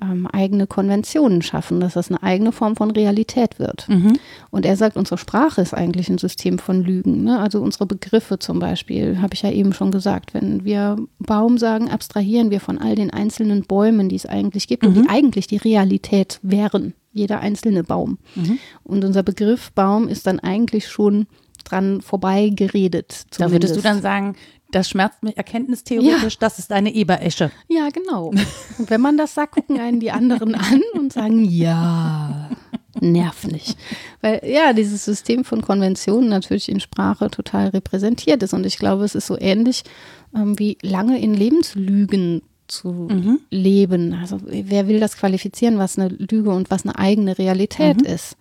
ähm, 0.00 0.26
eigene 0.26 0.66
Konventionen 0.66 1.42
schaffen, 1.42 1.80
dass 1.80 1.94
das 1.94 2.10
eine 2.10 2.22
eigene 2.22 2.52
Form 2.52 2.76
von 2.76 2.90
Realität 2.90 3.58
wird. 3.58 3.88
Mhm. 3.88 4.18
Und 4.50 4.66
er 4.66 4.76
sagt, 4.76 4.96
unsere 4.96 5.18
Sprache 5.18 5.60
ist 5.60 5.74
eigentlich 5.74 6.08
ein 6.08 6.18
System 6.18 6.58
von 6.58 6.82
Lügen. 6.82 7.24
Ne? 7.24 7.38
Also 7.38 7.60
unsere 7.60 7.86
Begriffe 7.86 8.38
zum 8.38 8.58
Beispiel, 8.58 9.20
habe 9.20 9.34
ich 9.34 9.42
ja 9.42 9.50
eben 9.50 9.72
schon 9.72 9.90
gesagt, 9.90 10.34
wenn 10.34 10.64
wir 10.64 10.96
Baum 11.18 11.58
sagen, 11.58 11.90
abstrahieren 11.90 12.50
wir 12.50 12.60
von 12.60 12.78
all 12.78 12.94
den 12.94 13.10
einzelnen 13.10 13.62
Bäumen, 13.62 14.08
die 14.08 14.16
es 14.16 14.26
eigentlich 14.26 14.68
gibt 14.68 14.82
mhm. 14.82 14.88
und 14.88 14.94
die 14.94 15.02
mhm. 15.02 15.10
eigentlich 15.10 15.46
die 15.46 15.58
Realität 15.58 16.38
wären. 16.42 16.94
Jeder 17.12 17.40
einzelne 17.40 17.82
Baum. 17.82 18.18
Mhm. 18.36 18.58
Und 18.84 19.04
unser 19.04 19.22
Begriff 19.22 19.72
Baum 19.72 20.06
ist 20.06 20.26
dann 20.26 20.38
eigentlich 20.38 20.88
schon 20.88 21.26
dran 21.64 22.00
vorbei 22.00 22.50
geredet. 22.54 23.10
Zumindest. 23.12 23.40
Da 23.40 23.50
würdest 23.50 23.76
du 23.76 23.80
dann 23.80 24.00
sagen, 24.00 24.36
das 24.72 24.88
schmerzt 24.88 25.22
mich 25.22 25.36
erkenntnistheoretisch, 25.36 26.34
ja. 26.34 26.38
das 26.40 26.58
ist 26.58 26.72
eine 26.72 26.94
Eberesche. 26.94 27.50
Ja, 27.68 27.88
genau. 27.90 28.26
Und 28.78 28.90
wenn 28.90 29.00
man 29.00 29.16
das 29.16 29.34
sagt, 29.34 29.52
gucken 29.52 29.78
einen 29.78 30.00
die 30.00 30.10
anderen 30.10 30.54
an 30.54 30.82
und 30.94 31.12
sagen, 31.12 31.44
ja, 31.44 32.50
nervlich. 33.00 33.76
Weil 34.20 34.42
ja, 34.44 34.72
dieses 34.72 35.04
System 35.04 35.44
von 35.44 35.62
Konventionen 35.62 36.28
natürlich 36.28 36.68
in 36.68 36.80
Sprache 36.80 37.30
total 37.30 37.68
repräsentiert 37.68 38.42
ist. 38.42 38.54
Und 38.54 38.66
ich 38.66 38.78
glaube, 38.78 39.04
es 39.04 39.14
ist 39.14 39.26
so 39.26 39.38
ähnlich 39.38 39.84
ähm, 40.34 40.58
wie 40.58 40.78
lange 40.82 41.20
in 41.20 41.34
Lebenslügen 41.34 42.42
zu 42.68 42.88
mhm. 43.10 43.40
leben. 43.50 44.14
Also 44.14 44.38
wer 44.42 44.88
will 44.88 45.00
das 45.00 45.16
qualifizieren, 45.16 45.78
was 45.78 45.98
eine 45.98 46.08
Lüge 46.08 46.50
und 46.50 46.70
was 46.70 46.84
eine 46.84 46.98
eigene 46.98 47.38
Realität 47.38 48.02
mhm. 48.02 48.06
ist? 48.06 48.36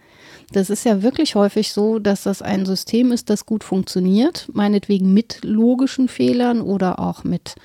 Das 0.51 0.69
ist 0.69 0.83
ja 0.83 1.03
wirklich 1.03 1.35
häufig 1.35 1.71
so, 1.71 1.99
dass 1.99 2.23
das 2.23 2.41
ein 2.41 2.65
System 2.65 3.11
ist, 3.11 3.29
das 3.29 3.45
gut 3.45 3.63
funktioniert, 3.63 4.49
meinetwegen 4.51 5.13
mit 5.13 5.43
logischen 5.43 6.07
Fehlern 6.07 6.61
oder 6.61 6.99
auch 6.99 7.23
mit 7.23 7.55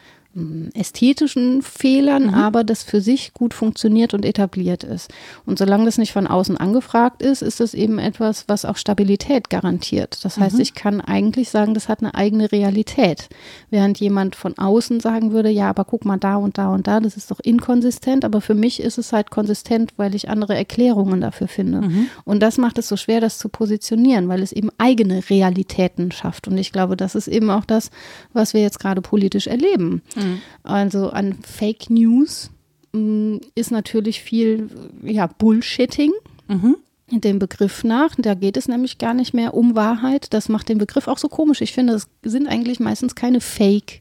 ästhetischen 0.74 1.62
Fehlern, 1.62 2.28
mhm. 2.28 2.34
aber 2.34 2.64
das 2.64 2.82
für 2.82 3.00
sich 3.00 3.32
gut 3.34 3.54
funktioniert 3.54 4.14
und 4.14 4.24
etabliert 4.24 4.82
ist. 4.82 5.12
Und 5.46 5.58
solange 5.58 5.84
das 5.84 5.96
nicht 5.96 6.12
von 6.12 6.26
außen 6.26 6.56
angefragt 6.56 7.22
ist, 7.22 7.40
ist 7.40 7.60
das 7.60 7.72
eben 7.72 8.00
etwas, 8.00 8.44
was 8.48 8.64
auch 8.64 8.76
Stabilität 8.76 9.48
garantiert. 9.48 10.24
Das 10.24 10.38
heißt, 10.38 10.56
mhm. 10.56 10.62
ich 10.62 10.74
kann 10.74 11.00
eigentlich 11.00 11.50
sagen, 11.50 11.74
das 11.74 11.88
hat 11.88 12.00
eine 12.00 12.14
eigene 12.14 12.50
Realität. 12.50 13.28
Während 13.70 14.00
jemand 14.00 14.34
von 14.34 14.58
außen 14.58 14.98
sagen 14.98 15.32
würde, 15.32 15.50
ja, 15.50 15.70
aber 15.70 15.84
guck 15.84 16.04
mal 16.04 16.18
da 16.18 16.36
und 16.36 16.58
da 16.58 16.68
und 16.74 16.88
da, 16.88 16.98
das 16.98 17.16
ist 17.16 17.30
doch 17.30 17.38
inkonsistent, 17.40 18.24
aber 18.24 18.40
für 18.40 18.54
mich 18.54 18.80
ist 18.80 18.98
es 18.98 19.12
halt 19.12 19.30
konsistent, 19.30 19.92
weil 19.96 20.16
ich 20.16 20.28
andere 20.28 20.56
Erklärungen 20.56 21.20
dafür 21.20 21.46
finde. 21.46 21.82
Mhm. 21.82 22.06
Und 22.24 22.40
das 22.42 22.58
macht 22.58 22.78
es 22.78 22.88
so 22.88 22.96
schwer, 22.96 23.20
das 23.20 23.38
zu 23.38 23.48
positionieren, 23.48 24.28
weil 24.28 24.42
es 24.42 24.50
eben 24.50 24.70
eigene 24.78 25.22
Realitäten 25.30 26.10
schafft. 26.10 26.48
Und 26.48 26.58
ich 26.58 26.72
glaube, 26.72 26.96
das 26.96 27.14
ist 27.14 27.28
eben 27.28 27.50
auch 27.50 27.64
das, 27.64 27.90
was 28.32 28.52
wir 28.52 28.62
jetzt 28.62 28.80
gerade 28.80 29.00
politisch 29.00 29.46
erleben. 29.46 30.02
Mhm. 30.16 30.23
Mhm. 30.24 30.40
Also 30.62 31.10
an 31.10 31.38
Fake 31.42 31.90
News 31.90 32.50
mh, 32.92 33.00
mm, 33.00 33.40
ist 33.54 33.70
natürlich 33.70 34.20
viel 34.22 34.70
ja, 35.02 35.26
Bullshitting. 35.26 36.12
Mhm. 36.48 36.76
Dem 37.10 37.38
Begriff 37.38 37.84
nach. 37.84 38.14
Da 38.16 38.34
geht 38.34 38.56
es 38.56 38.66
nämlich 38.66 38.98
gar 38.98 39.14
nicht 39.14 39.34
mehr 39.34 39.54
um 39.54 39.76
Wahrheit. 39.76 40.32
Das 40.32 40.48
macht 40.48 40.68
den 40.68 40.78
Begriff 40.78 41.06
auch 41.06 41.18
so 41.18 41.28
komisch. 41.28 41.60
Ich 41.60 41.72
finde, 41.72 41.94
es 41.94 42.08
sind 42.22 42.48
eigentlich 42.48 42.80
meistens 42.80 43.14
keine 43.14 43.40
Fake 43.40 44.00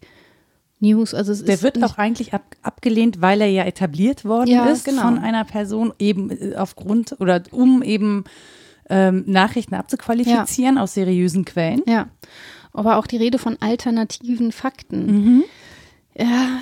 News. 0.84 1.14
Also 1.14 1.44
Der 1.44 1.62
wird 1.64 1.84
auch 1.84 1.98
eigentlich 1.98 2.34
ab, 2.34 2.44
abgelehnt, 2.62 3.22
weil 3.22 3.42
er 3.42 3.48
ja 3.48 3.64
etabliert 3.64 4.26
worden 4.26 4.52
ja, 4.52 4.66
ist 4.66 4.86
genau. 4.86 5.04
von 5.04 5.18
einer 5.18 5.44
Person, 5.44 5.94
eben 5.98 6.30
äh, 6.30 6.56
aufgrund 6.56 7.20
oder 7.20 7.42
um 7.52 7.82
eben 7.82 8.26
ähm, 8.90 9.24
Nachrichten 9.26 9.74
abzuqualifizieren 9.74 10.76
ja. 10.76 10.84
aus 10.84 10.94
seriösen 10.94 11.46
Quellen. 11.46 11.82
Ja, 11.88 12.08
aber 12.74 12.98
auch 12.98 13.08
die 13.08 13.18
Rede 13.18 13.40
von 13.40 13.58
alternativen 13.60 14.52
Fakten. 14.52 15.06
Mhm. 15.06 15.44
Ja, 16.18 16.60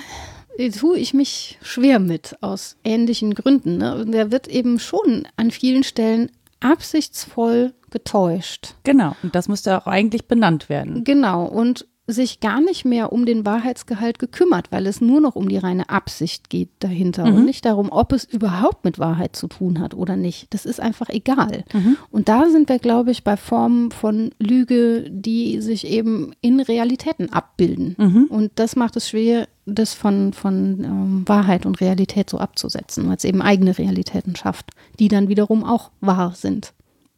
tue 0.78 0.98
ich 0.98 1.14
mich 1.14 1.58
schwer 1.62 1.98
mit, 1.98 2.36
aus 2.40 2.76
ähnlichen 2.84 3.34
Gründen. 3.34 3.78
Ne? 3.78 4.04
Der 4.06 4.30
wird 4.30 4.48
eben 4.48 4.78
schon 4.78 5.26
an 5.36 5.50
vielen 5.50 5.82
Stellen 5.82 6.30
absichtsvoll 6.60 7.74
getäuscht. 7.90 8.74
Genau, 8.84 9.16
und 9.22 9.34
das 9.34 9.48
müsste 9.48 9.76
auch 9.76 9.86
eigentlich 9.86 10.26
benannt 10.26 10.68
werden. 10.68 11.04
Genau, 11.04 11.44
und 11.44 11.86
sich 12.12 12.40
gar 12.40 12.60
nicht 12.60 12.84
mehr 12.84 13.12
um 13.12 13.26
den 13.26 13.44
Wahrheitsgehalt 13.44 14.18
gekümmert, 14.18 14.70
weil 14.70 14.86
es 14.86 15.00
nur 15.00 15.20
noch 15.20 15.36
um 15.36 15.48
die 15.48 15.58
reine 15.58 15.88
Absicht 15.88 16.50
geht 16.50 16.70
dahinter 16.80 17.26
mhm. 17.26 17.36
und 17.36 17.44
nicht 17.44 17.64
darum, 17.64 17.90
ob 17.90 18.12
es 18.12 18.24
überhaupt 18.24 18.84
mit 18.84 18.98
Wahrheit 18.98 19.36
zu 19.36 19.48
tun 19.48 19.80
hat 19.80 19.94
oder 19.94 20.16
nicht. 20.16 20.52
Das 20.54 20.66
ist 20.66 20.80
einfach 20.80 21.08
egal. 21.08 21.64
Mhm. 21.72 21.96
Und 22.10 22.28
da 22.28 22.48
sind 22.48 22.68
wir, 22.68 22.78
glaube 22.78 23.10
ich, 23.10 23.24
bei 23.24 23.36
Formen 23.36 23.90
von 23.90 24.30
Lüge, 24.38 25.10
die 25.10 25.60
sich 25.60 25.86
eben 25.86 26.32
in 26.40 26.60
Realitäten 26.60 27.32
abbilden. 27.32 27.96
Mhm. 27.98 28.24
Und 28.28 28.52
das 28.56 28.76
macht 28.76 28.96
es 28.96 29.08
schwer, 29.08 29.48
das 29.66 29.94
von, 29.94 30.32
von 30.32 30.84
ähm, 30.84 31.22
Wahrheit 31.26 31.66
und 31.66 31.80
Realität 31.80 32.28
so 32.28 32.38
abzusetzen, 32.38 33.08
weil 33.08 33.16
es 33.16 33.24
eben 33.24 33.42
eigene 33.42 33.78
Realitäten 33.78 34.34
schafft, 34.36 34.70
die 34.98 35.08
dann 35.08 35.28
wiederum 35.28 35.64
auch 35.64 35.90
wahr 36.00 36.32
sind. 36.34 36.72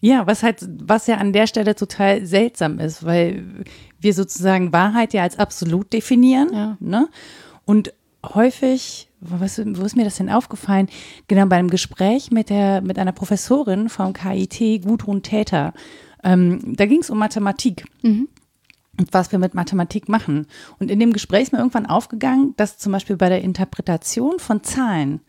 Ja, 0.05 0.27
was 0.27 0.43
halt, 0.43 0.69
was 0.83 1.07
ja 1.07 1.17
an 1.17 1.33
der 1.33 1.47
Stelle 1.47 1.75
total 1.75 2.27
seltsam 2.27 2.79
ist, 2.79 3.07
weil 3.07 3.65
wir 3.99 4.13
sozusagen 4.13 4.71
Wahrheit 4.71 5.15
ja 5.15 5.23
als 5.23 5.39
absolut 5.39 5.95
definieren. 5.95 6.51
Ja. 6.53 6.77
Ne? 6.79 7.09
Und 7.65 7.95
häufig, 8.23 9.09
was, 9.21 9.59
wo 9.59 9.83
ist 9.83 9.97
mir 9.97 10.05
das 10.05 10.19
denn 10.19 10.29
aufgefallen? 10.29 10.91
Genau 11.27 11.47
bei 11.47 11.57
einem 11.57 11.71
Gespräch 11.71 12.31
mit 12.31 12.51
der, 12.51 12.83
mit 12.83 12.99
einer 12.99 13.13
Professorin 13.13 13.89
vom 13.89 14.13
KIT, 14.13 14.83
Gudrun 14.85 15.23
Täter. 15.23 15.73
Ähm, 16.23 16.77
da 16.77 16.85
ging 16.85 17.01
es 17.01 17.09
um 17.09 17.17
Mathematik. 17.17 17.87
Mhm 18.03 18.29
und 18.97 19.13
was 19.13 19.33
wir 19.33 19.41
mit 19.41 19.55
Mathematik 19.55 20.09
machen. 20.09 20.47
Und 20.79 20.89
in 20.89 21.01
dem 21.01 21.13
Gespräch 21.13 21.43
ist 21.43 21.53
mir 21.53 21.59
irgendwann 21.59 21.87
aufgegangen, 21.87 22.55
dass 22.57 22.79
zum 22.79 22.93
Beispiel 22.93 23.17
bei 23.17 23.29
der 23.29 23.43
Interpretation 23.43 24.39
von 24.39 24.63
Zahlen 24.63 25.21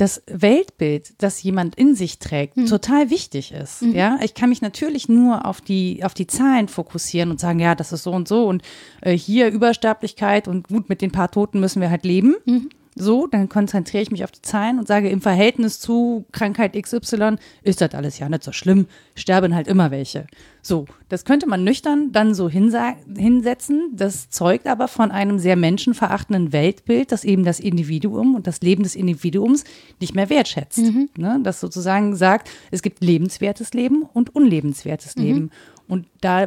das 0.00 0.22
Weltbild, 0.26 1.14
das 1.18 1.42
jemand 1.42 1.74
in 1.74 1.94
sich 1.94 2.18
trägt, 2.18 2.56
mhm. 2.56 2.66
total 2.66 3.10
wichtig 3.10 3.52
ist. 3.52 3.82
Mhm. 3.82 3.94
Ja, 3.94 4.18
ich 4.22 4.34
kann 4.34 4.48
mich 4.48 4.62
natürlich 4.62 5.08
nur 5.08 5.44
auf 5.46 5.60
die, 5.60 6.02
auf 6.04 6.14
die 6.14 6.26
Zahlen 6.26 6.68
fokussieren 6.68 7.30
und 7.30 7.40
sagen, 7.40 7.58
ja, 7.58 7.74
das 7.74 7.92
ist 7.92 8.04
so 8.04 8.12
und 8.12 8.26
so 8.26 8.46
und 8.46 8.62
äh, 9.02 9.12
hier 9.12 9.48
Übersterblichkeit 9.48 10.48
und 10.48 10.68
gut, 10.68 10.88
mit 10.88 11.02
den 11.02 11.12
paar 11.12 11.30
Toten 11.30 11.60
müssen 11.60 11.82
wir 11.82 11.90
halt 11.90 12.04
leben. 12.04 12.36
Mhm 12.46 12.70
so, 13.00 13.26
dann 13.26 13.48
konzentriere 13.48 14.02
ich 14.02 14.10
mich 14.10 14.24
auf 14.24 14.30
die 14.30 14.42
Zahlen 14.42 14.78
und 14.78 14.86
sage, 14.86 15.08
im 15.08 15.20
Verhältnis 15.20 15.80
zu 15.80 16.24
Krankheit 16.32 16.74
XY 16.80 17.36
ist 17.62 17.80
das 17.80 17.94
alles 17.94 18.18
ja 18.18 18.28
nicht 18.28 18.44
so 18.44 18.52
schlimm, 18.52 18.86
sterben 19.14 19.54
halt 19.54 19.68
immer 19.68 19.90
welche. 19.90 20.26
So, 20.62 20.84
das 21.08 21.24
könnte 21.24 21.46
man 21.46 21.64
nüchtern 21.64 22.12
dann 22.12 22.34
so 22.34 22.50
hinsetzen. 22.50 23.92
Das 23.94 24.28
zeugt 24.30 24.66
aber 24.66 24.88
von 24.88 25.10
einem 25.10 25.38
sehr 25.38 25.56
menschenverachtenden 25.56 26.52
Weltbild, 26.52 27.12
das 27.12 27.24
eben 27.24 27.44
das 27.44 27.60
Individuum 27.60 28.34
und 28.34 28.46
das 28.46 28.60
Leben 28.60 28.82
des 28.82 28.94
Individuums 28.94 29.64
nicht 30.00 30.14
mehr 30.14 30.28
wertschätzt. 30.28 30.78
Mhm. 30.78 31.08
Ne? 31.16 31.40
Das 31.42 31.60
sozusagen 31.60 32.14
sagt, 32.14 32.50
es 32.70 32.82
gibt 32.82 33.02
lebenswertes 33.02 33.72
Leben 33.72 34.02
und 34.02 34.34
unlebenswertes 34.34 35.16
mhm. 35.16 35.22
Leben. 35.22 35.50
Und 35.90 36.06
da 36.20 36.46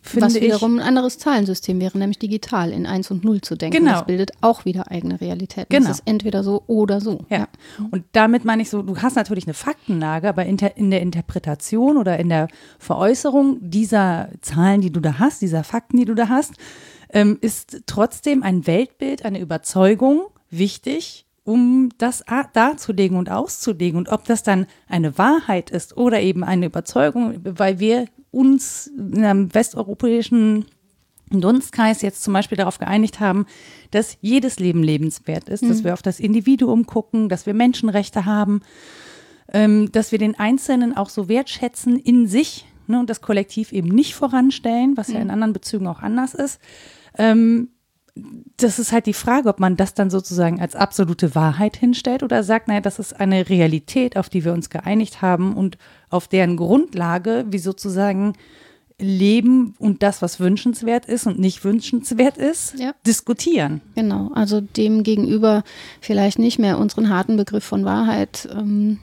finde 0.00 0.26
Was 0.26 0.34
wiederum 0.40 0.78
ein 0.78 0.82
anderes 0.86 1.18
Zahlensystem 1.18 1.80
wäre, 1.80 1.98
nämlich 1.98 2.20
digital 2.20 2.70
in 2.70 2.86
1 2.86 3.10
und 3.10 3.24
0 3.24 3.40
zu 3.40 3.56
denken. 3.56 3.78
Genau. 3.78 3.92
Das 3.92 4.06
bildet 4.06 4.30
auch 4.40 4.64
wieder 4.64 4.90
eigene 4.90 5.20
Realität. 5.20 5.68
Genau. 5.68 5.88
Das 5.88 5.98
ist 5.98 6.06
entweder 6.06 6.44
so 6.44 6.62
oder 6.68 7.00
so. 7.00 7.24
Ja. 7.28 7.38
ja. 7.38 7.48
Und 7.90 8.04
damit 8.12 8.44
meine 8.44 8.62
ich 8.62 8.70
so, 8.70 8.82
du 8.82 8.96
hast 8.98 9.16
natürlich 9.16 9.46
eine 9.46 9.54
Faktenlage, 9.54 10.28
aber 10.28 10.46
in, 10.46 10.56
in 10.58 10.90
der 10.90 11.00
Interpretation 11.00 11.96
oder 11.96 12.18
in 12.18 12.28
der 12.28 12.46
Veräußerung 12.78 13.58
dieser 13.60 14.28
Zahlen, 14.40 14.80
die 14.80 14.92
du 14.92 15.00
da 15.00 15.18
hast, 15.18 15.42
dieser 15.42 15.64
Fakten, 15.64 15.96
die 15.96 16.04
du 16.04 16.14
da 16.14 16.28
hast, 16.28 16.54
ähm, 17.10 17.38
ist 17.40 17.82
trotzdem 17.86 18.44
ein 18.44 18.66
Weltbild, 18.66 19.24
eine 19.24 19.40
Überzeugung 19.40 20.26
wichtig, 20.50 21.25
um 21.46 21.90
das 21.98 22.24
darzulegen 22.52 23.16
und 23.16 23.30
auszulegen. 23.30 23.98
Und 23.98 24.08
ob 24.08 24.24
das 24.24 24.42
dann 24.42 24.66
eine 24.88 25.16
Wahrheit 25.16 25.70
ist 25.70 25.96
oder 25.96 26.20
eben 26.20 26.42
eine 26.42 26.66
Überzeugung, 26.66 27.40
weil 27.44 27.78
wir 27.78 28.06
uns 28.32 28.88
in 28.88 29.24
einem 29.24 29.54
westeuropäischen 29.54 30.66
Dunstkreis 31.30 32.02
jetzt 32.02 32.22
zum 32.22 32.32
Beispiel 32.32 32.58
darauf 32.58 32.78
geeinigt 32.78 33.20
haben, 33.20 33.46
dass 33.92 34.18
jedes 34.20 34.58
Leben 34.58 34.82
lebenswert 34.82 35.48
ist, 35.48 35.62
mhm. 35.62 35.68
dass 35.68 35.84
wir 35.84 35.92
auf 35.92 36.02
das 36.02 36.20
Individuum 36.20 36.86
gucken, 36.86 37.28
dass 37.28 37.46
wir 37.46 37.54
Menschenrechte 37.54 38.24
haben, 38.24 38.62
ähm, 39.52 39.90
dass 39.92 40.10
wir 40.12 40.18
den 40.18 40.38
Einzelnen 40.38 40.96
auch 40.96 41.08
so 41.08 41.28
wertschätzen 41.28 41.96
in 41.96 42.26
sich 42.26 42.66
ne, 42.88 42.98
und 42.98 43.08
das 43.08 43.20
Kollektiv 43.20 43.72
eben 43.72 43.88
nicht 43.88 44.14
voranstellen, 44.14 44.96
was 44.96 45.08
mhm. 45.08 45.14
ja 45.14 45.20
in 45.20 45.30
anderen 45.30 45.52
Bezügen 45.52 45.86
auch 45.86 46.00
anders 46.00 46.34
ist. 46.34 46.60
Ähm, 47.16 47.70
das 48.56 48.78
ist 48.78 48.92
halt 48.92 49.06
die 49.06 49.12
Frage, 49.12 49.48
ob 49.48 49.60
man 49.60 49.76
das 49.76 49.92
dann 49.94 50.08
sozusagen 50.08 50.60
als 50.60 50.74
absolute 50.74 51.34
Wahrheit 51.34 51.76
hinstellt 51.76 52.22
oder 52.22 52.42
sagt, 52.42 52.68
naja, 52.68 52.80
das 52.80 52.98
ist 52.98 53.18
eine 53.18 53.48
Realität, 53.48 54.16
auf 54.16 54.28
die 54.28 54.44
wir 54.44 54.52
uns 54.52 54.70
geeinigt 54.70 55.20
haben 55.20 55.54
und 55.54 55.76
auf 56.08 56.26
deren 56.26 56.56
Grundlage 56.56 57.44
wir 57.48 57.60
sozusagen 57.60 58.32
Leben 58.98 59.74
und 59.78 60.02
das, 60.02 60.22
was 60.22 60.40
wünschenswert 60.40 61.04
ist 61.04 61.26
und 61.26 61.38
nicht 61.38 61.64
wünschenswert 61.64 62.38
ist, 62.38 62.78
ja. 62.78 62.94
diskutieren. 63.06 63.82
Genau, 63.94 64.30
also 64.34 64.62
dem 64.62 65.02
gegenüber 65.02 65.64
vielleicht 66.00 66.38
nicht 66.38 66.58
mehr 66.58 66.78
unseren 66.78 67.10
harten 67.10 67.36
Begriff 67.36 67.64
von 67.64 67.84
Wahrheit, 67.84 68.48
ähm, 68.50 68.98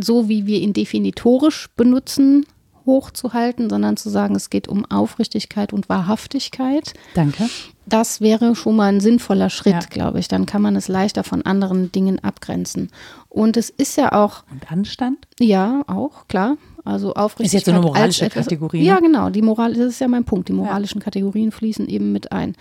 so 0.00 0.28
wie 0.28 0.46
wir 0.46 0.58
ihn 0.58 0.72
definitorisch 0.72 1.68
benutzen, 1.76 2.46
hochzuhalten, 2.86 3.70
sondern 3.70 3.96
zu 3.96 4.10
sagen, 4.10 4.34
es 4.34 4.50
geht 4.50 4.68
um 4.68 4.84
Aufrichtigkeit 4.84 5.72
und 5.72 5.88
Wahrhaftigkeit. 5.88 6.94
Danke. 7.14 7.48
Das 7.86 8.20
wäre 8.20 8.54
schon 8.54 8.76
mal 8.76 8.92
ein 8.92 9.00
sinnvoller 9.00 9.50
Schritt, 9.50 9.74
ja. 9.74 9.80
glaube 9.80 10.20
ich. 10.20 10.28
Dann 10.28 10.46
kann 10.46 10.62
man 10.62 10.76
es 10.76 10.88
leichter 10.88 11.24
von 11.24 11.42
anderen 11.42 11.90
Dingen 11.92 12.22
abgrenzen. 12.22 12.90
Und 13.28 13.56
es 13.56 13.70
ist 13.70 13.96
ja 13.96 14.12
auch. 14.12 14.44
Und 14.50 14.70
Anstand? 14.70 15.26
Ja, 15.40 15.82
auch, 15.86 16.28
klar. 16.28 16.56
Also 16.84 17.14
Aufrichtigkeit. 17.14 17.46
Ist 17.46 17.52
jetzt 17.52 17.64
so 17.66 17.72
eine 17.72 17.80
moralische 17.80 18.26
etwas, 18.26 18.46
Kategorie. 18.46 18.80
Ne? 18.80 18.84
Ja, 18.84 19.00
genau. 19.00 19.30
Die 19.30 19.42
Moral, 19.42 19.74
das 19.74 19.86
ist 19.86 20.00
ja 20.00 20.08
mein 20.08 20.24
Punkt. 20.24 20.48
Die 20.48 20.52
moralischen 20.52 21.00
ja. 21.00 21.04
Kategorien 21.04 21.52
fließen 21.52 21.88
eben 21.88 22.12
mit 22.12 22.32
ein. 22.32 22.56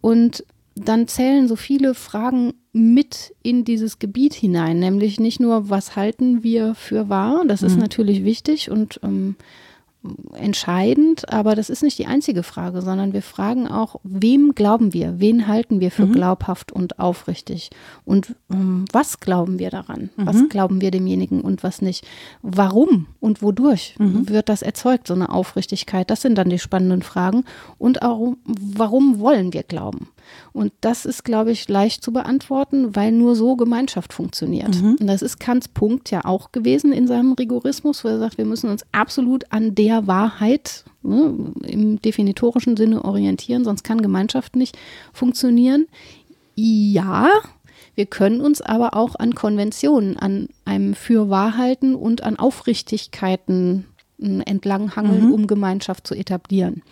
Und 0.00 0.44
dann 0.76 1.06
zählen 1.06 1.46
so 1.46 1.56
viele 1.56 1.94
Fragen 1.94 2.54
mit 2.72 3.34
in 3.42 3.64
dieses 3.64 3.98
Gebiet 4.00 4.34
hinein, 4.34 4.80
nämlich 4.80 5.20
nicht 5.20 5.38
nur, 5.38 5.70
was 5.70 5.94
halten 5.94 6.42
wir 6.42 6.74
für 6.74 7.08
wahr, 7.08 7.44
das 7.46 7.62
ist 7.62 7.74
mhm. 7.74 7.82
natürlich 7.82 8.24
wichtig 8.24 8.70
und 8.70 8.98
ähm, 9.04 9.36
entscheidend, 10.34 11.32
aber 11.32 11.54
das 11.54 11.70
ist 11.70 11.82
nicht 11.82 11.98
die 11.98 12.06
einzige 12.06 12.42
Frage, 12.42 12.82
sondern 12.82 13.12
wir 13.12 13.22
fragen 13.22 13.66
auch, 13.66 14.00
wem 14.02 14.54
glauben 14.54 14.92
wir, 14.92 15.18
wen 15.18 15.48
halten 15.48 15.80
wir 15.80 15.90
für 15.90 16.06
mhm. 16.06 16.12
glaubhaft 16.12 16.72
und 16.72 16.98
aufrichtig 16.98 17.70
und 18.04 18.34
ähm, 18.52 18.84
was 18.92 19.20
glauben 19.20 19.58
wir 19.58 19.70
daran, 19.70 20.10
mhm. 20.16 20.26
was 20.26 20.48
glauben 20.48 20.80
wir 20.80 20.90
demjenigen 20.90 21.40
und 21.40 21.62
was 21.62 21.80
nicht, 21.80 22.06
warum 22.42 23.06
und 23.20 23.42
wodurch 23.42 23.94
mhm. 23.98 24.28
wird 24.28 24.48
das 24.48 24.62
erzeugt, 24.62 25.06
so 25.06 25.14
eine 25.14 25.30
Aufrichtigkeit, 25.30 26.10
das 26.10 26.20
sind 26.20 26.36
dann 26.36 26.50
die 26.50 26.58
spannenden 26.58 27.02
Fragen 27.02 27.44
und 27.78 28.02
auch, 28.02 28.34
warum 28.44 29.20
wollen 29.20 29.52
wir 29.52 29.62
glauben? 29.62 30.08
Und 30.52 30.72
das 30.80 31.04
ist, 31.04 31.24
glaube 31.24 31.50
ich, 31.50 31.68
leicht 31.68 32.02
zu 32.02 32.12
beantworten, 32.12 32.94
weil 32.96 33.12
nur 33.12 33.36
so 33.36 33.56
Gemeinschaft 33.56 34.12
funktioniert. 34.12 34.80
Mhm. 34.80 34.96
Und 35.00 35.06
das 35.06 35.22
ist 35.22 35.40
Kants 35.40 35.68
Punkt 35.68 36.10
ja 36.10 36.24
auch 36.24 36.52
gewesen 36.52 36.92
in 36.92 37.06
seinem 37.06 37.32
Rigorismus, 37.32 38.04
wo 38.04 38.08
er 38.08 38.18
sagt, 38.18 38.38
wir 38.38 38.44
müssen 38.44 38.70
uns 38.70 38.84
absolut 38.92 39.50
an 39.50 39.74
der 39.74 40.06
Wahrheit 40.06 40.84
ne, 41.02 41.52
im 41.62 42.00
definitorischen 42.00 42.76
Sinne 42.76 43.04
orientieren, 43.04 43.64
sonst 43.64 43.84
kann 43.84 44.02
Gemeinschaft 44.02 44.56
nicht 44.56 44.76
funktionieren. 45.12 45.86
Ja, 46.54 47.28
wir 47.94 48.06
können 48.06 48.40
uns 48.40 48.60
aber 48.60 48.94
auch 48.94 49.14
an 49.16 49.34
Konventionen, 49.34 50.16
an 50.16 50.48
einem 50.64 50.94
Fürwahrhalten 50.94 51.94
und 51.94 52.22
an 52.22 52.36
Aufrichtigkeiten 52.36 53.86
hm, 54.20 54.40
entlanghangeln, 54.40 55.26
mhm. 55.26 55.32
um 55.32 55.46
Gemeinschaft 55.46 56.06
zu 56.06 56.14
etablieren. 56.14 56.82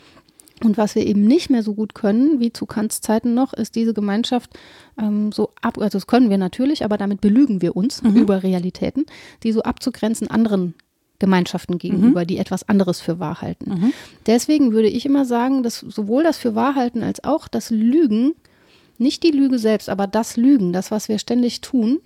Und 0.65 0.79
was 0.79 0.95
wir 0.95 1.07
eben 1.07 1.23
nicht 1.23 1.51
mehr 1.51 1.63
so 1.63 1.75
gut 1.75 1.95
können, 1.95 2.41
wie 2.41 2.53
zu 2.53 2.67
Kants 2.67 3.01
Zeiten 3.01 3.35
noch, 3.35 3.53
ist 3.53 3.75
diese 3.75 3.95
Gemeinschaft 3.95 4.51
ähm, 4.99 5.33
so 5.33 5.51
ab, 5.61 5.79
also 5.79 5.99
das 5.99 6.07
können 6.07 6.31
wir 6.31 6.39
natürlich, 6.39 6.85
aber 6.85 6.97
damit 6.97 7.21
belügen 7.21 7.63
wir 7.63 7.77
uns 7.77 8.03
mhm. 8.03 8.17
über 8.17 8.43
Realitäten, 8.43 9.07
die 9.43 9.53
so 9.53 9.63
abzugrenzen 9.63 10.29
anderen 10.29 10.75
Gemeinschaften 11.19 11.79
gegenüber, 11.79 12.23
mhm. 12.23 12.27
die 12.27 12.39
etwas 12.39 12.69
anderes 12.69 13.01
für 13.01 13.19
wahr 13.19 13.41
halten. 13.41 13.71
Mhm. 13.71 13.93
Deswegen 14.27 14.73
würde 14.73 14.89
ich 14.89 15.07
immer 15.07 15.25
sagen, 15.25 15.63
dass 15.63 15.79
sowohl 15.79 16.25
das 16.25 16.39
für 16.39 16.55
wahr 16.55 16.75
halten 16.75 17.03
als 17.03 17.23
auch 17.23 17.49
das 17.49 17.71
Lügen, 17.71 18.33
nicht 18.99 19.23
die 19.23 19.31
Lüge 19.31 19.59
selbst, 19.59 19.89
aber 19.89 20.07
das 20.07 20.37
Lügen, 20.37 20.73
das, 20.73 20.91
was 20.91 21.09
wir 21.09 21.19
ständig 21.19 21.61
tun, 21.61 22.01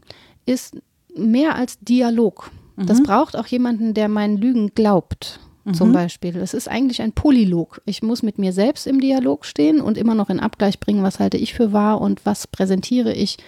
ist 0.45 0.77
mehr 1.17 1.57
als 1.57 1.79
Dialog. 1.81 2.51
Das 2.77 2.99
mhm. 2.99 3.05
braucht 3.05 3.37
auch 3.37 3.47
jemanden, 3.47 3.95
der 3.95 4.09
meinen 4.09 4.37
Lügen 4.37 4.73
glaubt 4.75 5.41
zum 5.73 5.89
mhm. 5.89 5.95
Beispiel. 5.95 6.37
Es 6.37 6.55
ist 6.55 6.69
eigentlich 6.69 7.03
ein 7.03 7.13
Polylog. 7.13 7.81
Ich 7.85 8.03
muss 8.03 8.23
mit 8.23 8.39
mir 8.39 8.53
selbst 8.53 8.87
im 8.87 9.01
Dialog 9.01 9.45
stehen 9.45 9.81
und 9.81 9.99
immer 9.99 10.15
noch 10.15 10.31
in 10.31 10.41
Abgleich 10.41 10.81
bringen, 10.81 11.03
was 11.03 11.19
halte 11.19 11.37
ich 11.37 11.55
für 11.55 11.73
wahr 11.73 12.01
und 12.01 12.25
was 12.25 12.47
präsentiere 12.47 13.13
ich 13.13 13.39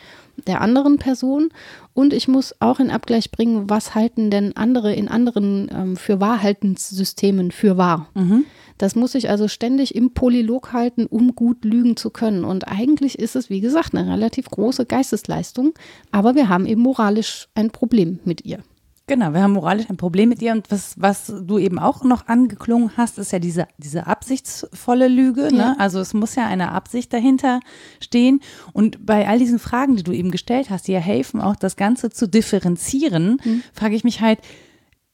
der 0.47 0.61
anderen 0.61 0.99
Person. 0.99 1.51
Und 1.95 2.12
ich 2.12 2.29
muss 2.29 2.55
auch 2.61 2.81
in 2.81 2.91
Abgleich 2.91 3.31
bringen, 3.31 3.69
was 3.69 3.95
halten 3.95 4.31
denn 4.31 4.57
andere 4.57 4.95
in 4.95 5.09
anderen 5.09 5.69
ähm, 5.73 5.97
für 5.97 6.21
Wahrhaltenssystemen 6.21 7.51
für 7.51 7.77
wahr. 7.77 8.09
Mhm. 8.14 8.45
Das 8.79 8.95
muss 8.95 9.16
ich 9.16 9.29
also 9.29 9.49
ständig 9.49 9.97
im 9.97 10.12
Polylog 10.14 10.73
halten, 10.73 11.07
um 11.07 11.35
gut 11.35 11.64
lügen 11.64 11.97
zu 11.97 12.11
können. 12.11 12.45
Und 12.45 12.69
eigentlich 12.69 13.19
ist 13.19 13.35
es, 13.35 13.51
wie 13.51 13.61
gesagt, 13.61 13.95
eine 13.95 14.11
relativ 14.11 14.49
große 14.49 14.87
Geistesleistung. 14.87 15.75
Aber 16.12 16.37
wir 16.37 16.49
haben 16.49 16.66
eben 16.66 16.83
moralisch 16.83 17.49
ein 17.55 17.71
Problem 17.71 18.21
mit 18.25 18.45
ihr. 18.45 18.61
Genau, 19.09 19.33
wir 19.33 19.43
haben 19.43 19.55
moralisch 19.55 19.89
ein 19.89 19.97
Problem 19.97 20.29
mit 20.29 20.43
ihr 20.43 20.53
und 20.53 20.71
was, 20.71 20.95
was 20.99 21.33
du 21.43 21.59
eben 21.59 21.79
auch 21.79 22.05
noch 22.05 22.29
angeklungen 22.29 22.93
hast, 22.99 23.19
ist 23.19 23.33
ja 23.33 23.39
diese, 23.39 23.67
diese 23.79 24.07
absichtsvolle 24.07 25.09
Lüge. 25.09 25.49
Ne? 25.51 25.59
Ja. 25.59 25.71
Ne? 25.71 25.81
Also 25.81 25.99
es 25.99 26.13
muss 26.13 26.35
ja 26.35 26.47
eine 26.47 26.73
Absicht 26.73 27.13
dahinter 27.13 27.61
stehen. 28.01 28.41
Und 28.75 29.05
bei 29.07 29.27
all 29.27 29.39
diesen 29.39 29.59
Fragen, 29.59 29.97
die 29.97 30.03
du 30.03 30.13
eben 30.13 30.31
gestellt 30.31 30.69
hast, 30.69 30.89
die 30.89 30.93
ja 30.93 31.01
helfen, 31.01 31.41
auch 31.41 31.57
das 31.57 31.77
Ganze 31.77 32.11
zu 32.11 32.29
differenzieren, 32.29 33.41
mhm. 33.43 33.63
frage 33.73 33.97
ich 33.97 34.05
mich 34.05 34.21
halt, 34.21 34.41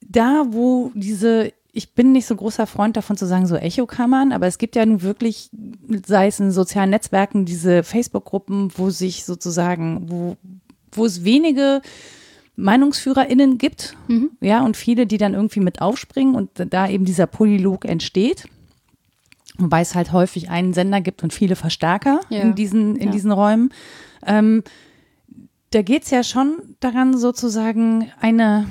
da 0.00 0.46
wo 0.50 0.90
diese 0.94 1.52
ich 1.76 1.94
bin 1.94 2.12
nicht 2.12 2.26
so 2.26 2.36
großer 2.36 2.68
Freund 2.68 2.96
davon 2.96 3.16
zu 3.16 3.26
sagen, 3.26 3.46
so 3.46 3.56
Echokammern, 3.56 4.30
aber 4.30 4.46
es 4.46 4.58
gibt 4.58 4.76
ja 4.76 4.86
nun 4.86 5.02
wirklich, 5.02 5.50
sei 6.06 6.28
es 6.28 6.38
in 6.38 6.52
sozialen 6.52 6.90
Netzwerken, 6.90 7.44
diese 7.44 7.82
Facebook-Gruppen, 7.82 8.70
wo 8.76 8.90
sich 8.90 9.24
sozusagen, 9.24 10.08
wo, 10.08 10.36
wo 10.92 11.04
es 11.04 11.24
wenige 11.24 11.82
MeinungsführerInnen 12.56 13.58
gibt, 13.58 13.96
mhm. 14.08 14.30
ja, 14.40 14.64
und 14.64 14.76
viele, 14.76 15.06
die 15.06 15.18
dann 15.18 15.34
irgendwie 15.34 15.60
mit 15.60 15.80
aufspringen 15.80 16.34
und 16.34 16.50
da 16.70 16.88
eben 16.88 17.04
dieser 17.04 17.26
Polylog 17.26 17.84
entsteht. 17.84 18.46
Wobei 19.58 19.80
es 19.80 19.94
halt 19.94 20.12
häufig 20.12 20.50
einen 20.50 20.72
Sender 20.72 21.00
gibt 21.00 21.22
und 21.22 21.32
viele 21.32 21.56
Verstärker 21.56 22.20
ja. 22.28 22.40
in 22.40 22.54
diesen, 22.54 22.96
in 22.96 23.06
ja. 23.06 23.12
diesen 23.12 23.32
Räumen. 23.32 23.70
Ähm, 24.26 24.62
da 25.70 25.82
geht 25.82 26.04
es 26.04 26.10
ja 26.10 26.22
schon 26.22 26.76
daran, 26.80 27.16
sozusagen 27.16 28.10
eine 28.20 28.66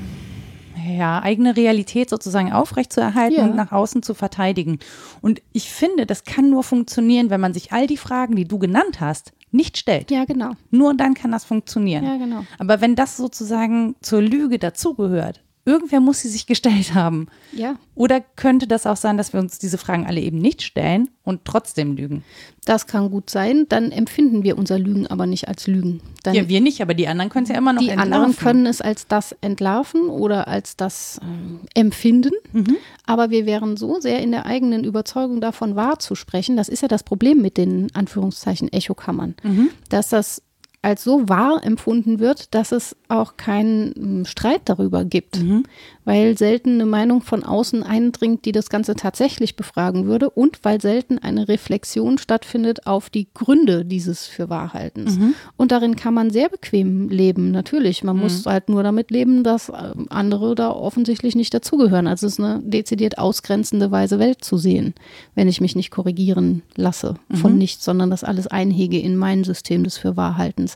ja, 0.88 1.22
eigene 1.22 1.56
Realität 1.56 2.10
sozusagen 2.10 2.52
aufrechtzuerhalten 2.52 3.38
ja. 3.38 3.46
und 3.46 3.56
nach 3.56 3.72
außen 3.72 4.04
zu 4.04 4.14
verteidigen. 4.14 4.80
Und 5.22 5.42
ich 5.52 5.70
finde, 5.70 6.06
das 6.06 6.24
kann 6.24 6.50
nur 6.50 6.64
funktionieren, 6.64 7.30
wenn 7.30 7.42
man 7.42 7.54
sich 7.54 7.72
all 7.72 7.88
die 7.88 7.98
Fragen, 7.98 8.36
die 8.36 8.46
du 8.46 8.60
genannt 8.60 9.00
hast, 9.00 9.34
nicht 9.54 9.78
stellt. 9.78 10.12
Ja, 10.12 10.26
genau. 10.26 10.52
Nur 10.72 10.94
dann 10.96 11.14
kann 11.14 11.32
das 11.32 11.46
funktionieren. 11.46 12.04
Ja, 12.04 12.18
genau. 12.18 12.46
Aber 12.58 12.82
wenn 12.82 12.96
das 12.96 13.18
sozusagen 13.18 13.96
zur 14.02 14.22
Lüge 14.22 14.60
dazugehört, 14.60 15.43
Irgendwer 15.66 16.02
muss 16.02 16.20
sie 16.20 16.28
sich 16.28 16.46
gestellt 16.46 16.94
haben. 16.94 17.28
Ja. 17.54 17.76
Oder 17.96 18.20
könnte 18.20 18.68
das 18.68 18.86
auch 18.86 18.98
sein, 18.98 19.18
dass 19.18 19.32
wir 19.32 19.40
uns 19.40 19.60
diese 19.60 19.78
Fragen 19.78 20.06
alle 20.06 20.20
eben 20.20 20.38
nicht 20.38 20.62
stellen 20.62 21.10
und 21.24 21.46
trotzdem 21.46 21.96
lügen? 21.96 22.24
Das 22.66 22.86
kann 22.88 23.10
gut 23.10 23.30
sein. 23.30 23.66
Dann 23.70 23.92
empfinden 23.92 24.44
wir 24.44 24.58
unser 24.58 24.78
Lügen 24.78 25.08
aber 25.08 25.26
nicht 25.26 25.48
als 25.48 25.68
Lügen. 25.68 26.02
Dann 26.24 26.36
ja, 26.36 26.50
wir 26.50 26.60
nicht, 26.60 26.82
aber 26.82 26.94
die 26.94 27.08
anderen 27.08 27.30
können 27.30 27.44
es 27.44 27.50
ja 27.50 27.58
immer 27.58 27.72
noch 27.72 27.82
die 27.82 27.90
entlarven. 27.90 28.12
Die 28.12 28.16
anderen 28.16 28.36
können 28.36 28.66
es 28.66 28.82
als 28.82 29.08
das 29.08 29.36
entlarven 29.40 30.10
oder 30.10 30.50
als 30.50 30.76
das 30.76 31.20
äh, 31.22 31.80
empfinden. 31.80 32.34
Mhm. 32.52 32.76
Aber 33.06 33.30
wir 33.30 33.46
wären 33.46 33.78
so 33.78 34.02
sehr 34.02 34.22
in 34.22 34.32
der 34.32 34.46
eigenen 34.46 34.84
Überzeugung 34.84 35.40
davon 35.40 35.76
wahrzusprechen. 35.78 36.58
Das 36.58 36.68
ist 36.68 36.82
ja 36.82 36.90
das 36.90 37.04
Problem 37.04 37.42
mit 37.42 37.58
den 37.58 37.94
Anführungszeichen 37.94 38.72
Echokammern, 38.72 39.36
mhm. 39.44 39.70
dass 39.90 40.10
das 40.10 40.42
als 40.84 41.04
so 41.04 41.28
wahr 41.30 41.62
empfunden 41.64 42.20
wird, 42.20 42.54
dass 42.54 42.72
es 42.72 42.96
auch 43.08 43.38
keinen 43.38 43.94
hm, 43.96 44.26
Streit 44.26 44.62
darüber 44.66 45.06
gibt, 45.06 45.42
mhm. 45.42 45.64
Weil 46.06 46.38
selten 46.38 46.76
eine 46.76 46.86
Meinung 46.86 47.22
von 47.22 47.44
außen 47.44 47.84
eindringt, 47.84 48.46
die 48.46 48.52
das 48.52 48.70
Ganze 48.70 48.96
tatsächlich 48.96 49.56
befragen 49.56 50.06
würde 50.06 50.30
und 50.30 50.60
weil 50.64 50.82
selten 50.82 51.18
eine 51.20 51.48
Reflexion 51.48 52.18
stattfindet 52.18 52.86
auf 52.88 53.10
die 53.10 53.28
Gründe 53.34 53.86
dieses 53.86 54.26
Fürwahrhaltens. 54.26 55.18
Mhm. 55.18 55.36
Und 55.58 55.72
darin 55.72 55.96
kann 55.96 56.14
man 56.14 56.30
sehr 56.30 56.50
bequem 56.50 57.10
leben, 57.10 57.52
natürlich. 57.52 58.04
Man 58.04 58.18
mhm. 58.18 58.24
muss 58.24 58.46
halt 58.46 58.70
nur 58.70 58.84
damit 58.84 59.12
leben, 59.12 59.44
dass 59.44 59.70
äh, 59.70 59.94
andere 60.10 60.56
da 60.56 60.72
offensichtlich 60.72 61.36
nicht 61.36 61.54
dazugehören. 61.54 62.08
Also 62.08 62.28
es 62.28 62.34
ist 62.34 62.40
eine 62.40 62.62
dezidiert 62.64 63.18
ausgrenzende 63.18 63.92
Weise 63.92 64.20
Welt 64.20 64.44
zu 64.44 64.58
sehen, 64.58 64.94
wenn 65.36 65.48
ich 65.48 65.62
mich 65.62 65.76
nicht 65.76 65.92
korrigieren 65.92 66.64
lasse 66.76 67.16
von 67.34 67.54
mhm. 67.54 67.58
nichts, 67.60 67.86
sondern 67.86 68.10
das 68.10 68.24
alles 68.24 68.48
einhege 68.48 69.00
in 69.00 69.16
mein 69.16 69.44
System 69.44 69.84
des 69.84 69.98
Fürwahrhaltens. 69.98 70.76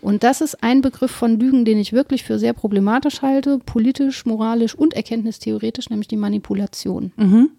Und 0.00 0.22
das 0.22 0.40
ist 0.40 0.62
ein 0.62 0.80
Begriff 0.80 1.10
von 1.10 1.38
Lügen, 1.38 1.64
den 1.64 1.78
ich 1.78 1.92
wirklich 1.92 2.22
für 2.22 2.38
sehr 2.38 2.52
problematisch 2.52 3.22
halte, 3.22 3.58
politisch, 3.58 4.26
moralisch 4.26 4.67
und 4.74 4.94
erkenntnistheoretisch, 4.94 5.90
nämlich 5.90 6.08
die 6.08 6.16
Manipulation. 6.16 7.12
Mhm. 7.16 7.50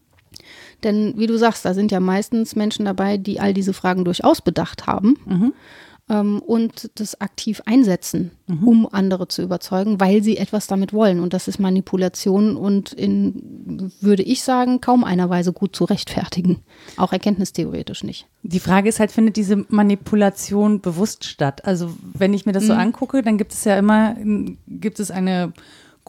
Denn 0.84 1.14
wie 1.18 1.28
du 1.28 1.38
sagst, 1.38 1.66
da 1.66 1.74
sind 1.74 1.92
ja 1.92 2.00
meistens 2.00 2.56
Menschen 2.56 2.86
dabei, 2.86 3.18
die 3.18 3.40
all 3.40 3.54
diese 3.54 3.74
Fragen 3.74 4.06
durchaus 4.06 4.42
bedacht 4.42 4.88
haben. 4.88 5.18
Mhm 5.26 5.54
ähm, 6.10 6.40
und 6.40 6.90
das 6.96 7.22
aktiv 7.22 7.62
einsetzen, 7.66 8.32
mhm. 8.48 8.68
um 8.68 8.90
andere 8.92 9.28
zu 9.28 9.44
überzeugen, 9.44 10.00
weil 10.00 10.24
sie 10.24 10.38
etwas 10.38 10.68
damit 10.68 10.92
wollen. 10.92 11.20
Und 11.20 11.34
das 11.34 11.48
ist 11.48 11.60
Manipulation 11.60 12.58
und 12.58 12.92
in, 12.94 13.92
würde 14.02 14.24
ich 14.24 14.44
sagen, 14.44 14.82
kaum 14.82 15.04
einer 15.04 15.30
Weise 15.30 15.54
gut 15.54 15.76
zu 15.76 15.86
rechtfertigen. 15.86 16.60
Auch 16.98 17.14
erkenntnistheoretisch 17.14 18.04
nicht. 18.04 18.28
Die 18.44 18.60
Frage 18.60 18.90
ist 18.90 19.00
halt, 19.00 19.12
findet 19.12 19.36
diese 19.36 19.66
Manipulation 19.70 20.82
bewusst 20.82 21.26
statt? 21.26 21.66
Also 21.66 21.94
wenn 22.02 22.34
ich 22.34 22.46
mir 22.46 22.54
das 22.54 22.66
so 22.66 22.74
mhm. 22.74 22.80
angucke, 22.80 23.22
dann 23.22 23.38
gibt 23.38 23.54
es 23.54 23.64
ja 23.64 23.78
immer, 23.78 24.16
gibt 24.68 25.00
es 25.00 25.12
eine 25.12 25.54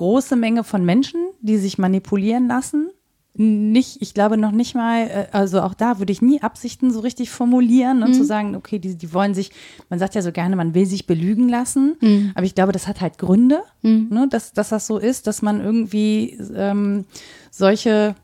große 0.01 0.35
Menge 0.35 0.65
von 0.65 0.83
Menschen, 0.85 1.21
die 1.43 1.59
sich 1.59 1.77
manipulieren 1.77 2.49
lassen 2.49 2.91
nicht, 3.35 4.03
ich 4.03 4.13
glaube 4.13 4.37
noch 4.37 4.51
nicht 4.51 4.75
mal, 4.75 5.03
äh, 5.03 5.27
also 5.33 5.63
auch 5.63 5.75
da 5.75 5.99
würde 5.99 6.13
ich 6.13 6.21
nie 6.21 6.43
Absichten 6.43 6.91
so 6.91 7.01
richtig 7.01 7.31
formulieren 7.31 8.03
und 8.03 8.11
mhm. 8.11 8.15
zu 8.15 8.25
sagen, 8.25 8.57
okay, 8.57 8.79
die, 8.79 8.97
die 8.97 9.15
wollen 9.15 9.35
sich, 9.35 9.53
man 9.89 9.99
sagt 9.99 10.15
ja 10.15 10.23
so 10.23 10.33
gerne, 10.33 10.57
man 10.57 10.75
will 10.75 10.85
sich 10.85 11.07
belügen 11.07 11.49
lassen, 11.49 11.97
mhm. 12.01 12.33
aber 12.35 12.45
ich 12.45 12.57
glaube, 12.57 12.73
das 12.73 12.89
hat 12.89 13.01
halt 13.01 13.19
Gründe, 13.19 13.63
mhm. 13.83 14.09
ne, 14.11 14.27
dass, 14.29 14.53
dass 14.53 14.71
das 14.71 14.87
so 14.87 14.99
ist, 14.99 15.29
dass 15.29 15.43
man 15.43 15.61
irgendwie 15.61 16.39
ähm, 16.55 17.05
solche 17.53 18.17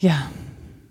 ja, 0.00 0.26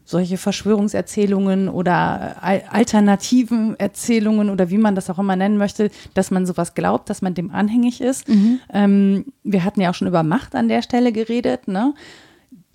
solche 0.06 0.38
Verschwörungserzählungen 0.38 1.70
oder 1.70 2.44
alternativen 2.44 3.80
Erzählungen 3.80 4.50
oder 4.50 4.70
wie 4.70 4.78
man 4.78 4.96
das 4.96 5.10
auch 5.10 5.20
immer 5.20 5.36
nennen 5.36 5.58
möchte, 5.58 5.92
dass 6.14 6.32
man 6.32 6.46
sowas 6.46 6.74
glaubt, 6.74 7.10
dass 7.10 7.22
man 7.22 7.34
dem 7.34 7.52
anhängig 7.52 8.02
ist. 8.02 8.28
Mhm. 8.28 8.60
Ähm, 8.72 9.26
wir 9.44 9.64
hatten 9.64 9.82
ja 9.82 9.90
auch 9.90 9.96
schon 9.96 10.08
über 10.08 10.24
Macht 10.24 10.56
an 10.56 10.68
der 10.68 10.82
Stelle 10.82 11.12
geredet. 11.12 11.68
Ne? 11.68 11.94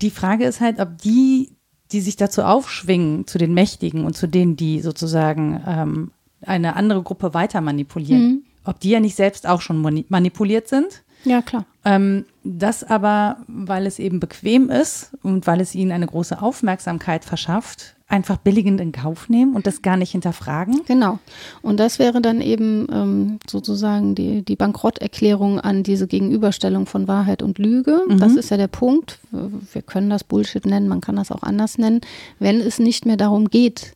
Die 0.01 0.09
Frage 0.09 0.45
ist 0.45 0.59
halt, 0.59 0.79
ob 0.79 0.97
die, 0.97 1.51
die 1.91 2.01
sich 2.01 2.15
dazu 2.15 2.41
aufschwingen, 2.41 3.27
zu 3.27 3.37
den 3.37 3.53
Mächtigen 3.53 4.05
und 4.05 4.15
zu 4.15 4.27
denen, 4.27 4.55
die 4.55 4.81
sozusagen 4.81 5.61
ähm, 5.67 6.11
eine 6.41 6.75
andere 6.75 7.03
Gruppe 7.03 7.33
weiter 7.33 7.61
manipulieren, 7.61 8.21
mhm. 8.21 8.43
ob 8.63 8.79
die 8.79 8.89
ja 8.89 8.99
nicht 8.99 9.15
selbst 9.15 9.47
auch 9.47 9.61
schon 9.61 10.05
manipuliert 10.09 10.67
sind. 10.67 11.03
Ja, 11.25 11.41
klar. 11.41 11.65
Ähm, 11.89 12.25
das 12.43 12.83
aber, 12.83 13.37
weil 13.47 13.87
es 13.87 13.97
eben 13.99 14.19
bequem 14.19 14.69
ist 14.69 15.11
und 15.23 15.47
weil 15.47 15.59
es 15.59 15.73
ihnen 15.73 15.91
eine 15.91 16.05
große 16.05 16.39
Aufmerksamkeit 16.39 17.25
verschafft, 17.25 17.95
einfach 18.07 18.37
billigend 18.37 18.79
in 18.79 18.91
Kauf 18.91 19.29
nehmen 19.29 19.55
und 19.55 19.65
das 19.65 19.81
gar 19.81 19.97
nicht 19.97 20.11
hinterfragen. 20.11 20.81
Genau. 20.87 21.19
Und 21.61 21.79
das 21.79 21.97
wäre 21.99 22.21
dann 22.21 22.41
eben 22.41 22.87
ähm, 22.91 23.39
sozusagen 23.47 24.15
die, 24.15 24.43
die 24.43 24.55
Bankrotterklärung 24.55 25.59
an 25.59 25.83
diese 25.83 26.07
Gegenüberstellung 26.07 26.85
von 26.85 27.07
Wahrheit 27.07 27.41
und 27.41 27.57
Lüge. 27.57 28.01
Mhm. 28.07 28.19
Das 28.19 28.35
ist 28.35 28.49
ja 28.49 28.57
der 28.57 28.67
Punkt. 28.67 29.19
Wir 29.31 29.81
können 29.81 30.09
das 30.09 30.23
Bullshit 30.23 30.65
nennen, 30.65 30.87
man 30.87 31.01
kann 31.01 31.15
das 31.15 31.31
auch 31.31 31.43
anders 31.43 31.77
nennen. 31.77 32.01
Wenn 32.39 32.61
es 32.61 32.79
nicht 32.79 33.05
mehr 33.05 33.17
darum 33.17 33.49
geht, 33.49 33.93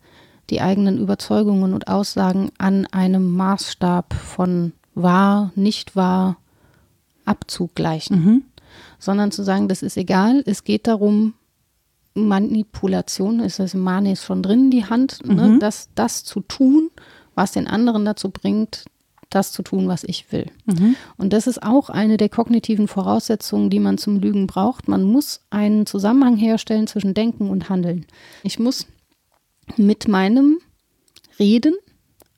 die 0.50 0.62
eigenen 0.62 1.00
Überzeugungen 1.00 1.74
und 1.74 1.88
Aussagen 1.88 2.52
an 2.58 2.88
einem 2.88 3.36
Maßstab 3.36 4.14
von 4.14 4.74
wahr, 4.96 5.52
nicht 5.56 5.96
wahr, 5.96 6.38
abzugleichen, 7.26 8.26
mhm. 8.26 8.44
sondern 9.00 9.32
zu 9.32 9.44
sagen, 9.44 9.68
das 9.68 9.82
ist 9.82 9.98
egal, 9.98 10.44
es 10.46 10.64
geht 10.64 10.88
darum, 10.88 11.34
Manipulation, 12.16 13.40
ist 13.40 13.60
das 13.60 13.74
Manis 13.74 14.24
schon 14.24 14.44
drin, 14.44 14.70
die 14.70 14.86
Hand, 14.86 15.26
ne, 15.26 15.34
mhm. 15.34 15.54
ne, 15.54 15.60
das, 15.60 15.90
das 15.96 16.24
zu 16.24 16.42
tun, 16.42 16.90
was 17.36 17.54
den 17.54 17.68
anderen 17.68 18.06
dazu 18.06 18.30
bringt, 18.30 18.86
das 19.30 19.52
zu 19.52 19.64
tun, 19.64 19.88
was 19.88 20.04
ich 20.04 20.32
will. 20.32 20.46
Mhm. 20.66 20.96
Und 21.18 21.34
das 21.34 21.48
ist 21.48 21.64
auch 21.64 21.90
eine 21.90 22.18
der 22.18 22.30
kognitiven 22.30 22.88
Voraussetzungen, 22.88 23.72
die 23.72 23.80
man 23.80 23.98
zum 23.98 24.20
Lügen 24.20 24.46
braucht. 24.46 24.88
Man 24.88 25.04
muss 25.04 25.42
einen 25.50 25.88
Zusammenhang 25.88 26.38
herstellen 26.38 26.86
zwischen 26.86 27.16
Denken 27.16 27.50
und 27.50 27.70
Handeln. 27.70 28.06
Ich 28.44 28.60
muss 28.60 28.86
mit 29.76 30.08
meinem 30.08 30.60
Reden 31.40 31.74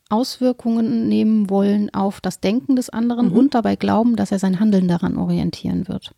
Auswirkungen 0.09 1.07
nehmen 1.07 1.49
wollen 1.49 1.93
auf 1.93 2.21
das 2.21 2.39
Denken 2.39 2.75
des 2.75 2.89
anderen 2.89 3.29
mhm. 3.29 3.37
und 3.37 3.55
dabei 3.55 3.75
glauben, 3.75 4.15
dass 4.15 4.31
er 4.31 4.39
sein 4.39 4.59
Handeln 4.59 4.87
daran 4.87 5.17
orientieren 5.17 5.87
wird. 5.87 6.13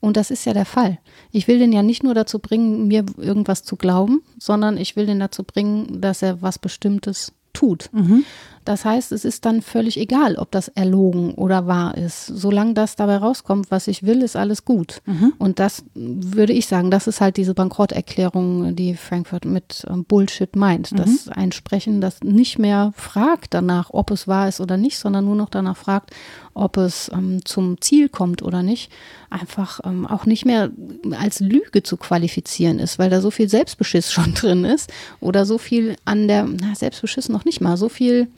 Und 0.00 0.16
das 0.16 0.30
ist 0.30 0.44
ja 0.44 0.52
der 0.52 0.64
Fall. 0.64 0.98
Ich 1.32 1.48
will 1.48 1.58
den 1.58 1.72
ja 1.72 1.82
nicht 1.82 2.04
nur 2.04 2.14
dazu 2.14 2.38
bringen, 2.38 2.86
mir 2.86 3.04
irgendwas 3.16 3.64
zu 3.64 3.76
glauben, 3.76 4.22
sondern 4.38 4.76
ich 4.76 4.96
will 4.96 5.06
den 5.06 5.18
dazu 5.18 5.42
bringen, 5.42 6.00
dass 6.00 6.22
er 6.22 6.40
was 6.40 6.58
Bestimmtes 6.58 7.32
tut. 7.52 7.90
Mhm. 7.92 8.24
Das 8.68 8.84
heißt, 8.84 9.12
es 9.12 9.24
ist 9.24 9.46
dann 9.46 9.62
völlig 9.62 9.96
egal, 9.98 10.36
ob 10.36 10.50
das 10.50 10.68
erlogen 10.68 11.32
oder 11.32 11.66
wahr 11.66 11.96
ist. 11.96 12.26
Solange 12.26 12.74
das 12.74 12.96
dabei 12.96 13.16
rauskommt, 13.16 13.70
was 13.70 13.88
ich 13.88 14.02
will, 14.02 14.20
ist 14.20 14.36
alles 14.36 14.66
gut. 14.66 15.00
Mhm. 15.06 15.32
Und 15.38 15.58
das 15.58 15.86
würde 15.94 16.52
ich 16.52 16.66
sagen, 16.66 16.90
das 16.90 17.06
ist 17.06 17.22
halt 17.22 17.38
diese 17.38 17.54
Bankrotterklärung, 17.54 18.76
die 18.76 18.94
Frankfurt 18.94 19.46
mit 19.46 19.86
ähm, 19.88 20.04
Bullshit 20.04 20.54
meint. 20.54 20.92
Mhm. 20.92 20.96
Das 20.98 21.28
ein 21.30 21.52
Sprechen, 21.52 22.02
das 22.02 22.20
nicht 22.22 22.58
mehr 22.58 22.92
fragt 22.94 23.54
danach, 23.54 23.88
ob 23.94 24.10
es 24.10 24.28
wahr 24.28 24.50
ist 24.50 24.60
oder 24.60 24.76
nicht, 24.76 24.98
sondern 24.98 25.24
nur 25.24 25.36
noch 25.36 25.48
danach 25.48 25.78
fragt, 25.78 26.10
ob 26.52 26.76
es 26.76 27.10
ähm, 27.14 27.42
zum 27.46 27.80
Ziel 27.80 28.10
kommt 28.10 28.42
oder 28.42 28.62
nicht, 28.62 28.92
einfach 29.30 29.80
ähm, 29.84 30.06
auch 30.06 30.26
nicht 30.26 30.44
mehr 30.44 30.70
als 31.18 31.40
Lüge 31.40 31.82
zu 31.82 31.96
qualifizieren 31.96 32.80
ist, 32.80 32.98
weil 32.98 33.08
da 33.08 33.22
so 33.22 33.30
viel 33.30 33.48
Selbstbeschiss 33.48 34.12
schon 34.12 34.34
drin 34.34 34.66
ist 34.66 34.92
oder 35.20 35.46
so 35.46 35.56
viel 35.56 35.96
an 36.04 36.28
der, 36.28 36.44
na, 36.44 36.74
Selbstbeschiss 36.74 37.30
noch 37.30 37.46
nicht 37.46 37.62
mal, 37.62 37.78
so 37.78 37.88
viel 37.88 38.28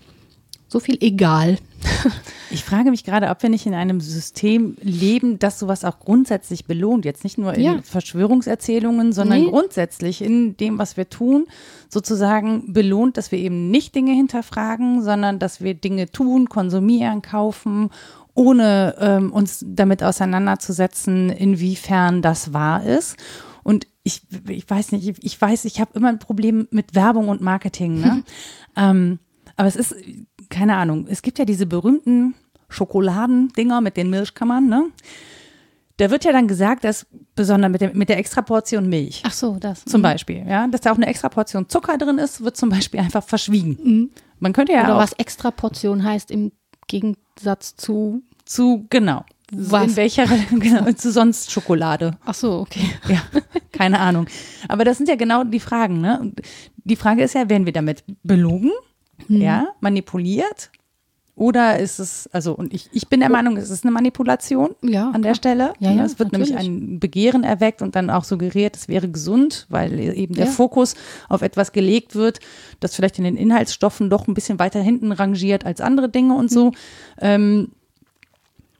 so 0.71 0.79
viel 0.79 0.99
egal. 1.01 1.59
Ich 2.51 2.65
frage 2.65 2.91
mich 2.91 3.05
gerade, 3.05 3.29
ob 3.29 3.43
wir 3.43 3.51
nicht 3.51 3.67
in 3.67 3.75
einem 3.75 4.01
System 4.01 4.77
leben, 4.81 5.39
das 5.39 5.59
sowas 5.59 5.85
auch 5.85 5.99
grundsätzlich 5.99 6.65
belohnt. 6.65 7.05
Jetzt 7.05 7.25
nicht 7.25 7.39
nur 7.39 7.55
in 7.55 7.63
ja. 7.63 7.83
Verschwörungserzählungen, 7.83 9.13
sondern 9.13 9.41
nee. 9.41 9.51
grundsätzlich 9.51 10.23
in 10.23 10.57
dem, 10.57 10.79
was 10.79 10.97
wir 10.97 11.09
tun, 11.09 11.47
sozusagen 11.89 12.73
belohnt, 12.73 13.17
dass 13.17 13.33
wir 13.33 13.39
eben 13.39 13.71
nicht 13.71 13.95
Dinge 13.95 14.13
hinterfragen, 14.13 15.03
sondern 15.03 15.41
dass 15.41 15.61
wir 15.61 15.75
Dinge 15.75 16.11
tun, 16.11 16.49
konsumieren, 16.49 17.21
kaufen, 17.21 17.91
ohne 18.35 18.95
ähm, 19.01 19.33
uns 19.33 19.65
damit 19.67 20.05
auseinanderzusetzen, 20.05 21.31
inwiefern 21.31 22.23
das 22.23 22.53
wahr 22.53 22.85
ist. 22.85 23.17
Und 23.65 23.89
ich, 24.05 24.23
ich 24.49 24.69
weiß 24.71 24.93
nicht, 24.93 25.19
ich 25.21 25.41
weiß, 25.41 25.65
ich 25.65 25.81
habe 25.81 25.93
immer 25.95 26.09
ein 26.09 26.21
Problem 26.21 26.69
mit 26.71 26.95
Werbung 26.95 27.29
und 27.29 27.41
Marketing. 27.41 28.01
Ne? 28.01 28.23
ähm, 28.77 29.19
aber 29.61 29.69
es 29.69 29.77
ist, 29.77 29.95
keine 30.51 30.77
Ahnung, 30.77 31.07
es 31.09 31.23
gibt 31.23 31.39
ja 31.39 31.45
diese 31.45 31.67
berühmten 31.67 32.35
Schokoladendinger 32.69 33.81
mit 33.81 33.97
den 33.97 34.11
Milchkammern, 34.11 34.69
ne? 34.69 34.91
Da 35.97 36.11
wird 36.11 36.25
ja 36.25 36.33
dann 36.33 36.49
gesagt, 36.49 36.85
dass 36.85 37.07
besonders 37.35 37.71
mit 37.71 37.81
der, 37.83 37.95
mit 37.95 38.09
der 38.09 38.17
Extraportion 38.17 38.89
Milch. 38.89 39.23
Ach 39.27 39.33
so, 39.33 39.59
das. 39.61 39.85
Zum 39.85 40.01
mhm. 40.01 40.05
Beispiel, 40.05 40.47
ja. 40.49 40.67
Dass 40.67 40.81
da 40.81 40.93
auch 40.93 40.97
eine 40.97 41.07
Extraportion 41.07 41.69
Zucker 41.69 41.99
drin 41.99 42.17
ist, 42.17 42.43
wird 42.43 42.57
zum 42.57 42.71
Beispiel 42.71 43.01
einfach 43.01 43.23
verschwiegen. 43.23 43.79
Mhm. 43.83 44.11
Man 44.39 44.55
könnte 44.55 44.73
ja 44.73 44.85
Oder 44.85 44.97
auch, 44.97 45.01
was 45.01 45.13
Extraportion 45.13 46.03
heißt 46.03 46.31
im 46.31 46.53
Gegensatz 46.87 47.77
zu. 47.77 48.23
Zu, 48.47 48.87
genau. 48.89 49.27
Was? 49.53 49.91
In 49.91 49.97
welcher, 49.97 50.27
genau, 50.51 50.91
zu 50.93 51.13
sonst 51.13 51.51
Schokolade. 51.51 52.17
Ach 52.25 52.35
so, 52.35 52.61
okay. 52.61 52.91
Ja, 53.07 53.21
keine 53.73 53.99
Ahnung. 54.01 54.27
Aber 54.69 54.85
das 54.85 54.97
sind 54.97 55.09
ja 55.09 55.17
genau 55.17 55.45
die 55.45 55.61
Fragen, 55.61 56.01
ne? 56.01 56.19
Und 56.19 56.41
die 56.77 56.97
Frage 56.97 57.23
ist 57.23 57.35
ja, 57.35 57.51
werden 57.51 57.67
wir 57.67 57.75
damit 57.75 58.05
belogen? 58.23 58.71
Mhm. 59.29 59.41
ja, 59.41 59.69
manipuliert? 59.81 60.71
Oder 61.41 61.79
ist 61.79 61.99
es, 62.01 62.29
also, 62.33 62.53
und 62.53 62.75
ich, 62.75 62.91
ich 62.93 63.09
bin 63.09 63.21
der 63.21 63.31
oh. 63.31 63.33
Meinung, 63.33 63.57
es 63.57 63.71
ist 63.71 63.83
eine 63.83 63.93
Manipulation 63.93 64.75
ja, 64.83 65.11
an 65.11 65.23
der 65.23 65.35
Stelle. 65.35 65.73
Ja, 65.79 65.91
ja, 65.91 66.05
es 66.05 66.19
wird 66.19 66.33
natürlich. 66.33 66.51
nämlich 66.51 66.69
ein 66.69 67.01
Begehren 67.01 67.45
erweckt 67.45 67.81
und 67.81 67.97
dann 67.97 68.11
auch 68.11 68.25
suggeriert, 68.25 68.77
es 68.77 68.89
wäre 68.89 69.09
gesund, 69.09 69.65
weil 69.71 69.99
eben 69.99 70.35
der 70.35 70.45
ja. 70.45 70.51
Fokus 70.51 70.97
auf 71.31 71.41
etwas 71.41 71.73
gelegt 71.73 72.15
wird, 72.15 72.41
das 72.81 72.95
vielleicht 72.95 73.17
in 73.17 73.25
den 73.25 73.39
Inhaltsstoffen 73.39 74.11
doch 74.11 74.29
ein 74.29 74.35
bisschen 74.35 74.59
weiter 74.59 74.83
hinten 74.83 75.13
rangiert 75.13 75.65
als 75.65 75.81
andere 75.81 76.11
Dinge 76.11 76.35
und 76.35 76.51
so. 76.51 76.67
Mhm. 76.67 76.77
Ähm, 77.23 77.69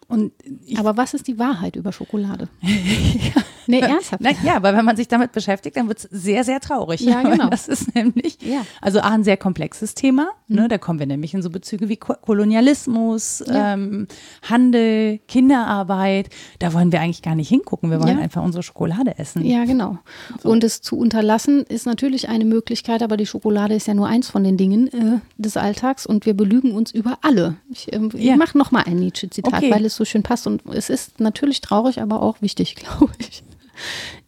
und 0.09 0.33
ich, 0.67 0.79
Aber 0.79 0.99
was 0.99 1.15
ist 1.15 1.29
die 1.29 1.39
Wahrheit 1.39 1.77
über 1.77 1.93
Schokolade? 1.93 2.49
ja. 3.79 3.87
Nee, 3.87 3.93
ernsthaft. 3.93 4.23
Na, 4.23 4.31
ja, 4.45 4.57
aber 4.57 4.77
wenn 4.77 4.85
man 4.85 4.97
sich 4.97 5.09
damit 5.09 5.33
beschäftigt, 5.33 5.77
dann 5.77 5.89
wird 5.89 5.99
es 5.99 6.09
sehr, 6.11 6.45
sehr 6.45 6.61
traurig. 6.61 7.01
Ja, 7.01 7.23
genau. 7.31 7.49
Das 7.49 7.69
ist 7.69 7.95
nämlich, 7.95 8.39
ja. 8.43 8.63
also 8.81 9.01
ein 9.01 9.25
sehr 9.25 9.37
komplexes 9.37 9.95
Thema. 9.95 10.31
Ne? 10.49 10.63
Mhm. 10.63 10.69
Da 10.69 10.79
kommen 10.79 10.99
wir 10.99 11.07
nämlich 11.07 11.35
in 11.35 11.43
so 11.43 11.51
Bezüge 11.51 11.89
wie 11.89 11.97
Kolonialismus, 11.97 13.43
ja. 13.47 13.75
ähm, 13.75 14.07
Handel, 14.43 15.19
Kinderarbeit. 15.29 16.29
Da 16.59 16.73
wollen 16.73 16.93
wir 16.93 17.01
eigentlich 17.01 17.23
gar 17.23 17.35
nicht 17.35 17.49
hingucken. 17.49 17.91
Wir 17.91 18.01
wollen 18.01 18.19
ja. 18.19 18.25
einfach 18.25 18.43
unsere 18.43 18.63
Schokolade 18.63 19.19
essen. 19.19 19.45
Ja, 19.45 19.65
genau. 19.65 19.99
So. 20.43 20.51
Und 20.51 20.65
es 20.65 20.83
zu 20.83 20.97
unterlassen 20.97 21.65
ist 21.65 21.87
natürlich 21.87 22.29
eine 22.29 22.45
Möglichkeit, 22.45 23.03
aber 23.03 23.17
die 23.17 23.27
Schokolade 23.27 23.75
ist 23.75 23.87
ja 23.87 23.95
nur 23.95 24.07
eins 24.07 24.29
von 24.29 24.45
den 24.45 24.57
Dingen 24.57 24.89
äh, 24.89 25.21
des 25.39 25.57
Alltags 25.57 26.07
und 26.07 26.27
wir 26.27 26.35
belügen 26.35 26.73
uns 26.73 26.91
über 26.93 27.19
alle. 27.23 27.57
Ich, 27.71 27.93
äh, 27.93 28.01
ich 28.15 28.37
mache 28.37 28.57
nochmal 28.57 28.85
ein 28.87 28.97
Nietzsche-Zitat, 28.97 29.55
okay. 29.55 29.71
weil 29.71 29.85
es 29.85 29.97
so 29.97 30.05
schön 30.05 30.23
passt 30.23 30.47
und 30.47 30.63
es 30.73 30.91
ist 30.91 31.21
natürlich 31.21 31.61
traurig, 31.61 32.01
aber 32.01 32.23
auch 32.23 32.43
wichtig, 32.43 32.75
glaube 32.77 33.13
ich. 33.19 33.43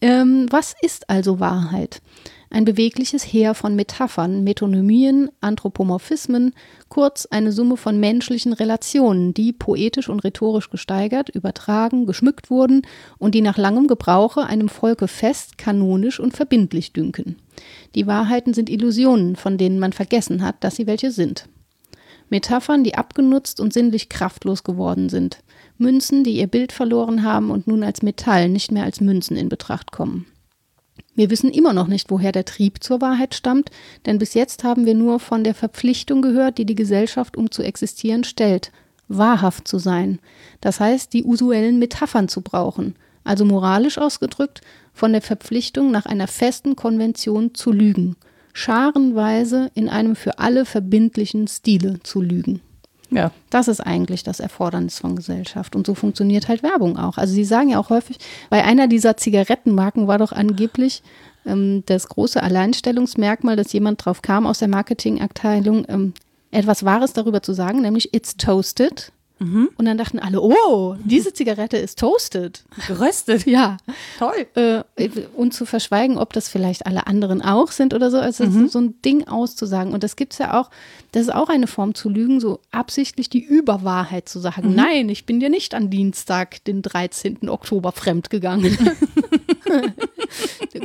Ähm, 0.00 0.46
was 0.50 0.74
ist 0.80 1.08
also 1.08 1.40
Wahrheit? 1.40 2.00
Ein 2.52 2.66
bewegliches 2.66 3.24
Heer 3.24 3.54
von 3.54 3.74
Metaphern, 3.74 4.44
Metonymien, 4.44 5.30
Anthropomorphismen, 5.40 6.52
kurz 6.90 7.24
eine 7.24 7.50
Summe 7.50 7.78
von 7.78 7.98
menschlichen 7.98 8.52
Relationen, 8.52 9.32
die 9.32 9.54
poetisch 9.54 10.10
und 10.10 10.20
rhetorisch 10.20 10.68
gesteigert, 10.68 11.30
übertragen, 11.30 12.04
geschmückt 12.04 12.50
wurden 12.50 12.82
und 13.16 13.34
die 13.34 13.40
nach 13.40 13.56
langem 13.56 13.86
Gebrauche 13.86 14.44
einem 14.44 14.68
Volke 14.68 15.08
fest, 15.08 15.56
kanonisch 15.56 16.20
und 16.20 16.36
verbindlich 16.36 16.92
dünken. 16.92 17.36
Die 17.94 18.06
Wahrheiten 18.06 18.52
sind 18.52 18.68
Illusionen, 18.68 19.34
von 19.36 19.56
denen 19.56 19.78
man 19.78 19.94
vergessen 19.94 20.42
hat, 20.42 20.62
dass 20.62 20.76
sie 20.76 20.86
welche 20.86 21.10
sind. 21.10 21.48
Metaphern, 22.28 22.84
die 22.84 22.96
abgenutzt 22.96 23.60
und 23.60 23.72
sinnlich 23.72 24.10
kraftlos 24.10 24.62
geworden 24.62 25.08
sind. 25.08 25.38
Münzen, 25.78 26.24
die 26.24 26.38
ihr 26.38 26.46
Bild 26.46 26.72
verloren 26.72 27.22
haben 27.22 27.50
und 27.50 27.66
nun 27.66 27.82
als 27.82 28.02
Metall, 28.02 28.48
nicht 28.48 28.72
mehr 28.72 28.84
als 28.84 29.00
Münzen 29.00 29.36
in 29.36 29.48
Betracht 29.48 29.92
kommen. 29.92 30.26
Wir 31.14 31.28
wissen 31.28 31.50
immer 31.50 31.72
noch 31.72 31.88
nicht, 31.88 32.10
woher 32.10 32.32
der 32.32 32.44
Trieb 32.44 32.82
zur 32.82 33.00
Wahrheit 33.00 33.34
stammt, 33.34 33.70
denn 34.06 34.18
bis 34.18 34.34
jetzt 34.34 34.64
haben 34.64 34.86
wir 34.86 34.94
nur 34.94 35.20
von 35.20 35.44
der 35.44 35.54
Verpflichtung 35.54 36.22
gehört, 36.22 36.58
die 36.58 36.64
die 36.64 36.74
Gesellschaft, 36.74 37.36
um 37.36 37.50
zu 37.50 37.62
existieren, 37.62 38.24
stellt, 38.24 38.72
wahrhaft 39.08 39.68
zu 39.68 39.78
sein, 39.78 40.20
das 40.60 40.80
heißt, 40.80 41.12
die 41.12 41.24
usuellen 41.24 41.78
Metaphern 41.78 42.28
zu 42.28 42.40
brauchen, 42.40 42.94
also 43.24 43.44
moralisch 43.44 43.98
ausgedrückt, 43.98 44.62
von 44.94 45.12
der 45.12 45.22
Verpflichtung 45.22 45.90
nach 45.90 46.06
einer 46.06 46.28
festen 46.28 46.76
Konvention 46.76 47.54
zu 47.54 47.72
lügen, 47.72 48.16
scharenweise 48.52 49.70
in 49.74 49.88
einem 49.88 50.16
für 50.16 50.38
alle 50.38 50.64
verbindlichen 50.64 51.46
Stile 51.46 52.00
zu 52.02 52.20
lügen. 52.22 52.60
Ja. 53.12 53.30
Das 53.50 53.68
ist 53.68 53.80
eigentlich 53.80 54.22
das 54.22 54.40
Erfordernis 54.40 54.98
von 54.98 55.14
Gesellschaft. 55.14 55.76
Und 55.76 55.86
so 55.86 55.94
funktioniert 55.94 56.48
halt 56.48 56.62
Werbung 56.62 56.96
auch. 56.96 57.18
Also 57.18 57.34
sie 57.34 57.44
sagen 57.44 57.68
ja 57.68 57.78
auch 57.78 57.90
häufig, 57.90 58.18
bei 58.50 58.64
einer 58.64 58.88
dieser 58.88 59.16
Zigarettenmarken 59.16 60.08
war 60.08 60.18
doch 60.18 60.32
angeblich 60.32 61.02
ähm, 61.44 61.82
das 61.86 62.08
große 62.08 62.42
Alleinstellungsmerkmal, 62.42 63.54
dass 63.54 63.72
jemand 63.72 64.04
drauf 64.04 64.22
kam 64.22 64.46
aus 64.46 64.60
der 64.60 64.68
Marketingabteilung, 64.68 65.84
ähm, 65.88 66.14
etwas 66.50 66.84
Wahres 66.84 67.12
darüber 67.12 67.42
zu 67.42 67.52
sagen, 67.52 67.82
nämlich 67.82 68.14
It's 68.14 68.36
Toasted. 68.36 69.12
Mhm. 69.42 69.70
Und 69.76 69.84
dann 69.84 69.98
dachten 69.98 70.18
alle, 70.18 70.40
oh, 70.40 70.96
diese 71.04 71.32
Zigarette 71.32 71.76
ist 71.76 71.98
toasted. 71.98 72.64
Geröstet. 72.86 73.46
Ja. 73.46 73.76
Toll. 74.18 74.46
Äh, 74.54 74.82
und 75.36 75.52
zu 75.52 75.66
verschweigen, 75.66 76.16
ob 76.16 76.32
das 76.32 76.48
vielleicht 76.48 76.86
alle 76.86 77.06
anderen 77.06 77.42
auch 77.42 77.72
sind 77.72 77.92
oder 77.92 78.10
so. 78.10 78.18
Also 78.18 78.44
mhm. 78.44 78.68
so 78.68 78.80
ein 78.80 79.02
Ding 79.02 79.26
auszusagen. 79.26 79.92
Und 79.92 80.04
das 80.04 80.16
gibt 80.16 80.34
es 80.34 80.38
ja 80.38 80.60
auch, 80.60 80.70
das 81.10 81.22
ist 81.22 81.34
auch 81.34 81.48
eine 81.48 81.66
Form 81.66 81.94
zu 81.94 82.08
lügen, 82.08 82.40
so 82.40 82.60
absichtlich 82.70 83.28
die 83.28 83.42
Überwahrheit 83.42 84.28
zu 84.28 84.38
sagen. 84.38 84.70
Mhm. 84.70 84.76
Nein, 84.76 85.08
ich 85.08 85.26
bin 85.26 85.40
dir 85.40 85.50
nicht 85.50 85.74
an 85.74 85.90
Dienstag, 85.90 86.64
den 86.64 86.82
13. 86.82 87.48
Oktober 87.48 87.92
fremdgegangen. 87.92 88.76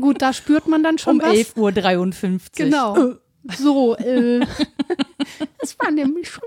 Gut, 0.01 0.21
da 0.21 0.33
spürt 0.33 0.67
man 0.67 0.83
dann 0.83 0.97
schon 0.97 1.21
um 1.21 1.25
11.53 1.25 1.57
Uhr. 1.57 1.71
Genau. 2.55 3.15
So, 3.57 3.95
äh, 3.95 4.39
das 5.59 5.77
war 5.79 5.91
nämlich 5.91 6.29
schon 6.29 6.43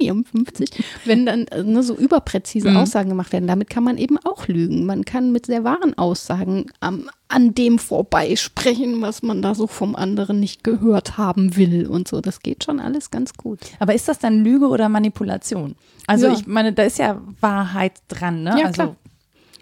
11.54 0.00 0.62
Uhr. 0.62 0.84
Wenn 1.04 1.26
dann 1.26 1.46
äh, 1.48 1.62
ne, 1.62 1.82
so 1.82 1.94
überpräzise 1.94 2.70
mhm. 2.70 2.76
Aussagen 2.76 3.08
gemacht 3.08 3.32
werden, 3.32 3.46
damit 3.46 3.70
kann 3.70 3.84
man 3.84 3.98
eben 3.98 4.18
auch 4.18 4.48
lügen. 4.48 4.86
Man 4.86 5.04
kann 5.04 5.32
mit 5.32 5.46
sehr 5.46 5.64
wahren 5.64 5.96
Aussagen 5.96 6.66
am, 6.80 7.10
an 7.28 7.54
dem 7.54 7.78
vorbeisprechen, 7.78 9.00
was 9.02 9.22
man 9.22 9.42
da 9.42 9.54
so 9.54 9.66
vom 9.66 9.96
anderen 9.96 10.40
nicht 10.40 10.64
gehört 10.64 11.18
haben 11.18 11.56
will 11.56 11.86
und 11.86 12.08
so. 12.08 12.20
Das 12.20 12.40
geht 12.40 12.64
schon 12.64 12.80
alles 12.80 13.10
ganz 13.10 13.34
gut. 13.34 13.60
Aber 13.78 13.94
ist 13.94 14.08
das 14.08 14.18
dann 14.18 14.42
Lüge 14.44 14.68
oder 14.68 14.88
Manipulation? 14.88 15.76
Also 16.06 16.28
ja. 16.28 16.32
ich 16.32 16.46
meine, 16.46 16.72
da 16.72 16.84
ist 16.84 16.98
ja 16.98 17.20
Wahrheit 17.40 17.92
dran, 18.08 18.42
ne? 18.42 18.56
Ja, 18.58 18.66
also 18.66 18.72
klar. 18.72 18.96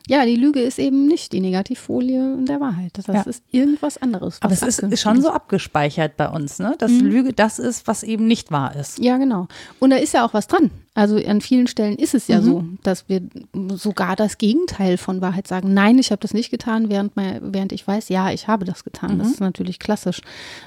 Ja, 0.09 0.25
die 0.25 0.37
Lüge 0.37 0.61
ist 0.61 0.79
eben 0.79 1.07
nicht 1.07 1.33
die 1.33 1.41
Negativfolie 1.41 2.37
der 2.45 2.61
Wahrheit. 2.61 2.93
Das 2.95 3.07
ja. 3.07 3.23
ist 3.23 3.43
irgendwas 3.51 3.99
anderes. 3.99 4.39
Aber 4.41 4.53
es 4.53 4.63
ist, 4.63 4.79
ist, 4.79 5.01
schon 5.01 5.21
so 5.21 5.31
abgespeichert 5.31 6.17
bei 6.17 6.29
uns, 6.29 6.59
ne? 6.59 6.77
dass 6.79 6.93
mhm. 6.93 7.07
Lüge 7.07 7.33
das 7.33 7.59
ist, 7.59 7.87
was 7.89 8.03
eben 8.05 8.27
nicht 8.27 8.53
wahr 8.53 8.77
ist. 8.77 8.99
Ja, 8.99 9.19
genau. 9.19 9.49
Und 9.81 9.91
da 9.91 9.97
ist 9.97 10.15
ja 10.15 10.25
auch 10.25 10.33
was 10.33 10.47
dran. 10.47 10.71
Also 10.97 11.17
an 11.17 11.43
vielen 11.43 11.67
Stellen 11.67 11.97
ist 11.97 12.15
es 12.15 12.27
ja 12.27 12.41
mhm. 12.41 12.45
so, 12.45 12.65
dass 12.83 13.07
wir 13.07 13.21
sogar 13.75 14.17
das 14.17 14.39
Gegenteil 14.39 14.97
von 14.97 15.21
Wahrheit 15.21 15.47
sagen. 15.47 15.75
Nein, 15.75 15.99
ich 15.99 16.11
habe 16.11 16.21
das 16.21 16.33
nicht 16.33 16.51
getan, 16.51 16.89
während, 16.89 17.13
während 17.15 17.73
ich 17.73 17.87
weiß, 17.87 18.09
ja, 18.09 18.31
ich 18.33 18.49
habe 18.49 18.65
das 18.65 18.83
getan. 18.83 19.15
Mhm. 19.15 19.19
Das 19.19 19.29
ist 19.29 19.41
natürlich 19.41 19.79
klassisch 19.79 20.23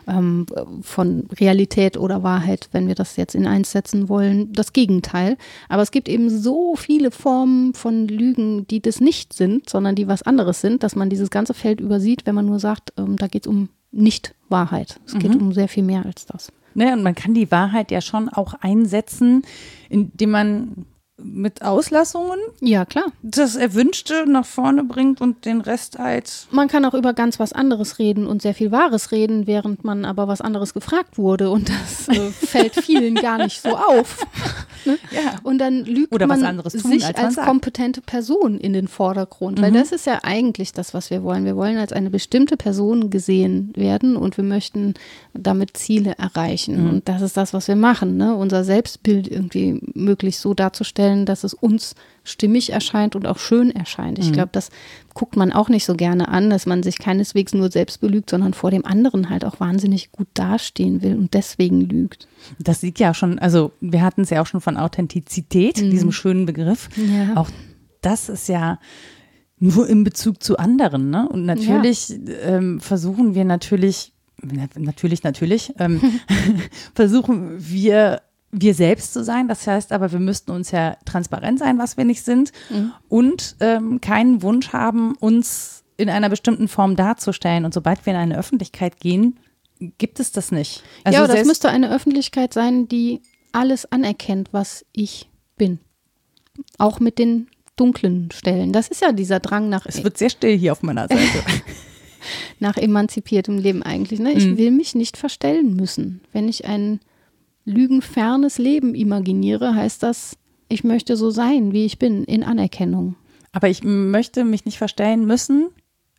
ähm, 0.07 0.45
von 0.83 1.27
Realität 1.39 1.97
oder 1.97 2.21
Wahrheit, 2.21 2.69
wenn 2.71 2.87
wir 2.87 2.93
das 2.93 3.15
jetzt 3.15 3.33
in 3.33 3.47
eins 3.47 3.71
setzen 3.71 4.07
wollen, 4.07 4.53
das 4.53 4.71
Gegenteil. 4.71 5.35
Aber 5.67 5.81
es 5.81 5.89
gibt 5.89 6.07
eben 6.07 6.29
so 6.29 6.75
viele 6.75 7.09
Formen 7.09 7.73
von 7.73 8.07
Lügen, 8.07 8.67
die 8.67 8.83
das 8.83 9.01
nicht 9.01 9.33
sind, 9.33 9.67
sondern 9.67 9.95
die 9.95 10.07
was 10.07 10.21
anderes 10.21 10.61
sind, 10.61 10.83
dass 10.83 10.95
man 10.95 11.09
dieses 11.09 11.31
ganze 11.31 11.55
Feld 11.55 11.81
übersieht, 11.81 12.27
wenn 12.27 12.35
man 12.35 12.45
nur 12.45 12.59
sagt, 12.59 12.93
ähm, 12.97 13.15
da 13.15 13.25
geht 13.25 13.47
es 13.47 13.47
um 13.47 13.69
Nicht-Wahrheit. 13.91 14.99
Es 15.07 15.13
geht 15.17 15.33
mhm. 15.33 15.47
um 15.47 15.53
sehr 15.53 15.67
viel 15.67 15.83
mehr 15.83 16.05
als 16.05 16.27
das. 16.27 16.51
Ne, 16.73 16.93
und 16.93 17.03
man 17.03 17.15
kann 17.15 17.33
die 17.33 17.51
Wahrheit 17.51 17.91
ja 17.91 18.01
schon 18.01 18.29
auch 18.29 18.53
einsetzen, 18.61 19.43
indem 19.89 20.31
man 20.31 20.85
mit 21.23 21.61
Auslassungen. 21.61 22.39
Ja, 22.61 22.85
klar. 22.85 23.05
Das 23.21 23.55
Erwünschte 23.55 24.25
nach 24.27 24.45
vorne 24.45 24.83
bringt 24.83 25.21
und 25.21 25.45
den 25.45 25.61
Rest 25.61 25.99
halt. 25.99 26.47
Man 26.51 26.67
kann 26.67 26.85
auch 26.85 26.93
über 26.93 27.13
ganz 27.13 27.39
was 27.39 27.53
anderes 27.53 27.99
reden 27.99 28.27
und 28.27 28.41
sehr 28.41 28.53
viel 28.53 28.71
Wahres 28.71 29.11
reden, 29.11 29.47
während 29.47 29.83
man 29.83 30.05
aber 30.05 30.27
was 30.27 30.41
anderes 30.41 30.73
gefragt 30.73 31.17
wurde 31.17 31.49
und 31.49 31.69
das 31.69 32.07
äh, 32.09 32.29
fällt 32.31 32.75
vielen 32.75 33.15
gar 33.15 33.37
nicht 33.37 33.61
so 33.61 33.75
auf. 33.75 34.25
ne? 34.85 34.97
ja. 35.11 35.35
Und 35.43 35.59
dann 35.59 35.85
lügt 35.85 36.13
Oder 36.13 36.27
man 36.27 36.41
tun, 36.41 36.69
sich 36.69 37.05
als, 37.05 37.17
als 37.17 37.35
kompetente 37.35 38.01
Person 38.01 38.57
in 38.59 38.73
den 38.73 38.87
Vordergrund, 38.87 39.57
mhm. 39.57 39.63
weil 39.63 39.71
das 39.71 39.91
ist 39.91 40.05
ja 40.05 40.19
eigentlich 40.23 40.71
das, 40.73 40.93
was 40.93 41.09
wir 41.09 41.23
wollen. 41.23 41.45
Wir 41.45 41.55
wollen 41.55 41.77
als 41.77 41.93
eine 41.93 42.09
bestimmte 42.09 42.57
Person 42.57 43.09
gesehen 43.09 43.71
werden 43.75 44.15
und 44.15 44.37
wir 44.37 44.43
möchten 44.43 44.93
damit 45.33 45.77
Ziele 45.77 46.15
erreichen. 46.17 46.83
Mhm. 46.83 46.89
Und 46.89 47.09
das 47.09 47.21
ist 47.21 47.37
das, 47.37 47.53
was 47.53 47.67
wir 47.67 47.75
machen, 47.75 48.17
ne? 48.17 48.35
unser 48.35 48.63
Selbstbild 48.63 49.27
irgendwie 49.27 49.81
möglichst 49.93 50.41
so 50.41 50.53
darzustellen, 50.53 51.08
sicherstellen, 51.09 51.25
dass 51.25 51.43
es 51.43 51.53
uns 51.53 51.95
stimmig 52.23 52.71
erscheint 52.71 53.15
und 53.15 53.25
auch 53.25 53.39
schön 53.39 53.71
erscheint. 53.71 54.19
Ich 54.19 54.29
mhm. 54.29 54.33
glaube, 54.33 54.49
das 54.51 54.69
guckt 55.13 55.35
man 55.35 55.51
auch 55.51 55.69
nicht 55.69 55.85
so 55.85 55.95
gerne 55.95 56.27
an, 56.27 56.49
dass 56.49 56.65
man 56.65 56.83
sich 56.83 56.99
keineswegs 56.99 57.53
nur 57.53 57.71
selbst 57.71 58.01
belügt, 58.01 58.29
sondern 58.29 58.53
vor 58.53 58.71
dem 58.71 58.85
anderen 58.85 59.29
halt 59.29 59.45
auch 59.45 59.59
wahnsinnig 59.59 60.11
gut 60.11 60.27
dastehen 60.33 61.01
will 61.01 61.15
und 61.15 61.33
deswegen 61.33 61.81
lügt. 61.81 62.27
Das 62.59 62.81
liegt 62.81 62.99
ja 62.99 63.13
schon, 63.13 63.39
also 63.39 63.71
wir 63.81 64.01
hatten 64.01 64.21
es 64.21 64.29
ja 64.29 64.41
auch 64.41 64.47
schon 64.47 64.61
von 64.61 64.77
Authentizität, 64.77 65.81
mhm. 65.81 65.91
diesem 65.91 66.11
schönen 66.11 66.45
Begriff. 66.45 66.89
Ja. 66.95 67.35
Auch 67.35 67.49
das 68.01 68.29
ist 68.29 68.47
ja 68.47 68.79
nur 69.57 69.89
in 69.89 70.03
Bezug 70.03 70.41
zu 70.41 70.57
anderen. 70.57 71.09
Ne? 71.09 71.27
Und 71.27 71.45
natürlich 71.45 72.09
ja. 72.09 72.17
ähm, 72.43 72.79
versuchen 72.79 73.35
wir 73.35 73.43
natürlich, 73.43 74.13
natürlich, 74.41 75.23
natürlich, 75.23 75.73
ähm, 75.79 75.99
versuchen 76.93 77.55
wir 77.57 78.21
wir 78.51 78.73
selbst 78.73 79.13
zu 79.13 79.23
sein. 79.23 79.47
Das 79.47 79.65
heißt 79.65 79.91
aber, 79.91 80.11
wir 80.11 80.19
müssten 80.19 80.51
uns 80.51 80.71
ja 80.71 80.97
transparent 81.05 81.59
sein, 81.59 81.77
was 81.77 81.97
wir 81.97 82.05
nicht 82.05 82.23
sind 82.23 82.51
mhm. 82.69 82.93
und 83.07 83.55
ähm, 83.59 84.01
keinen 84.01 84.41
Wunsch 84.41 84.73
haben, 84.73 85.15
uns 85.19 85.83
in 85.97 86.09
einer 86.09 86.29
bestimmten 86.29 86.67
Form 86.67 86.95
darzustellen. 86.95 87.65
Und 87.65 87.73
sobald 87.73 88.05
wir 88.05 88.13
in 88.13 88.19
eine 88.19 88.37
Öffentlichkeit 88.37 88.99
gehen, 88.99 89.39
gibt 89.97 90.19
es 90.19 90.31
das 90.31 90.51
nicht. 90.51 90.83
Also 91.03 91.19
ja, 91.19 91.27
das 91.27 91.45
müsste 91.45 91.69
eine 91.69 91.91
Öffentlichkeit 91.91 92.53
sein, 92.53 92.87
die 92.87 93.21
alles 93.51 93.91
anerkennt, 93.91 94.49
was 94.51 94.85
ich 94.93 95.29
bin. 95.57 95.79
Auch 96.77 96.99
mit 96.99 97.19
den 97.19 97.47
dunklen 97.75 98.29
Stellen. 98.31 98.73
Das 98.73 98.89
ist 98.89 99.01
ja 99.01 99.11
dieser 99.11 99.39
Drang 99.39 99.69
nach. 99.69 99.85
Es 99.85 100.03
wird 100.03 100.17
sehr 100.17 100.29
still 100.29 100.57
hier 100.57 100.73
auf 100.73 100.83
meiner 100.83 101.07
Seite. 101.07 101.21
nach 102.59 102.77
emanzipiertem 102.77 103.57
Leben 103.57 103.83
eigentlich. 103.83 104.19
Ne? 104.19 104.33
Ich 104.33 104.45
mhm. 104.45 104.57
will 104.57 104.71
mich 104.71 104.95
nicht 104.95 105.17
verstellen 105.17 105.75
müssen. 105.75 106.21
Wenn 106.31 106.47
ich 106.47 106.65
einen 106.65 106.99
lügenfernes 107.65 108.57
Leben 108.57 108.95
imaginiere, 108.95 109.75
heißt 109.75 110.03
das, 110.03 110.37
ich 110.67 110.83
möchte 110.83 111.15
so 111.15 111.29
sein, 111.31 111.73
wie 111.73 111.85
ich 111.85 111.99
bin, 111.99 112.23
in 112.23 112.43
Anerkennung. 112.43 113.15
Aber 113.51 113.69
ich 113.69 113.83
möchte 113.83 114.43
mich 114.43 114.65
nicht 114.65 114.77
verstellen 114.77 115.25
müssen, 115.25 115.69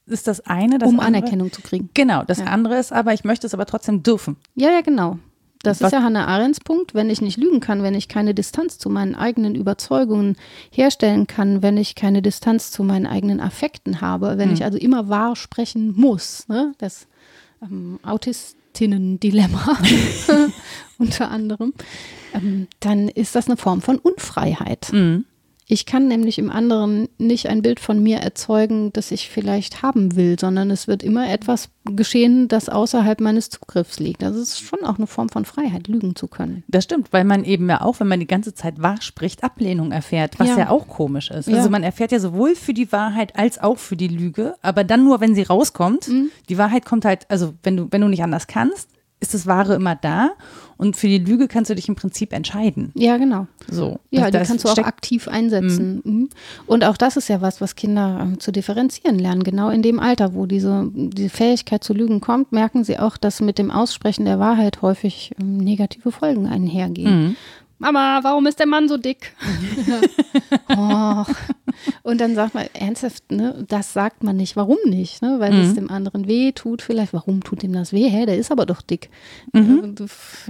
ist 0.06 0.26
das 0.26 0.40
eine. 0.40 0.78
Das 0.78 0.88
um 0.88 0.98
andere, 0.98 1.18
Anerkennung 1.18 1.52
zu 1.52 1.62
kriegen. 1.62 1.90
Genau, 1.94 2.24
das 2.24 2.38
ja. 2.38 2.46
andere 2.46 2.78
ist 2.78 2.92
aber, 2.92 3.14
ich 3.14 3.24
möchte 3.24 3.46
es 3.46 3.54
aber 3.54 3.66
trotzdem 3.66 4.02
dürfen. 4.02 4.36
Ja, 4.56 4.70
ja, 4.70 4.80
genau. 4.80 5.18
Das 5.62 5.80
Was? 5.80 5.88
ist 5.88 5.92
ja 5.92 6.02
Hannah 6.02 6.26
Arendts 6.26 6.60
Punkt. 6.60 6.94
Wenn 6.94 7.10
ich 7.10 7.20
nicht 7.20 7.36
lügen 7.36 7.60
kann, 7.60 7.82
wenn 7.82 7.94
ich 7.94 8.08
keine 8.08 8.34
Distanz 8.34 8.78
zu 8.78 8.88
meinen 8.88 9.14
eigenen 9.14 9.54
Überzeugungen 9.54 10.36
herstellen 10.70 11.26
kann, 11.26 11.62
wenn 11.62 11.76
ich 11.76 11.94
keine 11.94 12.22
Distanz 12.22 12.70
zu 12.70 12.82
meinen 12.82 13.06
eigenen 13.06 13.40
Affekten 13.40 14.00
habe, 14.00 14.38
wenn 14.38 14.48
hm. 14.48 14.54
ich 14.54 14.64
also 14.64 14.78
immer 14.78 15.08
wahr 15.08 15.36
sprechen 15.36 15.94
muss, 15.94 16.48
ne? 16.48 16.72
das 16.78 17.06
ähm, 17.62 18.00
Autist 18.02 18.56
Feministinnen-Dilemma 18.74 19.78
unter 20.98 21.30
anderem, 21.30 21.72
ähm, 22.34 22.68
dann 22.80 23.08
ist 23.08 23.34
das 23.34 23.46
eine 23.46 23.56
Form 23.56 23.82
von 23.82 23.98
Unfreiheit. 23.98 24.90
Mhm. 24.92 25.24
Ich 25.72 25.86
kann 25.86 26.08
nämlich 26.08 26.40
im 26.40 26.50
anderen 26.50 27.08
nicht 27.16 27.48
ein 27.48 27.62
Bild 27.62 27.78
von 27.78 28.02
mir 28.02 28.18
erzeugen, 28.18 28.92
das 28.92 29.12
ich 29.12 29.30
vielleicht 29.30 29.82
haben 29.82 30.16
will, 30.16 30.36
sondern 30.36 30.68
es 30.68 30.88
wird 30.88 31.04
immer 31.04 31.32
etwas 31.32 31.68
geschehen, 31.84 32.48
das 32.48 32.68
außerhalb 32.68 33.20
meines 33.20 33.50
Zugriffs 33.50 34.00
liegt. 34.00 34.20
Das 34.20 34.34
ist 34.34 34.60
schon 34.60 34.80
auch 34.84 34.98
eine 34.98 35.06
Form 35.06 35.28
von 35.28 35.44
Freiheit, 35.44 35.86
lügen 35.86 36.16
zu 36.16 36.26
können. 36.26 36.64
Das 36.66 36.82
stimmt, 36.82 37.12
weil 37.12 37.22
man 37.22 37.44
eben 37.44 37.68
ja 37.68 37.82
auch, 37.82 38.00
wenn 38.00 38.08
man 38.08 38.18
die 38.18 38.26
ganze 38.26 38.52
Zeit 38.52 38.82
wahr 38.82 39.00
spricht, 39.00 39.44
Ablehnung 39.44 39.92
erfährt, 39.92 40.40
was 40.40 40.48
ja, 40.48 40.58
ja 40.58 40.70
auch 40.70 40.88
komisch 40.88 41.30
ist. 41.30 41.46
Ja. 41.46 41.58
Also 41.58 41.70
man 41.70 41.84
erfährt 41.84 42.10
ja 42.10 42.18
sowohl 42.18 42.56
für 42.56 42.74
die 42.74 42.90
Wahrheit 42.90 43.38
als 43.38 43.60
auch 43.60 43.78
für 43.78 43.96
die 43.96 44.08
Lüge, 44.08 44.56
aber 44.62 44.82
dann 44.82 45.04
nur, 45.04 45.20
wenn 45.20 45.36
sie 45.36 45.42
rauskommt. 45.42 46.08
Mhm. 46.08 46.32
Die 46.48 46.58
Wahrheit 46.58 46.84
kommt 46.84 47.04
halt, 47.04 47.30
also 47.30 47.54
wenn 47.62 47.76
du, 47.76 47.86
wenn 47.92 48.00
du 48.00 48.08
nicht 48.08 48.24
anders 48.24 48.48
kannst, 48.48 48.88
ist 49.20 49.34
das 49.34 49.46
Wahre 49.46 49.74
immer 49.74 49.94
da 49.94 50.30
und 50.78 50.96
für 50.96 51.08
die 51.08 51.18
Lüge 51.18 51.46
kannst 51.46 51.70
du 51.70 51.74
dich 51.74 51.88
im 51.88 51.94
Prinzip 51.94 52.32
entscheiden. 52.32 52.90
Ja, 52.94 53.18
genau. 53.18 53.46
So. 53.70 54.00
Ja, 54.10 54.30
die 54.30 54.38
kannst 54.38 54.64
du 54.64 54.68
auch 54.68 54.78
aktiv 54.78 55.28
einsetzen. 55.28 56.00
Mhm. 56.02 56.28
Und 56.66 56.84
auch 56.84 56.96
das 56.96 57.18
ist 57.18 57.28
ja 57.28 57.42
was, 57.42 57.60
was 57.60 57.76
Kinder 57.76 58.20
ähm, 58.22 58.40
zu 58.40 58.50
differenzieren 58.50 59.18
lernen. 59.18 59.44
Genau 59.44 59.68
in 59.68 59.82
dem 59.82 60.00
Alter, 60.00 60.32
wo 60.32 60.46
diese, 60.46 60.88
diese 60.94 61.28
Fähigkeit 61.28 61.84
zu 61.84 61.92
lügen 61.92 62.20
kommt, 62.20 62.52
merken 62.52 62.82
sie 62.82 62.98
auch, 62.98 63.18
dass 63.18 63.42
mit 63.42 63.58
dem 63.58 63.70
Aussprechen 63.70 64.24
der 64.24 64.38
Wahrheit 64.38 64.80
häufig 64.80 65.32
ähm, 65.38 65.58
negative 65.58 66.12
Folgen 66.12 66.46
einhergehen. 66.46 67.22
Mhm. 67.22 67.36
Mama, 67.80 68.20
warum 68.22 68.46
ist 68.46 68.58
der 68.58 68.66
Mann 68.66 68.88
so 68.88 68.98
dick? 68.98 69.34
oh. 70.76 71.24
Und 72.02 72.20
dann 72.20 72.34
sagt 72.34 72.52
man 72.52 72.66
ernsthaft, 72.74 73.32
ne, 73.32 73.64
das 73.66 73.94
sagt 73.94 74.22
man 74.22 74.36
nicht. 74.36 74.54
Warum 74.54 74.76
nicht? 74.84 75.22
Ne? 75.22 75.36
Weil 75.38 75.54
mhm. 75.54 75.60
es 75.60 75.74
dem 75.74 75.90
anderen 75.90 76.28
weh 76.28 76.52
tut 76.52 76.82
vielleicht. 76.82 77.14
Warum 77.14 77.42
tut 77.42 77.62
ihm 77.62 77.72
das 77.72 77.94
weh? 77.94 78.06
Hä, 78.06 78.26
der 78.26 78.36
ist 78.36 78.52
aber 78.52 78.66
doch 78.66 78.82
dick. 78.82 79.08
Mhm. 79.54 79.94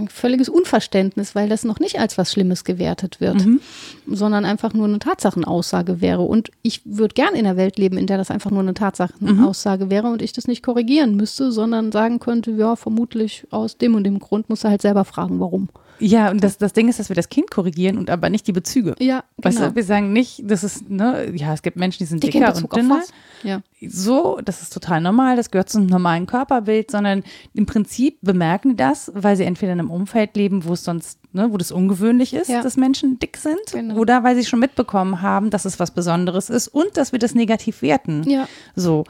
Völliges 0.09 0.49
Unverständnis, 0.49 1.37
weil 1.37 1.49
das 1.49 1.63
noch 1.63 1.79
nicht 1.79 2.01
als 2.01 2.19
was 2.19 2.33
Schlimmes 2.33 2.65
gewertet 2.65 3.21
wird, 3.21 3.47
mhm. 3.47 3.61
sondern 4.09 4.45
einfach 4.45 4.75
nur 4.75 4.89
eine 4.89 4.99
Tatsachenaussage 4.99 6.01
wäre. 6.01 6.23
Und 6.23 6.51
ich 6.63 6.83
würde 6.85 7.15
gern 7.15 7.35
in 7.35 7.47
einer 7.47 7.57
Welt 7.57 7.79
leben, 7.79 7.97
in 7.97 8.09
der 8.09 8.19
das 8.19 8.33
einfach 8.33 8.51
nur 8.51 8.61
eine 8.61 8.75
Tatsachenaussage 8.75 9.89
wäre 9.89 10.09
und 10.09 10.21
ich 10.21 10.33
das 10.33 10.49
nicht 10.49 10.65
korrigieren 10.65 11.15
müsste, 11.15 11.53
sondern 11.53 11.93
sagen 11.93 12.19
könnte, 12.19 12.51
ja, 12.51 12.75
vermutlich 12.75 13.47
aus 13.51 13.79
dem 13.79 13.95
und 13.95 14.03
dem 14.03 14.19
Grund 14.19 14.49
muss 14.49 14.65
er 14.65 14.71
halt 14.71 14.83
selber 14.83 15.05
fragen, 15.05 15.39
warum. 15.39 15.69
Ja, 16.01 16.31
und 16.31 16.43
das, 16.43 16.59
das 16.59 16.73
Ding 16.73 16.89
ist, 16.89 16.99
dass 16.99 17.09
wir 17.09 17.17
das 17.17 17.29
Kind 17.29 17.51
korrigieren 17.51 17.99
und 17.99 18.11
aber 18.11 18.31
nicht 18.31 18.47
die 18.47 18.53
Bezüge. 18.53 18.95
Ja, 18.99 19.23
genau. 19.37 19.49
Weißt 19.49 19.61
du, 19.61 19.75
wir 19.77 19.85
sagen 19.85 20.13
nicht, 20.13 20.43
das 20.45 20.65
ist, 20.65 20.89
ne, 20.89 21.31
ja, 21.35 21.53
es 21.53 21.63
gibt 21.63 21.77
Menschen, 21.77 21.99
die 21.99 22.07
sind 22.07 22.23
dicker 22.23 22.55
und 22.57 22.75
dünner. 22.75 23.03
Ja. 23.43 23.63
So, 23.87 24.41
das 24.45 24.63
ist 24.63 24.73
total 24.73 25.01
normal, 25.01 25.37
das 25.37 25.51
gehört 25.51 25.69
zum 25.69 25.87
normalen 25.87 26.27
Körperbild, 26.27 26.91
sondern 26.91 27.23
im 27.55 27.67
Prinzip 27.67 28.19
bemerken 28.23 28.71
die 28.71 28.77
das, 28.77 29.11
weil 29.15 29.37
sie 29.37 29.45
entweder 29.45 29.73
in 29.73 29.81
einem 29.81 29.91
Umfeld 29.91 30.37
leben, 30.37 30.65
wo 30.65 30.73
es 30.73 30.85
sonst, 30.85 31.19
ne, 31.33 31.53
wo 31.53 31.57
das 31.57 31.73
ungewöhnlich 31.73 32.35
ist, 32.35 32.49
ja. 32.49 32.63
dass 32.63 32.77
Menschen 32.77 33.19
dick 33.19 33.37
sind, 33.37 33.61
genau. 33.73 33.97
oder 33.97 34.25
weil 34.25 34.37
sie 34.37 34.45
schon 34.45 34.61
mitbekommen 34.61 35.23
haben, 35.23 35.51
dass 35.51 35.65
es 35.65 35.79
was 35.79 35.91
Besonderes 35.91 36.51
ist 36.51 36.69
und 36.69 36.97
dass 36.97 37.13
wir 37.13 37.19
das 37.19 37.35
negativ 37.35 37.83
werten. 37.83 38.23
Ja. 38.29 38.49
So. 38.75 39.05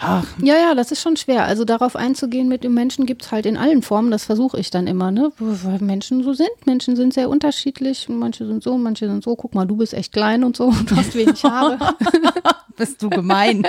Ach. 0.00 0.26
Ja, 0.42 0.54
ja, 0.56 0.74
das 0.74 0.90
ist 0.90 1.00
schon 1.00 1.16
schwer. 1.16 1.44
Also 1.44 1.64
darauf 1.64 1.94
einzugehen 1.94 2.48
mit 2.48 2.64
dem 2.64 2.74
Menschen 2.74 3.06
gibt 3.06 3.22
es 3.24 3.32
halt 3.32 3.46
in 3.46 3.56
allen 3.56 3.82
Formen, 3.82 4.10
das 4.10 4.24
versuche 4.24 4.58
ich 4.58 4.70
dann 4.70 4.86
immer, 4.86 5.10
ne? 5.10 5.32
Weil 5.38 5.78
Menschen 5.78 6.24
so 6.24 6.32
sind. 6.32 6.50
Menschen 6.64 6.96
sind 6.96 7.14
sehr 7.14 7.28
unterschiedlich. 7.28 8.08
Manche 8.08 8.46
sind 8.46 8.62
so, 8.62 8.76
manche 8.76 9.06
sind 9.06 9.22
so. 9.22 9.36
Guck 9.36 9.54
mal, 9.54 9.66
du 9.66 9.76
bist 9.76 9.94
echt 9.94 10.12
klein 10.12 10.42
und 10.42 10.56
so 10.56 10.64
und 10.64 10.94
hast 10.96 11.14
wenig 11.14 11.42
Haare. 11.44 11.78
bist 12.76 13.02
du 13.02 13.08
gemein. 13.08 13.66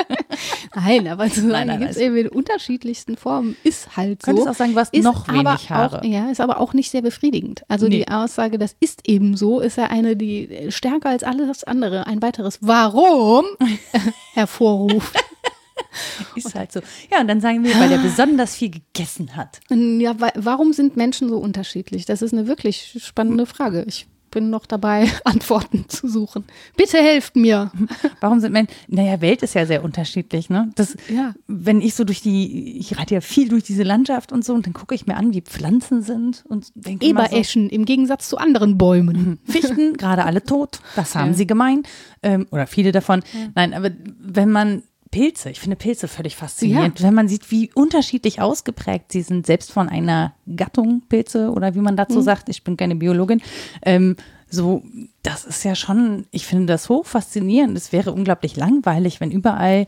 nein, 0.76 1.08
aber 1.08 1.30
zu 1.30 1.48
sagen, 1.48 1.80
gibt 1.80 1.92
es 1.92 1.98
eben 1.98 2.18
in 2.18 2.28
unterschiedlichsten 2.28 3.18
Formen, 3.18 3.56
ist 3.64 3.96
halt 3.96 4.22
so. 4.22 4.26
Könntest 4.26 4.48
auch 4.48 4.56
sagen, 4.56 4.76
hast 4.76 4.96
noch 4.96 5.28
wenig 5.28 5.70
Haare. 5.70 6.00
Auch, 6.00 6.04
ja, 6.04 6.30
ist 6.30 6.42
aber 6.42 6.60
auch 6.60 6.74
nicht 6.74 6.90
sehr 6.90 7.04
befriedigend. 7.04 7.64
Also 7.68 7.88
nee. 7.88 7.98
die 8.00 8.08
Aussage, 8.08 8.58
das 8.58 8.76
ist 8.80 9.08
eben 9.08 9.38
so, 9.38 9.60
ist 9.60 9.78
ja 9.78 9.86
eine, 9.86 10.16
die 10.16 10.68
stärker 10.70 11.10
als 11.10 11.24
alles 11.24 11.64
andere 11.64 12.08
ein 12.08 12.22
weiteres 12.22 12.60
Warum 12.62 13.46
hervorruft. 14.34 15.16
Ist 16.36 16.56
halt 16.56 16.72
so. 16.72 16.82
Ja, 17.12 17.22
und 17.22 17.28
dann 17.28 17.42
sagen 17.42 17.64
wir, 17.64 17.78
weil 17.80 17.90
der 17.90 17.98
besonders 17.98 18.56
viel 18.56 18.72
gegessen 18.72 19.36
hat. 19.36 19.60
Ja, 19.70 20.16
warum 20.36 20.74
sind 20.74 20.96
Menschen 20.96 21.30
so 21.30 21.38
unterschiedlich? 21.38 22.06
Das 22.06 22.22
ist 22.22 22.34
eine 22.34 22.48
wirklich 22.48 22.98
spannende 23.02 23.46
Frage. 23.46 23.84
Ich 23.88 24.08
bin 24.36 24.50
noch 24.50 24.66
dabei, 24.66 25.10
Antworten 25.24 25.86
zu 25.88 26.10
suchen. 26.10 26.44
Bitte 26.76 26.98
helft 26.98 27.38
mir. 27.38 27.72
Warum 28.20 28.42
sind 28.42 28.52
Menschen, 28.52 28.74
naja, 28.90 29.22
Welt 29.22 29.42
ist 29.44 29.56
ja 29.56 29.66
sehr 29.66 29.82
unterschiedlich, 29.82 30.50
ne? 30.50 30.72
Das, 30.76 30.98
ja. 31.08 31.34
Wenn 31.48 31.80
ich 31.80 31.96
so 31.96 32.04
durch 32.04 32.22
die, 32.22 32.78
ich 32.78 33.00
reite 33.00 33.16
ja 33.16 33.22
viel 33.22 33.48
durch 33.48 33.64
diese 33.64 33.84
Landschaft 33.84 34.34
und 34.34 34.44
so 34.44 34.54
und 34.54 34.66
dann 34.66 34.74
gucke 34.74 34.94
ich 34.94 35.08
mir 35.08 35.16
an, 35.16 35.34
wie 35.34 35.40
Pflanzen 35.40 36.02
sind 36.02 36.44
und 36.50 36.68
denke 36.76 37.06
Ebereschen 37.06 37.70
so, 37.70 37.76
im 37.76 37.86
Gegensatz 37.86 38.28
zu 38.28 38.38
anderen 38.38 38.78
Bäumen. 38.78 39.40
Mhm. 39.46 39.52
Fichten, 39.52 39.94
gerade 39.94 40.26
alle 40.26 40.44
tot, 40.44 40.80
das 40.98 41.16
haben 41.16 41.30
ja. 41.30 41.34
sie 41.36 41.48
gemein. 41.48 41.84
Ähm, 42.22 42.46
oder 42.52 42.68
viele 42.68 42.92
davon. 42.92 43.24
Ja. 43.32 43.48
Nein, 43.56 43.74
aber 43.74 43.92
wenn 44.20 44.52
man 44.52 44.84
Pilze. 45.16 45.50
Ich 45.50 45.62
finde 45.62 45.78
Pilze 45.78 46.10
völlig 46.10 46.36
faszinierend, 46.36 47.00
ja. 47.00 47.08
wenn 47.08 47.14
man 47.14 47.30
sieht, 47.30 47.50
wie 47.50 47.72
unterschiedlich 47.74 48.42
ausgeprägt 48.42 49.14
sie 49.14 49.22
sind, 49.22 49.46
selbst 49.46 49.72
von 49.72 49.88
einer 49.88 50.34
Gattung 50.58 51.04
Pilze 51.08 51.52
oder 51.52 51.74
wie 51.74 51.80
man 51.80 51.96
dazu 51.96 52.18
mhm. 52.18 52.24
sagt. 52.24 52.50
Ich 52.50 52.66
bin 52.66 52.76
keine 52.76 52.98
Biologin. 52.98 53.42
Ähm, 53.82 54.18
so, 54.50 54.84
das 55.24 55.46
ist 55.46 55.64
ja 55.64 55.74
schon, 55.74 56.26
ich 56.32 56.46
finde 56.46 56.66
das 56.66 56.90
hoch 56.90 57.06
faszinierend. 57.06 57.78
Es 57.78 57.94
wäre 57.94 58.12
unglaublich 58.12 58.58
langweilig, 58.58 59.22
wenn 59.22 59.32
überall 59.32 59.88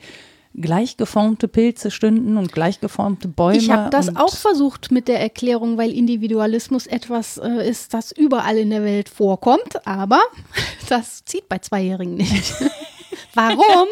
gleich 0.56 0.96
geformte 0.96 1.50
Pilze 1.50 1.92
stünden 1.92 2.38
und 2.38 2.54
gleich 2.54 2.80
geformte 2.80 3.28
Bäume. 3.28 3.58
Ich 3.58 3.70
habe 3.70 3.90
das 3.90 4.16
auch 4.16 4.34
versucht 4.34 4.92
mit 4.92 5.10
der 5.10 5.20
Erklärung, 5.20 5.78
weil 5.78 5.92
Individualismus 5.92 6.88
etwas 6.88 7.38
äh, 7.38 7.70
ist, 7.70 7.94
das 7.94 8.14
überall 8.14 8.58
in 8.58 8.70
der 8.70 8.84
Welt 8.84 9.10
vorkommt, 9.10 9.86
aber 9.86 10.22
das 10.88 11.26
zieht 11.26 11.50
bei 11.50 11.58
Zweijährigen 11.58 12.14
nicht. 12.14 12.54
Warum? 13.34 13.90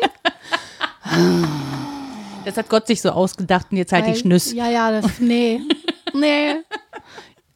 Das 2.45 2.57
hat 2.57 2.69
Gott 2.69 2.87
sich 2.87 3.01
so 3.01 3.09
ausgedacht 3.09 3.67
und 3.71 3.77
jetzt 3.77 3.91
halt 3.91 4.05
Weil, 4.05 4.13
die 4.13 4.19
Schnüss. 4.19 4.53
Ja, 4.53 4.69
ja, 4.69 4.91
das, 4.91 5.19
nee, 5.19 5.61
nee. 6.13 6.55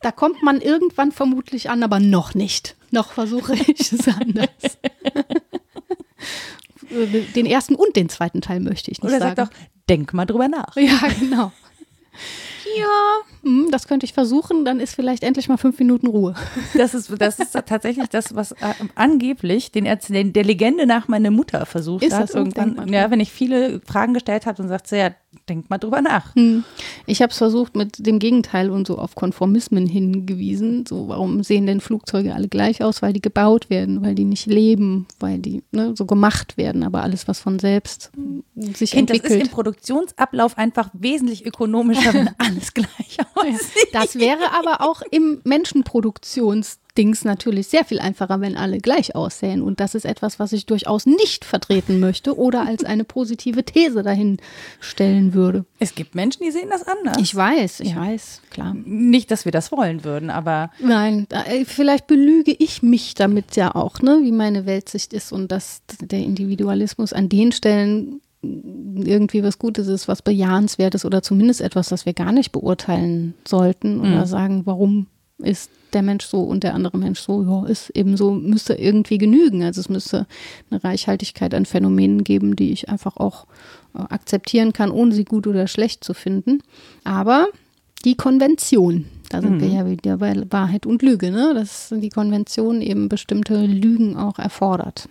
Da 0.01 0.11
kommt 0.11 0.41
man 0.43 0.61
irgendwann 0.61 1.11
vermutlich 1.11 1.69
an, 1.69 1.83
aber 1.83 1.99
noch 1.99 2.33
nicht. 2.33 2.75
Noch 2.91 3.11
versuche 3.11 3.53
ich 3.53 3.91
es 3.91 4.07
anders. 4.07 4.49
den 7.35 7.45
ersten 7.45 7.75
und 7.75 7.95
den 7.95 8.09
zweiten 8.09 8.41
Teil 8.41 8.59
möchte 8.59 8.91
ich 8.91 9.01
nicht 9.01 9.11
Oder 9.11 9.19
sagen. 9.19 9.33
Oder 9.33 9.45
sag 9.45 9.51
doch, 9.51 9.59
denk 9.89 10.13
mal 10.13 10.25
drüber 10.25 10.47
nach. 10.47 10.75
Ja, 10.75 10.99
genau. 11.19 11.51
Ja, 12.77 13.19
hm, 13.43 13.69
das 13.71 13.87
könnte 13.87 14.05
ich 14.05 14.13
versuchen, 14.13 14.65
dann 14.65 14.79
ist 14.79 14.95
vielleicht 14.95 15.23
endlich 15.23 15.47
mal 15.47 15.57
fünf 15.57 15.79
Minuten 15.79 16.07
Ruhe. 16.07 16.35
Das 16.75 16.93
ist, 16.93 17.11
das 17.19 17.39
ist 17.39 17.53
tatsächlich 17.65 18.07
das, 18.09 18.35
was 18.35 18.51
äh, 18.53 18.73
angeblich 18.95 19.71
den, 19.71 19.85
den, 20.09 20.33
der 20.33 20.43
Legende 20.43 20.85
nach 20.85 21.07
meine 21.07 21.31
Mutter 21.31 21.65
versucht 21.65 22.03
ist 22.03 22.13
hat. 22.13 22.23
Das 22.23 22.35
irgendwann, 22.35 22.91
ja, 22.91 23.09
wenn 23.11 23.19
ich 23.19 23.31
viele 23.31 23.81
Fragen 23.81 24.13
gestellt 24.13 24.45
habe, 24.45 24.57
dann 24.57 24.67
sagt 24.67 24.87
sie 24.87 24.97
ja, 24.97 25.11
denk 25.47 25.69
mal 25.69 25.77
drüber 25.77 26.01
nach. 26.01 26.35
Hm. 26.35 26.63
Ich 27.05 27.21
habe 27.21 27.31
es 27.31 27.37
versucht 27.37 27.75
mit 27.75 28.05
dem 28.05 28.19
Gegenteil 28.19 28.69
und 28.69 28.87
so 28.87 28.97
auf 28.97 29.15
Konformismen 29.15 29.85
hingewiesen. 29.85 30.85
So, 30.87 31.07
warum 31.07 31.43
sehen 31.43 31.65
denn 31.65 31.81
Flugzeuge 31.81 32.33
alle 32.33 32.47
gleich 32.47 32.83
aus? 32.83 33.01
Weil 33.01 33.13
die 33.13 33.21
gebaut 33.21 33.69
werden, 33.69 34.03
weil 34.03 34.15
die 34.15 34.25
nicht 34.25 34.45
leben, 34.45 35.07
weil 35.19 35.39
die 35.39 35.63
ne, 35.71 35.93
so 35.95 36.05
gemacht 36.05 36.57
werden, 36.57 36.83
aber 36.83 37.03
alles, 37.03 37.27
was 37.27 37.39
von 37.39 37.59
selbst 37.59 38.11
sich 38.55 38.91
kind, 38.91 39.09
entwickelt. 39.09 39.31
Das 39.31 39.37
ist 39.37 39.47
im 39.47 39.53
Produktionsablauf 39.53 40.57
einfach 40.57 40.89
wesentlich 40.93 41.45
ökonomischer, 41.45 42.13
wenn 42.13 42.29
alles 42.37 42.73
gleich 42.73 43.17
aussieht. 43.35 43.89
Das 43.93 44.17
wäre 44.17 44.51
aber 44.57 44.81
auch 44.81 45.01
im 45.11 45.41
Menschenproduktions 45.43 46.79
Dings 46.99 47.23
natürlich 47.23 47.67
sehr 47.67 47.85
viel 47.85 47.99
einfacher, 47.99 48.41
wenn 48.41 48.57
alle 48.57 48.79
gleich 48.79 49.15
aussehen. 49.15 49.61
Und 49.61 49.79
das 49.79 49.95
ist 49.95 50.03
etwas, 50.03 50.37
was 50.37 50.51
ich 50.51 50.65
durchaus 50.65 51.05
nicht 51.05 51.45
vertreten 51.45 52.01
möchte 52.01 52.37
oder 52.37 52.67
als 52.67 52.83
eine 52.83 53.05
positive 53.05 53.63
These 53.63 54.03
dahin 54.03 54.35
stellen 54.81 55.33
würde. 55.33 55.63
Es 55.79 55.95
gibt 55.95 56.13
Menschen, 56.13 56.43
die 56.43 56.51
sehen 56.51 56.67
das 56.69 56.85
anders. 56.85 57.15
Ich 57.17 57.33
weiß, 57.33 57.79
ich 57.79 57.91
ja. 57.91 58.01
weiß, 58.01 58.41
klar. 58.49 58.75
Nicht, 58.83 59.31
dass 59.31 59.45
wir 59.45 59.53
das 59.53 59.71
wollen 59.71 60.03
würden, 60.03 60.29
aber. 60.29 60.71
Nein, 60.79 61.25
äh, 61.29 61.63
vielleicht 61.63 62.05
belüge 62.07 62.51
ich 62.51 62.83
mich 62.83 63.13
damit 63.13 63.55
ja 63.55 63.73
auch, 63.73 64.01
ne, 64.01 64.19
wie 64.21 64.33
meine 64.33 64.65
Weltsicht 64.65 65.13
ist 65.13 65.31
und 65.31 65.53
dass 65.53 65.81
der 66.01 66.19
Individualismus 66.19 67.13
an 67.13 67.29
den 67.29 67.53
Stellen 67.53 68.19
irgendwie 68.41 69.41
was 69.41 69.57
Gutes 69.57 69.87
ist, 69.87 70.09
was 70.09 70.21
bejahenswertes 70.21 71.05
oder 71.05 71.21
zumindest 71.21 71.61
etwas, 71.61 71.87
das 71.87 72.05
wir 72.05 72.13
gar 72.13 72.33
nicht 72.33 72.51
beurteilen 72.51 73.35
sollten 73.47 74.01
oder 74.01 74.21
mhm. 74.21 74.25
sagen, 74.25 74.65
warum 74.65 75.07
ist 75.39 75.71
der 75.93 76.01
Mensch 76.01 76.25
so 76.25 76.41
und 76.41 76.63
der 76.63 76.75
andere 76.75 76.97
Mensch 76.97 77.19
so, 77.19 77.43
ja, 77.43 77.65
ist 77.65 77.89
eben 77.91 78.15
so, 78.17 78.31
müsste 78.31 78.73
irgendwie 78.75 79.17
genügen. 79.17 79.63
Also 79.63 79.81
es 79.81 79.89
müsste 79.89 80.27
eine 80.69 80.83
Reichhaltigkeit 80.83 81.53
an 81.53 81.65
Phänomenen 81.65 82.23
geben, 82.23 82.55
die 82.55 82.71
ich 82.71 82.89
einfach 82.89 83.17
auch 83.17 83.47
äh, 83.95 83.99
akzeptieren 83.99 84.73
kann, 84.73 84.91
ohne 84.91 85.13
sie 85.13 85.25
gut 85.25 85.47
oder 85.47 85.67
schlecht 85.67 86.03
zu 86.03 86.13
finden. 86.13 86.61
Aber 87.03 87.47
die 88.05 88.15
Konvention, 88.15 89.05
da 89.29 89.41
sind 89.41 89.57
mhm. 89.57 89.61
wir 89.61 89.67
ja 89.69 89.89
wieder 89.89 90.17
bei 90.17 90.35
Wahrheit 90.49 90.85
und 90.85 91.01
Lüge, 91.01 91.31
ne? 91.31 91.53
dass 91.53 91.93
die 91.95 92.09
Konvention 92.09 92.81
eben 92.81 93.09
bestimmte 93.09 93.65
Lügen 93.65 94.15
auch 94.15 94.39
erfordert. 94.39 95.09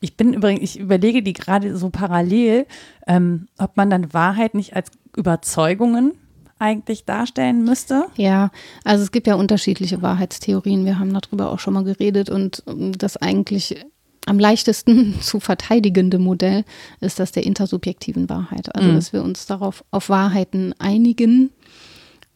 Ich 0.00 0.16
bin 0.16 0.34
übrigens, 0.34 0.62
ich 0.62 0.78
überlege 0.78 1.22
die 1.22 1.32
gerade 1.32 1.76
so 1.76 1.90
parallel, 1.90 2.66
ähm, 3.06 3.48
ob 3.58 3.76
man 3.76 3.90
dann 3.90 4.12
Wahrheit 4.12 4.54
nicht 4.54 4.76
als 4.76 4.90
Überzeugungen 5.16 6.12
eigentlich 6.60 7.04
darstellen 7.04 7.64
müsste? 7.64 8.06
Ja, 8.16 8.50
also 8.84 9.02
es 9.02 9.10
gibt 9.10 9.26
ja 9.26 9.34
unterschiedliche 9.34 10.02
Wahrheitstheorien. 10.02 10.84
Wir 10.84 10.98
haben 10.98 11.12
darüber 11.12 11.50
auch 11.50 11.58
schon 11.58 11.74
mal 11.74 11.84
geredet 11.84 12.30
und 12.30 12.62
ähm, 12.66 12.92
das 12.96 13.16
eigentlich 13.16 13.84
am 14.26 14.38
leichtesten 14.38 15.18
zu 15.20 15.40
verteidigende 15.40 16.18
Modell 16.18 16.64
ist 17.00 17.18
das 17.18 17.32
der 17.32 17.44
intersubjektiven 17.44 18.28
Wahrheit. 18.28 18.74
Also, 18.74 18.90
mhm. 18.90 18.94
dass 18.94 19.12
wir 19.12 19.22
uns 19.22 19.46
darauf 19.46 19.84
auf 19.90 20.08
Wahrheiten 20.08 20.74
einigen 20.78 21.50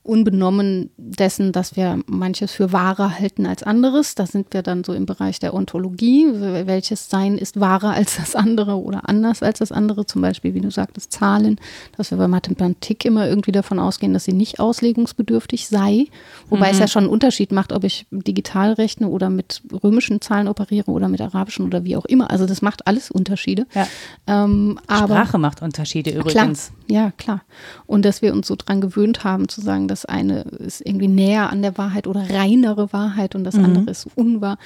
unbenommen 0.05 0.91
dessen, 0.99 1.51
dass 1.51 1.77
wir 1.77 1.99
manches 2.07 2.53
für 2.53 2.73
wahrer 2.73 3.19
halten 3.19 3.47
als 3.47 3.63
anderes. 3.63 4.15
Da 4.15 4.27
sind 4.27 4.53
wir 4.53 4.63
dann 4.63 4.85
so 4.85 4.93
im 4.93 5.07
Bereich 5.07 5.39
der 5.41 5.55
Ontologie. 5.55 6.27
Welches 6.31 7.09
Sein 7.09 7.39
ist 7.39 7.59
wahrer 7.59 7.93
als 7.93 8.17
das 8.17 8.37
andere 8.37 8.77
oder 8.77 9.09
anders 9.09 9.43
als 9.43 9.61
das 9.61 9.73
andere? 9.73 10.05
Zum 10.05 10.21
Beispiel, 10.21 10.53
wie 10.55 10.61
du 10.61 10.71
sagtest, 10.71 11.11
Zahlen, 11.11 11.59
dass 11.97 12.11
wir 12.11 12.19
bei 12.19 12.29
Mathematik 12.29 13.05
immer 13.07 13.27
irgendwie 13.27 13.53
davon 13.53 13.79
ausgehen, 13.79 14.13
dass 14.13 14.25
sie 14.25 14.35
nicht 14.35 14.61
auslegungsbedürftig 14.61 15.69
sei. 15.69 16.07
Wobei 16.51 16.67
mhm. 16.67 16.73
es 16.73 16.79
ja 16.79 16.89
schon 16.89 17.05
einen 17.05 17.13
Unterschied 17.13 17.51
macht, 17.51 17.73
ob 17.73 17.85
ich 17.85 18.07
digital 18.11 18.75
rechne 18.75 19.09
oder 19.09 19.31
mit 19.31 19.63
römischen 19.83 20.21
Zahlen 20.21 20.49
operiere 20.49 20.91
oder 20.91 21.09
mit 21.09 21.23
arabischen 21.23 21.65
oder 21.65 21.85
wie 21.85 21.97
auch 21.97 22.05
immer. 22.05 22.31
Also 22.31 22.45
das 22.45 22.61
macht 22.61 22.87
alles 22.87 23.11
Unterschiede. 23.11 23.67
Ja. 23.75 23.87
Ähm, 24.27 24.79
Sprache 24.85 25.39
macht 25.39 25.63
Unterschiede 25.63 26.11
übrigens. 26.11 26.73
Klar, 26.87 27.05
ja, 27.05 27.11
klar. 27.17 27.41
Und 27.87 28.05
dass 28.05 28.21
wir 28.21 28.35
uns 28.35 28.49
so 28.49 28.57
dran 28.57 28.83
gewöhnt 28.83 29.25
haben 29.25 29.49
zu 29.49 29.63
sagen, 29.63 29.89
das 29.95 30.05
eine 30.05 30.41
ist 30.41 30.85
irgendwie 30.85 31.07
näher 31.07 31.51
an 31.51 31.63
der 31.63 31.79
Wahrheit 31.79 32.09
oder 32.09 32.29
reinere 32.29 32.93
Wahrheit 32.93 33.37
und 33.37 33.45
das 33.45 33.55
mhm. 33.55 33.65
andere 33.65 33.91
ist 33.93 34.09
unwahr. 34.17 34.59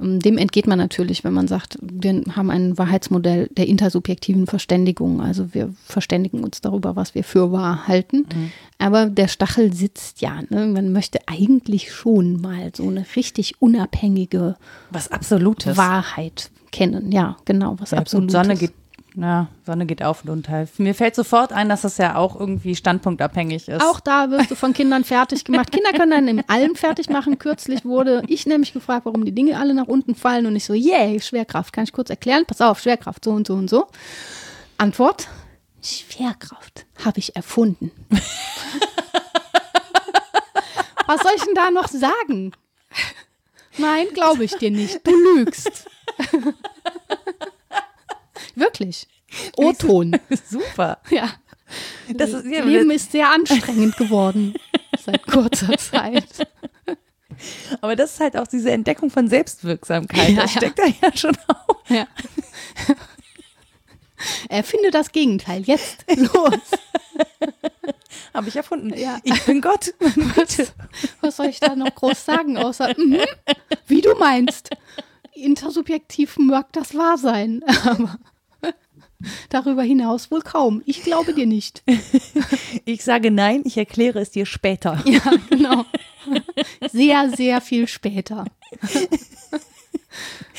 Ähm, 0.00 0.20
dem 0.20 0.38
entgeht 0.38 0.68
man 0.68 0.78
natürlich, 0.78 1.24
wenn 1.24 1.34
man 1.34 1.48
sagt, 1.48 1.76
wir 1.82 2.22
haben 2.36 2.50
ein 2.50 2.78
Wahrheitsmodell 2.78 3.48
der 3.56 3.66
intersubjektiven 3.66 4.46
Verständigung. 4.46 5.20
Also 5.20 5.52
wir 5.54 5.74
verständigen 5.84 6.44
uns 6.44 6.60
darüber, 6.60 6.94
was 6.94 7.16
wir 7.16 7.24
für 7.24 7.50
wahr 7.50 7.88
halten. 7.88 8.18
Mhm. 8.18 8.52
Aber 8.78 9.06
der 9.06 9.26
Stachel 9.26 9.72
sitzt 9.72 10.20
ja. 10.20 10.42
Ne? 10.50 10.68
Man 10.68 10.92
möchte 10.92 11.18
eigentlich 11.26 11.92
schon 11.92 12.40
mal 12.40 12.70
so 12.72 12.88
eine 12.88 13.04
richtig 13.16 13.60
unabhängige 13.60 14.54
was 14.90 15.10
Absolutes. 15.10 15.76
Wahrheit 15.76 16.50
kennen. 16.70 17.10
Ja, 17.10 17.38
genau, 17.44 17.74
was 17.80 17.90
ja, 17.90 17.98
Absolutes. 17.98 18.32
Sonne 18.32 18.54
geht 18.56 18.72
Na, 19.18 19.48
Sonne 19.64 19.86
geht 19.86 20.02
auf 20.02 20.24
und 20.24 20.30
unter. 20.30 20.68
Mir 20.76 20.94
fällt 20.94 21.14
sofort 21.14 21.50
ein, 21.50 21.70
dass 21.70 21.80
das 21.80 21.96
ja 21.96 22.16
auch 22.16 22.38
irgendwie 22.38 22.76
standpunktabhängig 22.76 23.66
ist. 23.66 23.82
Auch 23.82 23.98
da 23.98 24.30
wirst 24.30 24.50
du 24.50 24.54
von 24.54 24.74
Kindern 24.74 25.04
fertig 25.04 25.42
gemacht. 25.42 25.72
Kinder 25.72 25.92
können 25.92 26.10
dann 26.10 26.28
in 26.28 26.46
allem 26.50 26.76
fertig 26.76 27.08
machen. 27.08 27.38
Kürzlich 27.38 27.86
wurde 27.86 28.22
ich 28.26 28.44
nämlich 28.44 28.74
gefragt, 28.74 29.06
warum 29.06 29.24
die 29.24 29.32
Dinge 29.32 29.58
alle 29.58 29.72
nach 29.72 29.86
unten 29.86 30.14
fallen 30.14 30.44
und 30.44 30.54
ich 30.54 30.66
so, 30.66 30.74
yay, 30.74 31.18
Schwerkraft. 31.18 31.72
Kann 31.72 31.84
ich 31.84 31.94
kurz 31.94 32.10
erklären? 32.10 32.44
Pass 32.46 32.60
auf, 32.60 32.78
Schwerkraft, 32.78 33.24
so 33.24 33.30
und 33.30 33.46
so 33.46 33.54
und 33.54 33.70
so. 33.70 33.86
Antwort, 34.76 35.28
Schwerkraft 35.80 36.84
habe 37.02 37.18
ich 37.18 37.34
erfunden. 37.34 37.90
Was 41.06 41.22
soll 41.22 41.32
ich 41.36 41.42
denn 41.42 41.54
da 41.54 41.70
noch 41.70 41.88
sagen? 41.88 42.52
Nein, 43.78 44.08
glaube 44.12 44.44
ich 44.44 44.58
dir 44.58 44.70
nicht. 44.70 45.06
Du 45.06 45.12
lügst. 45.12 45.86
Wirklich. 48.56 49.06
O-Ton. 49.56 50.18
Super. 50.50 50.98
Ja. 51.10 51.30
Das 52.08 52.30
ist, 52.30 52.46
ja, 52.46 52.64
Leben 52.64 52.90
ist 52.90 53.12
sehr 53.12 53.30
anstrengend 53.30 53.96
geworden 53.96 54.54
seit 55.04 55.26
kurzer 55.26 55.76
Zeit. 55.78 56.48
Aber 57.80 57.96
das 57.96 58.14
ist 58.14 58.20
halt 58.20 58.36
auch 58.36 58.46
diese 58.46 58.70
Entdeckung 58.70 59.10
von 59.10 59.28
Selbstwirksamkeit. 59.28 60.30
Ja, 60.30 60.42
das 60.42 60.52
steckt 60.52 60.78
ja. 60.78 60.86
da 60.86 61.06
ja 61.08 61.16
schon 61.16 61.36
auf. 61.48 61.76
Ja. 61.88 62.06
Erfinde 64.48 64.90
das 64.90 65.10
Gegenteil. 65.10 65.62
Jetzt. 65.62 66.04
Los. 66.08 66.60
Habe 68.32 68.48
ich 68.48 68.56
erfunden. 68.56 68.96
Ja. 68.96 69.18
Ich 69.24 69.42
bin 69.44 69.60
Gott. 69.60 69.92
Was, 69.98 70.72
was 71.20 71.36
soll 71.36 71.46
ich 71.46 71.58
da 71.58 71.74
noch 71.74 71.94
groß 71.94 72.24
sagen, 72.24 72.56
außer, 72.58 72.94
mm, 72.96 73.16
wie 73.88 74.00
du 74.00 74.14
meinst. 74.14 74.70
Intersubjektiv 75.34 76.38
mag 76.38 76.72
das 76.72 76.94
wahr 76.94 77.18
sein. 77.18 77.62
Aber 77.84 78.18
Darüber 79.48 79.82
hinaus 79.82 80.30
wohl 80.30 80.42
kaum. 80.42 80.82
Ich 80.86 81.02
glaube 81.02 81.32
dir 81.34 81.46
nicht. 81.46 81.82
Ich 82.88 83.02
sage 83.02 83.30
nein, 83.32 83.62
ich 83.64 83.76
erkläre 83.76 84.20
es 84.20 84.30
dir 84.30 84.46
später. 84.46 85.02
Ja, 85.06 85.20
genau. 85.50 85.84
Sehr, 86.92 87.30
sehr 87.34 87.60
viel 87.60 87.88
später. 87.88 88.44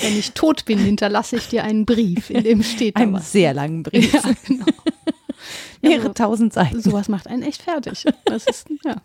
Wenn 0.02 0.18
ich 0.18 0.32
tot 0.34 0.66
bin, 0.66 0.78
hinterlasse 0.78 1.38
ich 1.38 1.48
dir 1.48 1.64
einen 1.64 1.86
Brief, 1.86 2.30
in 2.30 2.44
dem 2.44 2.64
steht 2.64 2.96
Einen 2.96 3.14
was. 3.14 3.32
sehr 3.32 3.54
langen 3.54 3.84
Brief. 3.84 4.14
Ja, 4.14 4.22
genau. 4.46 4.66
Mehrere 5.82 6.02
also, 6.10 6.14
tausend 6.14 6.54
Seiten. 6.54 6.82
Sowas 6.82 7.08
macht 7.10 7.28
einen 7.28 7.44
echt 7.44 7.62
fertig. 7.62 8.06
Das 8.26 8.46
ist, 8.46 8.68
ja. 8.84 8.98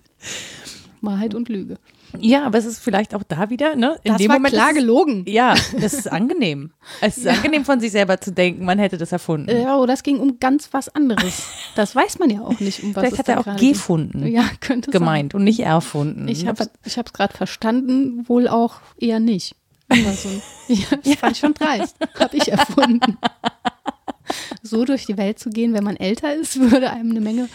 Wahrheit 1.02 1.34
und 1.34 1.48
Lüge. 1.48 1.78
Ja, 2.18 2.44
aber 2.44 2.58
es 2.58 2.64
ist 2.64 2.78
vielleicht 2.78 3.14
auch 3.14 3.22
da 3.22 3.50
wieder, 3.50 3.74
ne? 3.74 3.98
In 4.02 4.12
das 4.12 4.18
dem 4.18 4.28
war 4.28 4.36
Moment 4.36 4.54
klar 4.54 4.72
gelogen. 4.72 5.24
Ja, 5.26 5.54
das 5.78 5.94
ist 5.94 6.10
angenehm. 6.10 6.70
Es 7.00 7.16
ist 7.16 7.24
ja. 7.24 7.32
angenehm 7.32 7.64
von 7.64 7.80
sich 7.80 7.90
selber 7.90 8.20
zu 8.20 8.32
denken, 8.32 8.64
man 8.64 8.78
hätte 8.78 8.98
das 8.98 9.12
erfunden. 9.12 9.50
Ja, 9.50 9.76
oder 9.76 9.94
es 9.94 10.02
ging 10.02 10.18
um 10.18 10.38
ganz 10.38 10.68
was 10.72 10.94
anderes. 10.94 11.48
Das 11.74 11.96
weiß 11.96 12.18
man 12.18 12.30
ja 12.30 12.42
auch 12.42 12.60
nicht, 12.60 12.82
um 12.82 12.94
was 12.94 13.04
Vielleicht 13.04 13.18
hat 13.18 13.28
er 13.28 13.40
auch 13.40 13.56
gefunden. 13.56 14.26
Ja, 14.26 14.44
könnte 14.60 14.90
Gemeint 14.90 15.32
sein. 15.32 15.40
und 15.40 15.44
nicht 15.44 15.60
erfunden. 15.60 16.28
Ich 16.28 16.46
habe 16.46 16.68
es 16.84 17.12
gerade 17.12 17.36
verstanden, 17.36 18.28
wohl 18.28 18.46
auch 18.48 18.80
eher 18.98 19.20
nicht. 19.20 19.56
So, 19.90 20.28
ja, 20.68 20.86
das 21.02 21.14
fand 21.16 21.32
ich 21.32 21.38
schon 21.38 21.54
dreist. 21.54 21.96
Habe 22.18 22.36
ich 22.36 22.48
erfunden. 22.48 23.18
So 24.62 24.84
durch 24.84 25.06
die 25.06 25.18
Welt 25.18 25.38
zu 25.38 25.50
gehen, 25.50 25.74
wenn 25.74 25.84
man 25.84 25.96
älter 25.96 26.34
ist, 26.34 26.58
würde 26.58 26.90
einem 26.90 27.10
eine 27.10 27.20
Menge 27.20 27.48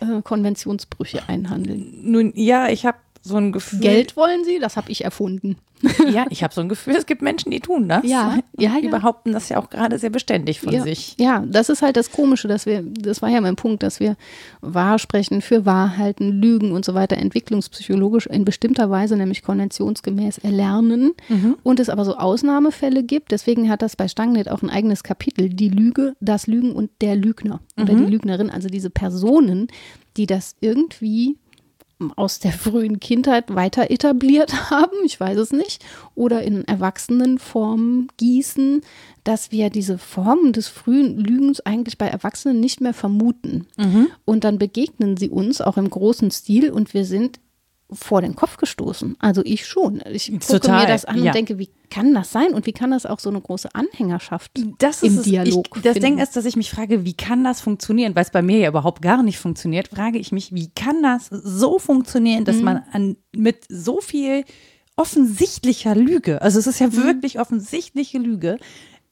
äh, 0.00 0.22
Konventionsbrüche 0.22 1.28
einhandeln. 1.28 1.98
Nun 2.02 2.32
ja, 2.34 2.68
ich 2.68 2.86
habe 2.86 2.98
so 3.28 3.36
ein 3.36 3.52
Gefühl. 3.52 3.80
Geld 3.80 4.16
wollen 4.16 4.44
sie? 4.44 4.58
Das 4.58 4.76
habe 4.76 4.90
ich 4.90 5.04
erfunden. 5.04 5.56
ja, 6.12 6.26
ich 6.30 6.42
habe 6.42 6.52
so 6.52 6.60
ein 6.60 6.68
Gefühl, 6.68 6.96
es 6.96 7.06
gibt 7.06 7.22
Menschen, 7.22 7.50
die 7.50 7.60
tun 7.60 7.88
das. 7.88 8.04
Ja, 8.04 8.38
ja, 8.58 8.80
Die 8.80 8.86
ja. 8.86 8.90
behaupten 8.90 9.32
das 9.32 9.48
ja 9.48 9.58
auch 9.58 9.70
gerade 9.70 9.98
sehr 9.98 10.10
beständig 10.10 10.60
von 10.60 10.72
ja, 10.72 10.82
sich. 10.82 11.14
Ja, 11.18 11.44
das 11.46 11.68
ist 11.68 11.82
halt 11.82 11.96
das 11.96 12.10
Komische, 12.10 12.48
dass 12.48 12.66
wir, 12.66 12.82
das 12.82 13.22
war 13.22 13.28
ja 13.28 13.40
mein 13.40 13.56
Punkt, 13.56 13.82
dass 13.82 14.00
wir 14.00 14.16
wahr 14.60 14.98
sprechen, 14.98 15.40
für 15.40 15.66
Wahrhalten, 15.66 16.40
Lügen 16.40 16.72
und 16.72 16.84
so 16.84 16.94
weiter 16.94 17.16
entwicklungspsychologisch 17.16 18.26
in 18.26 18.44
bestimmter 18.44 18.90
Weise, 18.90 19.16
nämlich 19.16 19.42
konventionsgemäß 19.42 20.38
erlernen 20.38 21.12
mhm. 21.28 21.56
und 21.62 21.80
es 21.80 21.90
aber 21.90 22.04
so 22.04 22.16
Ausnahmefälle 22.16 23.04
gibt. 23.04 23.30
Deswegen 23.30 23.70
hat 23.70 23.82
das 23.82 23.94
bei 23.94 24.08
Stangennet 24.08 24.50
auch 24.50 24.62
ein 24.62 24.70
eigenes 24.70 25.04
Kapitel, 25.04 25.48
die 25.48 25.68
Lüge, 25.68 26.16
das 26.20 26.46
Lügen 26.46 26.72
und 26.72 26.90
der 27.00 27.14
Lügner 27.14 27.60
oder 27.80 27.92
mhm. 27.92 28.06
die 28.06 28.12
Lügnerin, 28.12 28.50
also 28.50 28.68
diese 28.68 28.90
Personen, 28.90 29.68
die 30.16 30.26
das 30.26 30.56
irgendwie 30.60 31.36
aus 32.16 32.38
der 32.38 32.52
frühen 32.52 33.00
Kindheit 33.00 33.54
weiter 33.54 33.90
etabliert 33.90 34.52
haben, 34.70 34.96
ich 35.04 35.18
weiß 35.18 35.38
es 35.38 35.52
nicht, 35.52 35.84
oder 36.14 36.42
in 36.42 36.66
Erwachsenenformen 36.66 38.08
gießen, 38.16 38.82
dass 39.24 39.50
wir 39.50 39.70
diese 39.70 39.98
Formen 39.98 40.52
des 40.52 40.68
frühen 40.68 41.18
Lügens 41.18 41.60
eigentlich 41.60 41.98
bei 41.98 42.06
Erwachsenen 42.06 42.60
nicht 42.60 42.80
mehr 42.80 42.94
vermuten. 42.94 43.66
Mhm. 43.76 44.08
Und 44.24 44.44
dann 44.44 44.58
begegnen 44.58 45.16
sie 45.16 45.28
uns 45.28 45.60
auch 45.60 45.76
im 45.76 45.90
großen 45.90 46.30
Stil 46.30 46.70
und 46.70 46.94
wir 46.94 47.04
sind 47.04 47.40
vor 47.90 48.20
den 48.20 48.36
Kopf 48.36 48.58
gestoßen. 48.58 49.16
Also 49.18 49.42
ich 49.44 49.66
schon. 49.66 50.02
Ich 50.10 50.30
gucke 50.30 50.60
Total, 50.60 50.82
mir 50.82 50.88
das 50.88 51.04
an 51.04 51.18
ja. 51.18 51.26
und 51.26 51.34
denke, 51.34 51.58
wie 51.58 51.70
kann 51.90 52.12
das 52.14 52.30
sein 52.30 52.52
und 52.52 52.66
wie 52.66 52.72
kann 52.72 52.90
das 52.90 53.06
auch 53.06 53.18
so 53.18 53.30
eine 53.30 53.40
große 53.40 53.74
Anhängerschaft 53.74 54.52
das 54.78 55.02
im 55.02 55.18
es. 55.18 55.22
Dialog 55.22 55.68
ich, 55.76 55.82
Das 55.82 55.98
Ding 55.98 56.18
ist, 56.18 56.36
dass 56.36 56.44
ich 56.44 56.56
mich 56.56 56.70
frage, 56.70 57.04
wie 57.04 57.14
kann 57.14 57.44
das 57.44 57.60
funktionieren? 57.60 58.14
Weil 58.14 58.24
es 58.24 58.30
bei 58.30 58.42
mir 58.42 58.58
ja 58.58 58.68
überhaupt 58.68 59.00
gar 59.00 59.22
nicht 59.22 59.38
funktioniert, 59.38 59.88
frage 59.88 60.18
ich 60.18 60.32
mich, 60.32 60.54
wie 60.54 60.68
kann 60.70 61.02
das 61.02 61.28
so 61.28 61.78
funktionieren, 61.78 62.44
dass 62.44 62.56
mhm. 62.56 62.64
man 62.64 62.82
an, 62.92 63.16
mit 63.34 63.64
so 63.68 64.00
viel 64.00 64.44
offensichtlicher 64.96 65.94
Lüge, 65.94 66.42
also 66.42 66.58
es 66.58 66.66
ist 66.66 66.80
ja 66.80 66.88
mhm. 66.88 66.96
wirklich 66.96 67.38
offensichtliche 67.38 68.18
Lüge, 68.18 68.58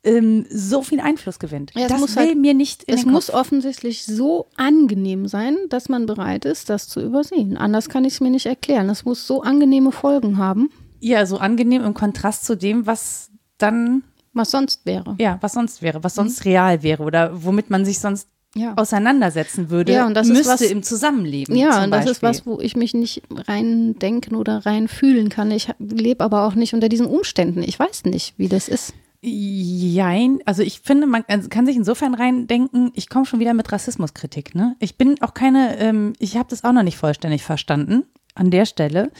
ähm, 0.06 0.46
so 0.48 0.82
viel 0.82 1.00
Einfluss 1.00 1.38
gewinnt. 1.38 1.72
Ja, 1.74 1.88
das 1.88 2.16
will 2.16 2.26
halt, 2.28 2.38
mir 2.38 2.54
nicht 2.54 2.84
Es 2.86 3.04
muss 3.04 3.28
offensichtlich 3.28 4.06
so 4.06 4.46
angenehm 4.56 5.26
sein, 5.26 5.56
dass 5.68 5.88
man 5.88 6.06
bereit 6.06 6.44
ist, 6.44 6.70
das 6.70 6.88
zu 6.88 7.00
übersehen. 7.00 7.56
Anders 7.56 7.88
kann 7.88 8.04
ich 8.04 8.14
es 8.14 8.20
mir 8.20 8.30
nicht 8.30 8.46
erklären. 8.46 8.88
Es 8.88 9.04
muss 9.04 9.26
so 9.26 9.42
angenehme 9.42 9.92
Folgen 9.92 10.38
haben. 10.38 10.70
Ja, 11.00 11.26
so 11.26 11.38
angenehm 11.38 11.84
im 11.84 11.92
Kontrast 11.92 12.46
zu 12.46 12.56
dem, 12.56 12.86
was 12.86 13.30
dann 13.58 14.04
was 14.32 14.50
sonst 14.50 14.86
wäre. 14.86 15.16
Ja, 15.18 15.38
was 15.40 15.54
sonst 15.54 15.82
wäre, 15.82 16.04
was 16.04 16.14
sonst 16.14 16.44
mhm. 16.44 16.50
real 16.50 16.82
wäre 16.82 17.02
oder 17.02 17.30
womit 17.42 17.70
man 17.70 17.84
sich 17.84 17.98
sonst 17.98 18.28
ja. 18.54 18.74
auseinandersetzen 18.76 19.70
würde, 19.70 19.92
ja, 19.92 20.06
und 20.06 20.14
das 20.14 20.28
müsste 20.28 20.54
ist 20.54 20.60
was, 20.60 20.70
im 20.70 20.82
Zusammenleben. 20.82 21.56
Ja, 21.56 21.82
und 21.82 21.90
das 21.90 22.04
Beispiel. 22.04 22.12
ist 22.12 22.22
was, 22.22 22.46
wo 22.46 22.60
ich 22.60 22.76
mich 22.76 22.94
nicht 22.94 23.22
rein 23.30 23.98
denken 23.98 24.34
oder 24.34 24.64
rein 24.66 24.88
fühlen 24.88 25.30
kann. 25.30 25.50
Ich 25.50 25.68
lebe 25.78 26.22
aber 26.22 26.44
auch 26.44 26.54
nicht 26.54 26.74
unter 26.74 26.88
diesen 26.88 27.06
Umständen. 27.06 27.62
Ich 27.62 27.78
weiß 27.78 28.04
nicht, 28.04 28.34
wie 28.36 28.48
das 28.48 28.68
ist. 28.68 28.94
Jein, 29.28 30.38
also 30.44 30.62
ich 30.62 30.80
finde, 30.80 31.08
man 31.08 31.24
kann 31.26 31.66
sich 31.66 31.74
insofern 31.74 32.14
reindenken, 32.14 32.92
ich 32.94 33.08
komme 33.08 33.26
schon 33.26 33.40
wieder 33.40 33.54
mit 33.54 33.72
Rassismuskritik. 33.72 34.54
Ne? 34.54 34.76
Ich 34.78 34.96
bin 34.96 35.20
auch 35.20 35.34
keine, 35.34 35.76
ähm, 35.78 36.12
ich 36.20 36.36
habe 36.36 36.48
das 36.48 36.62
auch 36.62 36.70
noch 36.70 36.84
nicht 36.84 36.96
vollständig 36.96 37.42
verstanden 37.42 38.04
an 38.36 38.52
der 38.52 38.66
Stelle. 38.66 39.10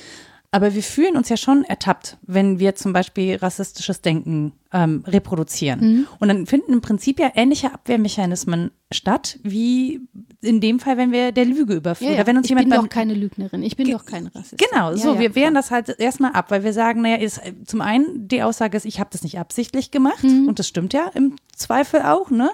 Aber 0.56 0.72
wir 0.72 0.82
fühlen 0.82 1.18
uns 1.18 1.28
ja 1.28 1.36
schon 1.36 1.64
ertappt, 1.64 2.16
wenn 2.22 2.58
wir 2.58 2.74
zum 2.74 2.94
Beispiel 2.94 3.36
rassistisches 3.36 4.00
Denken 4.00 4.54
ähm, 4.72 5.04
reproduzieren. 5.06 5.80
Mhm. 5.80 6.06
Und 6.18 6.28
dann 6.28 6.46
finden 6.46 6.72
im 6.72 6.80
Prinzip 6.80 7.20
ja 7.20 7.30
ähnliche 7.34 7.74
Abwehrmechanismen 7.74 8.70
statt, 8.90 9.38
wie 9.42 10.00
in 10.40 10.62
dem 10.62 10.80
Fall, 10.80 10.96
wenn 10.96 11.12
wir 11.12 11.32
der 11.32 11.44
Lüge 11.44 11.74
überführen. 11.74 12.12
Ja, 12.12 12.20
ja. 12.20 12.26
wenn 12.26 12.38
uns 12.38 12.46
ich 12.46 12.50
jemand 12.52 12.70
bin 12.70 12.80
doch 12.80 12.88
keine 12.88 13.12
Lügnerin, 13.12 13.62
ich 13.62 13.76
bin 13.76 13.90
doch 13.90 14.06
kein 14.06 14.28
Rassist. 14.28 14.56
Genau, 14.56 14.96
so, 14.96 15.12
ja, 15.12 15.20
wir 15.20 15.34
wehren 15.34 15.52
das 15.52 15.70
halt 15.70 15.90
erstmal 15.98 16.32
ab, 16.32 16.50
weil 16.50 16.64
wir 16.64 16.72
sagen, 16.72 17.02
naja, 17.02 17.16
ist, 17.16 17.42
zum 17.66 17.82
einen 17.82 18.26
die 18.26 18.42
Aussage 18.42 18.78
ist, 18.78 18.86
ich 18.86 18.98
habe 18.98 19.10
das 19.12 19.24
nicht 19.24 19.38
absichtlich 19.38 19.90
gemacht 19.90 20.24
mhm. 20.24 20.48
und 20.48 20.58
das 20.58 20.66
stimmt 20.66 20.94
ja 20.94 21.10
im 21.12 21.36
Zweifel 21.54 22.00
auch, 22.00 22.30
ne? 22.30 22.48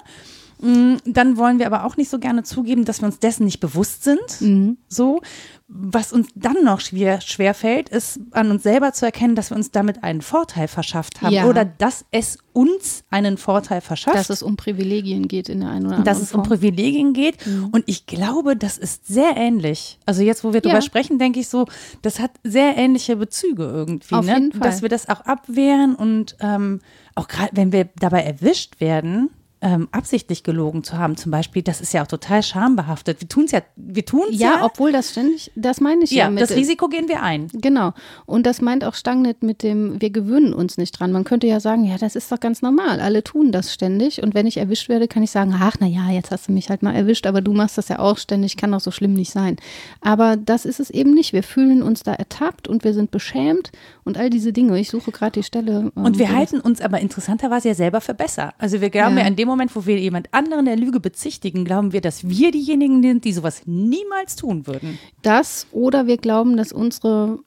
Mm, 0.63 0.99
dann 1.05 1.37
wollen 1.37 1.59
wir 1.59 1.67
aber 1.67 1.85
auch 1.85 1.97
nicht 1.97 2.09
so 2.09 2.21
gerne 2.21 2.45
zugeben, 2.45 2.85
dass 2.85 3.03
wir 3.03 3.07
uns 3.07 3.19
dessen 3.19 3.45
nicht 3.45 3.59
bewusst 3.59 4.05
sind. 4.05 4.41
Mhm. 4.41 4.79
So. 4.89 5.21
Was 5.67 6.13
uns 6.13 6.29
dann 6.35 6.63
noch 6.65 6.81
schwer, 6.81 7.21
schwer 7.21 7.55
fällt, 7.55 7.89
ist 7.89 8.21
an 8.31 8.51
uns 8.51 8.63
selber 8.63 8.93
zu 8.93 9.07
erkennen, 9.07 9.35
dass 9.35 9.51
wir 9.51 9.57
uns 9.57 9.71
damit 9.71 10.05
einen 10.05 10.21
Vorteil 10.21 10.69
verschafft 10.69 11.23
haben 11.23 11.33
ja. 11.33 11.47
oder 11.47 11.65
dass 11.65 12.05
es 12.11 12.39
uns 12.53 13.05
einen 13.11 13.39
Vorteil 13.39 13.81
verschafft. 13.81 14.17
Dass 14.17 14.31
es 14.31 14.43
um 14.43 14.57
Privilegien 14.57 15.29
geht 15.29 15.49
in 15.49 15.61
der 15.61 15.71
einen 15.71 15.87
oder 15.87 15.97
anderen 15.97 16.05
Dass 16.05 16.23
es 16.23 16.31
Form. 16.31 16.43
um 16.43 16.49
Privilegien 16.49 17.13
geht. 17.13 17.45
Mhm. 17.45 17.71
Und 17.73 17.85
ich 17.87 18.07
glaube, 18.07 18.55
das 18.55 18.79
ist 18.79 19.07
sehr 19.07 19.37
ähnlich. 19.37 19.99
Also 20.07 20.23
jetzt, 20.23 20.45
wo 20.45 20.53
wir 20.53 20.61
drüber 20.61 20.83
sprechen, 20.83 21.19
denke 21.19 21.41
ich 21.41 21.49
so, 21.49 21.67
das 22.03 22.21
hat 22.21 22.33
sehr 22.45 22.77
ähnliche 22.77 23.17
Bezüge 23.17 23.65
irgendwie. 23.65 24.15
Auf 24.15 24.27
ne? 24.27 24.35
jeden 24.35 24.53
Fall. 24.53 24.61
Dass 24.61 24.83
wir 24.83 24.91
das 24.91 25.09
auch 25.09 25.23
abwehren 25.23 25.95
und 25.95 26.37
ähm, 26.41 26.81
auch 27.15 27.29
gerade, 27.29 27.51
wenn 27.55 27.73
wir 27.73 27.89
dabei 27.97 28.23
erwischt 28.23 28.81
werden, 28.81 29.31
ähm, 29.63 29.89
absichtlich 29.93 30.43
gelogen 30.43 30.83
zu 30.83 30.99
haben, 30.99 31.17
zum 31.17 31.31
Beispiel, 31.31 31.63
das 31.63 31.81
ist 31.81 31.95
ja 31.95 32.03
auch 32.03 32.09
total 32.09 32.43
schambehaftet. 32.43 33.21
Wir 33.21 33.29
tun 33.29 33.45
es 33.45 33.53
ja, 33.53 33.63
wir 33.77 34.05
tun 34.05 34.25
es 34.31 34.39
ja, 34.41 34.57
ja. 34.57 34.65
obwohl 34.65 34.91
das 34.91 35.11
ständig, 35.11 35.53
das 35.55 35.81
meine 35.81 36.03
ich 36.03 36.11
ja. 36.11 36.25
Ja, 36.25 36.31
mit, 36.31 36.43
das 36.43 36.51
Risiko 36.51 36.89
gehen 36.89 37.09
wir 37.09 37.23
ein. 37.23 37.47
Genau. 37.53 37.93
Und 38.27 38.45
das 38.45 38.61
meint 38.61 38.85
auch 38.85 38.95
Stangnet 38.95 39.45
mit 39.45 39.63
dem, 39.63 40.01
wir 40.01 40.11
gewöhnen 40.11 40.53
uns 40.53 40.79
nicht 40.79 40.99
dran. 40.99 41.13
Man 41.13 41.23
könnte 41.23 41.47
ja 41.47 41.61
sagen, 41.61 41.85
ja, 41.85 41.97
das 41.97 42.17
ist 42.17 42.31
doch 42.33 42.41
ganz 42.41 42.61
normal. 42.61 43.01
Alle 43.01 43.23
tun 43.23 43.53
das 43.53 43.73
ständig. 43.73 44.21
Und 44.21 44.35
wenn 44.35 44.47
ich 44.47 44.57
erwischt 44.57 44.89
werde, 44.89 45.07
kann 45.07 45.23
ich 45.23 45.31
sagen, 45.31 45.55
ach, 45.57 45.77
na 45.79 45.87
ja, 45.87 46.11
jetzt 46.11 46.33
hast 46.33 46.49
du 46.49 46.53
mich 46.53 46.69
halt 46.69 46.83
mal 46.83 46.95
erwischt, 46.95 47.27
aber 47.27 47.41
du 47.41 47.53
machst 47.53 47.79
das 47.79 47.89
ja 47.89 48.01
auch 48.01 48.19
ständig, 48.19 48.57
kann 48.57 48.73
doch 48.73 48.81
so 48.81 48.91
schlimm 48.91 49.15
nicht 49.15 49.31
sein. 49.31 49.57
Aber 50.01 50.37
das 50.37 50.65
ist 50.65 50.81
es 50.81 50.91
eben 50.91 51.15
nicht. 51.15 51.33
Wir 51.33 51.45
fühlen 51.45 51.83
uns 51.83 52.03
da 52.03 52.15
ertappt 52.15 52.67
und 52.67 52.83
wir 52.83 52.95
sind 52.95 53.13
beschämt 53.13 53.71
und 54.03 54.19
all 54.19 54.29
diese 54.29 54.53
Dinge. 54.53 54.79
Ich 54.81 54.91
suche 54.91 55.13
gerade 55.13 55.33
die 55.33 55.45
Stelle. 55.45 55.93
Ähm, 55.97 56.03
und 56.03 56.19
wir 56.19 56.35
halten 56.35 56.59
uns 56.59 56.81
aber 56.81 56.99
interessanterweise 56.99 57.69
ja 57.69 57.75
selber 57.75 58.01
für 58.01 58.15
besser. 58.15 58.55
Also 58.59 58.81
wir 58.81 58.91
glauben 58.91 59.17
ja, 59.17 59.23
ja 59.23 59.29
in 59.29 59.37
dem 59.37 59.52
Moment, 59.53 59.77
wo 59.77 59.87
wir 59.87 59.99
jemand 59.99 60.33
anderen 60.33 60.65
der 60.65 60.77
Lüge 60.77 60.99
bezichtigen, 60.99 61.65
glauben 61.65 61.93
wir, 61.93 62.01
dass 62.01 62.29
wir 62.29 62.51
diejenigen 62.51 63.03
sind, 63.03 63.25
die 63.25 63.33
sowas 63.33 63.63
niemals 63.67 64.37
tun 64.37 64.67
würden. 64.67 64.99
Das 65.23 65.67
oder 65.73 66.07
wir 66.07 66.17
glauben, 66.17 66.57
dass 66.57 66.73
unsere 66.73 67.39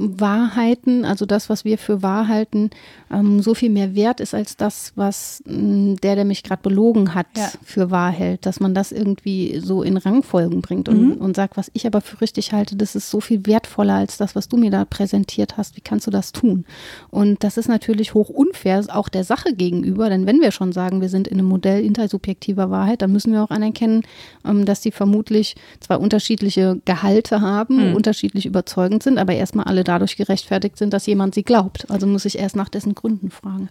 Wahrheiten, 0.00 1.04
also 1.04 1.26
das, 1.26 1.48
was 1.48 1.64
wir 1.64 1.78
für 1.78 2.02
wahr 2.02 2.28
halten, 2.28 2.70
ähm, 3.12 3.40
so 3.42 3.54
viel 3.54 3.70
mehr 3.70 3.94
wert 3.94 4.20
ist 4.20 4.34
als 4.34 4.56
das, 4.56 4.92
was 4.96 5.42
mh, 5.46 5.56
mm, 5.56 5.96
der, 5.96 6.16
der 6.16 6.24
mich 6.24 6.42
gerade 6.42 6.62
belogen 6.62 7.14
hat, 7.14 7.26
ja. 7.36 7.50
für 7.62 7.90
wahr 7.90 8.10
hält. 8.10 8.46
Dass 8.46 8.60
man 8.60 8.74
das 8.74 8.92
irgendwie 8.92 9.60
so 9.60 9.82
in 9.82 9.96
Rangfolgen 9.96 10.62
bringt 10.62 10.88
und, 10.88 11.00
mhm. 11.00 11.12
und 11.12 11.36
sagt, 11.36 11.56
was 11.56 11.70
ich 11.74 11.86
aber 11.86 12.00
für 12.00 12.20
richtig 12.20 12.52
halte, 12.52 12.76
das 12.76 12.94
ist 12.94 13.10
so 13.10 13.20
viel 13.20 13.46
wertvoller 13.46 13.94
als 13.94 14.16
das, 14.16 14.34
was 14.34 14.48
du 14.48 14.56
mir 14.56 14.70
da 14.70 14.84
präsentiert 14.84 15.56
hast. 15.56 15.76
Wie 15.76 15.80
kannst 15.80 16.06
du 16.06 16.10
das 16.10 16.32
tun? 16.32 16.64
Und 17.10 17.44
das 17.44 17.56
ist 17.56 17.68
natürlich 17.68 18.14
hoch 18.14 18.28
unfair, 18.28 18.84
auch 18.92 19.08
der 19.08 19.24
Sache 19.24 19.54
gegenüber, 19.54 20.08
denn 20.08 20.26
wenn 20.26 20.40
wir 20.40 20.52
schon 20.52 20.72
sagen, 20.72 21.00
wir 21.00 21.08
sind 21.08 21.28
in 21.28 21.38
einem 21.38 21.48
Modell 21.48 21.84
intersubjektiver 21.84 22.70
Wahrheit, 22.70 23.02
dann 23.02 23.12
müssen 23.12 23.32
wir 23.32 23.42
auch 23.42 23.50
anerkennen, 23.50 24.02
ähm, 24.46 24.64
dass 24.64 24.80
die 24.80 24.92
vermutlich 24.92 25.56
zwei 25.80 25.96
unterschiedliche 25.96 26.80
Gehalte 26.84 27.40
haben, 27.40 27.90
mhm. 27.90 27.96
unterschiedlich 27.96 28.46
überzeugend 28.46 29.02
sind, 29.02 29.18
aber 29.18 29.34
erstmal 29.34 29.66
alle 29.66 29.84
dadurch 29.90 30.16
gerechtfertigt 30.16 30.78
sind, 30.78 30.92
dass 30.92 31.06
jemand 31.06 31.34
sie 31.34 31.42
glaubt. 31.42 31.90
Also 31.90 32.06
muss 32.06 32.24
ich 32.24 32.38
erst 32.38 32.54
nach 32.54 32.68
dessen 32.68 32.94
Gründen 32.94 33.30
fragen. 33.30 33.68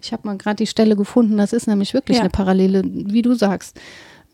Ich 0.00 0.12
habe 0.12 0.28
mal 0.28 0.36
gerade 0.36 0.56
die 0.56 0.66
Stelle 0.66 0.96
gefunden, 0.96 1.38
das 1.38 1.52
ist 1.52 1.66
nämlich 1.66 1.94
wirklich 1.94 2.18
ja. 2.18 2.22
eine 2.22 2.30
Parallele, 2.30 2.82
wie 2.84 3.22
du 3.22 3.34
sagst. 3.34 3.80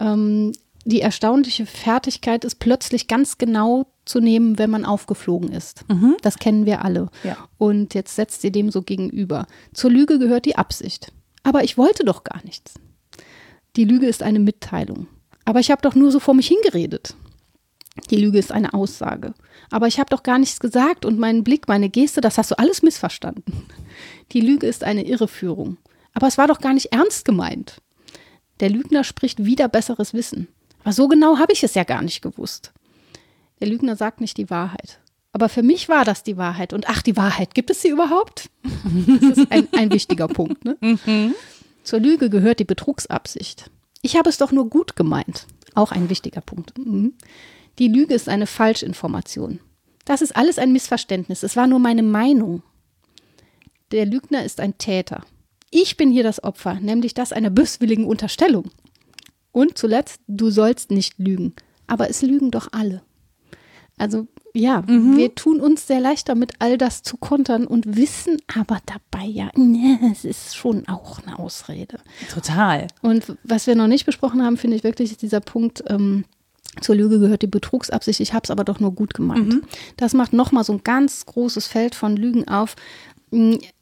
Ähm, 0.01 0.53
die 0.85 1.01
erstaunliche 1.01 1.67
Fertigkeit 1.67 2.45
ist 2.45 2.57
plötzlich 2.57 3.09
ganz 3.09 3.39
genau 3.39 3.87
zu 4.05 4.21
nehmen, 4.21 4.59
wenn 4.59 4.71
man 4.71 4.85
aufgeflogen 4.85 5.53
ist. 5.53 5.85
Mhm. 5.89 6.17
Das 6.23 6.39
kennen 6.39 6.67
wir 6.67 6.85
alle. 6.85 7.11
Ja. 7.23 7.37
Und 7.59 7.95
jetzt 7.95 8.17
setzt 8.17 8.41
sie 8.43 8.51
dem 8.51 8.71
so 8.71 8.83
gegenüber. 8.83 9.47
Zur 9.75 9.91
Lüge 9.91 10.19
gehört 10.19 10.47
die 10.47 10.57
Absicht. 10.57 11.13
Aber 11.43 11.63
ich 11.63 11.79
wollte 11.79 12.05
doch 12.05 12.25
gar 12.25 12.43
nichts. 12.45 12.75
Die 13.77 13.85
Lüge 13.85 14.07
ist 14.07 14.23
eine 14.23 14.39
Mitteilung. 14.41 15.07
Aber 15.45 15.61
ich 15.61 15.71
habe 15.71 15.83
doch 15.83 15.95
nur 15.95 16.11
so 16.11 16.21
vor 16.21 16.35
mich 16.35 16.49
hingeredet. 16.49 17.15
Die 18.11 18.17
Lüge 18.17 18.39
ist 18.39 18.53
eine 18.53 18.75
Aussage. 18.75 19.35
Aber 19.71 19.87
ich 19.87 19.99
habe 19.99 20.11
doch 20.11 20.23
gar 20.23 20.39
nichts 20.39 20.61
gesagt 20.61 21.05
und 21.05 21.19
meinen 21.19 21.45
Blick, 21.45 21.69
meine 21.69 21.89
Geste, 21.89 22.21
das 22.21 22.39
hast 22.39 22.51
du 22.51 22.59
alles 22.59 22.83
missverstanden. 22.83 23.67
Die 24.33 24.41
Lüge 24.41 24.67
ist 24.67 24.85
eine 24.85 25.05
Irreführung. 25.05 25.77
Aber 26.15 26.27
es 26.27 26.39
war 26.39 26.49
doch 26.49 26.61
gar 26.61 26.75
nicht 26.75 26.93
ernst 26.93 27.25
gemeint. 27.25 27.81
Der 28.61 28.71
Lügner 28.71 29.05
spricht 29.05 29.45
wieder 29.45 29.69
besseres 29.69 30.15
Wissen. 30.15 30.49
Aber 30.83 30.93
so 30.93 31.09
genau 31.09 31.39
habe 31.39 31.53
ich 31.53 31.63
es 31.63 31.75
ja 31.75 31.85
gar 31.85 32.03
nicht 32.03 32.23
gewusst. 32.23 32.73
Der 33.61 33.69
Lügner 33.69 33.97
sagt 33.97 34.21
nicht 34.21 34.37
die 34.37 34.51
Wahrheit. 34.51 35.01
Aber 35.33 35.49
für 35.49 35.63
mich 35.63 35.89
war 35.89 36.05
das 36.05 36.23
die 36.23 36.37
Wahrheit. 36.37 36.73
Und 36.73 36.89
ach, 36.89 37.03
die 37.03 37.17
Wahrheit, 37.17 37.55
gibt 37.55 37.71
es 37.71 37.83
sie 37.83 37.89
überhaupt? 37.89 38.51
Das 38.63 39.39
ist 39.39 39.53
ein, 39.53 39.69
ein 39.77 39.93
wichtiger 39.93 40.29
Punkt. 40.29 40.65
Ne? 40.65 40.77
Mhm. 40.81 41.35
Zur 41.83 42.01
Lüge 42.01 42.31
gehört 42.31 42.59
die 42.59 42.65
Betrugsabsicht. 42.65 43.71
Ich 44.03 44.17
habe 44.17 44.29
es 44.29 44.39
doch 44.39 44.53
nur 44.53 44.69
gut 44.69 44.97
gemeint. 44.97 45.47
Auch 45.75 45.93
ein 45.93 46.09
wichtiger 46.09 46.41
Punkt. 46.41 46.77
Mhm. 46.79 47.15
Die 47.79 47.89
Lüge 47.89 48.15
ist 48.15 48.29
eine 48.29 48.47
Falschinformation. 48.47 49.61
Das 50.05 50.23
ist 50.23 50.37
alles 50.37 50.59
ein 50.59 50.73
Missverständnis. 50.73 51.43
Es 51.43 51.57
war 51.57 51.67
nur 51.67 51.79
meine 51.79 52.03
Meinung. 52.03 52.63
Der 53.93 54.07
Lügner 54.07 54.45
ist 54.45 54.61
ein 54.61 54.79
Täter. 54.79 55.25
Ich 55.71 55.97
bin 55.97 56.11
hier 56.11 56.23
das 56.23 56.43
Opfer, 56.43 56.75
nämlich 56.81 57.15
das 57.15 57.33
einer 57.33 57.51
böswilligen 57.51 58.07
Unterstellung. 58.07 58.71
Und 59.53 59.79
zuletzt, 59.79 60.21
du 60.27 60.51
sollst 60.51 60.91
nicht 60.91 61.19
lügen. 61.19 61.55
Aber 61.87 62.11
es 62.11 62.23
lügen 62.23 62.51
doch 62.51 62.69
alle. 62.73 63.03
Also 63.97 64.27
ja, 64.55 64.83
mhm. 64.87 65.17
wir 65.17 65.35
tun 65.35 65.61
uns 65.61 65.87
sehr 65.87 66.01
leicht 66.01 66.29
damit, 66.29 66.53
all 66.59 66.79
das 66.79 67.03
zu 67.03 67.17
kontern 67.17 67.67
und 67.67 67.97
wissen 67.97 68.39
aber 68.53 68.79
dabei 68.87 69.27
ja, 69.27 69.51
ne, 69.57 69.99
es 70.11 70.25
ist 70.25 70.57
schon 70.57 70.89
auch 70.89 71.21
eine 71.21 71.39
Ausrede. 71.39 72.01
Total. 72.33 72.87
Und 73.03 73.37
was 73.45 73.67
wir 73.67 73.75
noch 73.75 73.89
nicht 73.89 74.07
besprochen 74.07 74.43
haben, 74.43 74.57
finde 74.57 74.77
ich 74.77 74.85
wirklich, 74.85 75.11
ist 75.11 75.23
dieser 75.23 75.41
Punkt, 75.41 75.85
ähm, 75.89 76.25
zur 76.81 76.97
Lüge 76.97 77.19
gehört 77.19 77.43
die 77.43 77.47
Betrugsabsicht, 77.47 78.21
ich 78.21 78.33
habe 78.33 78.45
es 78.45 78.51
aber 78.51 78.65
doch 78.65 78.81
nur 78.81 78.93
gut 78.93 79.15
gemeint. 79.15 79.49
Mhm. 79.49 79.63
Das 79.97 80.15
macht 80.15 80.33
nochmal 80.33 80.65
so 80.65 80.73
ein 80.75 80.85
ganz 80.85 81.27
großes 81.27 81.67
Feld 81.67 81.95
von 81.95 82.17
Lügen 82.17 82.49
auf 82.49 82.77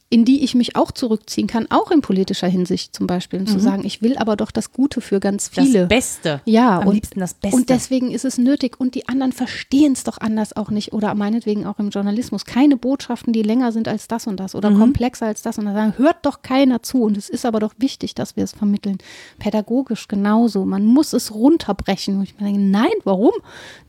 in 0.08 0.24
die 0.24 0.44
ich 0.44 0.54
mich 0.54 0.76
auch 0.76 0.92
zurückziehen 0.92 1.48
kann, 1.48 1.66
auch 1.70 1.90
in 1.90 2.00
politischer 2.00 2.46
Hinsicht 2.46 2.94
zum 2.94 3.08
Beispiel, 3.08 3.40
und 3.40 3.48
mhm. 3.48 3.52
zu 3.52 3.58
sagen, 3.58 3.84
ich 3.84 4.02
will 4.02 4.16
aber 4.18 4.36
doch 4.36 4.52
das 4.52 4.72
Gute 4.72 5.00
für 5.00 5.18
ganz 5.18 5.48
viele. 5.48 5.80
Das 5.80 5.88
Beste. 5.88 6.40
Ja, 6.44 6.78
am 6.78 6.88
und, 6.88 6.94
liebsten 6.94 7.18
das 7.18 7.34
Beste. 7.34 7.56
Und 7.56 7.70
deswegen 7.70 8.12
ist 8.12 8.24
es 8.24 8.38
nötig 8.38 8.78
und 8.78 8.94
die 8.94 9.08
anderen 9.08 9.32
verstehen 9.32 9.94
es 9.94 10.04
doch 10.04 10.18
anders 10.18 10.54
auch 10.54 10.70
nicht 10.70 10.92
oder 10.92 11.12
meinetwegen 11.16 11.66
auch 11.66 11.80
im 11.80 11.90
Journalismus. 11.90 12.44
Keine 12.44 12.76
Botschaften, 12.76 13.32
die 13.32 13.42
länger 13.42 13.72
sind 13.72 13.88
als 13.88 14.06
das 14.06 14.28
und 14.28 14.38
das 14.38 14.54
oder 14.54 14.70
mhm. 14.70 14.78
komplexer 14.78 15.26
als 15.26 15.42
das 15.42 15.58
und 15.58 15.64
das. 15.64 15.74
Sagen, 15.74 15.98
hört 15.98 16.24
doch 16.24 16.42
keiner 16.42 16.82
zu 16.84 17.02
und 17.02 17.16
es 17.16 17.28
ist 17.28 17.44
aber 17.44 17.58
doch 17.58 17.74
wichtig, 17.78 18.14
dass 18.14 18.36
wir 18.36 18.44
es 18.44 18.52
vermitteln. 18.52 18.98
Pädagogisch 19.40 20.06
genauso. 20.06 20.64
Man 20.64 20.84
muss 20.84 21.14
es 21.14 21.34
runterbrechen. 21.34 22.18
Und 22.18 22.22
ich 22.22 22.36
denke, 22.36 22.60
nein, 22.60 22.92
warum? 23.02 23.32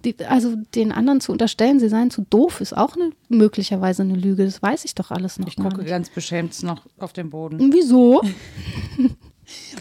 Die, 0.04 0.16
also 0.26 0.56
den 0.74 0.92
anderen 0.92 1.22
zu 1.22 1.32
unterstellen, 1.32 1.80
sie 1.80 1.90
seien 1.90 2.10
zu 2.10 2.26
doof, 2.28 2.60
ist 2.60 2.76
auch 2.76 2.96
eine, 2.96 3.12
möglicherweise 3.30 4.02
eine 4.02 4.16
Lüge. 4.16 4.46
Das 4.46 4.64
weiß 4.64 4.84
ich 4.86 4.96
doch 4.96 5.12
alles 5.12 5.38
noch. 5.38 5.48
Ich 5.48 5.56
gucke 5.58 5.84
ganz 5.84 6.07
ganz 6.08 6.16
beschämt 6.16 6.64
noch 6.64 6.86
auf 7.00 7.14
den 7.14 7.30
Boden. 7.30 7.72
Wieso? 7.74 8.22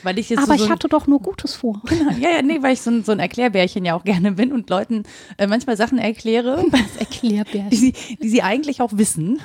weil 0.05 0.17
ich 0.19 0.31
jetzt 0.31 0.43
Aber 0.45 0.57
so 0.57 0.65
ich 0.65 0.71
hatte 0.71 0.89
doch 0.89 1.09
nur 1.09 1.21
Gutes 1.21 1.55
vor. 1.55 1.83
Genau, 1.87 2.11
ja, 2.21 2.31
ja, 2.31 2.43
nee, 2.43 2.63
weil 2.63 2.75
ich 2.75 2.81
so 2.81 2.91
ein, 2.91 3.03
so 3.03 3.11
ein 3.11 3.19
Erklärbärchen 3.19 3.85
ja 3.85 3.97
auch 3.97 4.05
gerne 4.05 4.33
bin 4.33 4.53
und 4.53 4.71
Leuten 4.71 5.03
äh, 5.39 5.49
manchmal 5.49 5.77
Sachen 5.77 5.99
erkläre. 5.99 6.65
Das 6.77 6.97
Erklärbärchen. 6.99 7.71
Die 7.71 7.77
sie, 7.77 7.93
die 8.23 8.29
sie 8.29 8.43
eigentlich 8.43 8.81
auch 8.81 8.91
wissen. 8.93 9.41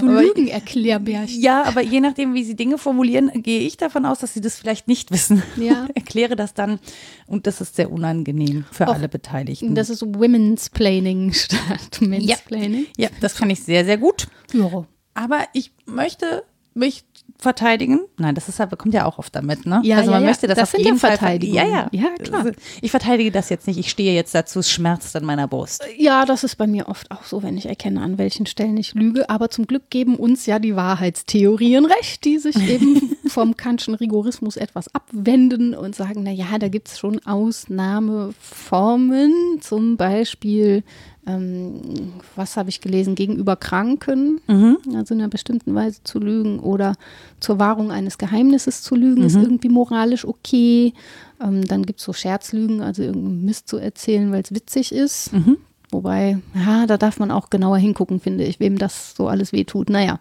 Du 0.00 0.06
Lügen-Erklärbärchen. 0.06 1.40
Ja, 1.40 1.64
aber 1.64 1.82
je 1.82 2.00
nachdem, 2.00 2.34
wie 2.34 2.44
sie 2.44 2.56
Dinge 2.56 2.78
formulieren, 2.78 3.30
gehe 3.42 3.60
ich 3.60 3.76
davon 3.76 4.06
aus, 4.06 4.20
dass 4.20 4.32
sie 4.32 4.40
das 4.40 4.56
vielleicht 4.56 4.88
nicht 4.88 5.10
wissen. 5.10 5.42
Ja. 5.56 5.88
Erkläre 5.94 6.36
das 6.36 6.54
dann 6.54 6.78
und 7.26 7.46
das 7.46 7.60
ist 7.60 7.76
sehr 7.76 7.90
unangenehm 7.90 8.64
für 8.70 8.88
auch, 8.88 8.94
alle 8.94 9.08
Beteiligten. 9.08 9.74
Das 9.74 9.90
ist 9.90 10.02
Women's 10.02 10.70
Planning 10.70 11.32
statt 11.32 12.00
Men's 12.00 12.26
ja. 12.26 12.36
Planning. 12.46 12.86
Ja, 12.96 13.08
das 13.20 13.36
kann 13.36 13.50
ich 13.50 13.62
sehr, 13.62 13.84
sehr 13.84 13.98
gut. 13.98 14.28
Ja. 14.52 14.86
Aber 15.18 15.40
ich 15.52 15.72
möchte 15.84 16.44
mich 16.74 17.04
verteidigen. 17.40 18.00
Nein, 18.18 18.36
das 18.36 18.48
ist 18.48 18.60
kommt 18.78 18.94
ja 18.94 19.04
auch 19.04 19.18
oft 19.18 19.34
damit, 19.34 19.66
ne? 19.66 19.80
Ja, 19.82 19.96
also 19.96 20.12
man 20.12 20.22
ja, 20.22 20.28
möchte 20.28 20.46
das, 20.46 20.58
das 20.58 20.74
auf 20.74 20.80
jeden 20.80 20.96
Fall 20.96 21.16
verteidigen. 21.16 21.54
Ja, 21.54 21.64
ja. 21.64 21.88
Ja, 21.90 22.14
klar. 22.22 22.46
Ich 22.80 22.92
verteidige 22.92 23.32
das 23.32 23.48
jetzt 23.48 23.66
nicht. 23.66 23.78
Ich 23.78 23.90
stehe 23.90 24.14
jetzt 24.14 24.32
dazu, 24.32 24.60
es 24.60 24.70
schmerzt 24.70 25.16
in 25.16 25.24
meiner 25.24 25.48
Brust. 25.48 25.84
Ja, 25.96 26.24
das 26.24 26.44
ist 26.44 26.54
bei 26.54 26.68
mir 26.68 26.88
oft 26.88 27.10
auch 27.10 27.24
so, 27.24 27.42
wenn 27.42 27.56
ich 27.56 27.66
erkenne, 27.66 28.00
an 28.00 28.16
welchen 28.16 28.46
Stellen 28.46 28.76
ich 28.76 28.94
lüge. 28.94 29.28
Aber 29.28 29.50
zum 29.50 29.66
Glück 29.66 29.90
geben 29.90 30.14
uns 30.16 30.46
ja 30.46 30.60
die 30.60 30.76
Wahrheitstheorien 30.76 31.84
recht, 31.84 32.24
die 32.24 32.38
sich 32.38 32.56
eben 32.56 33.16
vom 33.28 33.56
Kantschen 33.56 33.94
Rigorismus 33.94 34.56
etwas 34.56 34.92
abwenden 34.94 35.74
und 35.74 35.94
sagen, 35.94 36.22
na 36.22 36.30
ja, 36.30 36.58
da 36.58 36.68
gibt 36.68 36.88
es 36.88 36.98
schon 36.98 37.20
Ausnahmeformen, 37.24 39.60
zum 39.60 39.96
Beispiel 39.96 40.82
ähm, 41.28 42.12
was 42.36 42.56
habe 42.56 42.70
ich 42.70 42.80
gelesen, 42.80 43.14
gegenüber 43.14 43.56
Kranken, 43.56 44.40
mhm. 44.46 44.78
also 44.94 45.14
in 45.14 45.20
einer 45.20 45.28
bestimmten 45.28 45.74
Weise 45.74 46.02
zu 46.02 46.18
lügen 46.18 46.58
oder 46.58 46.94
zur 47.38 47.58
Wahrung 47.58 47.90
eines 47.90 48.18
Geheimnisses 48.18 48.82
zu 48.82 48.94
lügen, 48.94 49.20
mhm. 49.20 49.26
ist 49.26 49.36
irgendwie 49.36 49.68
moralisch 49.68 50.24
okay. 50.24 50.94
Ähm, 51.40 51.66
dann 51.66 51.84
gibt 51.84 52.00
es 52.00 52.06
so 52.06 52.12
Scherzlügen, 52.12 52.80
also 52.80 53.02
irgendeinen 53.02 53.44
Mist 53.44 53.68
zu 53.68 53.76
erzählen, 53.76 54.32
weil 54.32 54.42
es 54.42 54.54
witzig 54.54 54.92
ist. 54.92 55.32
Mhm. 55.32 55.58
Wobei, 55.90 56.38
ja, 56.54 56.86
da 56.86 56.98
darf 56.98 57.18
man 57.18 57.30
auch 57.30 57.48
genauer 57.48 57.78
hingucken, 57.78 58.20
finde 58.20 58.44
ich, 58.44 58.60
wem 58.60 58.76
das 58.76 59.14
so 59.16 59.28
alles 59.28 59.52
wehtut. 59.52 59.88
Naja, 59.88 60.20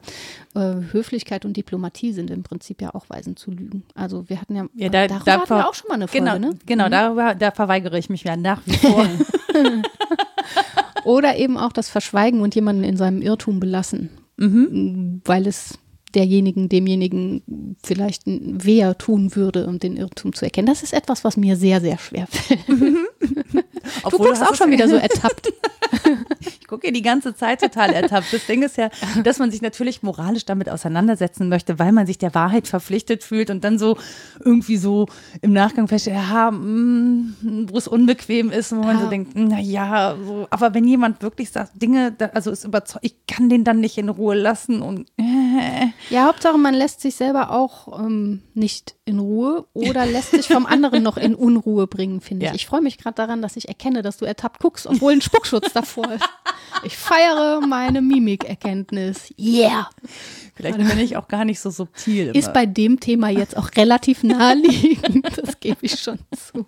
äh, 0.55 0.75
Höflichkeit 0.91 1.43
und 1.43 1.57
Diplomatie 1.57 2.13
sind 2.13 2.31
im 2.31 2.43
Prinzip 2.43 2.81
ja 2.81 2.95
auch 2.95 3.09
Weisen 3.09 3.35
zu 3.35 3.51
lügen. 3.51 3.83
Also 3.93 4.29
wir 4.29 4.39
hatten 4.39 4.55
ja, 4.55 4.65
ja 4.75 4.89
da, 4.89 5.07
darüber 5.07 5.25
da 5.25 5.31
hatten 5.33 5.49
wir 5.49 5.69
auch 5.69 5.73
schon 5.73 5.89
mal 5.89 5.95
eine 5.95 6.07
Folge, 6.07 6.25
genau, 6.25 6.39
ne? 6.39 6.57
Genau, 6.65 6.85
mhm. 6.85 6.91
darüber, 6.91 7.35
da 7.35 7.51
verweigere 7.51 7.97
ich 7.97 8.09
mich 8.09 8.23
ja 8.23 8.37
nach 8.37 8.61
wie 8.65 8.77
vor. 8.77 9.05
Oder 11.03 11.37
eben 11.37 11.57
auch 11.57 11.71
das 11.71 11.89
Verschweigen 11.89 12.41
und 12.41 12.55
jemanden 12.55 12.83
in 12.83 12.97
seinem 12.97 13.21
Irrtum 13.21 13.59
belassen, 13.59 14.09
mhm. 14.37 15.21
weil 15.25 15.47
es 15.47 15.79
derjenigen, 16.15 16.69
demjenigen 16.69 17.75
vielleicht 17.83 18.23
weher 18.25 18.97
tun 18.97 19.35
würde, 19.35 19.67
um 19.67 19.79
den 19.79 19.97
Irrtum 19.97 20.33
zu 20.33 20.45
erkennen. 20.45 20.67
Das 20.67 20.83
ist 20.83 20.93
etwas, 20.93 21.23
was 21.23 21.37
mir 21.37 21.55
sehr, 21.55 21.81
sehr 21.81 21.97
schwer 21.97 22.27
fällt. 22.27 22.67
Mhm. 22.69 23.07
du 24.09 24.17
guckst 24.17 24.43
auch 24.43 24.55
schon 24.55 24.71
wieder 24.71 24.87
so 24.87 24.95
ertappt. 25.07 25.51
ich 26.39 26.67
gucke 26.67 26.91
die 26.91 27.01
ganze 27.01 27.35
Zeit 27.35 27.61
total 27.61 27.91
ertappt. 27.91 28.31
Das 28.31 28.45
Ding 28.45 28.63
ist 28.63 28.77
ja, 28.77 28.89
dass 29.23 29.39
man 29.39 29.51
sich 29.51 29.61
natürlich 29.61 30.03
moralisch 30.03 30.45
damit 30.45 30.69
auseinandersetzen 30.69 31.49
möchte, 31.49 31.79
weil 31.79 31.91
man 31.91 32.07
sich 32.07 32.17
der 32.17 32.33
Wahrheit 32.33 32.67
verpflichtet 32.67 33.23
fühlt 33.23 33.49
und 33.49 33.63
dann 33.63 33.77
so 33.77 33.97
irgendwie 34.43 34.77
so 34.77 35.07
im 35.41 35.53
Nachgang 35.53 35.87
feststellt, 35.87 36.17
ja, 36.17 36.51
mm, 36.51 37.67
wo 37.69 37.77
es 37.77 37.87
unbequem 37.87 38.49
ist, 38.49 38.71
wo 38.71 38.81
man 38.81 38.97
ja. 38.97 39.03
so 39.03 39.09
denkt, 39.09 39.31
na 39.35 39.59
ja, 39.59 40.15
so. 40.25 40.47
aber 40.49 40.73
wenn 40.73 40.87
jemand 40.87 41.21
wirklich 41.21 41.51
sagt, 41.51 41.81
Dinge, 41.81 42.15
also 42.33 42.51
ist 42.51 42.63
überzeugt, 42.63 43.05
ich 43.05 43.15
kann 43.27 43.49
den 43.49 43.63
dann 43.63 43.79
nicht 43.79 43.97
in 43.97 44.09
Ruhe 44.09 44.35
lassen 44.35 44.81
und 44.81 45.07
äh, 45.17 45.87
ja, 46.09 46.25
Hauptsache, 46.25 46.57
man 46.57 46.73
lässt 46.73 47.01
sich 47.01 47.15
selber 47.15 47.51
auch 47.51 47.99
ähm, 47.99 48.41
nicht 48.53 48.95
in 49.05 49.19
Ruhe 49.19 49.65
oder 49.73 50.05
lässt 50.05 50.31
sich 50.31 50.47
vom 50.47 50.65
anderen 50.65 51.03
noch 51.03 51.17
in 51.17 51.35
Unruhe 51.35 51.87
bringen, 51.87 52.21
finde 52.21 52.45
ja. 52.45 52.51
ich. 52.51 52.61
Ich 52.61 52.67
freue 52.67 52.81
mich 52.81 52.97
gerade 52.97 53.15
daran, 53.15 53.41
dass 53.41 53.55
ich 53.55 53.67
erkenne, 53.67 54.01
dass 54.01 54.17
du 54.17 54.25
ertappt 54.25 54.61
guckst, 54.61 54.87
obwohl 54.87 55.13
ein 55.13 55.21
Spuckschutz 55.21 55.73
davor 55.73 56.11
ist. 56.11 56.25
Ich 56.83 56.97
feiere 56.97 57.61
meine 57.61 58.01
Mimikerkenntnis. 58.01 59.33
Yeah! 59.39 59.89
Vielleicht 60.55 60.77
bin 60.77 60.99
ich 60.99 61.17
auch 61.17 61.27
gar 61.27 61.45
nicht 61.45 61.59
so 61.59 61.69
subtil. 61.69 62.31
Ist 62.35 62.51
bei 62.53 62.65
dem 62.65 62.99
Thema 62.99 63.29
jetzt 63.29 63.55
auch 63.57 63.69
relativ 63.75 64.23
naheliegend, 64.23 65.37
das 65.37 65.59
gebe 65.59 65.77
ich 65.81 65.99
schon 65.99 66.19
zu. 66.35 66.65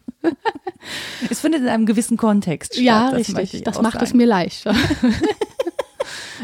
Es 1.29 1.39
findet 1.39 1.61
in 1.61 1.67
einem 1.69 1.85
gewissen 1.85 2.17
Kontext 2.17 2.73
statt. 2.73 2.83
Ja, 2.83 3.11
das 3.11 3.35
richtig. 3.35 3.63
Das 3.63 3.81
macht 3.81 3.93
sagen. 3.93 4.05
es 4.05 4.13
mir 4.13 4.27
leichter. 4.27 4.75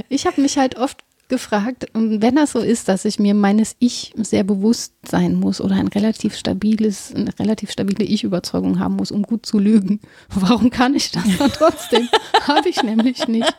Ich 0.10 0.26
habe 0.26 0.42
mich 0.42 0.58
halt 0.58 0.78
oft 0.78 0.98
gefragt, 1.28 1.88
wenn 1.94 2.36
das 2.36 2.52
so 2.52 2.60
ist, 2.60 2.88
dass 2.88 3.06
ich 3.06 3.20
mir 3.20 3.34
meines 3.34 3.76
Ich 3.80 4.14
sehr 4.18 4.44
bewusst 4.44 4.94
sein 5.04 5.36
muss 5.36 5.62
oder 5.62 5.76
ein 5.76 5.88
relativ 5.88 6.36
stabiles, 6.36 7.14
eine 7.16 7.38
relativ 7.40 7.72
stabile 7.72 8.06
Ich-Überzeugung 8.06 8.80
haben 8.80 8.96
muss, 8.96 9.12
um 9.12 9.24
gut 9.24 9.46
zu 9.46 9.60
lügen, 9.60 10.00
warum 10.30 10.70
kann 10.70 10.96
ich 10.96 11.12
das 11.12 11.24
dann 11.38 11.52
trotzdem? 11.52 12.08
Habe 12.48 12.70
ich 12.70 12.84
nämlich 12.84 13.28
nicht. 13.28 13.56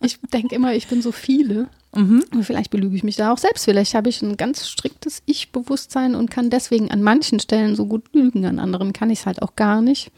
Ich 0.00 0.18
denke 0.32 0.54
immer, 0.54 0.74
ich 0.74 0.86
bin 0.88 1.02
so 1.02 1.12
viele. 1.12 1.68
Mhm. 1.94 2.22
Vielleicht 2.42 2.70
belüge 2.70 2.96
ich 2.96 3.02
mich 3.02 3.16
da 3.16 3.32
auch 3.32 3.38
selbst. 3.38 3.64
Vielleicht 3.64 3.94
habe 3.94 4.08
ich 4.08 4.20
ein 4.20 4.36
ganz 4.36 4.68
striktes 4.68 5.22
Ich-Bewusstsein 5.24 6.14
und 6.14 6.30
kann 6.30 6.50
deswegen 6.50 6.90
an 6.90 7.02
manchen 7.02 7.40
Stellen 7.40 7.76
so 7.76 7.86
gut 7.86 8.04
lügen, 8.12 8.44
an 8.44 8.58
anderen 8.58 8.92
kann 8.92 9.10
ich 9.10 9.20
es 9.20 9.26
halt 9.26 9.42
auch 9.42 9.56
gar 9.56 9.80
nicht. 9.80 10.10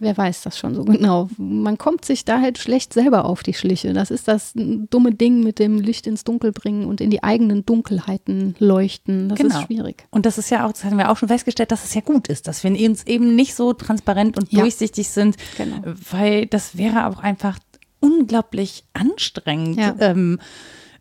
Wer 0.00 0.16
weiß 0.16 0.42
das 0.42 0.58
schon 0.58 0.74
so 0.74 0.84
genau. 0.84 1.30
Man 1.38 1.78
kommt 1.78 2.04
sich 2.04 2.24
da 2.24 2.40
halt 2.40 2.58
schlecht 2.58 2.92
selber 2.92 3.24
auf 3.24 3.42
die 3.42 3.54
Schliche. 3.54 3.92
Das 3.94 4.10
ist 4.10 4.28
das 4.28 4.52
dumme 4.54 5.14
Ding 5.14 5.42
mit 5.42 5.58
dem 5.58 5.78
Licht 5.80 6.06
ins 6.06 6.24
Dunkel 6.24 6.52
bringen 6.52 6.86
und 6.86 7.00
in 7.00 7.10
die 7.10 7.22
eigenen 7.22 7.64
Dunkelheiten 7.64 8.54
leuchten. 8.58 9.30
Das 9.30 9.38
genau. 9.38 9.60
ist 9.60 9.66
schwierig. 9.66 10.04
Und 10.10 10.26
das 10.26 10.36
ist 10.36 10.50
ja 10.50 10.66
auch, 10.66 10.72
das 10.72 10.84
haben 10.84 10.98
wir 10.98 11.10
auch 11.10 11.16
schon 11.16 11.28
festgestellt, 11.28 11.72
dass 11.72 11.84
es 11.84 11.94
ja 11.94 12.02
gut 12.02 12.28
ist, 12.28 12.48
dass 12.48 12.64
wir 12.64 12.70
uns 12.88 13.06
eben 13.06 13.34
nicht 13.34 13.54
so 13.54 13.72
transparent 13.72 14.36
und 14.36 14.52
ja. 14.52 14.60
durchsichtig 14.60 15.08
sind, 15.08 15.36
genau. 15.56 15.76
weil 16.10 16.46
das 16.46 16.76
wäre 16.76 17.06
auch 17.06 17.20
einfach 17.20 17.58
unglaublich 18.00 18.84
anstrengend. 18.92 19.78
Ja. 19.78 19.94
Ähm, 20.00 20.38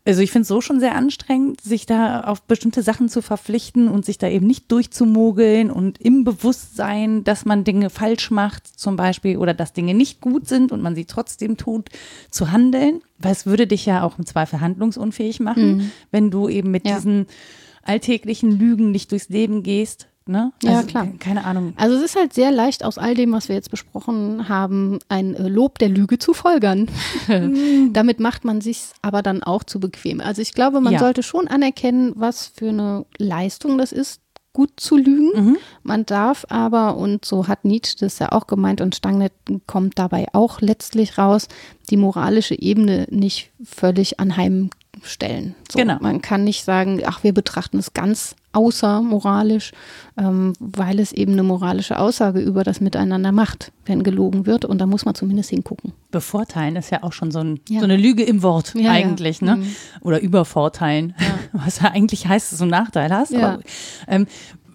also 0.06 0.22
ich 0.22 0.32
finde 0.32 0.42
es 0.44 0.50
so 0.50 0.60
schon 0.60 0.82
sehr 0.82 0.96
anstrengend, 0.96 1.62
sich 1.62 1.86
da 1.86 2.22
auf 2.22 2.42
bestimmte 2.42 2.84
Sachen 2.84 3.08
zu 3.08 3.22
verpflichten 3.22 3.88
und 3.88 4.04
sich 4.04 4.18
da 4.18 4.28
eben 4.28 4.46
nicht 4.46 4.70
durchzumogeln 4.72 5.72
und 5.72 5.98
im 6.02 6.26
Bewusstsein, 6.26 7.24
dass 7.24 7.46
man 7.46 7.64
Dinge 7.64 7.90
falsch 7.90 8.30
macht 8.30 8.68
zum 8.68 8.98
Beispiel 8.98 9.38
oder 9.38 9.54
dass 9.54 9.72
Dinge 9.72 9.94
nicht 9.94 10.20
gut 10.20 10.48
sind 10.48 10.74
und 10.74 10.82
man 10.82 10.96
sie 10.96 11.06
trotzdem 11.06 11.56
tut, 11.56 11.90
zu 12.30 12.52
handeln. 12.52 13.02
Weil 13.18 13.32
es 13.32 13.46
würde 13.46 13.66
dich 13.66 13.86
ja 13.86 14.04
auch 14.04 14.18
im 14.18 14.26
Zweifel 14.26 14.60
handlungsunfähig 14.60 15.40
machen, 15.40 15.78
mhm. 15.78 15.92
wenn 16.12 16.32
du 16.32 16.50
eben 16.50 16.72
mit 16.72 16.86
ja. 16.86 16.96
diesen 16.96 17.28
alltäglichen 17.84 18.60
Lügen 18.60 18.92
nicht 18.92 19.12
durchs 19.12 19.30
Leben 19.30 19.64
gehst. 19.64 20.08
Ne? 20.26 20.54
Also, 20.64 20.76
ja, 20.76 20.84
klar. 20.84 21.08
Keine 21.20 21.44
Ahnung. 21.44 21.74
Also 21.76 21.98
es 21.98 22.04
ist 22.04 22.16
halt 22.16 22.34
sehr 22.34 22.52
leicht, 22.52 22.86
aus 22.86 22.98
all 22.98 23.14
dem, 23.14 23.34
was 23.34 23.50
wir 23.50 23.56
jetzt 23.56 23.72
besprochen 23.72 24.48
haben, 24.48 25.00
ein 25.10 25.36
äh, 25.36 25.50
Lob 25.50 25.80
der 25.80 25.90
Lüge 25.90 26.18
zu 26.18 26.34
folgern. 26.34 26.88
Damit 27.94 28.20
macht 28.20 28.46
man 28.46 28.62
sich 28.62 28.86
aber 29.02 29.22
dann 29.22 29.44
auch 29.44 29.64
zu 29.64 29.80
bequem. 29.80 30.22
Also 30.22 30.42
ich 30.42 30.54
glaube, 30.54 30.80
man 30.80 30.94
ja. 30.94 31.00
sollte 31.00 31.24
schon 31.24 31.48
anerkennen, 31.48 32.14
was 32.16 32.48
für 32.48 32.70
eine 32.70 33.06
Leistung 33.18 33.78
das 33.78 33.92
ist, 33.92 34.22
gut 34.54 34.72
zu 34.78 34.96
lügen. 34.96 35.32
Mhm. 35.36 35.58
Man 35.82 36.06
darf 36.06 36.46
aber, 36.50 36.96
und 36.96 37.26
so 37.26 37.48
hat 37.48 37.66
Nietzsche 37.66 37.98
das 38.00 38.20
ja 38.20 38.32
auch 38.32 38.48
gemeint 38.48 38.82
und 38.82 38.96
Stangnet 38.96 39.34
kommt 39.66 39.98
dabei 40.00 40.28
auch 40.32 40.62
letztlich 40.62 41.18
raus, 41.18 41.48
die 41.90 41.98
moralische 41.98 42.58
Ebene 42.58 43.08
nicht 43.10 43.52
völlig 43.64 44.20
anheimstellen. 44.20 45.56
So, 45.72 45.80
genau. 45.80 45.98
Man 46.00 46.22
kann 46.22 46.44
nicht 46.44 46.64
sagen, 46.64 47.02
ach, 47.06 47.24
wir 47.24 47.34
betrachten 47.34 47.80
es 47.80 47.94
ganz 47.94 48.36
außermoralisch, 48.54 49.72
ähm, 50.18 50.54
weil 50.60 51.00
es 51.00 51.12
eben 51.12 51.34
eine 51.34 51.44
moralische 51.44 52.00
Aussage 52.00 52.40
über 52.40 52.64
das 52.64 52.80
Miteinander 52.80 53.32
macht, 53.32 53.72
wenn 53.86 54.04
gelogen 54.04 54.46
wird. 54.46 54.64
Und 54.64 54.80
da 54.80 54.86
muss 54.86 55.06
man 55.06 55.16
zumindest 55.16 55.50
hingucken. 55.50 55.92
Bevorteilen 56.12 56.76
ist 56.76 56.92
ja 56.92 57.04
auch 57.04 57.14
schon 57.14 57.32
so, 57.32 57.40
ein, 57.40 57.60
ja. 57.68 57.80
so 57.80 57.86
eine 57.86 57.98
Lüge 57.98 58.24
im 58.24 58.44
Wort 58.44 58.74
ja, 58.76 58.92
eigentlich, 58.92 59.42
ja. 59.42 59.56
ne? 59.56 59.64
Mhm. 59.64 59.76
Oder 60.02 60.22
übervorteilen, 60.22 61.16
was 61.52 61.82
ja 61.82 61.92
eigentlich 61.92 62.28
heißt, 62.28 62.52
dass 62.52 62.60
du 62.60 62.64
einen 62.64 62.72
Nachteil 62.72 63.12
hast. 63.12 63.34
Aber, 63.36 63.60
ähm, 64.08 64.28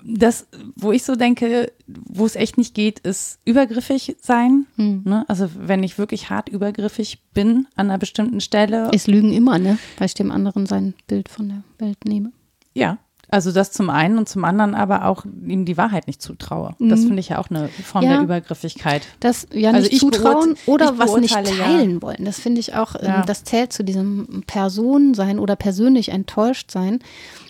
das, 0.08 0.46
wo 0.74 0.90
ich 0.90 1.02
so 1.02 1.16
denke, 1.16 1.70
wo 1.86 2.24
es 2.24 2.34
echt 2.34 2.56
nicht 2.56 2.74
geht, 2.74 2.98
ist 3.00 3.40
übergriffig 3.44 4.16
sein. 4.20 4.66
Hm. 4.76 5.02
Ne? 5.04 5.24
Also 5.28 5.50
wenn 5.54 5.82
ich 5.82 5.98
wirklich 5.98 6.30
hart 6.30 6.48
übergriffig 6.48 7.22
bin 7.34 7.66
an 7.76 7.90
einer 7.90 7.98
bestimmten 7.98 8.40
Stelle. 8.40 8.90
Es 8.94 9.06
lügen 9.06 9.32
immer, 9.32 9.58
ne? 9.58 9.78
Weil 9.98 10.06
ich 10.06 10.14
dem 10.14 10.30
anderen 10.30 10.64
sein 10.64 10.94
Bild 11.06 11.28
von 11.28 11.48
der 11.48 11.62
Welt 11.78 12.04
nehme. 12.06 12.32
Ja, 12.74 12.98
also 13.30 13.52
das 13.52 13.72
zum 13.72 13.90
einen 13.90 14.16
und 14.16 14.28
zum 14.28 14.44
anderen 14.44 14.74
aber 14.74 15.04
auch 15.04 15.24
ihm 15.46 15.64
die 15.66 15.76
Wahrheit 15.76 16.06
nicht 16.06 16.22
zutraue. 16.22 16.74
Das 16.78 17.00
mhm. 17.00 17.06
finde 17.06 17.20
ich 17.20 17.28
ja 17.28 17.38
auch 17.38 17.50
eine 17.50 17.68
Form 17.68 18.02
ja, 18.02 18.14
der 18.14 18.22
Übergriffigkeit. 18.22 19.02
Das 19.20 19.46
ja 19.52 19.70
also 19.70 19.88
nicht 19.88 20.00
zutrauen 20.00 20.56
oder 20.66 20.98
was 20.98 21.14
nicht 21.16 21.34
teilen 21.34 21.94
ja. 21.96 22.02
wollen. 22.02 22.24
Das 22.24 22.40
finde 22.40 22.60
ich 22.60 22.74
auch, 22.74 22.94
ähm, 22.94 23.06
ja. 23.06 23.22
das 23.22 23.44
zählt 23.44 23.72
zu 23.72 23.84
diesem 23.84 24.44
Person 24.46 25.12
sein 25.12 25.38
oder 25.38 25.56
persönlich 25.56 26.08
enttäuscht 26.08 26.70
sein. 26.70 27.00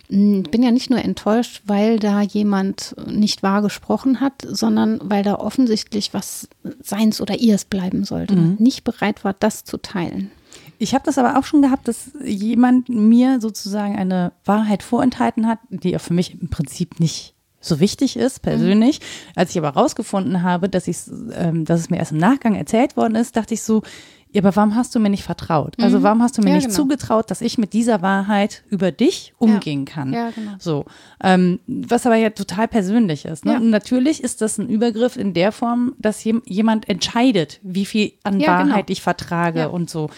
Hm, 0.09 0.43
ich 0.45 0.51
bin 0.51 0.63
ja 0.63 0.73
nicht 0.73 0.91
nur 0.91 0.99
enttäuscht, 1.05 1.63
weil 1.67 1.99
da 1.99 2.23
jemand 2.23 2.97
nicht 3.07 3.45
wahr 3.45 3.63
gesprochen 3.63 4.21
hat, 4.21 4.43
sondern 4.49 4.99
weil 5.03 5.23
da 5.23 5.37
offensichtlich 5.37 6.13
was 6.13 6.49
seins 6.83 7.21
oder 7.21 7.39
ihres 7.39 7.65
bleiben 7.65 8.05
sollte. 8.05 8.35
Mhm. 8.35 8.57
Nicht 8.59 8.83
bereit 8.85 9.25
war, 9.25 9.35
das 9.39 9.65
zu 9.65 9.77
teilen. 9.77 10.33
Ich 10.79 10.95
habe 10.95 11.05
das 11.05 11.19
aber 11.19 11.39
auch 11.39 11.45
schon 11.45 11.63
gehabt, 11.63 11.89
dass 11.89 12.11
jemand 12.25 12.89
mir 12.89 13.41
sozusagen 13.41 13.97
eine 13.97 14.33
Wahrheit 14.45 14.83
vorenthalten 14.83 15.47
hat, 15.47 15.59
die 15.71 15.91
ja 15.91 15.99
für 15.99 16.15
mich 16.15 16.41
im 16.41 16.49
Prinzip 16.49 17.01
nicht 17.01 17.35
so 17.61 17.81
wichtig 17.81 18.17
ist, 18.17 18.41
persönlich. 18.41 19.01
Mhm. 19.01 19.33
Als 19.35 19.51
ich 19.51 19.59
aber 19.59 19.71
rausgefunden 19.71 20.43
habe, 20.43 20.69
dass, 20.69 20.87
ähm, 21.35 21.65
dass 21.65 21.81
es 21.81 21.91
mir 21.91 21.99
erst 21.99 22.13
im 22.13 22.19
Nachgang 22.19 22.55
erzählt 22.55 22.97
worden 22.97 23.17
ist, 23.17 23.37
dachte 23.37 23.55
ich 23.55 23.63
so, 23.63 23.83
ja, 24.31 24.43
aber 24.43 24.55
warum 24.57 24.75
hast 24.75 24.95
du 24.95 25.01
mir 25.01 25.09
nicht 25.09 25.23
vertraut? 25.23 25.75
Also 25.81 25.99
mhm. 25.99 26.03
warum 26.03 26.23
hast 26.23 26.37
du 26.37 26.43
mir 26.43 26.51
ja, 26.51 26.57
nicht 26.57 26.67
genau. 26.67 26.77
zugetraut, 26.77 27.31
dass 27.31 27.41
ich 27.41 27.57
mit 27.57 27.73
dieser 27.73 28.03
Wahrheit 28.03 28.63
über 28.69 28.93
dich 28.93 29.33
umgehen 29.39 29.87
ja. 29.87 29.93
kann? 29.93 30.13
Ja, 30.13 30.31
genau. 30.31 30.53
So, 30.59 30.85
ähm, 31.23 31.61
was 31.67 32.05
aber 32.05 32.17
ja 32.17 32.29
total 32.31 32.69
persönlich 32.69 33.25
ist. 33.25 33.47
Ne? 33.47 33.53
Ja. 33.53 33.59
Und 33.59 33.71
natürlich 33.71 34.23
ist 34.23 34.43
das 34.43 34.59
ein 34.59 34.69
Übergriff 34.69 35.17
in 35.17 35.33
der 35.33 35.51
Form, 35.51 35.95
dass 35.99 36.25
jemand 36.25 36.89
entscheidet, 36.91 37.59
wie 37.63 37.87
viel 37.87 38.13
an 38.23 38.41
Wahrheit 38.41 38.89
genau. 38.89 38.93
ich 38.93 39.03
vertrage 39.03 39.71
und 39.71 39.89
so. 39.89 40.11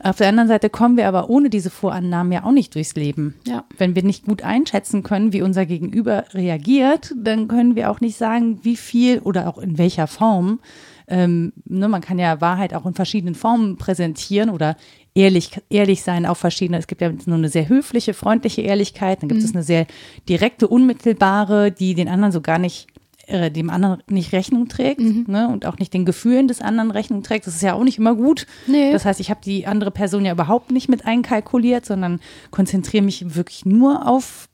Auf 0.00 0.16
der 0.16 0.28
anderen 0.28 0.48
Seite 0.48 0.70
kommen 0.70 0.96
wir 0.96 1.08
aber 1.08 1.28
ohne 1.28 1.50
diese 1.50 1.70
Vorannahmen 1.70 2.32
ja 2.32 2.44
auch 2.44 2.52
nicht 2.52 2.74
durchs 2.74 2.94
Leben. 2.94 3.34
Ja. 3.46 3.64
Wenn 3.76 3.94
wir 3.94 4.04
nicht 4.04 4.26
gut 4.26 4.42
einschätzen 4.42 5.02
können, 5.02 5.32
wie 5.32 5.42
unser 5.42 5.66
Gegenüber 5.66 6.24
reagiert, 6.32 7.14
dann 7.16 7.48
können 7.48 7.74
wir 7.74 7.90
auch 7.90 8.00
nicht 8.00 8.16
sagen, 8.16 8.60
wie 8.62 8.76
viel 8.76 9.18
oder 9.20 9.48
auch 9.48 9.58
in 9.58 9.78
welcher 9.78 10.06
Form 10.06 10.60
ähm, 11.08 11.52
ne, 11.64 11.88
man 11.88 12.00
kann 12.00 12.18
ja 12.18 12.40
Wahrheit 12.40 12.74
auch 12.74 12.86
in 12.86 12.94
verschiedenen 12.94 13.34
Formen 13.34 13.76
präsentieren 13.76 14.50
oder 14.50 14.76
ehrlich, 15.14 15.50
ehrlich 15.70 16.02
sein 16.02 16.26
auf 16.26 16.38
verschiedene. 16.38 16.78
Es 16.78 16.86
gibt 16.86 17.00
ja 17.00 17.10
nur 17.26 17.38
eine 17.38 17.48
sehr 17.48 17.68
höfliche, 17.68 18.14
freundliche 18.14 18.62
Ehrlichkeit, 18.62 19.22
dann 19.22 19.28
gibt 19.28 19.40
mhm. 19.40 19.46
es 19.46 19.54
eine 19.54 19.64
sehr 19.64 19.86
direkte, 20.28 20.68
unmittelbare, 20.68 21.72
die 21.72 21.94
den 21.94 22.08
anderen 22.08 22.32
so 22.32 22.40
gar 22.40 22.58
nicht 22.58 22.88
äh, 23.28 23.50
dem 23.50 23.70
anderen 23.70 24.02
nicht 24.08 24.32
Rechnung 24.32 24.68
trägt 24.68 25.00
mhm. 25.00 25.26
ne, 25.28 25.48
und 25.48 25.66
auch 25.66 25.78
nicht 25.78 25.92
den 25.92 26.04
Gefühlen 26.04 26.48
des 26.48 26.60
anderen 26.60 26.90
Rechnung 26.90 27.22
trägt. 27.22 27.46
Das 27.46 27.54
ist 27.54 27.62
ja 27.62 27.74
auch 27.74 27.84
nicht 27.84 27.98
immer 27.98 28.14
gut. 28.14 28.46
Nee. 28.66 28.92
Das 28.92 29.04
heißt, 29.04 29.20
ich 29.20 29.30
habe 29.30 29.40
die 29.44 29.66
andere 29.66 29.90
Person 29.90 30.24
ja 30.24 30.32
überhaupt 30.32 30.70
nicht 30.70 30.88
mit 30.88 31.06
einkalkuliert, 31.06 31.84
sondern 31.84 32.20
konzentriere 32.50 33.04
mich 33.04 33.34
wirklich 33.34 33.66
nur 33.66 34.06
auf 34.06 34.48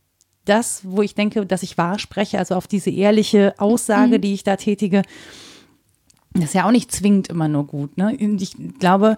das, 0.45 0.83
wo 0.85 1.03
ich 1.03 1.15
denke, 1.15 1.47
dass 1.47 1.63
ich 1.63 1.79
wahr 1.79 1.99
spreche, 1.99 2.39
also 2.39 2.55
auf 2.55 2.67
diese 2.67 2.91
ehrliche 2.91 3.55
Aussage, 3.59 4.19
mhm. 4.19 4.21
die 4.23 4.35
ich 4.35 4.45
da 4.45 4.57
tätige. 4.57 5.03
Das 6.33 6.47
ist 6.47 6.55
ja 6.55 6.67
auch 6.67 6.73
nicht 6.73 6.91
zwingend 6.91 7.29
immer 7.29 7.47
nur 7.47 7.67
gut. 7.67 7.97
Ne? 7.97 8.15
Ich 8.17 8.57
glaube, 8.81 9.17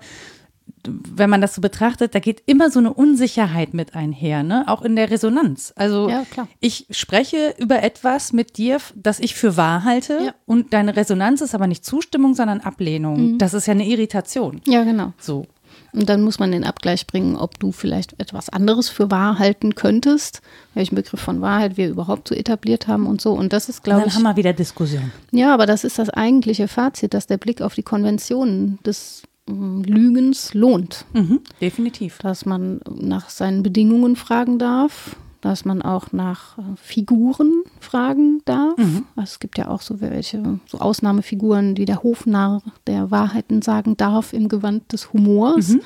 wenn 0.87 1.31
man 1.31 1.41
das 1.41 1.55
so 1.55 1.61
betrachtet, 1.61 2.14
da 2.14 2.19
geht 2.19 2.43
immer 2.47 2.71
so 2.71 2.79
eine 2.79 2.93
Unsicherheit 2.93 3.75
mit 3.75 3.95
einher, 3.95 4.43
ne? 4.43 4.64
Auch 4.67 4.83
in 4.83 4.97
der 4.97 5.11
Resonanz. 5.11 5.73
Also 5.77 6.09
ja, 6.09 6.25
ich 6.61 6.87
spreche 6.91 7.55
über 7.59 7.83
etwas 7.83 8.33
mit 8.33 8.57
dir, 8.57 8.79
das 8.95 9.21
ich 9.21 9.35
für 9.35 9.57
wahr 9.57 9.85
halte, 9.85 10.19
ja. 10.27 10.35
und 10.47 10.73
deine 10.73 10.97
Resonanz 10.97 11.41
ist 11.41 11.55
aber 11.55 11.67
nicht 11.67 11.85
Zustimmung, 11.85 12.35
sondern 12.35 12.61
Ablehnung. 12.61 13.33
Mhm. 13.33 13.39
Das 13.39 13.55
ist 13.55 13.67
ja 13.67 13.73
eine 13.73 13.87
Irritation. 13.87 14.61
Ja, 14.67 14.85
genau. 14.85 15.12
So. 15.19 15.47
Und 15.93 16.09
dann 16.09 16.23
muss 16.23 16.39
man 16.39 16.53
den 16.53 16.64
Abgleich 16.64 17.07
bringen, 17.07 17.37
ob 17.37 17.59
du 17.59 17.73
vielleicht 17.73 18.21
etwas 18.21 18.49
anderes 18.51 18.89
für 18.89 19.11
wahr 19.11 19.39
halten 19.39 19.75
könntest, 19.75 20.43
welchen 20.75 20.95
Begriff 20.95 21.21
von 21.21 21.41
Wahrheit 21.41 21.77
wir 21.77 21.89
überhaupt 21.89 22.29
so 22.29 22.35
etabliert 22.35 22.87
haben 22.87 23.07
und 23.07 23.21
so. 23.21 23.33
Und 23.33 23.53
das 23.53 23.69
ist, 23.69 23.83
glaube 23.83 24.05
ich. 24.07 24.12
Dann 24.12 24.14
haben 24.14 24.23
wir 24.35 24.37
wieder 24.37 24.53
Diskussion. 24.53 25.11
Ja, 25.31 25.55
aber 25.55 25.64
das 25.64 25.85
ist 25.85 25.99
das 25.99 26.11
eigentliche 26.11 26.69
Fazit, 26.69 27.14
dass 27.14 27.27
der 27.27 27.39
Blick 27.39 27.62
auf 27.62 27.75
die 27.75 27.83
Konventionen 27.83 28.79
des 28.85 29.23
Lügens 29.49 30.55
lohnt. 30.55 31.05
Mhm, 31.12 31.40
definitiv. 31.61 32.18
Dass 32.18 32.47
man 32.47 32.80
nach 32.90 33.30
seinen 33.30 33.62
Bedingungen 33.62 34.16
fragen 34.16 34.59
darf, 34.59 35.16
dass 35.47 35.64
man 35.64 35.82
auch 35.82 36.12
nach 36.12 36.59
äh, 36.59 36.62
Figuren 36.76 37.62
fragen 37.78 38.42
darf. 38.44 38.76
Mhm. 38.76 39.05
Also 39.14 39.34
es 39.34 39.38
gibt 39.38 39.59
ja 39.59 39.68
auch 39.68 39.80
so 39.80 40.01
welche, 40.01 40.59
so 40.66 40.78
Ausnahmefiguren, 40.78 41.76
die 41.76 41.84
der 41.84 42.03
Hofnarr 42.03 42.62
der 42.88 43.12
Wahrheiten 43.12 43.62
sagen 43.62 43.97
darf 43.97 44.32
im 44.32 44.49
Gewand 44.49 44.92
des 44.92 45.12
Humors, 45.12 45.68
mhm. 45.68 45.82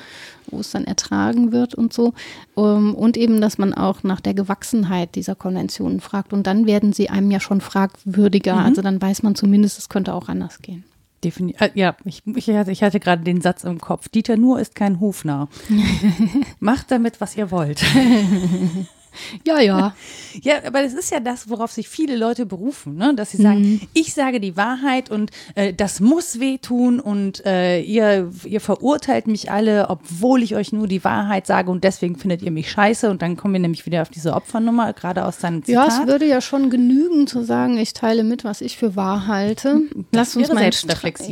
wo 0.47 0.59
es 0.59 0.71
dann 0.71 0.85
ertragen 0.85 1.51
wird 1.51 1.75
und 1.75 1.93
so. 1.93 2.13
Ähm, 2.57 2.95
und 2.95 3.17
eben, 3.17 3.39
dass 3.39 3.59
man 3.59 3.75
auch 3.75 4.01
nach 4.01 4.21
der 4.21 4.33
Gewachsenheit 4.33 5.13
dieser 5.13 5.35
Konventionen 5.35 5.99
fragt. 5.99 6.33
Und 6.33 6.47
dann 6.47 6.65
werden 6.65 6.91
sie 6.91 7.09
einem 7.09 7.29
ja 7.29 7.39
schon 7.39 7.61
fragwürdiger. 7.61 8.55
Mhm. 8.55 8.65
Also 8.65 8.81
dann 8.81 8.99
weiß 8.99 9.21
man 9.21 9.35
zumindest, 9.35 9.77
es 9.77 9.89
könnte 9.89 10.15
auch 10.15 10.27
anders 10.27 10.63
gehen. 10.63 10.83
Definitiv. 11.23 11.61
Äh, 11.61 11.71
ja, 11.75 11.95
ich, 12.03 12.23
ich, 12.25 12.49
hatte, 12.49 12.71
ich 12.71 12.83
hatte 12.83 12.99
gerade 12.99 13.23
den 13.23 13.41
Satz 13.41 13.63
im 13.63 13.79
Kopf. 13.79 14.09
Dieter 14.09 14.37
Nur 14.37 14.59
ist 14.59 14.75
kein 14.75 14.99
Hufner. 14.99 15.49
Macht 16.59 16.89
damit, 16.89 17.21
was 17.21 17.37
ihr 17.37 17.51
wollt. 17.51 17.83
Ja, 19.45 19.59
ja. 19.59 19.95
ja, 20.41 20.55
aber 20.65 20.83
das 20.83 20.93
ist 20.93 21.11
ja 21.11 21.19
das, 21.19 21.49
worauf 21.49 21.71
sich 21.71 21.89
viele 21.89 22.15
Leute 22.15 22.45
berufen, 22.45 22.95
ne? 22.95 23.13
dass 23.15 23.31
sie 23.31 23.41
sagen, 23.41 23.61
mhm. 23.61 23.81
ich 23.93 24.13
sage 24.13 24.39
die 24.39 24.57
Wahrheit 24.57 25.09
und 25.09 25.31
äh, 25.55 25.73
das 25.73 25.99
muss 25.99 26.39
wehtun 26.39 26.99
und 26.99 27.45
äh, 27.45 27.81
ihr, 27.81 28.31
ihr 28.45 28.61
verurteilt 28.61 29.27
mich 29.27 29.51
alle, 29.51 29.89
obwohl 29.89 30.43
ich 30.43 30.55
euch 30.55 30.71
nur 30.73 30.87
die 30.87 31.03
Wahrheit 31.03 31.47
sage 31.47 31.71
und 31.71 31.83
deswegen 31.83 32.17
findet 32.17 32.41
ihr 32.41 32.51
mich 32.51 32.71
scheiße 32.71 33.09
und 33.09 33.21
dann 33.21 33.37
kommen 33.37 33.53
wir 33.53 33.61
nämlich 33.61 33.85
wieder 33.85 34.01
auf 34.01 34.09
diese 34.09 34.33
Opfernummer, 34.33 34.93
gerade 34.93 35.25
aus 35.25 35.39
deinem 35.39 35.63
Zitat. 35.63 35.89
Ja, 35.89 36.01
es 36.01 36.07
würde 36.07 36.25
ja 36.25 36.41
schon 36.41 36.69
genügen 36.69 37.27
zu 37.27 37.43
sagen, 37.43 37.77
ich 37.77 37.93
teile 37.93 38.23
mit, 38.23 38.43
was 38.43 38.61
ich 38.61 38.77
für 38.77 38.95
wahr 38.95 39.27
halte. 39.27 39.81
Lass 40.11 40.35
uns 40.35 40.51
mal 40.51 40.71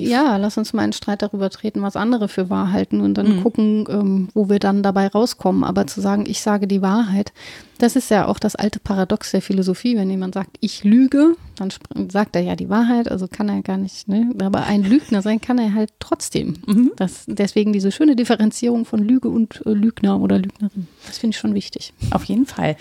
ja, 0.09 0.37
lass 0.37 0.57
uns 0.57 0.73
mal 0.73 0.83
einen 0.83 0.93
Streit 0.93 1.21
darüber 1.21 1.49
treten, 1.49 1.81
was 1.81 1.95
andere 1.95 2.27
für 2.27 2.49
wahr 2.49 2.71
halten 2.71 3.01
und 3.01 3.15
dann 3.15 3.37
mhm. 3.37 3.43
gucken, 3.43 3.85
ähm, 3.89 4.29
wo 4.33 4.49
wir 4.49 4.59
dann 4.59 4.83
dabei 4.83 5.07
rauskommen. 5.07 5.63
Aber 5.63 5.87
zu 5.87 6.01
sagen, 6.01 6.25
ich 6.27 6.41
sage 6.41 6.67
die 6.67 6.81
Wahrheit, 6.81 7.33
das 7.79 7.95
ist 7.95 8.11
ja 8.11 8.27
auch 8.27 8.39
das 8.39 8.55
alte 8.55 8.79
Paradox 8.79 9.31
der 9.31 9.41
Philosophie. 9.41 9.95
Wenn 9.95 10.09
jemand 10.09 10.35
sagt, 10.35 10.57
ich 10.59 10.83
lüge, 10.83 11.35
dann 11.55 11.69
sagt 12.09 12.35
er 12.35 12.41
ja 12.41 12.55
die 12.55 12.69
Wahrheit, 12.69 13.09
also 13.09 13.27
kann 13.27 13.49
er 13.49 13.61
gar 13.61 13.77
nicht. 13.77 14.07
Ne? 14.07 14.31
Aber 14.39 14.65
ein 14.65 14.83
Lügner 14.83 15.21
sein 15.21 15.41
kann 15.41 15.57
er 15.57 15.73
halt 15.73 15.91
trotzdem. 15.99 16.55
Mhm. 16.67 16.91
Das, 16.97 17.23
deswegen 17.27 17.73
diese 17.73 17.91
schöne 17.91 18.15
Differenzierung 18.15 18.85
von 18.85 18.99
Lüge 18.99 19.29
und 19.29 19.65
äh, 19.65 19.71
Lügner 19.71 20.19
oder 20.19 20.37
Lügnerin. 20.37 20.87
Das 21.07 21.17
finde 21.17 21.35
ich 21.35 21.39
schon 21.39 21.55
wichtig. 21.55 21.93
Auf 22.11 22.25
jeden 22.25 22.45
Fall. 22.45 22.75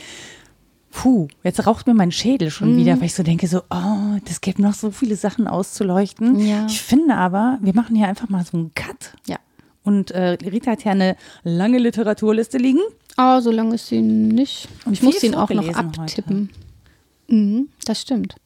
Puh, 0.91 1.29
jetzt 1.45 1.65
raucht 1.65 1.87
mir 1.87 1.95
mein 1.95 2.11
Schädel 2.11 2.51
schon 2.51 2.73
mhm. 2.73 2.79
wieder, 2.79 2.97
weil 2.97 3.07
ich 3.07 3.15
so 3.15 3.23
denke, 3.23 3.47
so, 3.47 3.61
oh, 3.71 4.19
das 4.25 4.41
gibt 4.41 4.59
noch 4.59 4.75
so 4.75 4.91
viele 4.91 5.17
Sachen 5.17 5.47
auszuleuchten. 5.47 6.41
Ja. 6.41 6.67
Ich 6.67 6.81
finde 6.81 7.15
aber, 7.15 7.59
wir 7.63 7.75
machen 7.75 7.95
hier 7.95 8.09
einfach 8.09 8.29
mal 8.29 8.45
so 8.45 8.57
einen 8.57 8.75
Cut. 8.75 9.13
Ja. 9.27 9.37
Und 9.85 10.11
äh, 10.11 10.37
Rita 10.45 10.73
hat 10.73 10.85
ja 10.85 10.93
eine 10.93 11.17
lange 11.45 11.79
Literaturliste 11.79 12.59
liegen. 12.59 12.81
Ah, 13.19 13.41
so 13.41 13.51
lange 13.51 13.75
ist 13.75 13.89
sie 13.89 14.01
nicht. 14.01 14.69
Und 14.85 14.93
ich 14.93 15.03
muss 15.03 15.21
ihn 15.25 15.35
auch 15.35 15.51
noch 15.51 15.69
abtippen. 15.75 16.51
Mhm, 17.27 17.69
das 17.85 18.01
stimmt. 18.01 18.37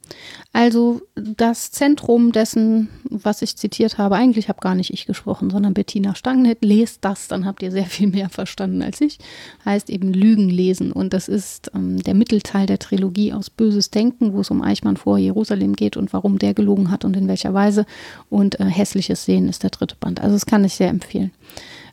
Also 0.51 1.01
das 1.13 1.69
Zentrum 1.69 2.31
dessen, 2.31 2.89
was 3.03 3.43
ich 3.43 3.55
zitiert 3.55 3.99
habe, 3.99 4.15
eigentlich 4.15 4.49
habe 4.49 4.61
gar 4.61 4.73
nicht 4.73 4.91
ich 4.91 5.05
gesprochen, 5.05 5.51
sondern 5.51 5.75
Bettina 5.75 6.15
Stangnet. 6.15 6.65
Lest 6.65 7.05
das, 7.05 7.27
dann 7.27 7.45
habt 7.45 7.61
ihr 7.61 7.69
sehr 7.69 7.85
viel 7.85 8.07
mehr 8.07 8.29
verstanden 8.29 8.81
als 8.81 8.99
ich. 8.99 9.19
Heißt 9.63 9.91
eben 9.91 10.11
Lügen 10.11 10.49
lesen. 10.49 10.91
Und 10.91 11.13
das 11.13 11.27
ist 11.27 11.69
ähm, 11.75 12.01
der 12.01 12.15
Mittelteil 12.15 12.65
der 12.65 12.79
Trilogie 12.79 13.31
aus 13.31 13.51
Böses 13.51 13.91
Denken, 13.91 14.33
wo 14.33 14.41
es 14.41 14.49
um 14.49 14.63
Eichmann 14.63 14.97
vor 14.97 15.19
Jerusalem 15.19 15.75
geht 15.75 15.97
und 15.97 16.11
warum 16.13 16.39
der 16.39 16.55
gelogen 16.55 16.89
hat 16.89 17.05
und 17.05 17.15
in 17.15 17.27
welcher 17.27 17.53
Weise. 17.53 17.85
Und 18.31 18.59
äh, 18.59 18.65
Hässliches 18.65 19.23
Sehen 19.23 19.47
ist 19.49 19.61
der 19.61 19.69
dritte 19.69 19.97
Band. 19.99 20.19
Also 20.19 20.33
das 20.33 20.47
kann 20.47 20.65
ich 20.65 20.73
sehr 20.73 20.89
empfehlen. 20.89 21.31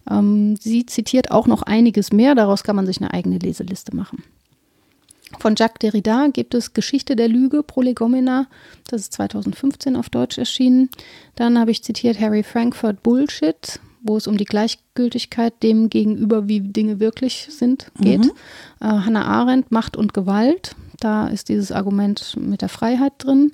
Ähm, 0.08 0.56
sie 0.56 0.86
zitiert 0.86 1.30
auch 1.30 1.46
noch 1.46 1.62
einiges 1.62 2.12
mehr, 2.12 2.34
daraus 2.34 2.62
kann 2.62 2.76
man 2.76 2.86
sich 2.86 3.00
eine 3.00 3.12
eigene 3.12 3.38
Leseliste 3.38 3.94
machen. 3.94 4.22
Von 5.38 5.54
Jacques 5.56 5.78
Derrida 5.78 6.28
gibt 6.32 6.54
es 6.54 6.74
Geschichte 6.74 7.14
der 7.14 7.28
Lüge, 7.28 7.62
Prolegomena. 7.62 8.48
Das 8.88 9.02
ist 9.02 9.12
2015 9.14 9.94
auf 9.96 10.10
Deutsch 10.10 10.38
erschienen. 10.38 10.90
Dann 11.36 11.58
habe 11.58 11.70
ich 11.70 11.84
zitiert 11.84 12.20
Harry 12.20 12.42
Frankfurt 12.42 13.02
Bullshit, 13.02 13.78
wo 14.02 14.16
es 14.16 14.26
um 14.26 14.36
die 14.36 14.44
Gleichgültigkeit 14.44 15.62
dem 15.62 15.88
gegenüber, 15.88 16.48
wie 16.48 16.60
Dinge 16.60 16.98
wirklich 16.98 17.46
sind, 17.50 17.92
geht. 18.00 18.24
Mhm. 18.24 18.32
Äh, 18.80 18.86
Hannah 18.86 19.26
Arendt, 19.26 19.70
Macht 19.70 19.96
und 19.96 20.14
Gewalt. 20.14 20.74
Da 20.98 21.28
ist 21.28 21.48
dieses 21.48 21.70
Argument 21.70 22.36
mit 22.38 22.60
der 22.60 22.68
Freiheit 22.68 23.12
drin. 23.18 23.52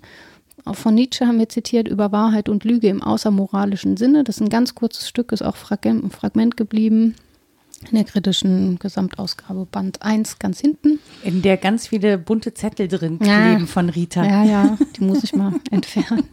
Von 0.73 0.95
Nietzsche 0.95 1.27
haben 1.27 1.39
wir 1.39 1.49
zitiert 1.49 1.89
über 1.89 2.13
Wahrheit 2.13 2.49
und 2.49 2.65
Lüge 2.65 2.89
im 2.89 3.03
außermoralischen 3.03 3.97
Sinne. 3.97 4.25
Das 4.25 4.37
ist 4.37 4.43
ein 4.43 4.49
ganz 4.49 4.75
kurzes 4.75 5.09
Stück, 5.09 5.33
ist 5.33 5.43
auch 5.43 5.57
Fragment, 5.57 6.13
Fragment 6.13 6.57
geblieben 6.57 7.15
in 7.91 7.97
der 7.97 8.05
kritischen 8.05 8.79
Gesamtausgabe 8.79 9.67
Band 9.67 10.03
1 10.03 10.39
ganz 10.39 10.61
hinten. 10.61 10.99
In 11.23 11.43
der 11.43 11.57
ganz 11.57 11.89
viele 11.89 12.19
bunte 12.19 12.55
Zettel 12.55 12.89
drin 12.89 13.19
kleben 13.19 13.61
ja. 13.61 13.67
von 13.67 13.91
Rita. 13.91 14.25
Ja, 14.25 14.45
ja, 14.45 14.79
die 14.97 15.05
muss 15.05 15.23
ich 15.23 15.35
mal 15.35 15.53
entfernen. 15.71 16.25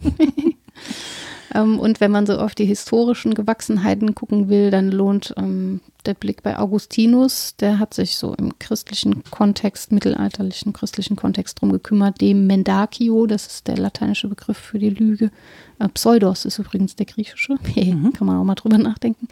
Ähm, 1.54 1.78
und 1.78 2.00
wenn 2.00 2.10
man 2.10 2.26
so 2.26 2.38
auf 2.38 2.54
die 2.54 2.66
historischen 2.66 3.34
Gewachsenheiten 3.34 4.14
gucken 4.14 4.48
will, 4.48 4.70
dann 4.70 4.90
lohnt 4.90 5.32
ähm, 5.36 5.80
der 6.04 6.14
Blick 6.14 6.42
bei 6.42 6.58
Augustinus. 6.58 7.56
Der 7.56 7.78
hat 7.78 7.94
sich 7.94 8.16
so 8.16 8.34
im 8.34 8.58
christlichen 8.58 9.22
Kontext, 9.30 9.92
mittelalterlichen 9.92 10.72
christlichen 10.72 11.16
Kontext 11.16 11.60
drum 11.60 11.72
gekümmert. 11.72 12.20
Dem 12.20 12.46
Mendacio, 12.46 13.26
das 13.26 13.46
ist 13.46 13.68
der 13.68 13.78
lateinische 13.78 14.28
Begriff 14.28 14.58
für 14.58 14.78
die 14.78 14.90
Lüge. 14.90 15.30
Äh, 15.78 15.88
Pseudos 15.88 16.44
ist 16.44 16.58
übrigens 16.58 16.96
der 16.96 17.06
griechische. 17.06 17.54
Mhm. 17.84 18.12
Kann 18.12 18.26
man 18.26 18.38
auch 18.38 18.44
mal 18.44 18.54
drüber 18.54 18.78
nachdenken. 18.78 19.28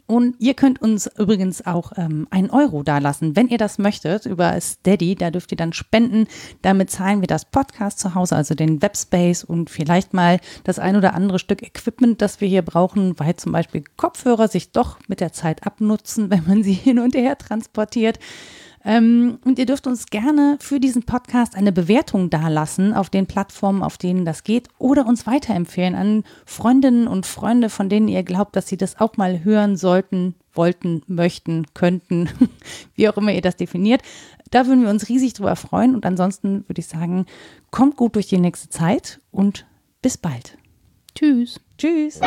Und 0.07 0.37
ihr 0.39 0.55
könnt 0.55 0.81
uns 0.81 1.11
übrigens 1.19 1.67
auch 1.67 1.93
ähm, 1.97 2.29
einen 2.31 2.51
Euro 2.51 2.85
dalassen, 2.85 3.35
wenn 3.35 3.49
ihr 3.49 3.59
das 3.59 3.79
möchtet, 3.79 4.25
über 4.25 4.59
Steady. 4.61 5.17
Da 5.17 5.31
dürft 5.31 5.51
ihr 5.51 5.57
dann 5.57 5.73
spenden. 5.73 6.29
Damit 6.63 6.91
zahlen 6.91 7.21
wir 7.21 7.27
das 7.27 7.45
Podcast 7.45 7.99
zu 7.99 8.15
Hause, 8.15 8.37
also 8.37 8.55
den 8.55 8.83
Webspace 8.83 9.43
und 9.43 9.69
vielleicht 9.69 10.15
mal 10.15 10.39
das 10.63 10.79
ein 10.79 10.95
oder 10.95 11.15
andere 11.15 11.41
Stück 11.41 11.63
Equipment, 11.63 12.23
das 12.23 12.41
wir 12.41 12.49
hier 12.49 12.63
brauchen, 12.63 13.19
weil 13.19 13.35
zum 13.35 13.51
Beispiel 13.51 13.83
Kopfhörer 13.97 14.47
sich 14.47 14.71
doch 14.71 14.99
mit 15.09 15.21
der 15.21 15.33
Zeit 15.33 15.67
abnutzen, 15.67 16.31
wenn 16.31 16.47
man 16.47 16.63
sie 16.63 16.75
hin 16.75 17.01
und 17.01 17.15
her 17.17 17.37
transportiert. 17.37 18.21
Ähm, 18.87 19.41
und 19.45 19.59
ihr 19.59 19.67
dürft 19.67 19.89
uns 19.89 20.07
gerne 20.07 20.59
für 20.61 20.79
diesen 20.79 21.03
Podcast 21.03 21.57
eine 21.57 21.73
Bewertung 21.73 22.31
dalassen 22.31 22.95
auf 22.95 23.11
den 23.11 23.27
Plattformen, 23.27 23.83
auf 23.83 23.99
denen 23.99 24.25
das 24.25 24.45
geht, 24.45 24.69
oder 24.79 25.07
uns 25.07 25.27
weiterempfehlen 25.27 25.97
an 25.97 26.23
Freundinnen 26.47 27.09
und 27.09 27.27
Freunde, 27.27 27.69
von 27.69 27.89
denen 27.89 28.07
ihr 28.07 28.23
glaubt, 28.23 28.55
dass 28.55 28.69
sie 28.69 28.77
das 28.77 29.01
auch 29.01 29.17
mal 29.17 29.43
hören 29.43 29.77
sollten, 29.77 30.37
wollten, 30.55 31.03
möchten, 31.09 31.67
könnten, 31.75 32.29
wie 32.95 33.09
auch 33.09 33.17
immer 33.17 33.33
ihr 33.33 33.43
das 33.43 33.57
definiert. 33.57 34.03
Da 34.53 34.69
würden 34.69 34.85
wir 34.85 34.91
uns 34.91 35.09
riesig 35.09 35.33
drüber 35.33 35.57
freuen. 35.57 35.97
Und 35.97 36.07
ansonsten 36.07 36.65
würde 36.69 36.79
ich 36.81 36.87
sagen, 36.87 37.27
kommt 37.73 37.97
gut 37.97 38.15
durch 38.15 38.29
die 38.29 38.39
nächste 38.39 38.69
Zeit 38.69 39.21
und 39.33 39.67
bis 40.01 40.17
bald. 40.17 40.57
Tschüss. 41.17 41.61
Tschüss. 41.77 42.21